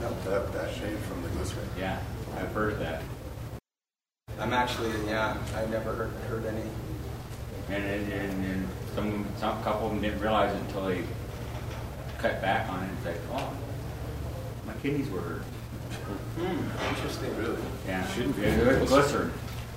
That, 0.00 0.52
that 0.52 0.74
pain 0.74 0.96
from 1.08 1.22
the 1.22 1.28
glycerin. 1.30 1.66
Yeah, 1.78 1.98
I've 2.36 2.52
heard 2.52 2.74
of 2.74 2.78
that. 2.80 3.02
I'm 4.38 4.52
actually, 4.52 4.90
yeah, 5.06 5.36
I've 5.56 5.70
never 5.70 5.92
heard, 5.94 6.10
heard 6.28 6.46
any. 6.46 6.62
And, 7.68 7.84
and, 7.84 8.12
and, 8.12 8.44
and 8.44 8.68
some, 8.94 9.26
some 9.36 9.62
couple 9.62 9.86
of 9.86 9.92
them 9.92 10.00
didn't 10.02 10.20
realize 10.20 10.54
it 10.54 10.60
until 10.62 10.86
they 10.86 11.02
cut 12.18 12.40
back 12.40 12.68
on 12.70 12.82
it. 12.84 12.90
It's 12.96 13.06
like, 13.06 13.16
oh, 13.32 13.52
my 14.66 14.72
kidneys 14.82 15.08
were 15.10 15.20
hurt. 15.20 15.42
Hmm, 16.38 16.94
interesting. 16.94 17.36
Really? 17.36 17.58
Yeah, 17.86 18.06
shouldn't 18.08 18.36
be. 18.36 18.42
It's 18.42 18.88
glycerin. 18.90 19.32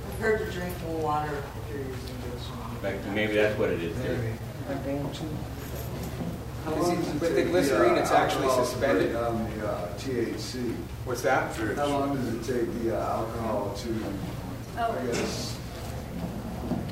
I've 0.07 0.19
heard 0.19 0.39
to 0.39 0.51
drink 0.51 0.73
more 0.87 0.99
water 1.01 1.31
if 1.33 1.75
you're 1.75 1.79
using 1.85 2.15
glycerin. 2.29 2.83
Like, 2.83 3.15
maybe 3.15 3.33
that's 3.33 3.57
what 3.57 3.69
it 3.69 3.81
is. 3.81 3.95
too. 3.97 5.27
With 6.65 7.35
the 7.35 7.43
glycerine, 7.43 7.97
it's 7.97 8.11
actually 8.11 8.49
suspended. 8.49 9.15
On 9.15 9.43
the 9.59 9.67
uh, 9.67 9.93
THC. 9.97 10.73
What's 11.03 11.21
that? 11.23 11.53
How 11.75 11.87
long 11.87 12.15
does 12.15 12.27
it 12.49 12.53
take 12.53 12.83
the 12.83 12.97
uh, 12.97 13.17
alcohol 13.17 13.73
to, 13.79 14.03
Oh. 14.77 14.97
I 14.99 15.05
guess, 15.05 15.57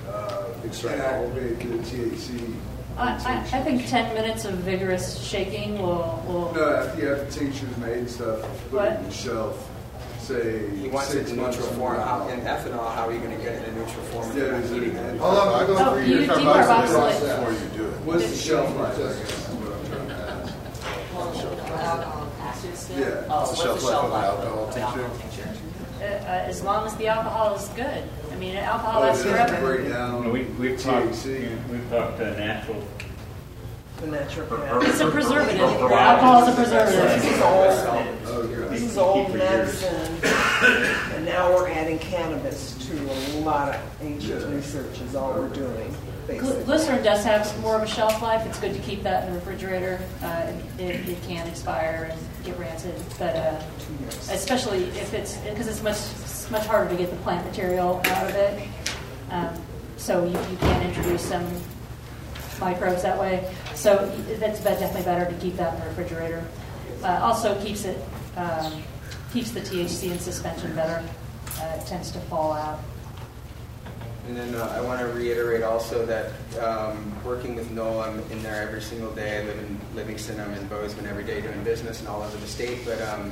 uh, 0.10 0.46
activate 0.64 1.60
the 1.60 1.78
THC? 1.78 2.54
I, 2.98 3.14
I, 3.14 3.38
I 3.58 3.64
think 3.64 3.88
10 3.88 4.14
minutes 4.14 4.46
of 4.46 4.56
vigorous 4.56 5.20
shaking 5.24 5.82
will, 5.82 6.22
will 6.28 6.54
No, 6.54 6.76
after 6.76 7.02
you 7.02 7.08
have 7.08 7.20
the 7.26 7.32
tinctures 7.40 7.76
made 7.78 7.98
and 8.00 8.10
stuff, 8.10 8.42
put 8.70 8.84
it 8.86 8.98
on 8.98 9.04
the 9.06 9.12
shelf, 9.12 9.70
say 10.20 10.70
He 10.78 10.88
wants 10.90 11.14
it 11.14 11.30
in 11.30 11.38
months 11.38 11.58
neutral 11.58 11.74
form. 11.78 11.96
How, 12.00 12.28
in 12.28 12.42
ethanol, 12.42 12.94
how 12.94 13.08
are 13.08 13.14
you 13.14 13.20
going 13.20 13.36
to 13.38 13.44
get 13.44 13.54
it 13.56 13.68
in 13.70 13.76
neutral 13.76 14.04
form 14.06 14.30
if 14.30 14.36
you're 14.36 14.52
not 14.52 14.64
it? 15.16 15.20
How 15.20 15.34
long 15.34 15.54
would 15.54 15.64
it 15.64 15.68
go 15.68 15.78
Oh, 15.80 15.96
for 15.96 16.02
you 16.04 16.20
you? 16.22 16.28
decarboxylate. 16.28 17.38
Before 17.40 17.54
you 17.54 17.78
do 17.78 17.86
it. 17.90 17.94
What's 18.02 18.30
the 18.30 18.36
shelf 18.38 18.76
life, 18.78 18.96
I 18.96 19.00
what 19.56 19.78
I'm 19.78 19.86
trying 19.90 20.08
to 20.08 20.14
ask. 20.14 20.54
Alcohol 21.82 22.28
acid 22.42 22.78
still? 22.78 23.00
Yeah. 23.00 23.24
Oh, 23.30 23.40
What's 23.40 23.52
the 23.52 23.58
shelf 23.58 23.84
life 23.84 23.96
of 23.96 24.12
an 24.12 24.48
alcohol 24.48 24.72
tincture? 24.74 25.10
tincture? 25.22 25.50
uh, 26.02 26.04
uh, 26.04 26.50
as 26.50 26.62
long 26.64 26.86
as 26.86 26.96
the 26.98 27.08
alcohol 27.08 27.56
is 27.56 27.68
good. 27.70 28.04
I 28.42 28.44
mean, 28.44 28.56
alcohol 28.56 29.04
Oh, 29.04 29.06
lasts 29.06 29.24
forever. 29.24 29.60
break 29.60 29.88
down 29.90 30.32
We, 30.32 30.46
we've 30.58 30.82
talked, 30.82 31.10
THC. 31.10 31.70
we've 31.70 31.88
talked 31.92 32.18
to 32.18 32.32
natural. 32.40 32.84
The 33.98 34.08
naturopath. 34.08 34.84
It's 34.90 35.00
a 35.00 35.12
preservative. 35.12 35.62
Alcohol 35.62 36.42
is 36.42 36.48
a 36.50 36.56
preservative. 36.56 37.22
This 37.22 37.36
is 37.36 37.40
old, 37.44 38.46
Okay. 38.46 38.68
this 38.70 38.82
is 38.82 38.98
old 38.98 39.32
medicine, 39.36 40.18
and 41.14 41.24
now 41.24 41.54
we're 41.54 41.70
adding 41.70 42.00
cannabis 42.00 42.74
to 42.88 42.96
a 42.98 43.42
lot 43.42 43.76
of 43.76 43.82
ancient 44.02 44.44
research 44.56 45.00
is 45.02 45.14
all 45.14 45.34
we're 45.34 45.48
doing, 45.50 45.96
Gly- 46.26 46.40
basically. 46.40 46.64
Glycerin 46.64 47.04
does 47.04 47.24
have 47.24 47.60
more 47.62 47.76
of 47.76 47.84
a 47.84 47.88
shelf 47.88 48.24
life. 48.24 48.44
It's 48.48 48.60
good 48.60 48.74
to 48.74 48.80
keep 48.80 49.04
that 49.04 49.26
in 49.28 49.34
the 49.34 49.40
refrigerator. 49.40 50.00
Uh, 50.24 50.52
it, 50.80 51.08
it 51.08 51.22
can 51.28 51.48
expire 51.48 52.10
and 52.12 52.20
get 52.44 52.58
rancid, 52.58 52.96
but 53.20 53.36
uh, 53.36 53.62
especially 54.32 54.86
if 54.86 55.14
it's 55.14 55.38
because 55.38 55.68
it's 55.68 55.84
much 55.84 55.98
much 56.52 56.66
harder 56.66 56.90
to 56.90 56.96
get 56.96 57.10
the 57.10 57.18
plant 57.18 57.46
material 57.46 58.02
out 58.06 58.30
of 58.30 58.36
it. 58.36 58.68
Um, 59.30 59.62
so 59.98 60.26
you, 60.26 60.32
you 60.32 60.58
can 60.58 60.88
introduce 60.88 61.24
some 61.24 61.48
microbes 62.60 63.02
that 63.04 63.20
way. 63.20 63.52
So 63.74 64.06
that's 64.40 64.64
definitely 64.64 65.04
better 65.04 65.32
to 65.32 65.38
keep 65.40 65.56
that 65.58 65.74
in 65.74 65.80
the 65.80 65.88
refrigerator. 65.88 66.46
Uh, 67.04 67.20
also 67.24 67.60
keeps 67.62 67.86
it 67.86 67.98
um, 68.38 68.84
keeps 69.34 69.52
the 69.52 69.62
THC 69.62 70.12
in 70.12 70.20
suspension 70.20 70.76
better. 70.76 71.04
Uh, 71.60 71.78
it 71.80 71.86
tends 71.88 72.12
to 72.12 72.20
fall 72.22 72.54
out. 72.54 72.80
And 74.28 74.38
then 74.38 74.56
uh, 74.56 74.76
I 74.78 74.82
want 74.82 75.00
to 75.00 75.08
reiterate 75.08 75.64
also 75.64 76.06
that 76.06 76.32
um, 76.60 77.12
working 77.24 77.56
with 77.56 77.72
Noel, 77.72 78.02
I'm 78.02 78.20
in 78.32 78.42
there 78.44 78.62
every 78.62 78.82
single 78.82 79.12
day. 79.12 79.40
I 79.40 79.46
live 79.46 79.58
in 79.58 79.80
Livingston. 79.96 80.40
I'm 80.40 80.54
in 80.54 80.68
Bozeman 80.68 81.08
every 81.08 81.24
day 81.24 81.42
doing 81.42 81.64
business 81.64 82.00
and 82.00 82.08
all 82.08 82.22
over 82.22 82.38
the 82.38 82.48
state. 82.48 82.86
But 82.86 83.02
um, 83.02 83.32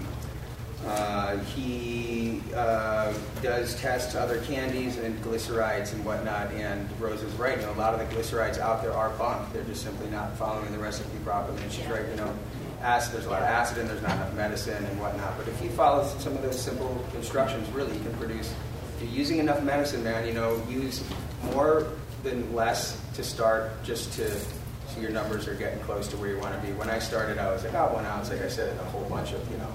uh, 0.88 1.38
he 1.40 2.42
uh, 2.56 3.14
does 3.42 3.76
test 3.76 4.16
other 4.16 4.40
candies 4.42 4.98
and 4.98 5.22
glycerites 5.24 5.94
and 5.94 6.04
whatnot. 6.06 6.52
And 6.52 6.90
Rose 7.00 7.22
is 7.22 7.34
right. 7.34 7.60
You 7.60 7.66
know, 7.66 7.74
a 7.74 7.76
lot 7.76 7.94
of 7.94 8.00
the 8.00 8.16
glycerites 8.16 8.60
out 8.60 8.82
there 8.82 8.94
are 8.94 9.10
bunk. 9.12 9.52
They're 9.52 9.64
just 9.64 9.84
simply 9.84 10.10
not 10.10 10.38
following 10.38 10.72
the 10.72 10.80
recipe 10.80 11.18
properly. 11.24 11.62
And 11.62 11.72
she's 11.72 11.86
right. 11.88 12.08
You 12.10 12.16
know, 12.16 12.34
acid. 12.82 13.14
There's 13.14 13.26
a 13.26 13.30
lot 13.30 13.42
of 13.42 13.50
acid 13.50 13.80
and 13.80 13.90
there's 13.90 14.02
not 14.02 14.16
enough 14.16 14.34
medicine 14.36 14.84
and 14.86 15.00
whatnot. 15.00 15.38
But 15.38 15.48
if 15.48 15.60
he 15.60 15.68
follows 15.68 16.12
some 16.24 16.34
of 16.34 16.42
those 16.42 16.60
simple 16.60 17.06
instructions, 17.14 17.70
really, 17.72 17.94
he 17.94 18.00
can 18.00 18.14
produce. 18.14 18.54
If 18.96 19.04
you're 19.04 19.12
using 19.12 19.40
enough 19.40 19.62
medicine, 19.62 20.04
man, 20.04 20.26
you 20.28 20.34
know, 20.34 20.62
use 20.70 21.04
more 21.54 21.88
than 22.24 22.54
less 22.54 23.00
to 23.16 23.24
start, 23.24 23.72
just 23.84 24.14
to 24.14 24.30
so 24.30 25.00
your 25.00 25.12
numbers 25.12 25.48
are 25.48 25.54
getting 25.54 25.80
close 25.82 26.08
to 26.08 26.18
where 26.18 26.30
you 26.30 26.40
want 26.40 26.60
to 26.60 26.68
be. 26.68 26.74
When 26.74 26.90
I 26.90 27.00
started, 27.00 27.38
I 27.38 27.52
was 27.52 27.64
like, 27.64 27.76
oh, 27.76 27.94
one 27.94 28.06
ounce, 28.06 28.32
like 28.32 28.42
I 28.42 28.48
said, 28.48 28.76
a 28.80 28.84
whole 28.86 29.08
bunch 29.08 29.34
of, 29.34 29.52
you 29.52 29.58
know, 29.58 29.72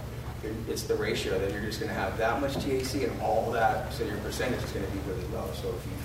it's 0.68 0.84
the 0.84 0.94
ratio 0.94 1.38
that 1.38 1.52
you're 1.52 1.62
just 1.62 1.80
going 1.80 1.90
to 1.90 1.98
have 1.98 2.16
that 2.18 2.40
much 2.40 2.54
THC 2.54 3.10
and 3.10 3.20
all 3.20 3.50
that, 3.52 3.92
so 3.92 4.04
your 4.04 4.18
percentage 4.18 4.62
is 4.62 4.70
going 4.72 4.86
to 4.86 4.92
be 4.92 4.98
really 5.08 5.26
low. 5.32 5.48
So 5.54 5.68
if 5.68 5.86
you 5.86 6.04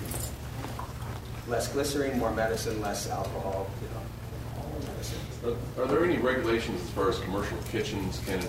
less 1.50 1.68
glycerin, 1.68 2.18
more 2.18 2.30
medicine, 2.30 2.80
less 2.80 3.10
alcohol, 3.10 3.68
you 3.82 3.88
know, 3.88 4.62
all 4.62 4.80
medicine. 4.86 5.18
Are, 5.44 5.82
are 5.82 5.86
there 5.88 6.04
any 6.04 6.18
regulations 6.18 6.80
as 6.80 6.90
far 6.90 7.08
as 7.08 7.18
commercial 7.18 7.58
kitchens 7.70 8.20
can 8.24 8.40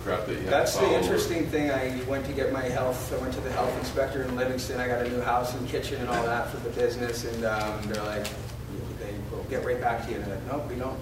crap 0.00 0.26
that 0.26 0.32
you 0.34 0.40
have 0.40 0.50
That's 0.50 0.76
the 0.76 0.94
interesting 0.94 1.46
thing. 1.46 1.70
I 1.70 2.00
went 2.04 2.26
to 2.26 2.32
get 2.32 2.52
my 2.52 2.62
health. 2.62 3.12
I 3.12 3.18
went 3.18 3.34
to 3.34 3.40
the 3.40 3.50
health 3.52 3.76
inspector 3.78 4.22
in 4.22 4.36
Livingston. 4.36 4.78
I 4.80 4.86
got 4.86 5.04
a 5.04 5.08
new 5.08 5.20
house 5.20 5.54
and 5.54 5.68
kitchen 5.68 6.00
and 6.00 6.08
all 6.08 6.24
that 6.24 6.50
for 6.50 6.58
the 6.58 6.70
business, 6.70 7.24
and 7.24 7.44
um, 7.44 7.82
they're 7.86 8.04
like, 8.04 8.26
they 9.00 9.14
will 9.30 9.44
get 9.44 9.64
right 9.64 9.80
back 9.80 10.04
to 10.04 10.10
you. 10.10 10.16
And 10.16 10.26
they're 10.26 10.36
like, 10.36 10.46
nope, 10.46 10.68
we 10.68 10.76
don't. 10.76 10.98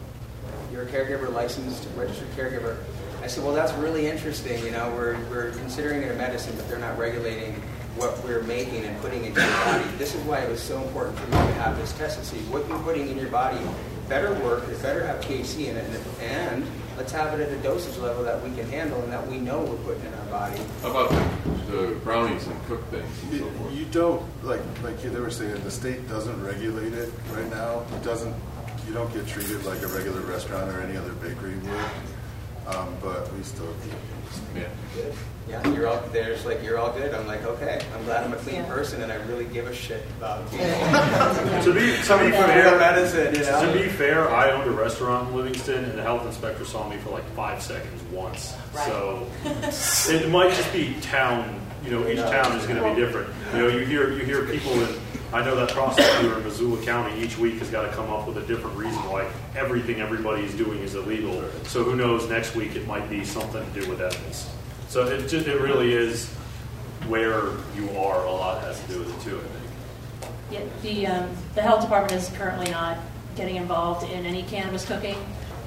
You're 0.72 0.82
a 0.82 0.86
caregiver, 0.86 1.32
licensed, 1.32 1.86
registered 1.96 2.28
caregiver. 2.30 2.76
I 3.24 3.26
said, 3.26 3.42
well, 3.42 3.54
that's 3.54 3.72
really 3.72 4.06
interesting. 4.06 4.62
You 4.62 4.70
know, 4.70 4.90
we're, 4.94 5.18
we're 5.30 5.50
considering 5.52 6.02
it 6.02 6.10
a 6.10 6.14
medicine, 6.14 6.54
but 6.56 6.68
they're 6.68 6.78
not 6.78 6.98
regulating 6.98 7.54
what 7.96 8.22
we're 8.22 8.42
making 8.42 8.84
and 8.84 9.00
putting 9.00 9.24
into 9.24 9.40
your 9.40 9.50
body. 9.64 9.84
This 9.96 10.14
is 10.14 10.22
why 10.24 10.40
it 10.40 10.50
was 10.50 10.62
so 10.62 10.82
important 10.82 11.18
for 11.18 11.26
me 11.30 11.38
to 11.38 11.52
have 11.54 11.78
this 11.78 11.92
test 11.94 12.18
to 12.18 12.24
see 12.24 12.36
what 12.52 12.68
you're 12.68 12.78
putting 12.80 13.08
in 13.08 13.16
your 13.16 13.30
body 13.30 13.58
better 14.10 14.34
work, 14.44 14.68
it 14.68 14.82
better 14.82 15.06
have 15.06 15.20
THC 15.22 15.68
in 15.68 15.76
it, 15.78 15.84
and, 15.88 16.20
and 16.20 16.66
let's 16.98 17.10
have 17.12 17.38
it 17.38 17.42
at 17.42 17.50
a 17.50 17.56
dosage 17.62 17.96
level 17.96 18.22
that 18.24 18.42
we 18.42 18.54
can 18.54 18.68
handle 18.68 19.00
and 19.02 19.10
that 19.10 19.26
we 19.26 19.38
know 19.38 19.62
we're 19.62 19.76
putting 19.94 20.04
in 20.04 20.12
our 20.12 20.26
body. 20.26 20.60
How 20.82 20.90
about 20.90 21.10
the, 21.10 21.72
the 21.72 21.94
brownies 22.04 22.46
and 22.46 22.64
cooked 22.66 22.90
things 22.90 23.22
and 23.22 23.30
so 23.30 23.36
You, 23.46 23.50
forth? 23.52 23.74
you 23.74 23.84
don't 23.86 24.44
like 24.44 24.60
like 24.82 25.00
they 25.00 25.08
were 25.08 25.30
saying. 25.30 25.62
The 25.64 25.70
state 25.70 26.06
doesn't 26.08 26.44
regulate 26.44 26.92
it 26.92 27.10
right 27.32 27.48
now. 27.50 27.86
It 27.96 28.04
doesn't. 28.04 28.34
You 28.86 28.92
don't 28.92 29.10
get 29.14 29.26
treated 29.26 29.64
like 29.64 29.80
a 29.80 29.86
regular 29.86 30.20
restaurant 30.20 30.70
or 30.70 30.82
any 30.82 30.98
other 30.98 31.12
bakery 31.14 31.56
would. 31.56 31.80
Um, 32.66 32.96
but 33.02 33.32
we 33.34 33.42
still. 33.42 33.74
Yeah. 34.54 34.68
Yeah, 35.46 35.66
you're 35.74 35.86
all 35.86 36.02
there's 36.10 36.46
like 36.46 36.62
you're 36.62 36.78
all 36.78 36.90
good. 36.92 37.12
I'm 37.12 37.26
like, 37.26 37.44
okay, 37.44 37.84
I'm 37.94 38.04
glad 38.04 38.24
I'm 38.24 38.32
a 38.32 38.36
clean 38.36 38.64
person 38.64 39.02
and 39.02 39.12
I 39.12 39.16
really 39.26 39.44
give 39.44 39.66
a 39.66 39.74
shit 39.74 40.02
about 40.16 40.50
you 40.52 40.58
know, 40.58 41.62
to 41.64 41.74
be, 41.74 41.80
to 41.80 42.18
be 42.18 42.30
for 42.30 42.46
fair, 42.46 42.78
medicine, 42.78 43.34
you 43.34 43.42
know. 43.42 43.66
to 43.66 43.78
be 43.78 43.86
fair, 43.90 44.30
I 44.30 44.52
owned 44.52 44.66
a 44.68 44.72
restaurant 44.72 45.28
in 45.28 45.36
Livingston, 45.36 45.84
and 45.84 45.98
the 45.98 46.02
health 46.02 46.24
inspector 46.24 46.64
saw 46.64 46.88
me 46.88 46.96
for 46.96 47.10
like 47.10 47.28
five 47.32 47.62
seconds 47.62 48.02
once. 48.04 48.54
So 48.72 49.26
it 50.08 50.30
might 50.30 50.54
just 50.54 50.72
be 50.72 50.94
town. 51.02 51.60
You 51.84 51.90
know, 51.90 52.08
each 52.08 52.20
town 52.20 52.56
is 52.58 52.66
going 52.66 52.82
to 52.82 52.88
be 52.88 52.94
different. 52.98 53.28
You 53.52 53.58
know, 53.58 53.68
you 53.68 53.84
hear 53.84 54.12
you 54.12 54.24
hear 54.24 54.46
people 54.46 54.72
in. 54.72 54.96
I 55.34 55.44
know 55.44 55.56
that 55.56 55.70
prosecutor 55.70 56.38
in 56.38 56.44
Missoula 56.44 56.80
County 56.84 57.20
each 57.20 57.36
week 57.36 57.58
has 57.58 57.68
got 57.68 57.82
to 57.82 57.88
come 57.88 58.08
up 58.08 58.28
with 58.28 58.36
a 58.36 58.46
different 58.46 58.76
reason 58.76 59.02
why 59.10 59.28
everything 59.56 60.00
everybody 60.00 60.44
is 60.44 60.54
doing 60.54 60.78
is 60.78 60.94
illegal. 60.94 61.42
So 61.64 61.82
who 61.82 61.96
knows? 61.96 62.30
Next 62.30 62.54
week 62.54 62.76
it 62.76 62.86
might 62.86 63.10
be 63.10 63.24
something 63.24 63.60
to 63.72 63.80
do 63.80 63.90
with 63.90 64.00
edibles. 64.00 64.48
So 64.86 65.04
it 65.08 65.26
just 65.26 65.48
it 65.48 65.60
really 65.60 65.92
is 65.92 66.28
where 67.08 67.50
you 67.74 67.90
are. 67.98 68.24
A 68.24 68.30
lot 68.30 68.62
has 68.62 68.80
to 68.82 68.86
do 68.86 69.00
with 69.00 69.10
it 69.10 69.28
too. 69.28 69.40
I 69.40 69.40
think. 69.40 70.32
Yeah, 70.52 70.60
the, 70.82 71.06
um, 71.08 71.36
the 71.56 71.62
health 71.62 71.80
department 71.80 72.12
is 72.12 72.28
currently 72.36 72.70
not 72.70 72.98
getting 73.34 73.56
involved 73.56 74.08
in 74.08 74.24
any 74.26 74.44
cannabis 74.44 74.84
cooking. 74.84 75.16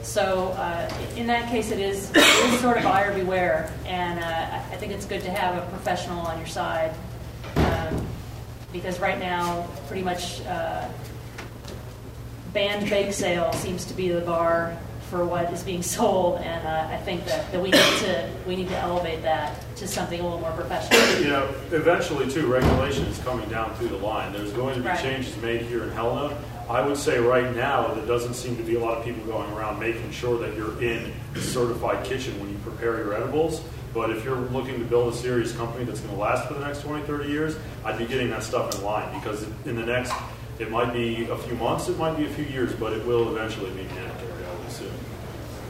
So 0.01 0.55
uh, 0.57 0.89
in 1.18 1.28
that 1.28 1.49
case, 1.49 1.72
it 1.72 1.82
is, 1.82 2.09
it 2.11 2.53
is 2.53 2.59
sort 2.61 2.78
of 2.78 2.84
buyer 2.84 3.13
beware. 3.13 3.70
And 3.86 4.18
uh, 4.18 4.61
I 4.72 4.78
think 4.78 4.93
it's 4.93 5.05
good 5.05 5.24
to 5.24 5.30
have 5.30 5.61
a 5.61 5.70
professional 5.72 6.22
on 6.22 6.38
your 6.38 6.47
side. 6.47 6.95
Because 8.74 8.99
right 8.99 9.18
now, 9.20 9.68
pretty 9.88 10.03
much 10.03 10.41
uh, 10.45 10.88
banned 12.53 12.89
bake 12.89 13.13
sale 13.13 13.51
seems 13.53 13.86
to 13.86 13.93
be 13.93 14.09
the 14.09 14.22
bar 14.22 14.78
for 15.09 15.26
what 15.26 15.51
is 15.53 15.63
being 15.63 15.82
sold. 15.95 16.41
And 16.41 16.68
uh, 16.68 16.88
I 16.93 16.97
think 16.97 17.26
that, 17.26 17.49
that 17.51 17.61
we, 17.61 17.72
need 17.72 17.97
to, 17.99 18.30
we 18.45 18.55
need 18.55 18.68
to 18.70 18.78
elevate 18.78 19.22
that 19.24 19.63
to 19.78 19.88
something 19.88 20.20
a 20.20 20.24
little 20.24 20.39
more 20.39 20.51
professional. 20.51 21.22
You 21.24 21.30
know, 21.30 21.55
eventually, 21.72 22.30
too, 22.30 22.47
regulation 22.47 23.05
is 23.05 23.18
coming 23.20 23.47
down 23.49 23.74
through 23.76 23.89
the 23.89 23.97
line. 23.97 24.34
There's 24.34 24.51
going 24.51 24.76
to 24.76 24.82
be 24.82 24.88
Right. 24.88 24.99
changes 24.99 25.36
made 25.38 25.61
here 25.61 25.84
in 25.84 25.91
Helena. 25.91 26.38
I 26.70 26.86
would 26.86 26.97
say 26.97 27.18
right 27.20 27.55
now, 27.55 27.93
there 27.93 28.05
doesn't 28.05 28.34
seem 28.34 28.57
to 28.57 28.63
be 28.63 28.76
a 28.76 28.80
lot 28.80 28.97
of 28.97 29.05
people 29.05 29.24
going 29.24 29.49
around 29.53 29.80
making 29.80 30.11
sure 30.11 30.38
that 30.39 30.53
you're 30.57 30.82
in 30.84 31.13
a 31.34 31.39
certified 31.39 32.05
kitchen 32.05 32.38
when 32.41 32.49
you 32.49 32.57
prepare 32.57 32.97
your 32.97 33.13
edibles. 33.13 33.61
But 33.98 34.12
if 34.12 34.24
you're 34.24 34.38
looking 34.38 34.78
to 34.78 34.86
build 34.86 35.12
a 35.12 35.18
serious 35.18 35.52
company 35.58 35.84
that's 35.84 36.02
going 36.02 36.14
to 36.14 36.22
last 36.22 36.48
for 36.48 36.54
the 36.54 36.60
next 36.60 36.82
20, 36.82 37.04
30 37.08 37.30
years, 37.30 37.58
I'd 37.84 37.98
be 37.98 38.06
getting 38.06 38.30
that 38.30 38.43
stuff 38.43 38.76
in 38.76 38.84
line 38.84 39.12
because 39.20 39.41
in 39.66 39.76
the 39.76 39.86
next, 39.88 40.14
it 40.60 40.70
might 40.70 40.93
be 40.93 41.28
a 41.28 41.36
few 41.36 41.56
months, 41.56 41.89
it 41.89 41.98
might 41.98 42.16
be 42.16 42.26
a 42.26 42.30
few 42.30 42.45
years, 42.45 42.72
but 42.74 42.93
it 42.93 43.04
will 43.08 43.36
eventually 43.36 43.72
be 43.72 43.82
mandatory, 43.86 44.45
I 44.45 44.56
would 44.56 44.68
assume 44.68 44.93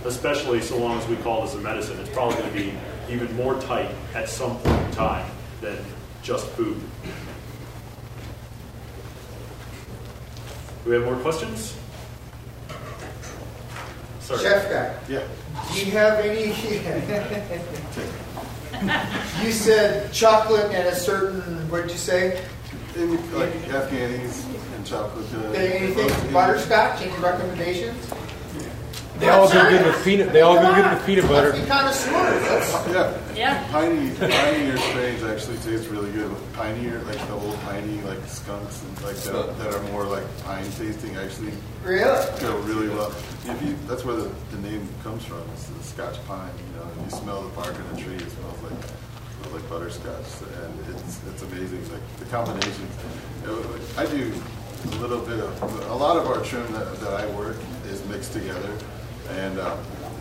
especially 0.06 0.62
so 0.62 0.78
long 0.78 0.98
as 0.98 1.08
we 1.08 1.16
call 1.18 1.42
this 1.42 1.54
a 1.56 1.58
medicine. 1.58 2.00
It's 2.00 2.10
probably 2.10 2.38
going 2.38 2.50
to 2.50 2.56
be 2.56 2.74
even 3.10 3.34
more 3.36 3.60
tight 3.62 3.90
at 4.14 4.30
some 4.30 4.58
point 4.60 4.86
in 4.86 4.92
time 4.92 5.30
than 5.60 5.78
just 6.24 6.48
food. 6.50 6.80
Do 10.84 10.90
we 10.90 10.96
have 10.96 11.04
more 11.04 11.18
questions? 11.18 11.76
Sorry. 14.28 14.42
Chef 14.44 14.70
guy. 14.70 14.94
Yeah. 15.08 15.24
Do 15.74 15.86
you 15.86 15.92
have 15.94 16.20
any? 16.20 16.48
you 19.46 19.54
said 19.54 20.12
chocolate 20.12 20.70
and 20.74 20.90
a 20.90 20.94
certain. 20.96 21.40
What'd 21.70 21.90
you 21.90 21.98
say? 21.98 22.44
Like 22.98 23.54
Afghanis 23.72 24.44
and 24.76 24.86
chocolate. 24.86 25.34
Uh, 25.34 25.52
Anything 25.52 26.34
butterscotch? 26.34 27.00
Any 27.02 27.18
recommendations? 27.24 28.06
They 29.20 29.30
all 29.30 29.52
go 29.52 29.70
good 29.70 29.86
with 29.86 30.04
peanut. 30.04 30.32
They 30.32 30.42
all 30.42 30.56
go 30.56 30.74
good 30.76 30.92
with 30.94 31.06
peanut 31.06 31.28
butter. 31.28 31.52
Be 31.54 31.66
kind 31.66 31.88
of 31.88 31.94
smart. 31.94 32.34
Yeah. 32.92 33.18
Yeah. 33.36 33.72
Piney, 33.72 34.12
Pioneer 34.16 34.78
strains 34.78 35.24
actually 35.24 35.58
taste 35.58 35.90
really 35.90 36.12
good. 36.12 36.36
Pioneer, 36.54 37.00
like 37.04 37.20
the 37.28 37.34
old 37.34 37.60
piney, 37.62 38.02
like 38.02 38.24
skunks 38.26 38.82
and 38.84 39.02
like 39.02 39.16
that, 39.18 39.58
that 39.58 39.74
are 39.74 39.84
more 39.92 40.06
like 40.06 40.24
pine 40.44 40.66
tasting, 40.72 41.16
actually 41.16 41.52
Really? 41.84 42.40
go 42.40 42.58
really 42.60 42.90
well. 42.90 43.12
If 43.46 43.62
you, 43.64 43.76
that's 43.88 44.04
where 44.04 44.16
the, 44.16 44.30
the 44.52 44.58
name 44.60 44.88
comes 45.04 45.24
from. 45.26 45.42
It's 45.54 45.68
the 45.68 45.84
Scotch 45.84 46.24
pine. 46.28 46.52
You 46.58 46.80
know, 46.80 46.90
if 47.06 47.12
you 47.12 47.18
smell 47.18 47.42
the 47.42 47.50
bark 47.56 47.70
of 47.78 47.96
the 47.96 48.02
tree, 48.02 48.16
it 48.16 48.30
smells 48.32 48.62
like 48.64 48.84
smells 49.40 49.54
like 49.54 49.70
butterscotch, 49.70 50.26
and 50.64 50.96
it's 50.96 51.20
it's 51.28 51.42
amazing. 51.44 51.82
Like 51.92 52.18
the 52.20 52.26
combinations. 52.26 52.96
I 53.98 54.06
do 54.08 54.34
a 54.92 54.96
little 54.98 55.22
bit 55.26 55.40
of 55.40 55.90
a 55.90 55.96
lot 55.96 56.18
of 56.18 56.28
our 56.28 56.44
trim 56.44 56.72
that, 56.74 57.00
that 57.00 57.14
I 57.14 57.26
work 57.32 57.56
is 57.88 58.04
mixed 58.06 58.34
together, 58.34 58.78
and 59.32 59.60
um, 59.60 59.80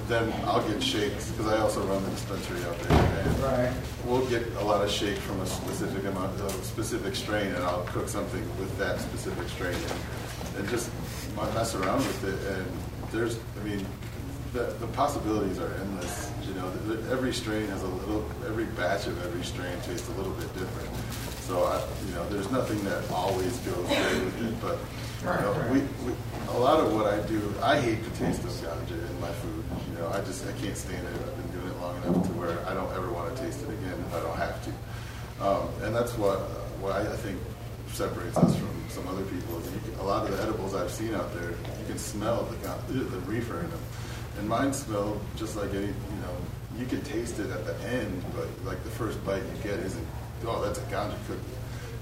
then 0.09 0.33
I'll 0.45 0.67
get 0.69 0.83
shakes 0.83 1.31
because 1.31 1.47
I 1.47 1.59
also 1.59 1.83
run 1.87 2.03
the 2.05 2.11
dispensary 2.11 2.63
out 2.65 2.79
there. 2.81 2.99
And 2.99 3.27
Right. 3.41 3.73
We'll 4.05 4.27
get 4.27 4.47
a 4.59 4.65
lot 4.65 4.83
of 4.85 4.91
shake 4.91 5.19
from 5.19 5.41
a 5.41 5.47
specific 5.47 6.05
amount, 6.05 6.41
a 6.41 6.51
specific 6.65 7.15
strain, 7.15 7.49
and 7.49 7.63
I'll 7.65 7.85
cook 7.85 8.09
something 8.09 8.43
with 8.59 8.77
that 8.79 9.01
specific 9.01 9.49
strain, 9.49 9.75
and, 9.75 10.59
and 10.59 10.69
just 10.69 10.91
mess 11.37 11.75
around 11.75 11.99
with 11.99 12.25
it. 12.25 12.57
And 12.57 12.67
there's, 13.11 13.39
I 13.61 13.65
mean, 13.65 13.85
the, 14.53 14.75
the 14.81 14.87
possibilities 14.89 15.59
are 15.59 15.73
endless. 15.75 16.31
You 16.47 16.55
know, 16.55 16.73
every 17.11 17.33
strain 17.33 17.67
has 17.69 17.83
a 17.83 17.89
little, 17.89 18.25
every 18.47 18.65
batch 18.65 19.07
of 19.07 19.23
every 19.25 19.45
strain 19.45 19.77
tastes 19.83 20.09
a 20.09 20.13
little 20.13 20.33
bit 20.33 20.53
different. 20.55 20.89
So 21.43 21.65
I, 21.65 21.85
you 22.09 22.15
know, 22.15 22.29
there's 22.29 22.51
nothing 22.51 22.83
that 22.85 23.09
always 23.11 23.57
goes 23.59 23.87
great 23.87 24.25
with 24.25 24.47
it, 24.49 24.61
but 24.61 24.79
you 25.21 25.27
know, 25.27 25.33
Right, 25.33 25.57
right. 25.57 25.71
we, 25.71 25.81
we, 26.05 26.13
a 26.49 26.59
lot 26.59 26.81
of 26.81 26.93
what 26.95 27.07
I 27.07 27.21
do, 27.27 27.53
I 27.63 27.81
hate 27.81 28.03
the 28.05 28.11
taste 28.17 28.45
of 28.45 28.51
ganja 28.51 28.93
in 29.11 29.21
my 29.21 29.31
food. 29.33 29.65
You 29.91 29.99
know, 29.99 30.09
I 30.09 30.21
just 30.23 30.47
I 30.47 30.53
can't 30.53 30.77
stand 30.77 31.07
it. 31.07 31.13
I've 31.15 31.37
been 31.37 31.61
doing 31.61 31.73
it 31.73 31.81
long 31.81 31.97
enough 32.03 32.23
to 32.27 32.33
where 32.35 32.59
I 32.67 32.75
don't 32.75 32.93
ever 32.95 33.11
want 33.13 33.35
to 33.35 33.43
taste 33.43 33.63
it 33.63 33.69
again 33.69 33.97
if 34.07 34.15
I 34.15 34.21
don't 34.21 34.37
have 34.37 34.63
to. 34.65 34.71
Um, 35.45 35.69
and 35.83 35.95
that's 35.95 36.17
what 36.17 36.39
what 36.81 36.93
I, 36.93 37.01
I 37.01 37.17
think 37.17 37.39
separates 37.93 38.37
us 38.37 38.57
from 38.57 38.71
some 38.89 39.07
other 39.09 39.25
people. 39.25 39.59
Is 39.59 39.69
can, 39.69 39.95
a 40.01 40.03
lot 40.03 40.25
of 40.25 40.37
the 40.37 40.43
edibles 40.43 40.75
I've 40.75 40.91
seen 40.91 41.15
out 41.15 41.33
there, 41.35 41.51
you 41.51 41.87
can 41.89 41.99
smell 41.99 42.45
the 42.89 42.93
the 42.93 43.19
reefer 43.21 43.61
in 43.61 43.71
them, 43.71 43.81
and 44.39 44.49
mine 44.49 44.73
smell 44.73 45.21
just 45.37 45.57
like 45.57 45.71
any. 45.71 45.87
You 45.87 46.21
know, 46.23 46.37
you 46.79 46.87
can 46.87 47.01
taste 47.03 47.39
it 47.39 47.51
at 47.51 47.65
the 47.67 47.75
end, 47.89 48.23
but 48.35 48.49
like 48.65 48.83
the 48.85 48.91
first 48.91 49.25
bite 49.25 49.43
you 49.43 49.63
get 49.63 49.79
isn't. 49.81 50.07
Oh, 50.47 50.63
that's 50.63 50.79
a 50.79 50.83
ganja 50.83 51.17
cookie. 51.27 51.41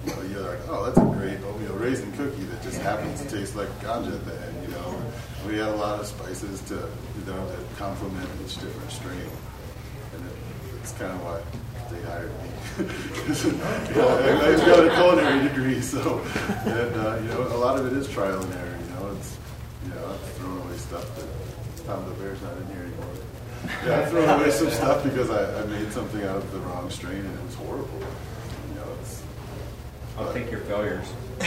You 0.06 0.14
know, 0.14 0.22
you're 0.22 0.48
like, 0.48 0.68
oh, 0.68 0.84
that's 0.84 0.98
a 0.98 1.18
great 1.18 1.40
oatmeal 1.44 1.74
raisin 1.74 2.12
cookie 2.12 2.44
that 2.44 2.62
just 2.62 2.80
happens 2.80 3.22
to 3.22 3.28
taste 3.28 3.56
like 3.56 3.68
ganja 3.80 4.14
at 4.14 4.24
the 4.24 4.46
end, 4.46 4.62
you 4.62 4.68
know. 4.74 5.02
We 5.46 5.58
had 5.58 5.68
a 5.68 5.76
lot 5.76 6.00
of 6.00 6.06
spices 6.06 6.60
to, 6.62 6.74
you 6.74 7.24
know, 7.26 7.46
to 7.46 7.76
complement 7.76 8.28
each 8.44 8.54
different 8.54 8.90
strain. 8.90 9.30
And 10.14 10.26
it, 10.26 10.36
it's 10.80 10.92
kind 10.92 11.12
of 11.12 11.22
why 11.22 11.40
they 11.90 12.02
hired 12.02 12.32
me. 12.42 12.48
yeah, 13.94 14.48
I've 14.48 14.66
got 14.66 14.86
a 14.86 14.90
culinary 14.94 15.48
degree, 15.48 15.80
so, 15.80 16.18
and, 16.64 16.94
uh, 16.96 17.18
you 17.22 17.28
know, 17.28 17.42
a 17.54 17.58
lot 17.58 17.78
of 17.78 17.86
it 17.86 17.92
is 17.92 18.08
trial 18.08 18.42
and 18.42 18.52
error, 18.54 18.78
you 18.80 18.94
know, 18.94 19.16
it's, 19.16 19.36
you 19.84 19.90
know, 19.90 20.06
I've 20.06 20.32
thrown 20.32 20.58
away 20.58 20.76
stuff 20.76 21.16
that, 21.16 21.86
Tom 21.86 22.04
the 22.08 22.14
Bear's 22.14 22.40
not 22.40 22.56
in 22.56 22.66
here 22.68 22.82
anymore. 22.82 23.14
Yeah, 23.84 24.00
I've 24.00 24.08
thrown 24.08 24.40
away 24.40 24.50
some 24.50 24.70
stuff 24.70 25.04
because 25.04 25.30
I, 25.30 25.62
I 25.62 25.66
made 25.66 25.92
something 25.92 26.22
out 26.22 26.36
of 26.36 26.50
the 26.50 26.58
wrong 26.60 26.88
strain 26.88 27.18
and 27.18 27.38
it 27.38 27.44
was 27.44 27.54
horrible. 27.54 28.00
You 28.68 28.74
know, 28.76 28.86
it's, 29.00 29.22
I'll 30.16 30.32
take 30.32 30.50
your 30.50 30.60
failures. 30.60 31.06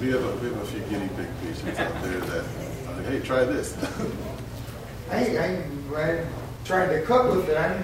we 0.00 0.10
have 0.10 0.24
a, 0.24 0.36
we 0.40 0.48
have 0.48 0.60
a 0.60 0.66
few 0.66 0.80
guinea 0.80 1.08
pig 1.16 1.26
patients 1.42 1.78
out 1.78 2.02
there 2.02 2.20
that, 2.20 2.44
are 2.88 2.94
like, 2.96 3.06
hey, 3.06 3.20
try 3.20 3.44
this. 3.44 3.76
I, 5.10 5.36
I, 5.36 5.56
when 5.88 6.00
I 6.00 6.26
tried 6.64 6.88
to 6.88 7.02
cook 7.02 7.34
with 7.34 7.48
it, 7.48 7.56
I, 7.56 7.80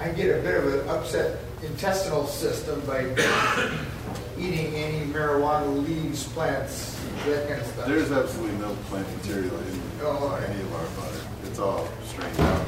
I 0.00 0.08
get 0.10 0.38
a 0.38 0.42
bit 0.42 0.56
of 0.56 0.74
an 0.74 0.88
upset 0.88 1.38
intestinal 1.62 2.26
system 2.26 2.80
by 2.80 3.04
eating 4.38 4.74
any 4.74 5.06
marijuana 5.12 5.86
leaves, 5.86 6.24
plants, 6.28 7.00
that 7.26 7.48
kind 7.48 7.60
of 7.60 7.66
stuff. 7.68 7.86
There's 7.86 8.10
absolutely 8.10 8.58
no 8.58 8.74
plant 8.86 9.08
material 9.18 9.56
in 9.58 9.80
Oh, 10.02 10.34
okay. 10.36 10.52
any 10.52 10.60
of 10.62 10.74
our 10.74 10.86
butter. 11.04 11.20
It's 11.44 11.58
all 11.60 11.88
strained 12.06 12.40
out. 12.40 12.66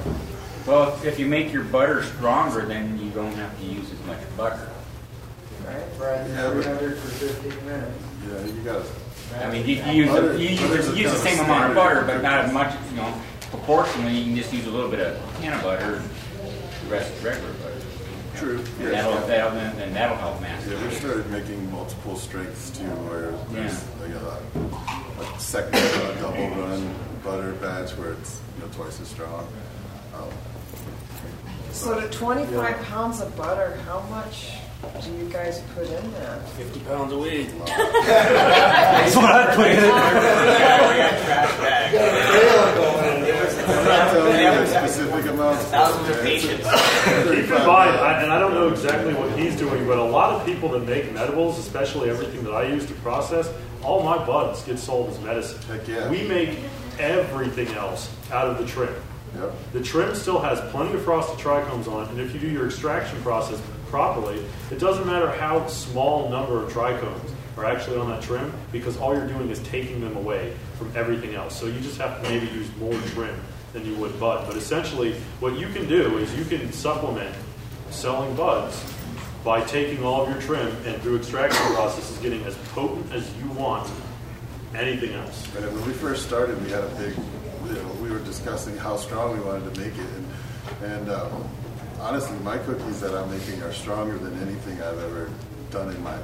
Well, 0.66 0.99
if 1.03 1.18
you 1.18 1.27
make 1.27 1.53
your 1.53 1.64
butter 1.64 2.05
stronger, 2.05 2.64
then 2.64 2.99
you 3.01 3.11
don't 3.11 3.35
have 3.35 3.59
to 3.59 3.66
use 3.66 3.91
as 3.91 4.07
much 4.07 4.20
butter. 4.37 4.70
Right, 5.67 5.99
Brian, 5.99 6.31
Yeah, 6.31 6.51
but- 6.53 6.62
300 6.65 6.99
for 6.99 7.09
15 7.09 7.67
minutes. 7.67 7.91
Yeah, 8.29 8.47
you 8.47 8.62
gotta. 8.62 8.85
I 9.45 9.51
mean, 9.51 9.67
you, 9.67 9.77
you 9.77 10.05
use, 10.05 10.12
the, 10.12 10.39
you 10.39 10.49
use, 10.51 10.61
the- 10.87 10.93
a 10.93 10.97
use 10.97 11.11
the 11.12 11.19
same 11.19 11.41
amount 11.45 11.71
of 11.71 11.75
butter, 11.77 12.03
but 12.03 12.23
not 12.23 12.45
as 12.45 12.53
much, 12.53 12.75
you 12.91 12.97
know, 12.97 13.15
proportionally, 13.51 14.15
you 14.17 14.25
can 14.25 14.37
just 14.37 14.53
use 14.53 14.67
a 14.67 14.71
little 14.71 14.91
bit 14.91 15.01
of 15.01 15.17
cannabutter, 15.41 16.03
the 16.03 16.91
rest 16.91 17.12
is 17.15 17.25
regular 17.25 17.53
butter. 17.55 17.71
True. 18.37 18.59
And 18.59 18.69
Yeah. 18.83 18.91
that'll, 18.91 19.27
that'll, 19.27 19.59
and 19.59 19.95
that'll 19.97 20.17
help 20.17 20.41
master. 20.41 20.73
Yeah, 20.75 20.87
we 20.89 20.95
started 20.95 21.31
making 21.31 21.71
multiple 21.71 22.17
strengths 22.17 22.71
too, 22.71 22.85
where 23.09 23.31
there's 23.53 23.83
Yeah. 24.01 24.07
like 24.07 25.23
a, 25.23 25.37
a 25.37 25.41
second 25.41 25.75
uh, 25.77 26.15
double 26.21 26.49
run 26.51 26.95
butter 27.25 27.53
batch 27.55 27.93
where 27.97 28.12
it's 28.12 28.41
you 28.59 28.65
know 28.67 28.73
twice 28.75 29.01
as 29.01 29.09
strong. 29.09 29.47
Um, 30.15 30.29
So 31.73 31.99
to 32.01 32.09
25 32.11 32.77
pounds 32.87 33.21
of 33.21 33.35
butter, 33.37 33.77
how 33.87 34.01
much 34.11 34.55
do 35.03 35.12
you 35.16 35.28
guys 35.30 35.62
put 35.74 35.87
in 35.87 36.12
there? 36.12 36.41
50 36.57 36.80
pounds 36.80 37.12
a 37.12 37.18
week. 37.18 37.49
That's 37.66 39.16
what 39.16 39.24
I'd 39.24 39.55
put 39.55 39.66
in 39.66 39.85
I'm 43.66 43.85
not 43.87 44.11
telling 44.11 44.39
you 44.39 44.51
the 44.51 44.66
specific 44.66 45.30
amount. 45.30 45.59
Thousands 45.59 46.09
of 46.09 46.22
patients. 46.22 46.64
Keep 46.64 47.51
in 47.51 47.66
mind, 47.66 47.97
I, 47.97 48.22
and 48.22 48.32
I 48.32 48.39
don't 48.39 48.55
know 48.55 48.68
exactly 48.68 49.14
what 49.14 49.39
he's 49.39 49.57
doing, 49.57 49.87
but 49.87 49.99
a 49.99 50.05
lot 50.05 50.32
of 50.32 50.47
people 50.47 50.68
that 50.70 50.80
make 50.80 51.05
medibles, 51.11 51.59
especially 51.59 52.11
everything 52.11 52.45
that 52.45 52.53
I 52.53 52.66
use 52.66 52.87
to 52.87 52.95
process, 52.95 53.53
all 53.82 54.03
my 54.03 54.16
buds 54.24 54.62
get 54.62 54.78
sold 54.78 55.11
as 55.11 55.20
medicine. 55.20 55.61
Heck 55.62 55.87
yeah. 55.89 56.11
We 56.11 56.26
make 56.28 56.59
everything 56.99 57.68
else 57.68 58.14
out 58.30 58.49
of 58.49 58.59
the 58.59 58.66
trim. 58.66 58.95
Yep. 59.37 59.53
The 59.72 59.82
trim 59.82 60.14
still 60.14 60.41
has 60.41 60.61
plenty 60.70 60.95
of 60.95 61.03
frosted 61.03 61.39
trichomes 61.39 61.89
on 61.91 62.05
it, 62.05 62.11
and 62.11 62.20
if 62.20 62.32
you 62.32 62.41
do 62.41 62.49
your 62.49 62.66
extraction 62.66 63.20
process 63.22 63.61
properly, 63.95 64.45
it 64.72 64.80
doesn't 64.80 65.07
matter 65.07 65.30
how 65.30 65.64
small 65.68 66.28
number 66.28 66.61
of 66.61 66.72
trichomes 66.72 67.30
are 67.57 67.64
actually 67.64 67.97
on 67.97 68.09
that 68.09 68.20
trim 68.20 68.53
because 68.72 68.97
all 68.97 69.14
you're 69.14 69.28
doing 69.28 69.49
is 69.51 69.61
taking 69.61 70.01
them 70.01 70.16
away 70.16 70.53
from 70.78 70.90
everything 70.97 71.36
else. 71.36 71.57
So 71.57 71.66
you 71.66 71.78
just 71.78 71.99
have 71.99 72.20
to 72.20 72.28
maybe 72.28 72.45
use 72.47 72.68
more 72.78 73.01
trim 73.12 73.40
than 73.72 73.86
you 73.86 73.95
would 73.95 74.18
bud. 74.18 74.49
But 74.49 74.57
essentially, 74.57 75.14
what 75.38 75.57
you 75.57 75.68
can 75.68 75.86
do 75.86 76.18
is 76.18 76.36
you 76.36 76.45
can 76.45 76.72
supplement 76.72 77.32
selling 77.90 78.34
buds 78.34 78.82
by 79.45 79.62
taking 79.62 80.03
all 80.05 80.22
of 80.22 80.28
your 80.28 80.40
trim 80.40 80.76
and 80.86 81.01
through 81.01 81.18
extraction 81.18 81.64
processes 81.74 82.18
getting 82.18 82.42
as 82.47 82.57
potent 82.72 83.12
as 83.12 83.32
you 83.36 83.49
want 83.51 83.88
anything 84.74 85.12
else. 85.12 85.47
And 85.55 85.72
when 85.72 85.86
we 85.86 85.92
first 85.92 86.26
started, 86.26 86.61
we 86.64 86.70
had 86.70 86.82
a 86.82 86.95
big, 86.97 87.14
you 87.68 87.74
know, 87.74 87.97
we 88.03 88.11
were 88.11 88.18
discussing 88.18 88.76
how 88.76 88.97
strong 88.97 89.38
we 89.38 89.45
wanted 89.45 89.72
to 89.72 89.80
make 89.80 89.97
it, 89.97 90.09
and 90.16 90.26
and 90.82 91.11
um, 91.11 91.49
honestly, 92.05 92.39
my 92.41 92.59
cookies 92.59 93.01
that 93.01 93.15
I'm 93.15 93.31
making 93.31 93.63
are 93.63 93.73
stronger 93.73 94.19
than 94.19 94.39
anything 94.43 94.81
I've 94.83 94.99
ever 94.99 95.31
done 95.71 95.89
in 95.89 96.03
my 96.03 96.17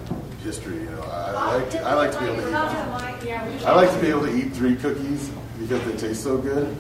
history. 0.45 0.77
You 0.77 0.91
know, 0.91 1.03
I, 1.03 1.57
like 1.57 1.71
to, 1.71 1.81
I 1.81 1.95
like 1.95 2.13
to 2.13 2.19
be 2.21 2.27
able 2.27 2.43
to 2.43 2.49
eat. 2.49 3.65
I 3.65 3.75
like 3.75 3.91
to 3.91 3.99
be 3.99 4.09
able 4.09 4.27
to 4.27 4.37
eat 4.37 4.53
three 4.53 4.77
cookies 4.77 5.31
because 5.59 5.83
they 5.85 5.97
taste 5.97 6.23
so 6.23 6.37
good, 6.37 6.77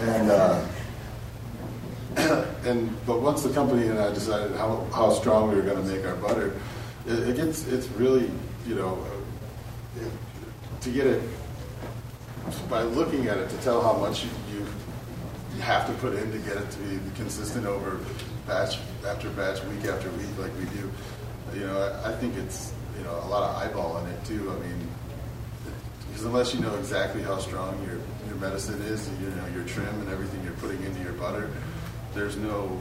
and 0.00 0.30
uh, 0.30 0.66
and 2.64 3.06
but 3.06 3.20
once 3.20 3.42
the 3.42 3.52
company 3.52 3.86
and 3.86 3.98
I 3.98 4.12
decided 4.12 4.56
how 4.56 4.86
how 4.92 5.10
strong 5.10 5.48
we 5.48 5.56
were 5.56 5.62
going 5.62 5.82
to 5.82 5.94
make 5.94 6.04
our 6.04 6.16
butter, 6.16 6.52
it, 7.06 7.18
it 7.20 7.36
gets 7.36 7.66
it's 7.68 7.88
really 7.90 8.28
you 8.66 8.74
know 8.74 9.06
it, 9.96 10.10
to 10.82 10.90
get 10.90 11.06
it 11.06 11.22
by 12.68 12.82
looking 12.82 13.28
at 13.28 13.38
it 13.38 13.48
to 13.48 13.56
tell 13.58 13.80
how 13.80 13.96
much 13.96 14.24
you, 14.24 14.30
you 15.54 15.62
have 15.62 15.86
to 15.86 15.92
put 15.94 16.12
in 16.14 16.32
to 16.32 16.38
get 16.38 16.56
it 16.56 16.70
to 16.70 16.78
be 16.80 16.98
consistent 17.14 17.66
over 17.66 18.00
batch 18.46 18.78
after 19.06 19.28
batch, 19.30 19.62
week 19.64 19.84
after 19.86 20.10
week, 20.10 20.26
like 20.38 20.52
we 20.58 20.64
do. 20.76 20.90
You 21.58 21.66
know, 21.66 21.80
I, 22.04 22.10
I 22.10 22.14
think 22.16 22.36
it's 22.36 22.72
you 22.98 23.04
know 23.04 23.14
a 23.24 23.28
lot 23.28 23.42
of 23.42 23.56
eyeball 23.56 23.98
in 23.98 24.06
it 24.10 24.24
too. 24.24 24.50
I 24.50 24.54
mean, 24.66 24.88
because 26.08 26.24
unless 26.24 26.54
you 26.54 26.60
know 26.60 26.74
exactly 26.76 27.22
how 27.22 27.38
strong 27.38 27.78
your 27.86 27.98
your 28.26 28.36
medicine 28.40 28.80
is, 28.82 29.06
and 29.08 29.20
you 29.20 29.28
know 29.30 29.46
your 29.54 29.64
trim 29.64 29.88
and 30.00 30.08
everything 30.10 30.42
you're 30.44 30.52
putting 30.54 30.82
into 30.82 31.02
your 31.02 31.12
butter, 31.14 31.50
there's 32.14 32.36
no. 32.36 32.78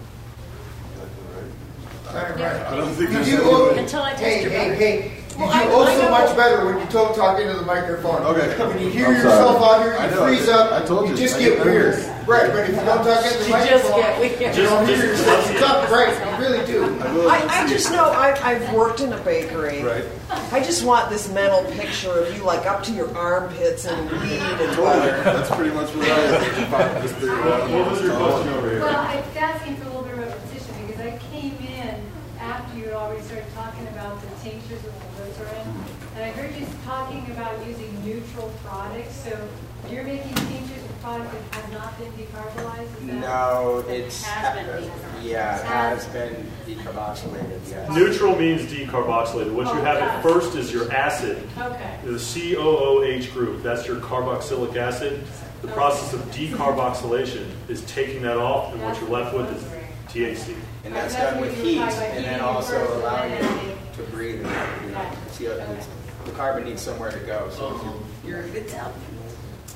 Right, 2.14 2.30
right. 2.36 2.62
I 2.68 2.76
don't 2.76 2.90
think 2.94 3.10
You 3.12 3.16
there's 3.16 3.28
do 3.30 3.70
any 3.70 3.80
Until 3.80 4.02
I 4.04 4.12
taste 4.14 4.22
Hey, 4.24 4.42
your 4.42 4.52
hey, 4.52 4.58
butter. 4.70 4.76
hey, 4.76 5.12
you 5.32 5.38
Well, 5.40 5.48
do 5.48 5.54
I- 5.54 5.66
oh 5.72 5.84
I 5.84 5.96
so 5.96 6.10
much 6.10 6.36
better 6.36 6.66
when 6.66 6.78
you 6.80 6.86
talk, 6.88 7.16
talk 7.16 7.40
into 7.40 7.54
the 7.54 7.62
microphone. 7.62 8.22
Okay. 8.24 8.50
When 8.68 8.80
you 8.82 8.90
hear 8.90 9.08
I'm 9.08 9.14
yourself 9.16 9.62
sorry. 9.62 9.80
out 9.80 9.84
here, 9.86 9.96
I 9.98 10.10
you 10.10 10.38
freeze 10.38 10.50
up, 10.50 10.74
I 10.74 10.86
told 10.86 11.10
you, 11.10 11.16
just 11.16 11.36
I 11.36 11.40
get 11.40 11.56
get 11.58 11.66
weird. 11.66 11.94
Nervous. 12.32 12.44
Right, 12.44 12.52
but 12.54 12.70
if 12.70 12.76
you 12.80 12.86
don't 12.86 13.06
talk 13.06 13.26
into 13.26 13.38
the 13.40 13.46
You 13.46 13.52
just 13.52 13.84
microphone, 13.90 14.00
get 14.02 14.20
weird. 14.20 14.56
you 14.58 14.64
don't 14.64 14.88
hear 14.88 15.06
yourself. 15.06 15.52
It's 15.52 15.62
up, 15.62 15.90
right, 15.92 16.40
you 16.40 16.46
really 16.46 16.66
do. 16.66 17.00
I, 17.30 17.64
I 17.64 17.68
just 17.68 17.92
know 17.92 18.06
I, 18.12 18.34
I've 18.44 18.74
worked 18.74 19.02
in 19.02 19.14
a 19.14 19.18
bakery. 19.20 19.84
Right. 19.84 20.06
I 20.52 20.60
just 20.62 20.84
want 20.86 21.10
this 21.10 21.32
mental 21.32 21.64
picture 21.74 22.12
of 22.12 22.36
you 22.36 22.44
like 22.44 22.66
up 22.66 22.84
to 22.84 22.92
your 22.92 23.16
armpits 23.18 23.86
and 23.86 24.10
weed 24.12 24.40
and 24.40 24.58
Totally. 24.76 24.76
butter. 24.78 25.24
That's 25.24 25.56
pretty 25.56 25.74
much 25.76 25.90
what 25.96 26.08
I 26.10 26.40
think. 26.40 27.02
Just 27.04 27.16
figure 27.16 27.34
out 27.42 27.62
uh, 27.62 27.68
What 27.70 27.92
was 27.92 28.02
your 28.02 28.12
uh, 28.14 28.18
question 28.18 28.54
over 28.54 28.70
here? 28.70 28.80
Well, 28.82 28.96
I 28.96 29.16
was 29.18 29.36
asking 29.36 29.76
for 29.78 29.84
a 29.84 29.88
little 29.88 30.04
bit 30.04 30.14
of 30.14 30.20
repetition 30.20 30.88
because 30.88 31.02
I 31.02 31.18
came 31.32 31.56
in 31.58 32.02
after 32.40 32.78
you 32.78 32.86
had 32.86 32.94
already 32.94 33.22
started 33.24 33.46
talking 33.54 33.88
about 33.90 34.22
the 34.22 34.28
tinctures 34.44 34.80
and 34.84 34.94
the 34.94 35.24
glycerin. 35.24 35.68
And 36.16 36.24
I 36.26 36.32
heard 36.32 36.56
you 36.56 36.66
talking 36.86 37.26
about 37.32 37.66
using 37.68 37.92
neutral 38.06 38.52
products. 38.64 39.16
So 39.16 39.48
you're 39.90 40.04
making 40.04 40.34
tinctures 40.36 40.82
with 40.82 41.02
product 41.02 41.32
that 41.32 41.42
has 41.42 41.51
not 41.82 41.98
been 41.98 42.12
decarbolized? 42.14 43.02
Is 43.02 43.08
that- 43.08 43.22
No, 43.22 43.84
it's 43.88 44.24
Has 44.24 44.56
been 44.56 44.66
decarboxylated. 44.68 45.24
yeah, 45.24 45.58
it 45.58 45.66
has 45.66 46.06
been 46.08 46.52
decarboxylated. 46.68 47.60
Yes. 47.70 47.90
Neutral 47.92 48.36
means 48.36 48.72
decarboxylated. 48.72 49.54
What 49.54 49.68
you 49.68 49.80
oh, 49.80 49.84
have 49.84 49.98
at 49.98 50.24
first 50.24 50.56
is 50.56 50.72
your 50.72 50.92
acid, 50.92 51.48
Okay. 51.60 51.98
the 52.04 52.20
COOH 52.20 53.32
group. 53.34 53.64
That's 53.64 53.88
your 53.88 53.98
carboxylic 53.98 54.76
acid. 54.76 55.24
The 55.62 55.70
process 55.70 56.14
of 56.14 56.22
decarboxylation 56.32 57.46
is 57.68 57.82
taking 57.82 58.24
that 58.24 58.38
off, 58.38 58.74
and 58.74 58.82
what 58.82 59.00
you're 59.00 59.10
left 59.10 59.36
with 59.36 59.56
is 59.56 59.64
THC. 60.12 60.56
And 60.84 60.96
that's 60.96 61.14
That's 61.14 61.34
done 61.34 61.42
with 61.42 61.56
heat, 61.64 61.80
and 61.80 62.26
then 62.26 62.42
also 62.42 63.00
allowing 63.00 63.32
then 63.32 63.68
it 63.68 63.78
to 63.96 64.04
breathe. 64.04 64.44
And, 64.44 64.86
you 64.86 64.92
know, 64.92 65.12
see, 65.32 65.46
how 65.46 66.26
the 66.26 66.32
carbon 66.32 66.66
needs 66.66 66.82
somewhere 66.82 67.12
to 67.12 67.20
go. 67.20 67.50
So 67.52 67.76
if 67.76 68.28
you're, 68.28 68.46
you're 68.46 68.56
it's 68.56 68.74
out. 68.74 68.94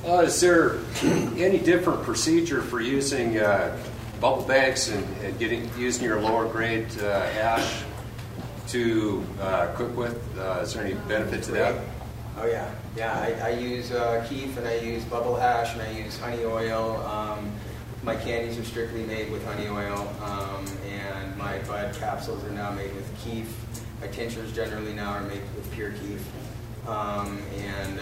Uh, 0.06 0.22
is 0.22 0.40
there 0.40 0.78
any 1.36 1.58
different 1.58 2.04
procedure 2.04 2.62
for 2.62 2.80
using 2.80 3.40
uh, 3.40 3.76
bubble 4.22 4.44
banks 4.44 4.90
and, 4.90 5.04
and 5.24 5.40
getting 5.40 5.68
using 5.80 6.04
your 6.04 6.22
lower 6.22 6.48
grade 6.48 6.86
uh, 7.02 7.28
ash 7.40 7.82
to 8.68 9.26
uh, 9.42 9.74
cook 9.76 9.98
with? 9.98 10.22
Uh, 10.38 10.60
is 10.62 10.76
there 10.76 10.86
any 10.86 10.94
benefit 11.08 11.42
to 11.42 11.52
that? 11.54 11.84
Oh 12.38 12.46
yeah, 12.46 12.72
yeah. 12.96 13.14
I, 13.14 13.48
I 13.48 13.50
use 13.58 13.92
uh, 13.92 14.24
keef 14.30 14.56
and 14.58 14.68
I 14.68 14.76
use 14.76 15.04
bubble 15.06 15.38
hash 15.38 15.74
and 15.74 15.82
I 15.82 15.90
use 15.90 16.20
honey 16.20 16.46
oil. 16.46 16.98
Um, 17.08 17.52
my 18.04 18.16
candies 18.16 18.60
are 18.60 18.64
strictly 18.64 19.04
made 19.06 19.32
with 19.32 19.44
honey 19.44 19.68
oil, 19.68 20.08
um, 20.22 20.68
and 20.88 21.36
my 21.36 21.58
bud 21.60 21.96
capsules 21.96 22.44
are 22.44 22.52
now 22.52 22.70
made 22.70 22.94
with 22.94 23.10
keef. 23.24 23.52
My 24.02 24.08
tinctures 24.08 24.52
generally 24.54 24.94
now 24.94 25.14
are 25.14 25.24
made 25.24 25.42
with 25.56 25.72
pure 25.72 25.94
keef, 25.94 26.24
um, 26.88 27.42
and 27.58 28.00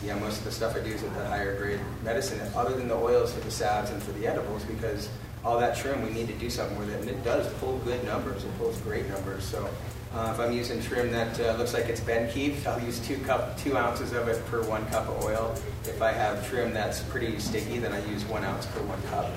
um, 0.00 0.06
yeah, 0.06 0.18
most 0.18 0.38
of 0.38 0.44
the 0.44 0.52
stuff 0.52 0.76
I 0.76 0.80
do 0.80 0.90
is 0.90 1.02
with 1.02 1.14
the 1.14 1.26
higher 1.26 1.56
grade 1.56 1.80
medicine, 2.02 2.40
other 2.54 2.74
than 2.76 2.88
the 2.88 2.94
oils 2.96 3.32
for 3.32 3.40
the 3.40 3.50
salves 3.50 3.90
and 3.90 4.02
for 4.02 4.12
the 4.12 4.26
edibles, 4.26 4.64
because 4.64 5.08
all 5.44 5.58
that 5.58 5.76
trim 5.76 6.04
we 6.04 6.10
need 6.10 6.26
to 6.28 6.34
do 6.34 6.50
something 6.50 6.78
with 6.78 6.90
it, 6.90 7.00
and 7.00 7.08
it 7.08 7.22
does 7.24 7.52
pull 7.54 7.78
good 7.78 8.02
numbers. 8.04 8.44
It 8.44 8.58
pulls 8.58 8.78
great 8.78 9.08
numbers. 9.08 9.44
So 9.44 9.68
Uh, 10.12 10.32
if 10.34 10.40
I'm 10.40 10.50
using 10.50 10.82
trim 10.82 11.12
that 11.12 11.38
uh, 11.38 11.54
looks 11.56 11.72
like 11.72 11.84
it's 11.84 12.00
Ben 12.00 12.28
Keith, 12.32 12.66
I'll 12.66 12.82
use 12.82 12.98
two 12.98 13.16
cup, 13.18 13.56
two 13.56 13.76
ounces 13.76 14.12
of 14.12 14.26
it 14.26 14.44
per 14.46 14.60
one 14.64 14.84
cup 14.86 15.06
of 15.06 15.24
oil. 15.24 15.54
If 15.84 16.02
I 16.02 16.10
have 16.10 16.48
trim 16.48 16.74
that's 16.74 17.00
pretty 17.00 17.38
sticky, 17.38 17.78
then 17.78 17.92
I 17.92 18.04
use 18.06 18.24
one 18.24 18.42
ounce 18.42 18.66
per 18.66 18.82
one 18.82 19.00
cup. 19.02 19.30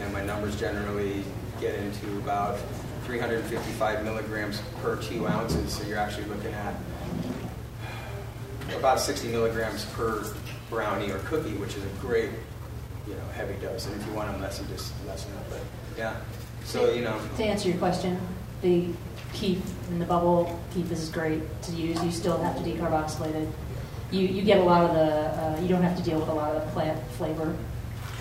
And 0.00 0.12
my 0.12 0.22
numbers 0.24 0.54
generally 0.54 1.24
get 1.60 1.74
into 1.74 2.16
about 2.18 2.60
355 3.06 4.04
milligrams 4.04 4.62
per 4.80 4.94
two 5.02 5.26
ounces. 5.26 5.72
So 5.72 5.82
you're 5.82 5.98
actually 5.98 6.26
looking 6.26 6.52
at 6.52 6.74
about 8.80 8.98
60 8.98 9.28
milligrams 9.28 9.84
per 9.96 10.24
brownie 10.68 11.10
or 11.10 11.18
cookie, 11.20 11.54
which 11.54 11.76
is 11.76 11.84
a 11.84 11.88
great, 12.00 12.30
you 13.06 13.14
know, 13.14 13.24
heavy 13.34 13.54
dose. 13.60 13.86
And 13.86 14.00
if 14.00 14.06
you 14.06 14.12
want 14.14 14.32
them 14.32 14.40
less, 14.40 14.58
you 14.60 14.66
just 14.66 14.92
lessen 15.06 15.30
it. 15.32 15.44
But 15.50 15.60
yeah, 15.96 16.16
so 16.64 16.90
you 16.92 17.02
know, 17.02 17.20
To 17.36 17.44
answer 17.44 17.68
your 17.68 17.78
question, 17.78 18.18
the 18.62 18.88
keef 19.32 19.62
and 19.90 20.00
the 20.00 20.06
bubble 20.06 20.58
keef 20.74 20.90
is 20.90 21.08
great 21.10 21.42
to 21.62 21.72
use. 21.72 22.02
You 22.02 22.10
still 22.10 22.38
have 22.38 22.56
to 22.56 22.62
decarboxylate 22.62 23.34
it. 23.34 23.48
You, 24.10 24.26
you 24.26 24.42
get 24.42 24.58
a 24.58 24.64
lot 24.64 24.82
of 24.90 24.94
the, 24.94 25.00
uh, 25.00 25.60
you 25.62 25.68
don't 25.68 25.82
have 25.82 25.96
to 25.96 26.02
deal 26.02 26.18
with 26.18 26.28
a 26.28 26.34
lot 26.34 26.56
of 26.56 26.64
the 26.64 26.72
plant 26.72 27.00
flavor 27.12 27.54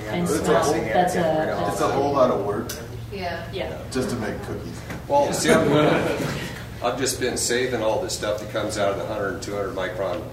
and 0.08 0.24
It's 0.24 0.32
a 0.34 0.46
smell. 0.46 0.72
That's 0.72 1.16
a, 1.16 1.20
that's 1.20 1.74
It's 1.74 1.82
a 1.82 1.88
whole 1.92 2.14
lot 2.14 2.30
of 2.30 2.46
work 2.46 2.72
Yeah. 3.12 3.44
Yeah. 3.52 3.82
just 3.92 4.10
to 4.12 4.16
make 4.18 4.40
cookies. 4.44 4.80
Well, 5.08 5.34
see, 5.34 5.52
I'm, 5.52 5.72
I've 6.84 6.98
just 6.98 7.20
been 7.20 7.38
saving 7.38 7.82
all 7.82 8.02
this 8.02 8.14
stuff 8.14 8.40
that 8.40 8.52
comes 8.52 8.78
out 8.78 8.92
of 8.92 8.98
the 8.98 9.06
100 9.06 9.34
and 9.34 9.44
200 9.44 9.76
micron 9.76 10.24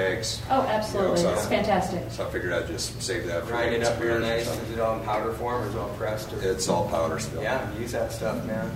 bags. 0.00 0.40
Oh, 0.50 0.60
You 0.60 0.62
know, 0.62 0.68
absolutely. 0.74 1.16
so- 1.18 1.32
It's 1.32 1.46
fantastic. 1.46 2.02
So 2.10 2.26
I 2.26 2.30
figured 2.30 2.52
I'd 2.52 2.66
just 2.68 3.00
save 3.02 3.26
that. 3.26 3.42
for 3.44 3.48
grind 3.50 3.74
it 3.74 3.82
up 3.82 3.98
real 3.98 4.08
year 4.08 4.16
or 4.18 4.20
nice. 4.20 4.46
Is 4.46 4.70
it 4.70 4.78
all 4.80 4.98
in 4.98 5.04
powder 5.04 5.32
form 5.32 5.64
or 5.64 5.68
is 5.68 5.74
it 5.74 5.78
all 5.78 5.88
pressed? 5.90 6.32
Or? 6.32 6.42
It's 6.42 6.68
all 6.68 6.88
powder 6.88 7.18
still. 7.18 7.42
Yeah, 7.42 7.66
use 7.78 7.92
that 7.92 8.12
stuff, 8.12 8.44
man. 8.44 8.70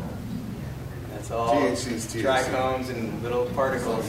That's 1.13 1.31
all. 1.31 1.55
THC 1.55 1.93
is 1.93 2.07
THC. 2.07 2.23
Trichomes 2.23 2.89
and 2.89 3.23
little 3.23 3.47
particles. 3.47 4.07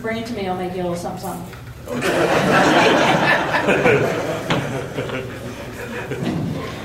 Bring 0.00 0.18
it 0.18 0.26
to 0.26 0.32
me, 0.34 0.48
I'll 0.48 0.56
make 0.56 0.74
you 0.74 0.82
a 0.82 0.88
little 0.88 0.96
something, 0.96 1.20
something. 1.20 1.56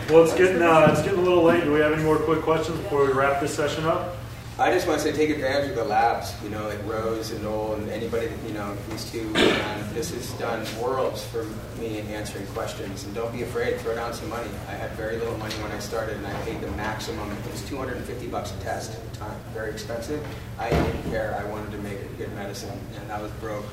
Well, 0.10 0.24
it's 0.26 0.34
getting 0.36 0.62
uh, 0.62 0.88
it's 0.92 1.02
getting 1.04 1.20
a 1.20 1.22
little 1.22 1.44
late. 1.44 1.64
Do 1.64 1.72
we 1.72 1.80
have 1.80 1.94
any 1.94 2.04
more 2.04 2.18
quick 2.18 2.42
questions 2.42 2.78
before 2.80 3.06
we 3.06 3.14
wrap 3.14 3.40
this 3.40 3.56
session 3.56 3.86
up? 3.86 4.18
I 4.62 4.70
just 4.72 4.88
want 4.88 5.02
to 5.02 5.12
say 5.12 5.12
take 5.12 5.32
advantage 5.32 5.72
of 5.72 5.76
the 5.76 5.84
labs, 5.84 6.36
you 6.44 6.50
know, 6.52 6.68
like 6.68 6.78
Rose 6.86 7.32
and 7.32 7.44
Noel 7.44 7.74
and 7.74 7.90
anybody 7.90 8.28
that, 8.28 8.48
you 8.48 8.54
know, 8.54 8.78
these 8.92 9.12
two. 9.12 9.22
And 9.36 9.90
this 9.96 10.14
has 10.14 10.32
done 10.34 10.68
worlds 10.80 11.26
for 11.26 11.46
me 11.80 11.98
in 11.98 12.06
answering 12.10 12.46
questions. 12.48 13.04
And 13.04 13.16
don't 13.16 13.34
be 13.34 13.42
afraid, 13.42 13.80
throw 13.80 13.96
down 13.96 14.14
some 14.14 14.30
money. 14.30 14.52
I 14.68 14.74
had 14.74 14.92
very 14.92 15.18
little 15.18 15.36
money 15.40 15.56
when 15.56 15.72
I 15.72 15.80
started 15.80 16.16
and 16.18 16.28
I 16.28 16.34
paid 16.44 16.62
the 16.62 16.70
maximum. 16.74 17.32
It 17.32 17.52
was 17.52 17.68
250 17.70 18.28
bucks 18.28 18.52
a 18.52 18.64
test 18.64 18.92
at 18.94 19.12
the 19.12 19.18
time, 19.18 19.40
very 19.52 19.72
expensive. 19.72 20.24
I 20.60 20.70
didn't 20.70 21.10
care. 21.10 21.44
I 21.44 21.50
wanted 21.50 21.72
to 21.72 21.80
make 21.80 21.98
good 22.20 22.32
medicine 22.36 22.80
and 23.02 23.12
I 23.12 23.20
was 23.20 23.32
broke. 23.40 23.66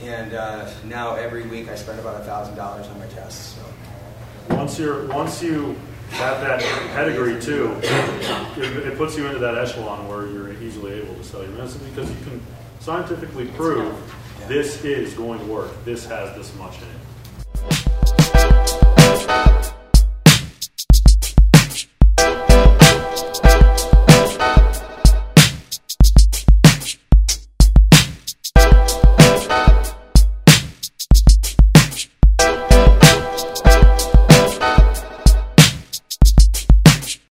And 0.00 0.34
uh, 0.34 0.68
now 0.86 1.14
every 1.14 1.46
week 1.46 1.68
I 1.68 1.76
spend 1.76 2.00
about 2.00 2.26
$1,000 2.26 2.90
on 2.90 2.98
my 2.98 3.06
tests. 3.06 3.54
So. 3.54 4.56
Once 4.56 4.80
you're 4.80 5.06
once 5.06 5.42
you 5.42 5.76
have 6.10 6.40
that 6.40 6.60
pedigree 6.94 7.40
too, 7.40 7.76
it, 7.82 8.86
it 8.86 8.96
puts 8.98 9.16
you 9.16 9.26
into 9.26 9.38
that 9.38 9.56
echelon 9.58 10.08
where 10.08 10.26
you're 10.26 10.52
easily 10.62 10.94
able 10.94 11.14
to 11.14 11.24
sell 11.24 11.42
your 11.42 11.52
medicine 11.52 11.80
because 11.90 12.08
you 12.10 12.16
can 12.24 12.40
scientifically 12.80 13.46
prove 13.48 13.94
this 14.48 14.84
is 14.84 15.14
going 15.14 15.40
to 15.40 15.46
work. 15.46 15.84
This 15.84 16.06
has 16.06 16.34
this 16.36 16.54
much 16.56 16.76
in 16.78 16.84
it. 16.84 17.05